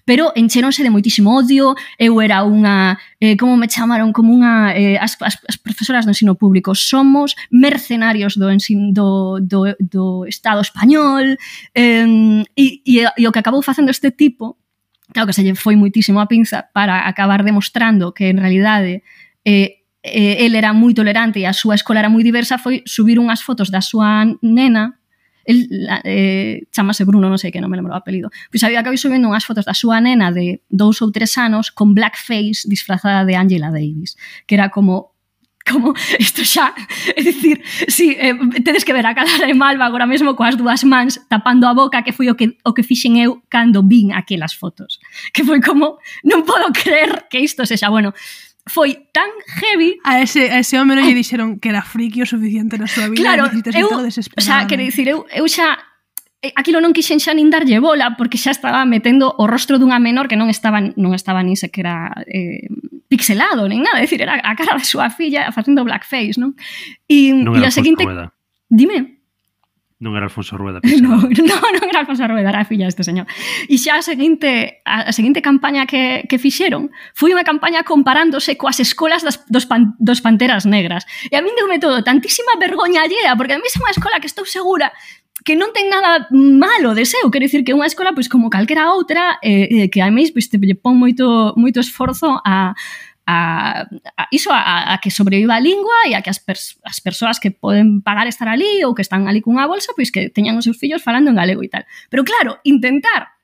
Pero 0.07 0.31
enchéronse 0.39 0.84
de 0.84 0.89
moitísimo 0.89 1.35
odio, 1.35 1.76
eu 1.99 2.15
era 2.23 2.47
unha, 2.47 2.95
eh, 3.19 3.35
como 3.35 3.59
me 3.59 3.68
chamaron, 3.68 4.15
como 4.15 4.31
unha, 4.31 4.72
eh, 4.72 4.95
as, 4.95 5.19
as, 5.19 5.35
as 5.51 5.57
profesoras 5.59 6.07
do 6.07 6.15
ensino 6.15 6.39
público, 6.39 6.72
somos 6.72 7.35
mercenarios 7.51 8.39
do, 8.39 8.47
ensin, 8.47 8.95
do, 8.95 9.43
do, 9.43 9.76
do 9.84 10.23
Estado 10.31 10.63
español, 10.63 11.35
eh, 11.76 12.07
e, 12.55 12.65
e, 12.88 13.03
e 13.03 13.23
o 13.27 13.31
que 13.35 13.41
acabou 13.43 13.59
facendo 13.59 13.91
este 13.91 14.15
tipo, 14.15 14.55
claro 15.11 15.27
que 15.27 15.35
se 15.35 15.43
lle 15.43 15.59
foi 15.59 15.76
moitísimo 15.76 16.23
a 16.23 16.31
pinza 16.31 16.72
para 16.72 17.03
acabar 17.03 17.43
demostrando 17.43 18.15
que 18.15 18.31
en 18.31 18.39
realidade 18.39 19.03
eh, 19.43 19.80
eh, 20.03 20.45
el 20.45 20.56
era 20.56 20.73
moi 20.73 20.94
tolerante 20.94 21.40
e 21.40 21.45
a 21.45 21.53
súa 21.53 21.78
escola 21.78 22.02
era 22.02 22.10
moi 22.10 22.26
diversa, 22.26 22.57
foi 22.57 22.82
subir 22.90 23.22
unhas 23.22 23.45
fotos 23.45 23.69
da 23.69 23.82
súa 23.82 24.26
nena 24.41 24.98
el 25.45 25.68
eh, 26.03 26.61
chamase 26.72 27.06
Bruno, 27.06 27.30
non 27.30 27.41
sei 27.41 27.49
que, 27.49 27.61
non 27.61 27.69
me 27.69 27.78
lembro 27.78 27.94
o 27.94 27.98
apelido. 27.98 28.30
Pois 28.53 28.61
había 28.61 28.82
acabei 28.82 28.98
subindo 28.98 29.26
unhas 29.26 29.45
fotos 29.45 29.65
da 29.65 29.73
súa 29.73 29.98
nena 30.02 30.30
de 30.30 30.61
dous 30.69 31.02
ou 31.02 31.10
tres 31.10 31.38
anos 31.38 31.73
con 31.73 31.94
blackface 31.98 32.69
disfrazada 32.69 33.26
de 33.26 33.34
Angela 33.38 33.73
Davis, 33.73 34.18
que 34.45 34.56
era 34.57 34.69
como 34.69 35.11
como 35.61 35.94
isto 36.19 36.41
xa, 36.41 36.73
é 37.14 37.22
dicir, 37.22 37.61
si 37.86 38.14
sí, 38.14 38.18
eh, 38.18 38.34
tedes 38.65 38.84
que 38.84 38.94
ver 38.94 39.06
a 39.06 39.14
cara 39.14 39.45
de 39.45 39.53
Malva 39.53 39.86
agora 39.86 40.10
mesmo 40.10 40.34
coas 40.34 40.57
dúas 40.57 40.84
mans 40.84 41.22
tapando 41.30 41.69
a 41.69 41.73
boca 41.73 42.02
que 42.02 42.14
foi 42.14 42.30
o 42.30 42.36
que 42.36 42.57
o 42.65 42.73
que 42.73 42.82
fixen 42.82 43.22
eu 43.22 43.45
cando 43.49 43.86
vin 43.86 44.14
aquelas 44.14 44.53
fotos, 44.57 44.98
que 45.34 45.45
foi 45.45 45.61
como 45.61 46.02
non 46.26 46.41
podo 46.45 46.73
creer 46.73 47.30
que 47.30 47.41
isto 47.41 47.65
sexa, 47.65 47.94
bueno, 47.94 48.14
foi 48.67 49.09
tan 49.11 49.29
heavy 49.61 49.97
a 50.03 50.21
ese, 50.21 50.49
a 50.51 50.61
ese 50.61 50.77
home 50.77 50.93
non 50.93 51.05
lle 51.05 51.17
dixeron 51.17 51.57
que 51.57 51.69
era 51.69 51.81
friki 51.81 52.21
o 52.21 52.27
suficiente 52.29 52.77
na 52.77 52.85
súa 52.85 53.09
vida 53.09 53.25
claro, 53.25 53.49
eu, 53.73 53.89
o 53.89 54.41
sea, 54.41 54.67
quero 54.69 54.83
dicir, 54.85 55.09
eu, 55.09 55.25
eu 55.33 55.45
xa 55.49 55.81
eh, 56.41 56.53
aquilo 56.53 56.81
non 56.81 56.93
quixen 56.93 57.17
xa 57.17 57.33
nin 57.33 57.49
darlle 57.49 57.81
bola 57.81 58.13
porque 58.17 58.38
xa 58.38 58.53
estaba 58.53 58.85
metendo 58.85 59.33
o 59.38 59.49
rostro 59.49 59.81
dunha 59.81 59.97
menor 59.97 60.29
que 60.29 60.38
non 60.38 60.49
estaba 60.49 60.77
non 60.81 61.17
estaba 61.17 61.41
nin 61.41 61.57
sequera 61.57 62.13
eh, 62.29 62.69
pixelado, 63.11 63.67
nin 63.67 63.83
nada, 63.83 63.99
é 63.99 64.07
dicir, 64.07 64.23
era 64.23 64.39
a 64.39 64.55
cara 64.55 64.79
da 64.79 64.85
súa 64.88 65.11
filla 65.11 65.51
facendo 65.51 65.83
blackface, 65.83 66.39
non? 66.39 66.55
E, 67.11 67.35
non 67.35 67.59
e 67.59 67.67
a 67.67 67.71
seguinte... 67.73 68.07
Dime. 68.71 69.20
Non 70.02 70.18
era 70.18 70.26
Alfonso 70.26 70.57
Rueda. 70.57 70.82
no, 71.06 71.22
no, 71.22 71.57
non 71.78 71.86
era 71.86 72.02
Alfonso 72.02 72.26
Rueda, 72.26 72.49
era 72.49 72.65
a 72.65 72.68
filla 72.68 72.90
deste 72.90 73.06
señor. 73.06 73.30
E 73.69 73.78
xa 73.78 74.02
a 74.02 74.03
seguinte, 74.03 74.82
a, 74.82 75.06
a 75.07 75.14
seguinte 75.14 75.45
campaña 75.45 75.86
que, 75.86 76.26
que 76.26 76.41
fixeron 76.41 76.90
foi 77.14 77.38
unha 77.38 77.45
campaña 77.45 77.86
comparándose 77.86 78.57
coas 78.57 78.82
escolas 78.82 79.22
das, 79.22 79.45
dos, 79.45 79.69
pan, 79.69 79.94
dos 80.02 80.26
Panteras 80.26 80.65
Negras. 80.65 81.06
E 81.30 81.38
a 81.38 81.45
min 81.45 81.53
deume 81.53 81.78
todo 81.78 82.02
tantísima 82.02 82.57
vergoña 82.57 83.06
allea, 83.06 83.38
porque 83.38 83.53
a 83.53 83.61
mí 83.61 83.69
é 83.69 83.78
unha 83.78 83.94
escola 83.94 84.18
que 84.18 84.26
estou 84.26 84.49
segura 84.49 84.90
que 85.41 85.57
non 85.57 85.73
ten 85.73 85.90
nada 85.90 86.30
malo 86.30 86.94
de 86.94 87.06
seu, 87.06 87.30
quero 87.34 87.45
dicir 87.45 87.65
que 87.65 87.73
é 87.73 87.78
unha 87.78 87.90
escola 87.90 88.14
pois 88.14 88.30
como 88.30 88.53
calquera 88.53 88.94
outra, 88.94 89.41
eh, 89.41 89.86
eh, 89.86 89.88
que 89.90 90.02
a 90.02 90.10
mí 90.14 90.26
pois, 90.30 90.49
te 90.49 90.57
pon 90.78 90.98
moito, 90.98 91.53
moito 91.57 91.82
esforzo 91.82 92.38
a, 92.45 92.78
a, 93.31 93.87
a 94.17 94.27
iso 94.31 94.51
a, 94.51 94.93
a 94.93 94.97
que 94.99 95.11
sobreviva 95.11 95.55
a 95.55 95.63
lingua 95.63 96.07
e 96.07 96.13
a 96.13 96.21
que 96.21 96.29
as, 96.29 96.39
pers 96.43 96.75
as 96.83 96.99
persoas 96.99 97.39
que 97.39 97.51
poden 97.51 98.03
pagar 98.03 98.27
estar 98.27 98.51
ali 98.51 98.83
ou 98.83 98.91
que 98.91 99.01
están 99.01 99.31
ali 99.31 99.39
cunha 99.39 99.67
bolsa, 99.71 99.95
pois 99.95 100.11
que 100.11 100.27
teñan 100.27 100.59
os 100.59 100.67
seus 100.67 100.75
fillos 100.75 100.99
falando 100.99 101.31
en 101.31 101.39
galego 101.39 101.63
e 101.63 101.71
tal. 101.71 101.87
Pero 102.11 102.27
claro, 102.27 102.59
intentar 102.67 103.39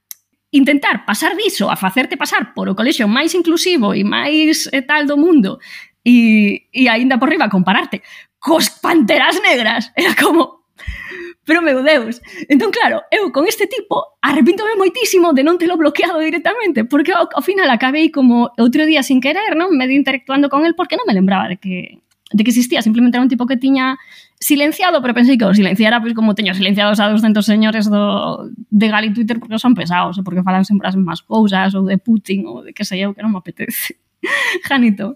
intentar 0.51 1.07
pasar 1.07 1.35
diso 1.35 1.71
a 1.71 1.75
facerte 1.75 2.19
pasar 2.19 2.51
por 2.51 2.67
o 2.67 2.75
colexio 2.75 3.07
máis 3.07 3.31
inclusivo 3.35 3.95
e 3.95 4.03
máis 4.03 4.67
e 4.71 4.81
tal 4.83 5.07
do 5.07 5.15
mundo 5.15 5.59
e, 6.03 6.67
e 6.71 6.87
aínda 6.87 7.19
por 7.19 7.27
riba 7.31 7.51
compararte 7.51 8.03
cos 8.39 8.71
panteras 8.79 9.39
negras 9.43 9.91
era 9.95 10.15
como 10.15 10.63
Pero 11.47 11.63
meu 11.63 11.79
Deus, 11.79 12.19
entón 12.51 12.75
claro, 12.75 13.07
eu 13.07 13.31
con 13.31 13.47
este 13.47 13.71
tipo 13.71 14.19
arrepíntome 14.19 14.75
moitísimo 14.75 15.31
de 15.31 15.47
non 15.47 15.55
telo 15.55 15.79
bloqueado 15.79 16.19
directamente, 16.19 16.83
porque 16.83 17.15
ao, 17.15 17.31
ao 17.31 17.39
final 17.39 17.71
acabei 17.71 18.11
como 18.11 18.51
outro 18.59 18.83
día 18.83 18.99
sin 18.99 19.23
querer, 19.23 19.55
non? 19.55 19.71
Medio 19.71 19.95
interactuando 19.95 20.51
con 20.51 20.67
el 20.67 20.75
porque 20.75 20.99
non 20.99 21.07
me 21.07 21.15
lembraba 21.15 21.47
de 21.47 21.55
que 21.55 22.03
de 22.35 22.43
que 22.43 22.51
existía, 22.51 22.83
simplemente 22.83 23.15
era 23.15 23.23
un 23.23 23.31
tipo 23.31 23.47
que 23.47 23.55
tiña 23.55 23.95
silenciado, 24.39 25.01
pero 25.01 25.15
pensei 25.15 25.39
que 25.39 25.47
o 25.47 25.55
silenciara 25.55 26.03
pois 26.03 26.11
como 26.11 26.35
teño 26.35 26.51
silenciados 26.51 26.99
a 26.99 27.07
200 27.07 27.39
señores 27.39 27.87
do, 27.87 28.51
de 28.51 28.87
Gali 28.91 29.15
Twitter 29.15 29.39
porque 29.39 29.55
son 29.55 29.71
pesados, 29.71 30.19
ou 30.19 30.27
porque 30.27 30.43
falan 30.43 30.67
sempre 30.67 30.91
as 30.91 30.99
mesmas 30.99 31.23
cousas, 31.23 31.71
ou 31.79 31.87
de 31.87 31.95
Putin, 31.95 32.43
ou 32.43 32.59
de 32.59 32.75
que 32.75 32.83
sei 32.83 33.07
eu, 33.07 33.15
que 33.15 33.23
non 33.23 33.31
me 33.31 33.39
apetece. 33.39 33.95
Janito. 34.67 35.15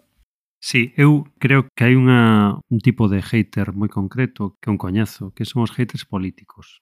Sí, 0.64 0.94
eu 0.96 1.26
creo 1.42 1.66
que 1.74 1.90
hai 1.90 1.98
unha, 1.98 2.54
un 2.70 2.80
tipo 2.86 3.10
de 3.10 3.18
hater 3.18 3.74
moi 3.74 3.90
concreto 3.90 4.62
que 4.62 4.70
un 4.70 4.78
coñazo, 4.78 5.34
que 5.34 5.42
son 5.42 5.66
os 5.66 5.74
haters 5.74 6.06
políticos. 6.06 6.78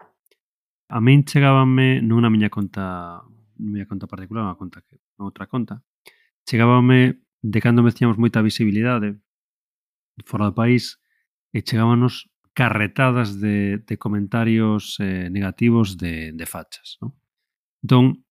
A 0.92 1.00
min 1.00 1.24
chegábanme 1.24 2.04
nunha 2.04 2.28
miña 2.28 2.52
conta 2.52 3.24
miña 3.56 3.88
conta 3.88 4.04
particular, 4.12 4.44
unha 4.44 4.60
conta 4.60 4.84
que 4.84 5.00
unha 5.16 5.32
outra 5.32 5.48
conta, 5.48 5.80
chegábanme 6.44 7.24
de 7.40 7.60
cando 7.64 7.80
me 7.80 7.96
tiñamos 7.96 8.20
moita 8.20 8.44
visibilidade 8.44 9.16
fora 10.28 10.52
do 10.52 10.58
país 10.60 11.00
e 11.56 11.64
chegábanos 11.64 12.28
carretadas 12.52 13.40
de, 13.40 13.80
de 13.88 13.96
comentarios 13.96 15.00
eh, 15.00 15.32
negativos 15.32 15.96
de, 15.96 16.36
de 16.36 16.46
fachas. 16.46 17.00
¿no? 17.00 17.16
Entón, 17.80 18.28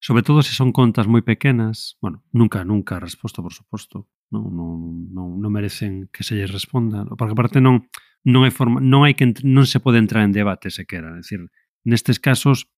sobre 0.00 0.24
todo 0.24 0.40
se 0.40 0.56
son 0.56 0.72
contas 0.72 1.04
moi 1.04 1.20
pequenas, 1.20 2.00
bueno, 2.00 2.24
nunca, 2.32 2.64
nunca 2.64 2.96
resposto, 2.96 3.44
por 3.44 3.52
suposto, 3.52 4.08
non, 4.30 4.46
non, 4.54 5.10
non, 5.10 5.28
non 5.42 5.50
merecen 5.50 6.06
que 6.14 6.22
se 6.22 6.38
lles 6.38 6.50
responda, 6.50 7.04
porque 7.18 7.34
aparte 7.34 7.60
non 7.60 7.86
non 8.24 8.44
hai 8.44 8.52
forma, 8.52 8.84
non 8.84 9.08
hai 9.08 9.16
que 9.16 9.24
non 9.42 9.64
se 9.64 9.80
pode 9.80 9.96
entrar 9.96 10.22
en 10.24 10.32
debate 10.32 10.68
sequera, 10.68 11.16
é 11.16 11.24
dicir, 11.24 11.40
nestes 11.88 12.20
casos 12.20 12.68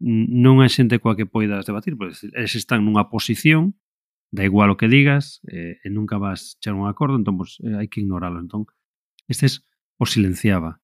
non 0.00 0.60
hai 0.60 0.70
xente 0.72 1.00
coa 1.00 1.16
que 1.16 1.28
poidas 1.28 1.68
debatir, 1.68 1.96
pois 2.00 2.24
eles 2.24 2.56
están 2.56 2.84
nunha 2.84 3.12
posición, 3.12 3.76
da 4.32 4.44
igual 4.44 4.72
o 4.72 4.76
que 4.80 4.88
digas, 4.88 5.40
eh, 5.48 5.78
e 5.84 5.88
nunca 5.92 6.16
vas 6.18 6.56
chegar 6.60 6.76
un 6.76 6.88
acordo, 6.88 7.16
entón 7.16 7.36
pois, 7.36 7.60
eh, 7.62 7.76
hai 7.76 7.88
que 7.88 8.00
ignoralo, 8.00 8.40
entón 8.40 8.64
estes 9.28 9.68
o 10.00 10.04
silenciaba. 10.08 10.80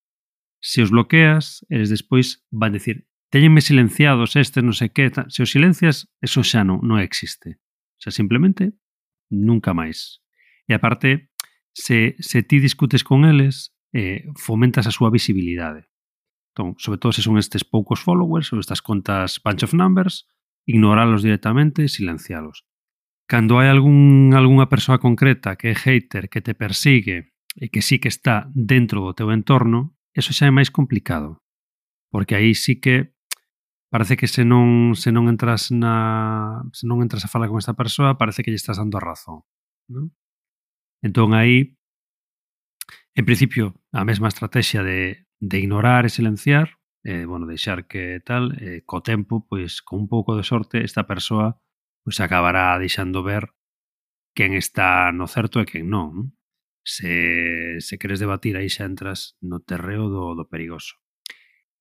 Se 0.60 0.84
os 0.84 0.92
bloqueas, 0.94 1.66
eles 1.68 1.90
despois 1.90 2.44
van 2.52 2.76
decir, 2.76 3.08
teñenme 3.32 3.64
silenciados 3.64 4.36
estes, 4.36 4.60
non 4.60 4.76
sei 4.76 4.92
que, 4.92 5.08
se 5.08 5.40
os 5.40 5.50
silencias, 5.50 6.08
eso 6.20 6.44
xa 6.44 6.62
non, 6.68 6.84
non 6.84 7.00
existe. 7.00 7.58
O 7.96 8.00
sea, 8.04 8.12
simplemente 8.12 8.76
nunca 9.32 9.72
máis. 9.72 10.20
E 10.68 10.76
aparte, 10.76 11.32
se, 11.72 12.14
se 12.20 12.44
ti 12.44 12.60
discutes 12.60 13.02
con 13.02 13.24
eles, 13.24 13.72
eh, 13.96 14.28
fomentas 14.36 14.84
a 14.84 14.92
súa 14.92 15.08
visibilidade. 15.08 15.88
Entón, 16.52 16.76
sobre 16.76 17.00
todo 17.00 17.16
se 17.16 17.24
son 17.24 17.40
estes 17.40 17.64
poucos 17.64 18.04
followers 18.04 18.52
ou 18.52 18.60
estas 18.60 18.84
contas 18.84 19.40
bunch 19.40 19.64
of 19.64 19.72
numbers, 19.72 20.28
ignoralos 20.68 21.24
directamente 21.24 21.80
e 21.84 21.88
silencialos. 21.88 22.68
Cando 23.24 23.56
hai 23.56 23.72
algún, 23.72 24.36
algunha 24.36 24.68
persoa 24.68 25.00
concreta 25.00 25.56
que 25.56 25.72
é 25.72 25.76
hater, 25.76 26.28
que 26.28 26.44
te 26.44 26.52
persigue 26.52 27.32
e 27.56 27.72
que 27.72 27.80
sí 27.80 27.96
que 27.96 28.12
está 28.12 28.52
dentro 28.52 29.00
do 29.00 29.16
teu 29.16 29.32
entorno, 29.32 29.96
eso 30.12 30.36
xa 30.36 30.48
é 30.48 30.52
máis 30.52 30.68
complicado. 30.68 31.40
Porque 32.12 32.36
aí 32.36 32.52
sí 32.52 32.76
que 32.76 33.11
parece 33.92 34.16
que 34.16 34.26
se 34.26 34.44
non 34.48 34.96
se 34.96 35.12
non 35.12 35.28
entras 35.28 35.68
na 35.68 36.64
se 36.72 36.88
non 36.88 37.04
entras 37.04 37.28
a 37.28 37.32
falar 37.32 37.52
con 37.52 37.60
esta 37.60 37.76
persoa, 37.76 38.16
parece 38.16 38.40
que 38.40 38.50
lle 38.52 38.60
estás 38.60 38.80
dando 38.80 38.96
a 38.96 39.04
razón, 39.04 39.44
non? 39.92 40.16
Entón 41.04 41.36
aí 41.36 41.76
en 43.14 43.24
principio 43.28 43.76
a 43.92 44.04
mesma 44.08 44.32
estrategia 44.32 44.80
de 44.82 45.28
de 45.42 45.58
ignorar 45.58 46.06
e 46.06 46.10
silenciar, 46.14 46.78
eh, 47.02 47.26
bueno, 47.26 47.50
deixar 47.50 47.90
que 47.90 48.22
tal, 48.24 48.54
eh, 48.62 48.86
co 48.86 49.02
tempo, 49.02 49.44
pois 49.50 49.82
con 49.82 50.06
un 50.06 50.08
pouco 50.08 50.38
de 50.38 50.44
sorte 50.46 50.86
esta 50.86 51.04
persoa 51.04 51.58
pois 52.04 52.18
acabará 52.20 52.78
deixando 52.78 53.22
ver 53.22 53.54
quen 54.36 54.54
está 54.54 55.12
no 55.12 55.26
certo 55.28 55.60
e 55.60 55.66
quen 55.70 55.90
non, 55.90 56.08
non? 56.16 56.26
Se, 56.82 57.78
se 57.86 57.94
queres 58.00 58.18
debatir 58.24 58.54
aí 58.56 58.70
xa 58.70 58.84
entras 58.90 59.38
no 59.42 59.58
terreo 59.62 60.10
do, 60.14 60.34
do 60.38 60.44
perigoso. 60.50 61.01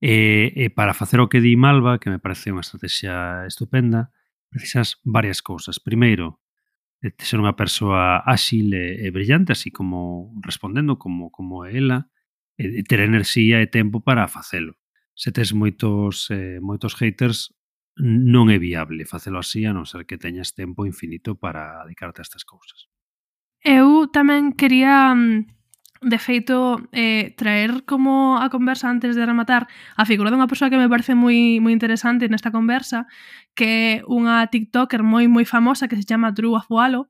E, 0.02 0.50
e 0.58 0.74
para 0.74 0.98
facer 0.98 1.22
o 1.22 1.30
que 1.30 1.38
di 1.38 1.54
Malva, 1.54 2.02
que 2.02 2.10
me 2.10 2.18
parece 2.18 2.50
unha 2.50 2.66
estrategia 2.66 3.46
estupenda, 3.46 4.10
precisas 4.50 4.98
varias 5.06 5.46
cousas. 5.46 5.78
Primeiro, 5.78 6.42
eh, 7.06 7.14
de 7.14 7.22
ser 7.22 7.38
unha 7.38 7.54
persoa 7.54 8.26
áxil 8.26 8.74
e, 8.74 8.98
e 9.06 9.14
brillante, 9.14 9.54
así 9.54 9.70
como 9.70 10.34
respondendo 10.42 10.98
como, 10.98 11.30
como 11.30 11.70
ela, 11.70 12.10
e, 12.58 12.82
e 12.82 12.84
ter 12.84 13.06
enerxía 13.06 13.62
e 13.62 13.70
tempo 13.70 14.02
para 14.02 14.26
facelo. 14.26 14.74
Se 15.14 15.30
tes 15.30 15.54
moitos, 15.54 16.34
eh, 16.34 16.58
moitos 16.58 16.98
haters, 16.98 17.54
non 18.02 18.50
é 18.50 18.58
viable 18.58 19.06
facelo 19.06 19.38
así, 19.38 19.70
a 19.70 19.76
non 19.76 19.86
ser 19.86 20.10
que 20.10 20.18
teñas 20.18 20.58
tempo 20.58 20.90
infinito 20.90 21.38
para 21.38 21.86
dedicarte 21.86 22.24
a 22.24 22.26
estas 22.26 22.42
cousas. 22.42 22.90
Eu 23.62 24.10
tamén 24.10 24.58
quería 24.58 25.14
mm, 25.14 25.61
De 26.04 26.18
feito, 26.18 26.82
eh, 26.94 27.36
traer 27.38 27.84
como 27.86 28.40
a 28.42 28.50
conversa 28.50 28.90
antes 28.90 29.16
de 29.16 29.24
rematar 29.24 29.68
a 29.96 30.04
figura 30.10 30.34
dunha 30.34 30.50
persoa 30.50 30.74
que 30.74 30.82
me 30.82 30.90
parece 30.90 31.14
moi, 31.14 31.62
moi 31.62 31.70
interesante 31.70 32.26
nesta 32.26 32.50
conversa, 32.50 33.06
que 33.54 33.70
é 33.70 34.10
unha 34.10 34.42
tiktoker 34.50 35.06
moi 35.06 35.30
moi 35.30 35.46
famosa 35.46 35.86
que 35.86 35.94
se 35.94 36.10
chama 36.10 36.34
Drew 36.34 36.58
Afualo, 36.58 37.06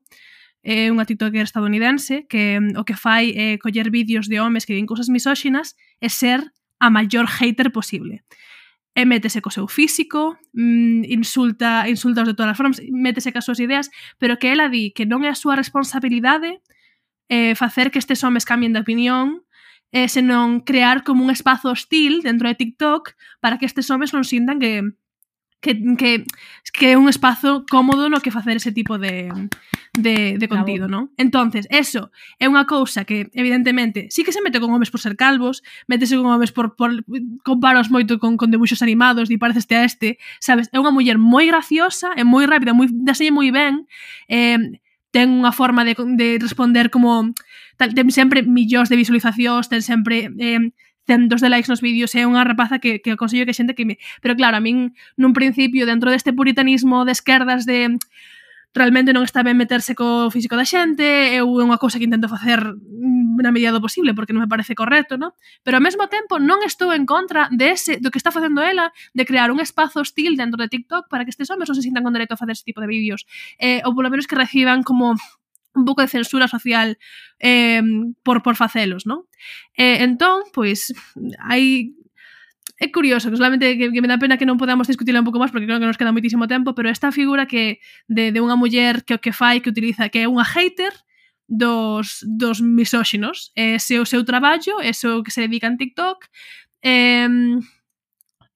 é 0.60 0.86
eh, 0.86 0.88
unha 0.92 1.08
tiktoker 1.08 1.40
estadounidense 1.40 2.28
que 2.28 2.60
mm, 2.60 2.76
o 2.76 2.84
que 2.84 2.92
fai 2.92 3.32
é 3.32 3.56
eh, 3.56 3.58
coller 3.64 3.88
vídeos 3.88 4.28
de 4.28 4.44
homes 4.44 4.68
que 4.68 4.76
din 4.76 4.84
cousas 4.84 5.08
misóxinas 5.08 5.72
e 5.96 6.12
ser 6.12 6.52
a 6.76 6.92
maior 6.92 7.24
hater 7.24 7.72
posible. 7.72 8.20
E 8.92 9.08
métese 9.08 9.40
co 9.40 9.48
seu 9.48 9.72
físico, 9.72 10.36
mmm, 10.52 11.08
insulta, 11.08 11.88
insulta 11.88 12.28
de 12.28 12.36
todas 12.36 12.52
as 12.52 12.58
formas, 12.60 12.76
métese 12.92 13.32
ca 13.32 13.40
súas 13.40 13.56
ideas, 13.56 13.88
pero 14.20 14.36
que 14.36 14.52
ela 14.52 14.68
di 14.68 14.92
que 14.92 15.08
non 15.08 15.24
é 15.24 15.32
a 15.32 15.38
súa 15.40 15.56
responsabilidade 15.56 16.60
eh, 17.28 17.54
facer 17.54 17.90
que 17.90 17.98
estes 17.98 18.22
homes 18.24 18.44
cambien 18.44 18.72
de 18.72 18.80
opinión, 18.80 19.44
eh, 19.92 20.08
senón 20.08 20.60
crear 20.60 21.04
como 21.04 21.24
un 21.24 21.30
espazo 21.30 21.70
hostil 21.70 22.22
dentro 22.22 22.48
de 22.48 22.54
TikTok 22.54 23.14
para 23.40 23.58
que 23.58 23.66
estes 23.66 23.90
homes 23.90 24.16
non 24.16 24.24
sintan 24.24 24.58
que 24.58 24.96
que, 25.62 25.80
que, 25.96 26.26
que 26.74 26.92
é 26.92 26.98
un 26.98 27.08
espazo 27.08 27.64
cómodo 27.70 28.10
no 28.10 28.20
que 28.20 28.34
facer 28.34 28.58
ese 28.58 28.74
tipo 28.74 28.98
de, 28.98 29.30
de, 29.94 30.36
de 30.36 30.48
contido, 30.50 30.90
non? 30.90 31.14
Entonces, 31.14 31.70
eso 31.70 32.10
é 32.42 32.50
unha 32.50 32.66
cousa 32.66 33.06
que, 33.06 33.30
evidentemente, 33.30 34.10
sí 34.10 34.26
que 34.26 34.34
se 34.34 34.42
mete 34.42 34.58
con 34.58 34.74
homes 34.74 34.90
por 34.90 34.98
ser 34.98 35.14
calvos, 35.14 35.62
métese 35.86 36.18
con 36.18 36.26
homes 36.26 36.50
por, 36.50 36.74
por 36.74 37.06
comparos 37.46 37.94
moito 37.94 38.18
con, 38.18 38.34
con 38.34 38.50
debuxos 38.50 38.82
animados, 38.82 39.30
di 39.30 39.38
pareceste 39.38 39.78
a 39.78 39.86
este, 39.86 40.18
sabes? 40.42 40.66
É 40.74 40.82
unha 40.82 40.90
muller 40.90 41.16
moi 41.16 41.46
graciosa, 41.46 42.10
é 42.18 42.26
moi 42.26 42.42
rápida, 42.42 42.74
moi, 42.74 42.90
daseñe 42.90 43.30
moi 43.30 43.54
ben, 43.54 43.86
eh, 44.26 44.58
ten 45.12 45.28
unha 45.30 45.52
forma 45.52 45.84
de, 45.84 45.94
de 45.94 46.40
responder 46.40 46.88
como 46.88 47.30
tal, 47.76 47.92
ten 47.92 48.08
sempre 48.10 48.42
millóns 48.42 48.88
de 48.88 48.96
visualizacións, 48.96 49.68
ten 49.68 49.84
sempre 49.84 50.32
eh, 50.40 50.72
centos 51.06 51.40
de 51.44 51.48
likes 51.52 51.68
nos 51.68 51.84
vídeos, 51.84 52.14
é 52.16 52.24
unha 52.24 52.42
rapaza 52.42 52.80
que, 52.80 53.04
que 53.04 53.14
consello 53.20 53.46
que 53.46 53.54
xente 53.54 53.76
que 53.76 53.84
me... 53.84 53.94
Pero 54.24 54.34
claro, 54.34 54.56
a 54.56 54.64
min 54.64 54.96
nun 55.20 55.36
principio 55.36 55.84
dentro 55.84 56.08
deste 56.10 56.32
puritanismo 56.32 57.04
de 57.04 57.12
esquerdas 57.12 57.68
de 57.68 57.98
realmente 58.74 59.12
non 59.12 59.24
está 59.24 59.44
ben 59.44 59.56
meterse 59.60 59.92
co 59.92 60.32
físico 60.32 60.56
da 60.56 60.64
xente, 60.64 61.04
eu 61.36 61.44
é 61.60 61.64
unha 61.64 61.76
cousa 61.76 62.00
que 62.00 62.08
intento 62.08 62.28
facer 62.28 62.64
mm, 62.64 63.44
na 63.44 63.52
medida 63.52 63.72
do 63.72 63.84
posible 63.84 64.16
porque 64.16 64.32
non 64.32 64.44
me 64.44 64.50
parece 64.50 64.72
correcto, 64.72 65.20
non? 65.20 65.36
Pero 65.60 65.76
ao 65.76 65.84
mesmo 65.84 66.08
tempo 66.08 66.40
non 66.40 66.64
estou 66.64 66.90
en 66.96 67.04
contra 67.04 67.52
de 67.52 67.76
ese, 67.76 68.00
do 68.00 68.08
que 68.08 68.16
está 68.16 68.32
facendo 68.32 68.64
ela 68.64 68.90
de 69.12 69.28
crear 69.28 69.52
un 69.52 69.60
espazo 69.60 70.00
hostil 70.00 70.40
dentro 70.40 70.56
de 70.56 70.72
TikTok 70.72 71.12
para 71.12 71.28
que 71.28 71.32
estes 71.32 71.52
homes 71.52 71.68
non 71.68 71.76
se 71.76 71.84
sintan 71.84 72.00
con 72.00 72.16
dereito 72.16 72.32
a 72.32 72.40
facer 72.40 72.56
ese 72.56 72.64
tipo 72.64 72.80
de 72.80 72.88
vídeos 72.88 73.28
eh, 73.60 73.84
ou 73.84 73.92
polo 73.92 74.08
menos 74.08 74.24
que 74.24 74.40
reciban 74.40 74.80
como 74.80 75.12
un 75.72 75.84
pouco 75.84 76.00
de 76.00 76.08
censura 76.08 76.48
social 76.48 76.96
eh, 77.40 77.80
por, 78.24 78.40
por 78.40 78.56
facelos, 78.56 79.04
non? 79.04 79.28
Eh, 79.76 80.00
entón, 80.04 80.48
pois, 80.52 80.92
hai 81.44 81.92
é 82.82 82.90
curioso, 82.90 83.30
que 83.30 83.36
solamente 83.36 83.78
que, 83.78 83.92
que 83.92 84.02
me 84.02 84.08
dá 84.08 84.18
pena 84.18 84.36
que 84.36 84.48
non 84.48 84.58
podamos 84.58 84.90
discutirla 84.90 85.22
un 85.22 85.28
pouco 85.28 85.38
máis 85.38 85.54
porque 85.54 85.70
creo 85.70 85.78
que 85.78 85.86
nos 85.86 86.00
queda 86.00 86.10
moitísimo 86.10 86.50
tempo, 86.50 86.74
pero 86.74 86.90
esta 86.90 87.14
figura 87.14 87.46
que 87.46 87.78
de, 88.10 88.34
de 88.34 88.40
unha 88.42 88.58
muller 88.58 89.06
que 89.06 89.14
o 89.14 89.22
que 89.22 89.30
fai, 89.30 89.62
que 89.62 89.70
utiliza, 89.70 90.10
que 90.10 90.24
é 90.24 90.26
unha 90.26 90.42
hater 90.42 90.90
dos, 91.46 92.24
dos 92.26 92.58
misóxinos. 92.58 93.52
Eh, 93.54 93.78
se 93.78 94.00
o 94.00 94.06
seu 94.08 94.24
traballo, 94.24 94.82
é 94.82 94.90
o 94.90 95.22
que 95.22 95.30
se 95.30 95.46
dedica 95.46 95.70
en 95.70 95.78
TikTok, 95.78 96.26
eh, 96.82 97.28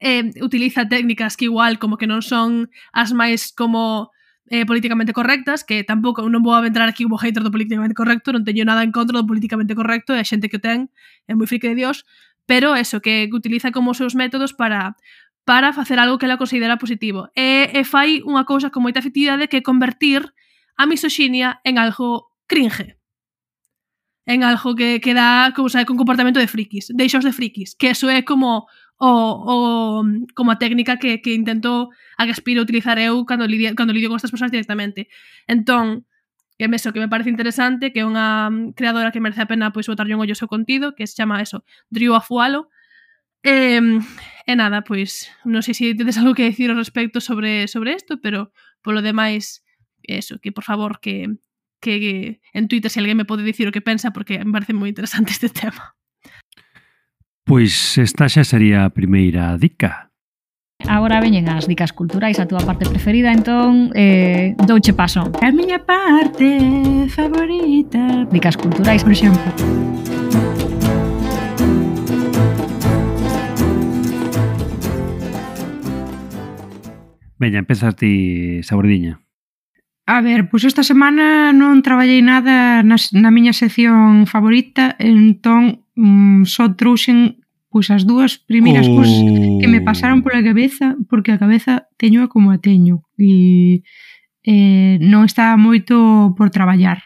eh, 0.01 0.31
utiliza 0.43 0.89
técnicas 0.89 1.37
que 1.37 1.47
igual 1.47 1.79
como 1.79 1.97
que 1.97 2.11
non 2.11 2.23
son 2.23 2.67
as 2.93 3.13
máis 3.13 3.53
como 3.55 4.11
eh, 4.51 4.65
políticamente 4.67 5.13
correctas, 5.13 5.65
que 5.65 5.83
tampouco 5.83 6.23
non 6.27 6.43
vou 6.43 6.55
aventrar 6.55 6.87
aquí 6.89 7.03
como 7.03 7.19
hater 7.19 7.43
do 7.43 7.51
políticamente 7.51 7.95
correcto, 7.95 8.31
non 8.31 8.47
teño 8.47 8.63
nada 8.63 8.87
en 8.87 8.95
contra 8.95 9.19
do 9.19 9.27
políticamente 9.27 9.75
correcto, 9.75 10.15
e 10.15 10.23
a 10.23 10.27
xente 10.27 10.47
que 10.51 10.59
o 10.59 10.63
ten 10.63 10.91
é 11.27 11.35
moi 11.35 11.51
frique 11.51 11.67
de 11.67 11.79
Dios, 11.79 12.07
pero 12.47 12.75
eso, 12.75 13.03
que 13.03 13.29
utiliza 13.33 13.71
como 13.71 13.91
os 13.91 13.99
seus 13.99 14.15
métodos 14.15 14.55
para 14.55 14.97
para 15.47 15.73
facer 15.73 16.01
algo 16.01 16.19
que 16.19 16.27
ela 16.27 16.39
considera 16.39 16.77
positivo. 16.77 17.31
E, 17.39 17.71
e 17.71 17.87
fai 17.87 18.19
unha 18.27 18.43
cousa 18.43 18.75
con 18.75 18.83
moita 18.83 18.99
efectividade 18.99 19.47
que 19.47 19.63
é 19.63 19.63
convertir 19.63 20.27
a 20.75 20.91
misoxinia 20.91 21.63
en 21.63 21.79
algo 21.79 22.35
cringe. 22.51 22.99
En 24.27 24.43
algo 24.43 24.75
que, 24.75 24.99
que 24.99 25.15
dá 25.15 25.55
sabe, 25.71 25.87
con 25.87 25.95
comportamento 25.95 26.43
de 26.43 26.51
frikis, 26.51 26.91
deixos 26.91 27.23
de 27.23 27.31
frikis, 27.31 27.79
que 27.79 27.95
eso 27.95 28.11
é 28.11 28.27
como 28.27 28.67
o, 28.99 29.07
o 29.07 29.57
como 30.35 30.51
a 30.51 30.59
técnica 30.59 30.99
que, 30.99 31.23
que 31.23 31.31
intento 31.31 31.95
a 32.19 32.27
que 32.27 32.35
aspiro 32.35 32.61
a 32.61 32.67
utilizar 32.67 32.99
eu 32.99 33.23
cando 33.23 33.47
lidio, 33.47 33.71
cando 33.79 33.95
lidio 33.95 34.11
con 34.11 34.19
estas 34.19 34.35
persoas 34.35 34.51
directamente. 34.51 35.07
Entón, 35.47 36.11
que 36.59 36.69
me, 36.69 36.77
eso, 36.77 36.93
que 36.93 37.01
me 37.01 37.09
parece 37.09 37.31
interesante, 37.31 37.93
que 37.93 38.01
é 38.01 38.07
unha 38.09 38.49
mm, 38.49 38.73
creadora 38.73 39.13
que 39.13 39.21
merece 39.21 39.45
a 39.45 39.51
pena 39.51 39.73
pois 39.73 39.87
botarlle 39.87 40.17
un 40.17 40.25
ollo 40.25 40.37
seu 40.39 40.49
contido, 40.49 40.97
que 40.97 41.05
se 41.05 41.17
chama 41.17 41.45
eso, 41.45 41.65
Drew 41.93 42.17
Afualo. 42.17 42.73
E, 43.45 43.79
e 43.79 44.53
nada, 44.57 44.83
pois 44.83 45.31
non 45.45 45.61
sei 45.63 45.77
se 45.77 45.95
tedes 45.95 46.17
algo 46.21 46.35
que 46.35 46.49
decir 46.49 46.73
ao 46.73 46.81
respecto 46.81 47.21
sobre 47.21 47.69
sobre 47.69 47.95
isto, 47.95 48.19
pero 48.25 48.51
polo 48.81 49.05
demais 49.05 49.63
eso, 50.03 50.41
que 50.41 50.51
por 50.51 50.65
favor 50.65 50.99
que, 50.99 51.29
que, 51.81 52.01
que 52.01 52.15
en 52.57 52.69
Twitter 52.69 52.91
se 52.91 53.01
alguén 53.01 53.21
me 53.21 53.29
pode 53.29 53.45
dicir 53.45 53.69
o 53.69 53.75
que 53.75 53.85
pensa 53.85 54.17
porque 54.17 54.41
me 54.41 54.55
parece 54.55 54.73
moi 54.73 54.89
interesante 54.89 55.33
este 55.37 55.53
tema. 55.53 55.93
Pois 57.47 57.95
esta 58.01 58.27
xa 58.27 58.43
sería 58.43 58.83
a 58.83 58.91
primeira 58.91 59.55
dica. 59.55 60.06
Agora 60.85 61.21
veñen 61.21 61.49
as 61.49 61.67
dicas 61.67 61.91
culturais, 61.91 62.39
a 62.39 62.47
túa 62.47 62.63
parte 62.63 62.87
preferida, 62.87 63.35
entón 63.35 63.91
eh, 63.99 64.55
douche 64.69 64.95
paso. 64.95 65.27
A 65.43 65.51
miña 65.51 65.83
parte 65.83 67.11
favorita. 67.11 68.25
Dicas 68.31 68.57
culturais, 68.57 69.03
por 69.03 69.13
exemplo. 69.13 69.43
Veña, 77.39 77.59
empezas 77.59 77.97
ti, 77.97 78.63
Sabordiña. 78.63 79.21
A 80.07 80.21
ver, 80.23 80.49
pois 80.49 80.63
esta 80.63 80.87
semana 80.87 81.51
non 81.51 81.83
traballei 81.83 82.23
nada 82.23 82.87
na, 82.87 82.95
na 82.95 83.31
miña 83.35 83.51
sección 83.51 84.31
favorita, 84.31 84.95
entón 85.03 85.83
mm, 85.99 86.47
só 86.47 86.71
trouxen 86.79 87.43
Pois 87.77 87.93
as 87.93 88.09
dúas 88.09 88.41
primeiras 88.41 88.89
oh. 88.89 88.97
cousas 88.97 89.21
que 89.61 89.69
me 89.69 89.81
oh. 89.81 89.85
pasaron 89.85 90.25
pola 90.25 90.41
cabeza, 90.41 90.97
porque 91.13 91.29
a 91.29 91.37
cabeza 91.37 91.93
teño 92.01 92.25
como 92.33 92.49
a 92.49 92.57
teño 92.57 93.05
e 93.21 93.85
eh, 94.49 94.97
non 95.05 95.29
está 95.29 95.53
moito 95.61 96.33
por 96.41 96.49
traballar. 96.49 97.05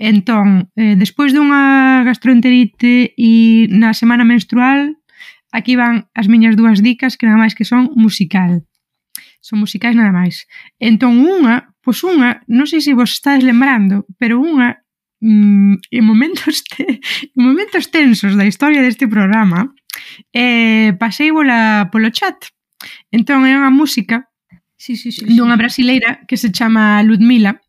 Entón, 0.00 0.72
eh, 0.80 0.96
despois 0.96 1.36
dunha 1.36 2.08
gastroenterite 2.08 3.12
e 3.20 3.68
na 3.68 3.92
semana 3.92 4.24
menstrual, 4.24 4.96
aquí 5.52 5.76
van 5.76 6.08
as 6.16 6.24
miñas 6.24 6.56
dúas 6.56 6.80
dicas 6.80 7.20
que 7.20 7.28
nada 7.28 7.44
máis 7.44 7.52
que 7.52 7.68
son 7.68 7.92
musical. 7.92 8.64
Son 9.44 9.60
musicais 9.60 9.92
nada 9.92 10.08
máis. 10.08 10.48
Entón, 10.80 11.20
unha, 11.20 11.76
pois 11.84 12.00
unha, 12.00 12.40
non 12.48 12.64
sei 12.64 12.80
se 12.80 12.96
vos 12.96 13.12
estáis 13.12 13.44
lembrando, 13.44 14.08
pero 14.16 14.40
unha 14.40 14.80
mm, 15.20 15.92
en 15.92 16.04
momentos 16.08 16.64
te, 16.64 16.96
en 17.36 17.42
momentos 17.44 17.92
tensos 17.92 18.40
da 18.40 18.48
historia 18.48 18.80
deste 18.80 19.04
programa 19.04 19.68
eh, 20.32 20.94
pasei 20.98 21.30
vola 21.30 21.88
polo 21.92 22.10
chat. 22.10 22.50
Entón 23.10 23.46
é 23.46 23.54
unha 23.56 23.72
música 23.74 24.28
sí, 24.78 24.96
sí, 24.96 25.12
sí, 25.12 25.26
dunha 25.26 25.58
brasileira 25.58 26.22
que 26.26 26.38
se 26.38 26.50
chama 26.54 27.02
Ludmila 27.02 27.60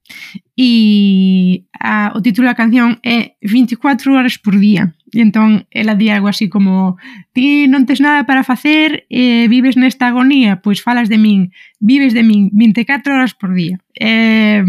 e 0.56 1.66
a, 1.74 2.14
o 2.16 2.22
título 2.22 2.48
da 2.48 2.56
canción 2.56 3.02
é 3.04 3.36
24 3.42 4.14
horas 4.14 4.38
por 4.38 4.56
día. 4.56 4.94
E 5.10 5.26
entón 5.26 5.66
ela 5.74 5.98
di 5.98 6.14
algo 6.14 6.30
así 6.30 6.48
como 6.48 7.02
ti 7.34 7.66
non 7.66 7.90
tes 7.90 7.98
nada 7.98 8.30
para 8.30 8.46
facer 8.46 9.10
e 9.10 9.50
vives 9.50 9.74
nesta 9.74 10.14
agonía 10.14 10.62
pois 10.62 10.86
falas 10.86 11.10
de 11.10 11.18
min, 11.18 11.50
vives 11.82 12.14
de 12.14 12.22
min 12.22 12.54
24 12.54 13.18
horas 13.18 13.34
por 13.34 13.58
día. 13.58 13.82
Eh, 13.98 14.64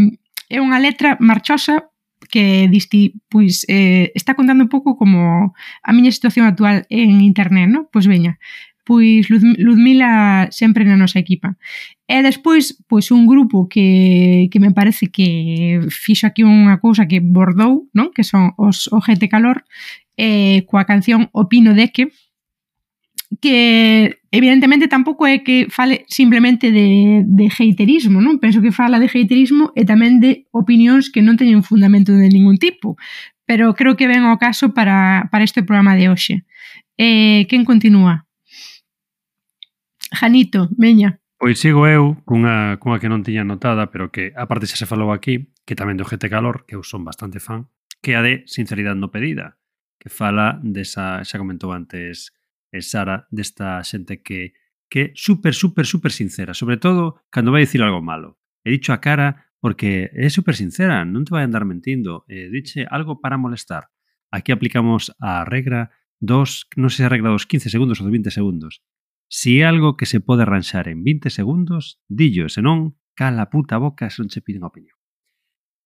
é 0.49 0.59
unha 0.59 0.81
letra 0.81 1.20
marchosa 1.20 1.90
que 2.31 2.70
disti, 2.70 3.20
pois, 3.28 3.66
eh, 3.69 4.12
está 4.15 4.35
contando 4.39 4.62
un 4.65 4.70
pouco 4.70 4.97
como 4.97 5.52
a 5.82 5.90
miña 5.93 6.15
situación 6.15 6.47
actual 6.47 6.86
en 6.89 7.20
internet, 7.20 7.69
non? 7.69 7.90
Pois 7.90 8.07
veña, 8.07 8.39
pois 8.86 9.31
Ludmila 9.31 9.59
Luzmila 9.59 10.12
sempre 10.51 10.82
na 10.82 10.97
nosa 10.97 11.20
equipa. 11.20 11.59
E 12.11 12.23
despois, 12.27 12.74
pois 12.90 13.11
un 13.15 13.27
grupo 13.27 13.69
que, 13.70 14.48
que 14.51 14.59
me 14.59 14.74
parece 14.74 15.11
que 15.11 15.85
fixo 15.90 16.27
aquí 16.27 16.43
unha 16.43 16.81
cousa 16.82 17.07
que 17.07 17.23
bordou, 17.23 17.86
non? 17.94 18.11
Que 18.11 18.27
son 18.27 18.57
os 18.59 18.90
o 18.90 18.98
Calor, 19.31 19.62
eh, 20.19 20.66
coa 20.66 20.89
canción 20.89 21.31
Opino 21.31 21.74
de 21.74 21.90
que, 21.94 22.11
que 23.39 24.19
evidentemente 24.32 24.90
tampouco 24.90 25.23
é 25.27 25.47
que 25.47 25.70
fale 25.70 26.02
simplemente 26.11 26.74
de, 26.74 27.23
de 27.23 27.47
heiterismo, 27.47 28.19
non? 28.19 28.43
Penso 28.43 28.59
que 28.59 28.74
fala 28.74 28.98
de 28.98 29.07
heiterismo 29.07 29.70
e 29.78 29.86
tamén 29.86 30.19
de 30.19 30.51
opinións 30.51 31.15
que 31.15 31.23
non 31.23 31.39
teñen 31.39 31.62
fundamento 31.62 32.11
de 32.11 32.27
ningún 32.27 32.59
tipo, 32.59 32.98
pero 33.47 33.70
creo 33.78 33.94
que 33.94 34.11
ven 34.11 34.27
ao 34.27 34.43
caso 34.43 34.74
para, 34.74 35.31
para 35.31 35.47
este 35.47 35.62
programa 35.62 35.94
de 35.94 36.11
hoxe. 36.11 36.43
Eh, 36.98 37.47
quen 37.47 37.62
continúa? 37.62 38.27
Janito, 40.11 40.66
veña. 40.74 41.23
Pois 41.39 41.62
sigo 41.62 41.86
eu 41.86 42.19
cunha, 42.27 42.77
cunha 42.82 42.98
que 42.98 43.09
non 43.09 43.23
tiña 43.23 43.47
notada, 43.47 43.94
pero 43.94 44.11
que 44.11 44.35
aparte 44.35 44.66
xa 44.66 44.77
se 44.77 44.90
falou 44.90 45.15
aquí, 45.15 45.55
que 45.62 45.78
tamén 45.78 45.94
do 45.97 46.05
GT 46.05 46.27
Calor, 46.27 46.66
que 46.66 46.74
eu 46.74 46.82
son 46.82 47.07
bastante 47.07 47.39
fan, 47.39 47.70
que 48.02 48.19
a 48.19 48.20
de 48.27 48.43
sinceridade 48.51 48.98
no 48.98 49.15
pedida, 49.15 49.57
que 50.02 50.11
fala 50.11 50.59
desa, 50.61 51.23
xa 51.23 51.40
comentou 51.40 51.73
antes, 51.73 52.35
eh, 52.73 52.83
Sara, 52.83 53.27
desta 53.31 53.83
xente 53.85 54.23
que 54.23 54.55
que 54.91 55.13
super, 55.15 55.55
super, 55.55 55.87
super 55.87 56.11
sincera, 56.11 56.53
sobre 56.53 56.77
todo 56.77 57.23
cando 57.31 57.53
vai 57.53 57.63
dicir 57.63 57.81
algo 57.81 58.03
malo. 58.03 58.43
He 58.67 58.75
dicho 58.75 58.93
a 58.93 59.01
cara 59.01 59.47
porque 59.61 60.11
é 60.13 60.29
super 60.29 60.57
sincera, 60.57 61.07
non 61.07 61.23
te 61.25 61.33
vai 61.33 61.47
andar 61.47 61.65
mentindo, 61.65 62.27
eh, 62.27 62.51
diche 62.51 62.85
algo 62.91 63.23
para 63.23 63.39
molestar. 63.39 63.89
Aquí 64.35 64.51
aplicamos 64.53 65.15
a 65.23 65.47
regra 65.47 65.95
dos, 66.19 66.67
non 66.75 66.91
sei 66.91 67.05
se 67.05 67.09
a 67.09 67.13
regra 67.13 67.33
dos 67.33 67.47
15 67.47 67.71
segundos 67.71 68.03
ou 68.03 68.11
dos 68.11 68.13
20 68.13 68.35
segundos. 68.35 68.83
Si 69.31 69.63
é 69.63 69.65
algo 69.65 69.95
que 69.95 70.11
se 70.11 70.19
pode 70.19 70.43
arranxar 70.43 70.91
en 70.91 71.07
20 71.07 71.31
segundos, 71.31 72.03
dillo, 72.11 72.51
senón, 72.51 72.99
cala 73.15 73.47
a 73.47 73.51
puta 73.53 73.79
boca 73.79 74.11
se 74.11 74.21
non 74.21 74.29
che 74.29 74.43
piden 74.43 74.67
opinión. 74.67 75.00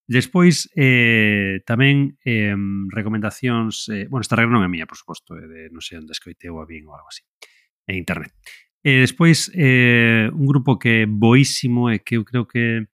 Despois, 0.06 0.68
eh, 0.76 1.64
tamén 1.64 2.20
eh, 2.28 2.52
recomendacións... 2.92 3.88
Eh, 3.88 4.04
bueno, 4.12 4.20
esta 4.20 4.36
regra 4.36 4.52
non 4.52 4.64
é 4.64 4.68
mía, 4.68 4.84
por 4.84 5.00
suposto, 5.00 5.32
eh, 5.32 5.48
de, 5.48 5.60
non 5.72 5.80
sei 5.80 5.96
onde 5.96 6.12
escoitei 6.12 6.52
ou 6.52 6.60
a 6.60 6.68
bien 6.68 6.84
ou 6.84 6.92
algo 6.92 7.08
así, 7.08 7.24
en 7.88 7.96
internet. 7.96 8.36
E 8.84 9.00
eh, 9.00 9.00
despois, 9.00 9.48
eh, 9.56 10.28
un 10.28 10.44
grupo 10.44 10.76
que 10.76 11.04
é 11.04 11.08
boísimo 11.08 11.88
e 11.88 12.04
que 12.04 12.20
eu 12.20 12.24
creo 12.28 12.44
que 12.44 12.84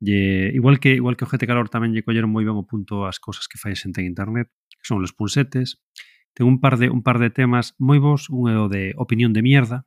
lle, 0.00 0.48
igual 0.56 0.80
que 0.80 0.96
igual 0.96 1.20
que 1.20 1.24
o 1.24 1.28
GT 1.28 1.44
Calor 1.44 1.68
tamén 1.68 1.92
lle 1.92 2.00
colleron 2.00 2.32
moi 2.32 2.48
ben 2.48 2.56
o 2.56 2.64
punto 2.64 3.04
as 3.04 3.20
cousas 3.20 3.44
que 3.44 3.60
fai 3.60 3.76
xente 3.76 4.00
en 4.00 4.08
internet, 4.08 4.48
que 4.72 4.88
son 4.88 5.04
os 5.04 5.12
punsetes. 5.12 5.84
Ten 6.32 6.48
un 6.48 6.64
par 6.64 6.80
de 6.80 6.88
un 6.88 7.04
par 7.04 7.20
de 7.20 7.28
temas 7.28 7.76
moi 7.76 8.00
bons, 8.00 8.32
un 8.32 8.48
é 8.48 8.56
o 8.56 8.72
de 8.72 8.96
opinión 8.96 9.36
de 9.36 9.44
mierda, 9.44 9.84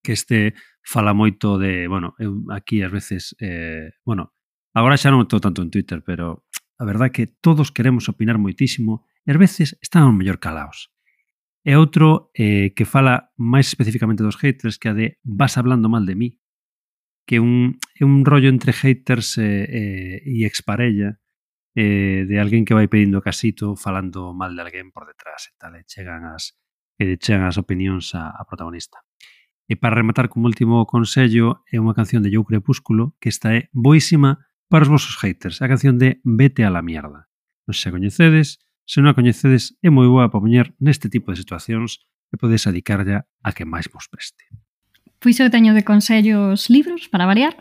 que 0.00 0.16
este 0.16 0.56
fala 0.80 1.12
moito 1.12 1.60
de, 1.60 1.84
bueno, 1.84 2.16
eu 2.16 2.40
aquí 2.48 2.80
ás 2.80 2.88
veces 2.88 3.36
eh, 3.44 3.92
bueno, 4.08 4.32
Agora 4.78 4.94
xa 4.94 5.10
non 5.10 5.26
estou 5.26 5.42
tanto 5.42 5.58
en 5.66 5.74
Twitter, 5.74 6.06
pero 6.06 6.46
a 6.78 6.86
verdade 6.86 7.10
é 7.10 7.14
que 7.18 7.26
todos 7.26 7.74
queremos 7.74 8.06
opinar 8.06 8.38
moitísimo 8.38 9.02
e 9.26 9.34
ás 9.34 9.38
veces 9.42 9.74
estamos 9.82 10.14
mellor 10.14 10.38
calaos. 10.38 10.94
E 11.66 11.74
outro 11.74 12.30
eh, 12.38 12.70
que 12.78 12.86
fala 12.86 13.34
máis 13.34 13.66
especificamente 13.74 14.22
dos 14.22 14.38
haters 14.38 14.78
que 14.78 14.86
a 14.86 14.94
de 14.94 15.18
vas 15.26 15.58
hablando 15.58 15.90
mal 15.90 16.06
de 16.06 16.14
mí, 16.14 16.38
que 17.26 17.42
un, 17.42 17.82
é 17.98 18.06
un 18.06 18.22
rollo 18.22 18.46
entre 18.46 18.70
haters 18.70 19.42
e, 19.42 19.66
eh, 19.66 20.22
eh 20.22 20.46
e 20.46 20.46
exparella 20.46 21.18
eh, 21.74 22.22
de 22.30 22.38
alguén 22.38 22.62
que 22.62 22.78
vai 22.78 22.86
pedindo 22.86 23.18
casito 23.18 23.74
falando 23.74 24.30
mal 24.30 24.54
de 24.54 24.62
alguén 24.62 24.94
por 24.94 25.10
detrás 25.10 25.50
e 25.50 25.58
tal, 25.58 25.74
e 25.74 25.82
chegan 25.90 26.22
as, 26.30 26.54
e 27.02 27.18
chegan 27.18 27.50
as 27.50 27.58
opinións 27.58 28.14
a, 28.14 28.30
a 28.30 28.46
protagonista. 28.46 29.02
E 29.66 29.74
para 29.74 29.98
rematar 29.98 30.30
como 30.30 30.46
último 30.46 30.86
consello 30.86 31.66
é 31.66 31.82
unha 31.82 31.98
canción 31.98 32.22
de 32.22 32.30
Joe 32.30 32.46
Crepúsculo 32.46 33.18
que 33.18 33.26
está 33.26 33.58
é 33.58 33.66
boísima 33.74 34.47
para 34.68 34.84
os 34.84 34.92
vosos 34.92 35.16
haters, 35.16 35.60
a 35.64 35.68
canción 35.68 35.98
de 35.98 36.20
Vete 36.24 36.64
a 36.64 36.70
la 36.70 36.84
mierda. 36.84 37.28
Non 37.64 37.76
se 37.76 37.88
a 37.88 37.92
coñecedes, 37.92 38.60
se 38.84 39.00
non 39.00 39.12
a 39.12 39.16
coñecedes 39.16 39.76
é 39.80 39.88
moi 39.88 40.08
boa 40.08 40.28
para 40.28 40.44
poñer 40.44 40.76
neste 40.80 41.08
tipo 41.08 41.32
de 41.32 41.40
situacións 41.40 42.04
e 42.32 42.36
podes 42.36 42.68
adicarlla 42.68 43.24
a 43.40 43.50
que 43.56 43.64
máis 43.64 43.88
vos 43.88 44.08
preste. 44.12 44.44
Pois 45.18 45.40
eu 45.40 45.50
teño 45.50 45.72
de 45.72 45.82
consellos 45.82 46.70
libros, 46.70 47.08
para 47.08 47.26
variar. 47.26 47.56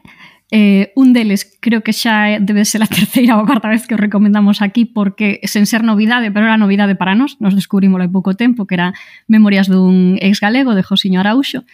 Eh, 0.47 0.95
un 0.95 1.11
deles 1.11 1.59
creo 1.59 1.83
que 1.83 1.91
xa 1.91 2.39
debe 2.39 2.63
ser 2.63 2.79
a 2.79 2.87
terceira 2.91 3.35
ou 3.35 3.43
a 3.43 3.47
cuarta 3.47 3.67
vez 3.67 3.83
que 3.83 3.95
o 3.95 3.99
recomendamos 3.99 4.63
aquí 4.63 4.87
porque 4.87 5.43
sen 5.43 5.67
ser 5.67 5.83
novidade, 5.83 6.31
pero 6.31 6.47
era 6.47 6.55
novidade 6.55 6.95
para 6.95 7.19
nós, 7.19 7.35
nos 7.43 7.51
descubrimos 7.51 7.99
hai 7.99 8.07
pouco 8.07 8.31
tempo 8.39 8.63
que 8.63 8.79
era 8.79 8.95
Memorias 9.27 9.67
dun 9.67 10.15
ex 10.23 10.39
galego 10.39 10.71
de 10.71 10.87
Josiño 10.87 11.19
Arauxo 11.19 11.67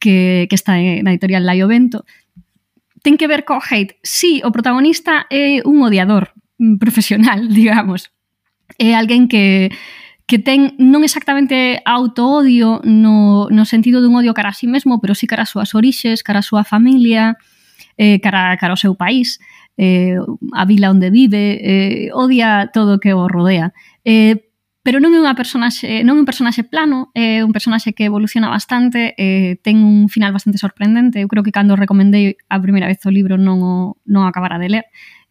que, 0.00 0.48
que 0.48 0.56
está 0.56 0.80
na 0.80 1.12
editorial 1.12 1.44
Laio 1.44 1.68
Vento 1.68 2.08
ten 3.04 3.20
que 3.20 3.28
ver 3.28 3.44
co 3.44 3.60
hate. 3.60 4.00
Si, 4.02 4.40
sí, 4.40 4.42
o 4.42 4.50
protagonista 4.50 5.28
é 5.28 5.60
un 5.68 5.84
odiador 5.84 6.32
profesional, 6.80 7.46
digamos. 7.52 8.08
É 8.80 8.96
alguén 8.96 9.28
que 9.28 9.68
que 10.24 10.40
ten 10.40 10.72
non 10.80 11.04
exactamente 11.04 11.84
autoodio 11.84 12.80
no, 12.80 13.52
no 13.52 13.64
sentido 13.68 14.00
dun 14.00 14.16
odio 14.16 14.32
cara 14.32 14.56
a 14.56 14.56
sí 14.56 14.64
mesmo, 14.64 14.96
pero 15.04 15.12
sí 15.12 15.28
cara 15.28 15.44
as 15.44 15.52
súas 15.52 15.76
orixes, 15.76 16.24
cara 16.24 16.40
a 16.40 16.48
súa 16.48 16.64
familia, 16.64 17.36
eh, 18.00 18.24
cara, 18.24 18.56
cara 18.56 18.72
ao 18.72 18.80
seu 18.80 18.96
país, 18.96 19.36
eh, 19.76 20.16
a 20.56 20.64
vila 20.64 20.88
onde 20.88 21.12
vive, 21.12 21.60
eh, 21.60 22.08
odia 22.16 22.72
todo 22.72 22.96
o 22.96 23.00
que 23.04 23.12
o 23.12 23.28
rodea. 23.28 23.76
Eh, 24.00 24.48
pero 24.84 25.00
non 25.00 25.16
é 25.16 25.18
unha 25.18 25.32
personaxe, 25.32 26.04
non 26.04 26.20
é 26.20 26.20
un 26.20 26.28
personaxe 26.28 26.60
plano, 26.60 27.08
é 27.16 27.40
un 27.40 27.56
personaxe 27.56 27.96
que 27.96 28.04
evoluciona 28.04 28.52
bastante, 28.52 29.16
eh, 29.16 29.56
ten 29.64 29.80
un 29.80 30.12
final 30.12 30.36
bastante 30.36 30.60
sorprendente. 30.60 31.24
Eu 31.24 31.28
creo 31.32 31.40
que 31.40 31.56
cando 31.56 31.72
recomendei 31.72 32.36
a 32.52 32.60
primeira 32.60 32.84
vez 32.84 33.00
o 33.08 33.10
libro 33.10 33.40
non 33.40 33.64
o, 33.64 33.96
non 34.04 34.20
o 34.22 34.28
acabara 34.28 34.60
de 34.60 34.68
ler. 34.68 34.84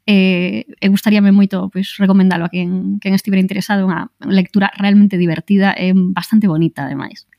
Eh, 0.10 0.66
e 0.66 0.88
gustaríame 0.90 1.30
moito 1.30 1.70
pois, 1.70 1.96
recomendalo 2.02 2.44
a 2.44 2.52
quen, 2.52 2.98
quen 2.98 3.14
estivera 3.14 3.46
interesado 3.46 3.86
unha 3.86 4.10
lectura 4.26 4.74
realmente 4.74 5.22
divertida 5.22 5.78
e 5.78 5.94
bastante 5.94 6.50
bonita, 6.50 6.90
ademais. 6.90 7.30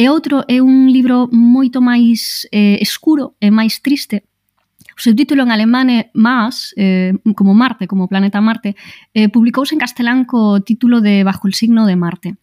E 0.00 0.08
outro 0.08 0.48
é 0.48 0.64
un 0.64 0.88
libro 0.88 1.28
moito 1.28 1.84
máis 1.84 2.48
eh, 2.56 2.80
escuro 2.80 3.36
e 3.36 3.52
máis 3.52 3.84
triste, 3.84 4.24
O 4.96 5.00
seu 5.02 5.14
título 5.14 5.42
en 5.42 5.50
alemán 5.50 5.90
é 5.90 6.10
Mars, 6.14 6.70
eh, 6.78 7.12
como 7.34 7.54
Marte, 7.54 7.90
como 7.90 8.06
planeta 8.06 8.40
Marte, 8.40 8.78
eh, 9.12 9.28
publicouse 9.28 9.74
en 9.74 9.82
castelán 9.82 10.24
co 10.24 10.62
título 10.62 11.02
de 11.02 11.26
Bajo 11.26 11.50
el 11.50 11.54
signo 11.54 11.86
de 11.86 11.98
Marte. 11.98 12.38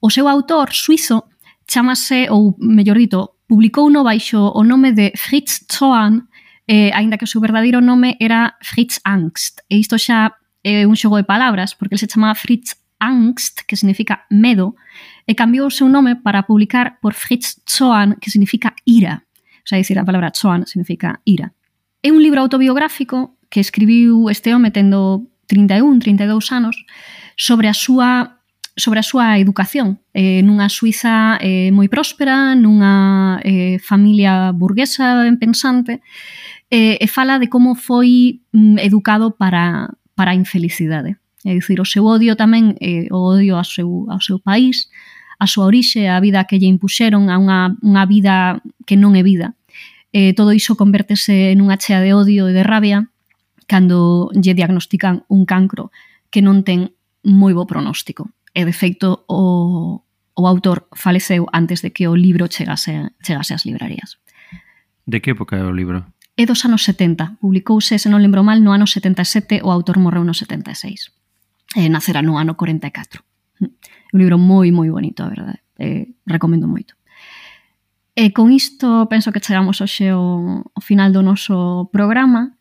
O 0.00 0.08
seu 0.08 0.26
autor, 0.28 0.72
suizo, 0.72 1.28
chamase, 1.68 2.32
ou 2.32 2.56
mellor 2.58 2.96
dito, 2.96 3.36
publicou 3.46 3.92
no 3.92 4.02
baixo 4.02 4.40
o 4.40 4.64
nome 4.64 4.96
de 4.96 5.12
Fritz 5.14 5.68
Zoan, 5.68 6.32
eh, 6.66 6.90
aínda 6.96 7.20
que 7.20 7.24
o 7.24 7.30
seu 7.30 7.40
verdadeiro 7.40 7.84
nome 7.84 8.16
era 8.20 8.56
Fritz 8.64 9.00
Angst. 9.04 9.60
E 9.68 9.76
isto 9.76 10.00
xa 10.00 10.32
é 10.64 10.86
un 10.86 10.96
xogo 10.96 11.20
de 11.20 11.28
palabras, 11.28 11.74
porque 11.74 11.94
ele 11.94 12.00
se 12.00 12.08
chamaba 12.08 12.34
Fritz 12.34 12.78
Angst, 13.02 13.66
que 13.66 13.76
significa 13.76 14.24
medo, 14.30 14.74
e 15.26 15.34
cambiou 15.34 15.66
o 15.66 15.74
seu 15.74 15.88
nome 15.88 16.16
para 16.16 16.46
publicar 16.46 17.02
por 17.02 17.12
Fritz 17.12 17.60
Zoan, 17.68 18.16
que 18.16 18.30
significa 18.30 18.74
ira. 18.86 19.26
O 19.64 19.68
sea, 19.68 19.78
dicir, 19.78 19.98
a 19.98 20.04
palabra 20.04 20.32
Zoan 20.34 20.64
significa 20.66 21.20
ira. 21.26 21.52
É 22.02 22.10
un 22.10 22.18
libro 22.18 22.42
autobiográfico 22.42 23.38
que 23.48 23.60
escribiu 23.60 24.26
este 24.28 24.50
home 24.50 24.74
tendo 24.74 25.30
31, 25.46 26.00
32 26.00 26.50
anos 26.50 26.74
sobre 27.36 27.68
a 27.68 27.74
súa 27.74 28.42
sobre 28.74 28.98
a 28.98 29.06
súa 29.06 29.38
educación 29.38 30.00
eh, 30.10 30.42
nunha 30.42 30.66
Suiza 30.66 31.38
eh, 31.38 31.70
moi 31.70 31.86
próspera, 31.86 32.58
nunha 32.58 33.38
eh, 33.46 33.78
familia 33.78 34.50
burguesa 34.50 35.22
ben 35.22 35.38
pensante 35.38 36.02
eh, 36.74 36.98
e 36.98 37.06
fala 37.06 37.38
de 37.38 37.46
como 37.46 37.78
foi 37.78 38.42
mm, 38.50 38.82
educado 38.82 39.36
para, 39.36 39.92
para 40.18 40.32
a 40.32 40.38
infelicidade. 40.38 41.20
É 41.44 41.54
dicir, 41.54 41.78
o 41.78 41.86
seu 41.86 42.02
odio 42.08 42.34
tamén, 42.34 42.74
eh, 42.80 43.06
o 43.12 43.36
odio 43.36 43.60
ao 43.60 43.66
seu, 43.68 44.10
ao 44.10 44.18
seu 44.18 44.40
país, 44.40 44.88
a 45.38 45.46
súa 45.46 45.68
orixe, 45.68 46.08
a 46.08 46.18
vida 46.18 46.48
que 46.48 46.58
lle 46.58 46.66
impuxeron 46.66 47.28
a 47.28 47.36
unha, 47.36 47.76
unha 47.84 48.04
vida 48.08 48.58
que 48.88 48.96
non 48.96 49.12
é 49.14 49.22
vida, 49.22 49.52
eh, 50.12 50.32
todo 50.36 50.52
iso 50.52 50.76
convértese 50.76 51.56
nunha 51.56 51.80
chea 51.80 52.04
de 52.04 52.12
odio 52.12 52.48
e 52.48 52.52
de 52.52 52.62
rabia 52.62 53.08
cando 53.66 54.28
lle 54.36 54.52
diagnostican 54.52 55.24
un 55.32 55.48
cancro 55.48 55.90
que 56.28 56.44
non 56.44 56.62
ten 56.62 56.92
moi 57.24 57.56
bo 57.56 57.64
pronóstico. 57.64 58.28
E, 58.52 58.68
de 58.68 58.74
feito, 58.76 59.24
o, 59.28 60.04
o 60.04 60.42
autor 60.44 60.88
faleceu 60.92 61.48
antes 61.52 61.80
de 61.80 61.92
que 61.92 62.08
o 62.08 62.14
libro 62.16 62.48
chegase, 62.52 63.16
chegase 63.24 63.56
ás 63.56 63.64
librarías. 63.64 64.20
De 65.08 65.20
que 65.24 65.32
época 65.32 65.56
é 65.56 65.64
o 65.64 65.72
libro? 65.72 66.04
É 66.36 66.44
dos 66.44 66.64
anos 66.64 66.84
70. 66.84 67.40
Publicouse, 67.40 67.96
se 67.96 68.08
non 68.08 68.20
lembro 68.20 68.44
mal, 68.44 68.60
no 68.60 68.72
ano 68.72 68.88
77, 68.88 69.64
o 69.64 69.72
autor 69.72 70.00
morreu 70.00 70.24
no 70.24 70.36
76. 70.36 71.12
E 71.76 71.84
eh, 71.84 71.88
nacera 71.88 72.20
no 72.20 72.36
ano 72.36 72.56
44. 72.56 73.24
Un 74.12 74.18
libro 74.20 74.36
moi, 74.36 74.68
moi 74.72 74.92
bonito, 74.92 75.24
a 75.24 75.32
verdade. 75.32 75.60
Eh, 75.80 76.12
recomendo 76.28 76.68
moito. 76.68 76.96
E 78.14 78.32
con 78.36 78.52
isto 78.52 79.08
penso 79.08 79.32
que 79.32 79.40
chegamos 79.40 79.80
hoxe 79.80 80.12
ao, 80.12 80.68
ao 80.68 80.82
final 80.84 81.16
do 81.16 81.24
noso 81.24 81.88
programa. 81.88 82.60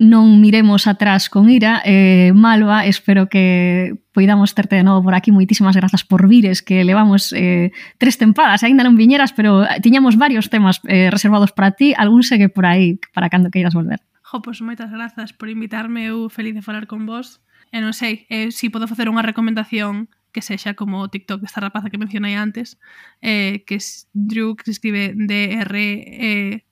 Non 0.00 0.40
miremos 0.40 0.88
atrás 0.88 1.28
con 1.28 1.52
ira. 1.52 1.84
Eh, 1.84 2.32
Malva, 2.32 2.88
espero 2.88 3.28
que 3.28 4.00
poidamos 4.16 4.56
terte 4.56 4.80
de 4.80 4.84
novo 4.88 5.04
por 5.04 5.12
aquí. 5.12 5.28
Moitísimas 5.28 5.76
grazas 5.76 6.08
por 6.08 6.24
vires, 6.24 6.64
que 6.64 6.80
levamos 6.88 7.36
eh, 7.36 7.76
tres 8.00 8.16
tempadas. 8.16 8.64
Ainda 8.64 8.80
non 8.80 8.96
viñeras, 8.96 9.36
pero 9.36 9.68
tiñamos 9.84 10.16
varios 10.16 10.48
temas 10.48 10.80
eh, 10.88 11.12
reservados 11.12 11.52
para 11.52 11.76
ti. 11.76 11.92
Algún 11.92 12.24
segue 12.24 12.48
por 12.48 12.64
aí 12.64 12.96
para 13.12 13.28
cando 13.28 13.52
queiras 13.52 13.76
volver. 13.76 14.00
Jo, 14.24 14.40
pois 14.40 14.64
moitas 14.64 14.88
grazas 14.88 15.36
por 15.36 15.52
invitarme. 15.52 16.08
Eu 16.08 16.32
feliz 16.32 16.56
de 16.56 16.64
falar 16.64 16.88
con 16.88 17.04
vos. 17.04 17.44
E 17.68 17.84
non 17.84 17.92
sei, 17.92 18.24
eh, 18.32 18.48
se 18.48 18.64
si 18.64 18.72
podo 18.72 18.88
facer 18.88 19.12
unha 19.12 19.20
recomendación 19.20 20.08
que 20.32 20.42
sexa 20.42 20.74
como 20.74 21.00
o 21.00 21.08
TikTok 21.08 21.40
desta 21.40 21.60
rapaza 21.60 21.90
que 21.90 21.98
mencionei 21.98 22.34
antes, 22.34 22.78
eh, 23.20 23.64
que 23.66 23.76
es 23.76 24.08
Drew, 24.12 24.56
que 24.56 24.64
se 24.64 24.72
escribe 24.72 25.12
D-R-E-W 25.14 26.64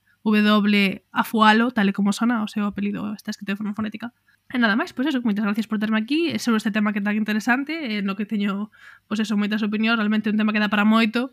Afualo, 1.12 1.70
tal 1.70 1.88
e 1.88 1.92
como 1.92 2.12
sona, 2.12 2.42
o 2.42 2.48
seu 2.48 2.64
apelido 2.66 3.14
está 3.14 3.30
escrito 3.30 3.52
de 3.52 3.60
forma 3.60 3.74
fonética. 3.74 4.12
E 4.48 4.56
nada 4.56 4.80
máis, 4.80 4.96
pois 4.96 5.04
eso, 5.04 5.20
moitas 5.20 5.44
gracias 5.44 5.68
por 5.68 5.76
terme 5.76 6.00
aquí 6.00 6.38
sobre 6.40 6.56
este 6.56 6.72
tema 6.72 6.96
que 6.96 7.04
tan 7.04 7.16
interesante, 7.20 7.98
eh, 7.98 8.02
no 8.02 8.16
que 8.16 8.24
teño, 8.24 8.72
pois 9.04 9.20
eso, 9.20 9.36
moitas 9.36 9.60
opinións, 9.60 10.00
realmente 10.00 10.32
un 10.32 10.40
tema 10.40 10.56
que 10.56 10.62
dá 10.62 10.72
para 10.72 10.88
moito. 10.88 11.28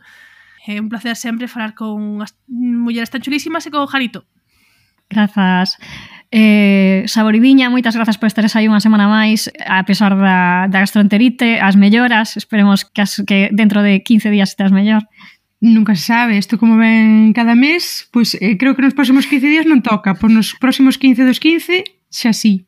É 0.67 0.75
eh, 0.75 0.81
un 0.81 0.89
placer 0.89 1.15
sempre 1.15 1.47
falar 1.47 1.77
con 1.77 2.19
as 2.19 2.35
mulleres 2.49 3.13
tan 3.13 3.21
chulísimas 3.21 3.63
e 3.63 3.71
con 3.71 3.87
Jarito. 3.87 4.27
Grazas. 5.07 5.77
Eh, 6.31 7.03
Saboridiña, 7.07 7.69
moitas 7.69 7.95
grazas 7.95 8.17
por 8.17 8.27
estares 8.27 8.55
aí 8.57 8.65
unha 8.65 8.81
semana 8.81 9.05
máis, 9.07 9.47
a 9.61 9.85
pesar 9.85 10.17
da, 10.17 10.65
da 10.67 10.81
gastroenterite, 10.81 11.61
as 11.61 11.77
melloras, 11.77 12.35
esperemos 12.35 12.83
que, 12.83 13.01
as, 13.01 13.21
que 13.23 13.49
dentro 13.53 13.85
de 13.85 14.01
15 14.01 14.33
días 14.33 14.49
estás 14.51 14.73
mellor. 14.73 15.05
Nunca 15.61 15.95
se 15.95 16.11
sabe, 16.11 16.37
isto 16.37 16.59
como 16.59 16.77
ven 16.77 17.31
cada 17.31 17.55
mes, 17.55 18.09
pois 18.11 18.35
eh, 18.37 18.57
creo 18.57 18.75
que 18.75 18.83
nos 18.83 18.93
próximos 18.93 19.25
15 19.25 19.47
días 19.47 19.65
non 19.65 19.81
toca, 19.85 20.17
pois 20.17 20.33
nos 20.33 20.53
próximos 20.57 20.99
15 20.99 21.25
dos 21.25 21.39
15 21.39 21.85
xa 22.11 22.31
sí. 22.35 22.67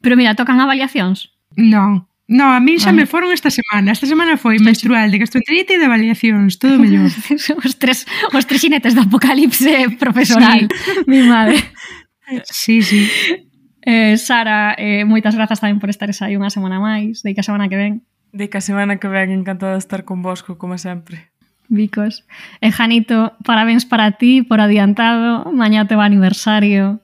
Pero 0.00 0.16
mira, 0.16 0.38
tocan 0.38 0.58
avaliacións? 0.62 1.34
Non, 1.56 2.08
No, 2.26 2.50
a 2.50 2.58
min 2.58 2.82
xa 2.82 2.90
vale. 2.90 3.06
me 3.06 3.06
foron 3.06 3.30
esta 3.30 3.54
semana. 3.54 3.94
Esta 3.94 4.10
semana 4.10 4.34
foi 4.34 4.58
menstrual, 4.58 5.14
de 5.14 5.22
gastroenterite 5.22 5.78
e 5.78 5.78
de 5.78 5.86
avaliacións, 5.86 6.58
todo 6.58 6.74
mellor. 6.74 7.06
os 7.66 7.74
tres 7.78 8.02
os 8.34 8.44
tres 8.50 8.60
xinetes 8.66 8.98
do 8.98 9.06
apocalipse 9.06 9.94
profesoral, 9.94 10.66
sí. 10.66 11.06
mi 11.06 11.22
madre. 11.22 11.62
Sí, 12.44 12.82
sí. 12.82 13.08
Eh, 13.82 14.16
Sara, 14.16 14.74
eh, 14.78 15.06
moitas 15.06 15.38
grazas 15.38 15.62
tamén 15.62 15.78
por 15.78 15.94
estares 15.94 16.18
aí 16.18 16.34
unha 16.34 16.50
semana 16.50 16.82
máis, 16.82 17.22
de 17.22 17.38
que 17.38 17.40
a 17.42 17.46
semana 17.46 17.70
que 17.70 17.78
ven. 17.78 18.02
De 18.34 18.50
que 18.50 18.58
a 18.58 18.64
semana 18.64 18.98
que 18.98 19.06
ven, 19.06 19.30
encantada 19.30 19.78
de 19.78 19.82
estar 19.82 20.02
convosco, 20.02 20.58
como 20.58 20.74
sempre. 20.74 21.30
Vicos. 21.70 22.26
E 22.58 22.70
eh, 22.70 22.72
Janito, 22.74 23.38
parabéns 23.46 23.86
para 23.86 24.18
ti 24.18 24.42
por 24.42 24.58
adiantado, 24.58 25.46
mañá 25.54 25.86
te 25.86 25.94
va 25.94 26.02
aniversario, 26.02 26.98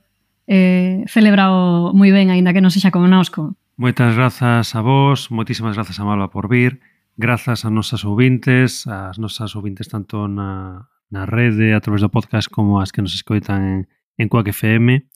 eh, 0.50 1.06
celebrao 1.06 1.94
moi 1.94 2.10
ben, 2.10 2.34
aínda 2.34 2.50
que 2.50 2.62
non 2.62 2.74
sexa 2.74 2.90
connosco. 2.90 3.54
Moitas 3.78 4.18
grazas 4.18 4.74
a 4.74 4.80
vos, 4.82 5.30
moitísimas 5.30 5.78
grazas 5.78 5.98
a 5.98 6.06
Malva 6.06 6.34
por 6.34 6.50
vir, 6.50 6.82
grazas 7.14 7.62
a 7.62 7.70
nosas 7.70 8.02
ouvintes, 8.02 8.90
ás 8.90 9.22
nosas 9.22 9.54
ouvintes 9.54 9.86
tanto 9.86 10.26
na, 10.26 10.90
na 11.14 11.30
rede, 11.30 11.74
a 11.74 11.80
través 11.80 12.02
do 12.02 12.10
podcast, 12.10 12.50
como 12.50 12.82
as 12.82 12.90
que 12.90 13.02
nos 13.06 13.14
escoitan 13.14 13.62
en, 13.62 13.78
en 14.22 14.30
Quack 14.30 14.48
FM. 14.48 15.06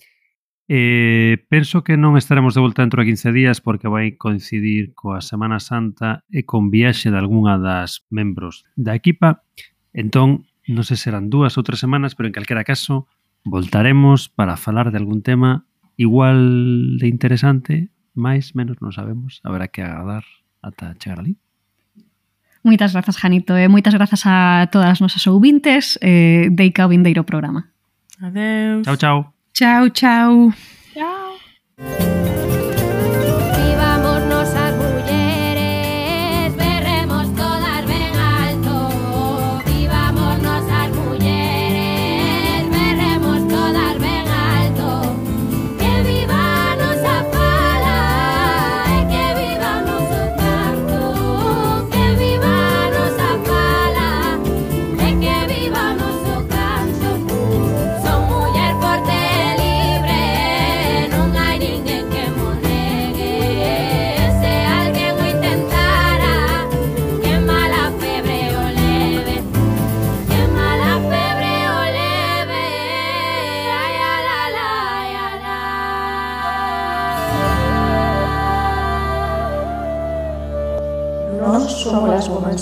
Eh, 0.68 1.46
penso 1.46 1.86
que 1.86 1.94
non 1.94 2.18
estaremos 2.18 2.58
de 2.58 2.60
volta 2.60 2.82
dentro 2.82 2.98
de 2.98 3.14
15 3.14 3.30
días 3.30 3.62
porque 3.62 3.86
vai 3.86 4.18
coincidir 4.18 4.98
coa 4.98 5.22
Semana 5.22 5.62
Santa 5.62 6.26
e 6.26 6.42
con 6.42 6.74
viaxe 6.74 7.14
de 7.14 7.18
algunha 7.22 7.54
das 7.54 8.02
membros 8.10 8.66
da 8.74 8.98
equipa. 8.98 9.46
Entón, 9.94 10.50
non 10.66 10.82
se 10.82 10.98
serán 10.98 11.30
dúas 11.30 11.54
ou 11.54 11.62
tres 11.62 11.78
semanas, 11.78 12.18
pero 12.18 12.26
en 12.26 12.34
calquera 12.34 12.66
caso, 12.66 13.06
voltaremos 13.46 14.26
para 14.26 14.58
falar 14.58 14.90
de 14.90 14.98
algún 14.98 15.22
tema 15.22 15.70
igual 15.94 16.98
de 16.98 17.06
interesante, 17.06 17.94
máis, 18.18 18.58
menos, 18.58 18.82
non 18.82 18.90
sabemos. 18.90 19.38
Haberá 19.46 19.70
que 19.70 19.86
agardar 19.86 20.26
ata 20.66 20.98
chegar 20.98 21.22
ali. 21.22 21.38
Moitas 22.66 22.90
grazas, 22.90 23.14
Janito, 23.22 23.54
e 23.54 23.70
moitas 23.70 23.94
grazas 23.94 24.26
a 24.26 24.66
todas 24.74 24.98
as 24.98 25.00
nosas 25.00 25.22
ouvintes 25.30 25.94
eh, 26.02 26.50
de 26.50 26.62
Ica 26.66 26.82
o 26.82 26.90
Vindeiro 26.90 27.22
Programa. 27.22 27.70
Adeus. 28.22 28.84
Chau, 28.84 28.96
chau. 28.96 29.32
Chau, 29.52 29.88
chau. 29.88 30.52
Chao. 30.94 32.45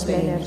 nos 0.05 0.23
ven. 0.23 0.44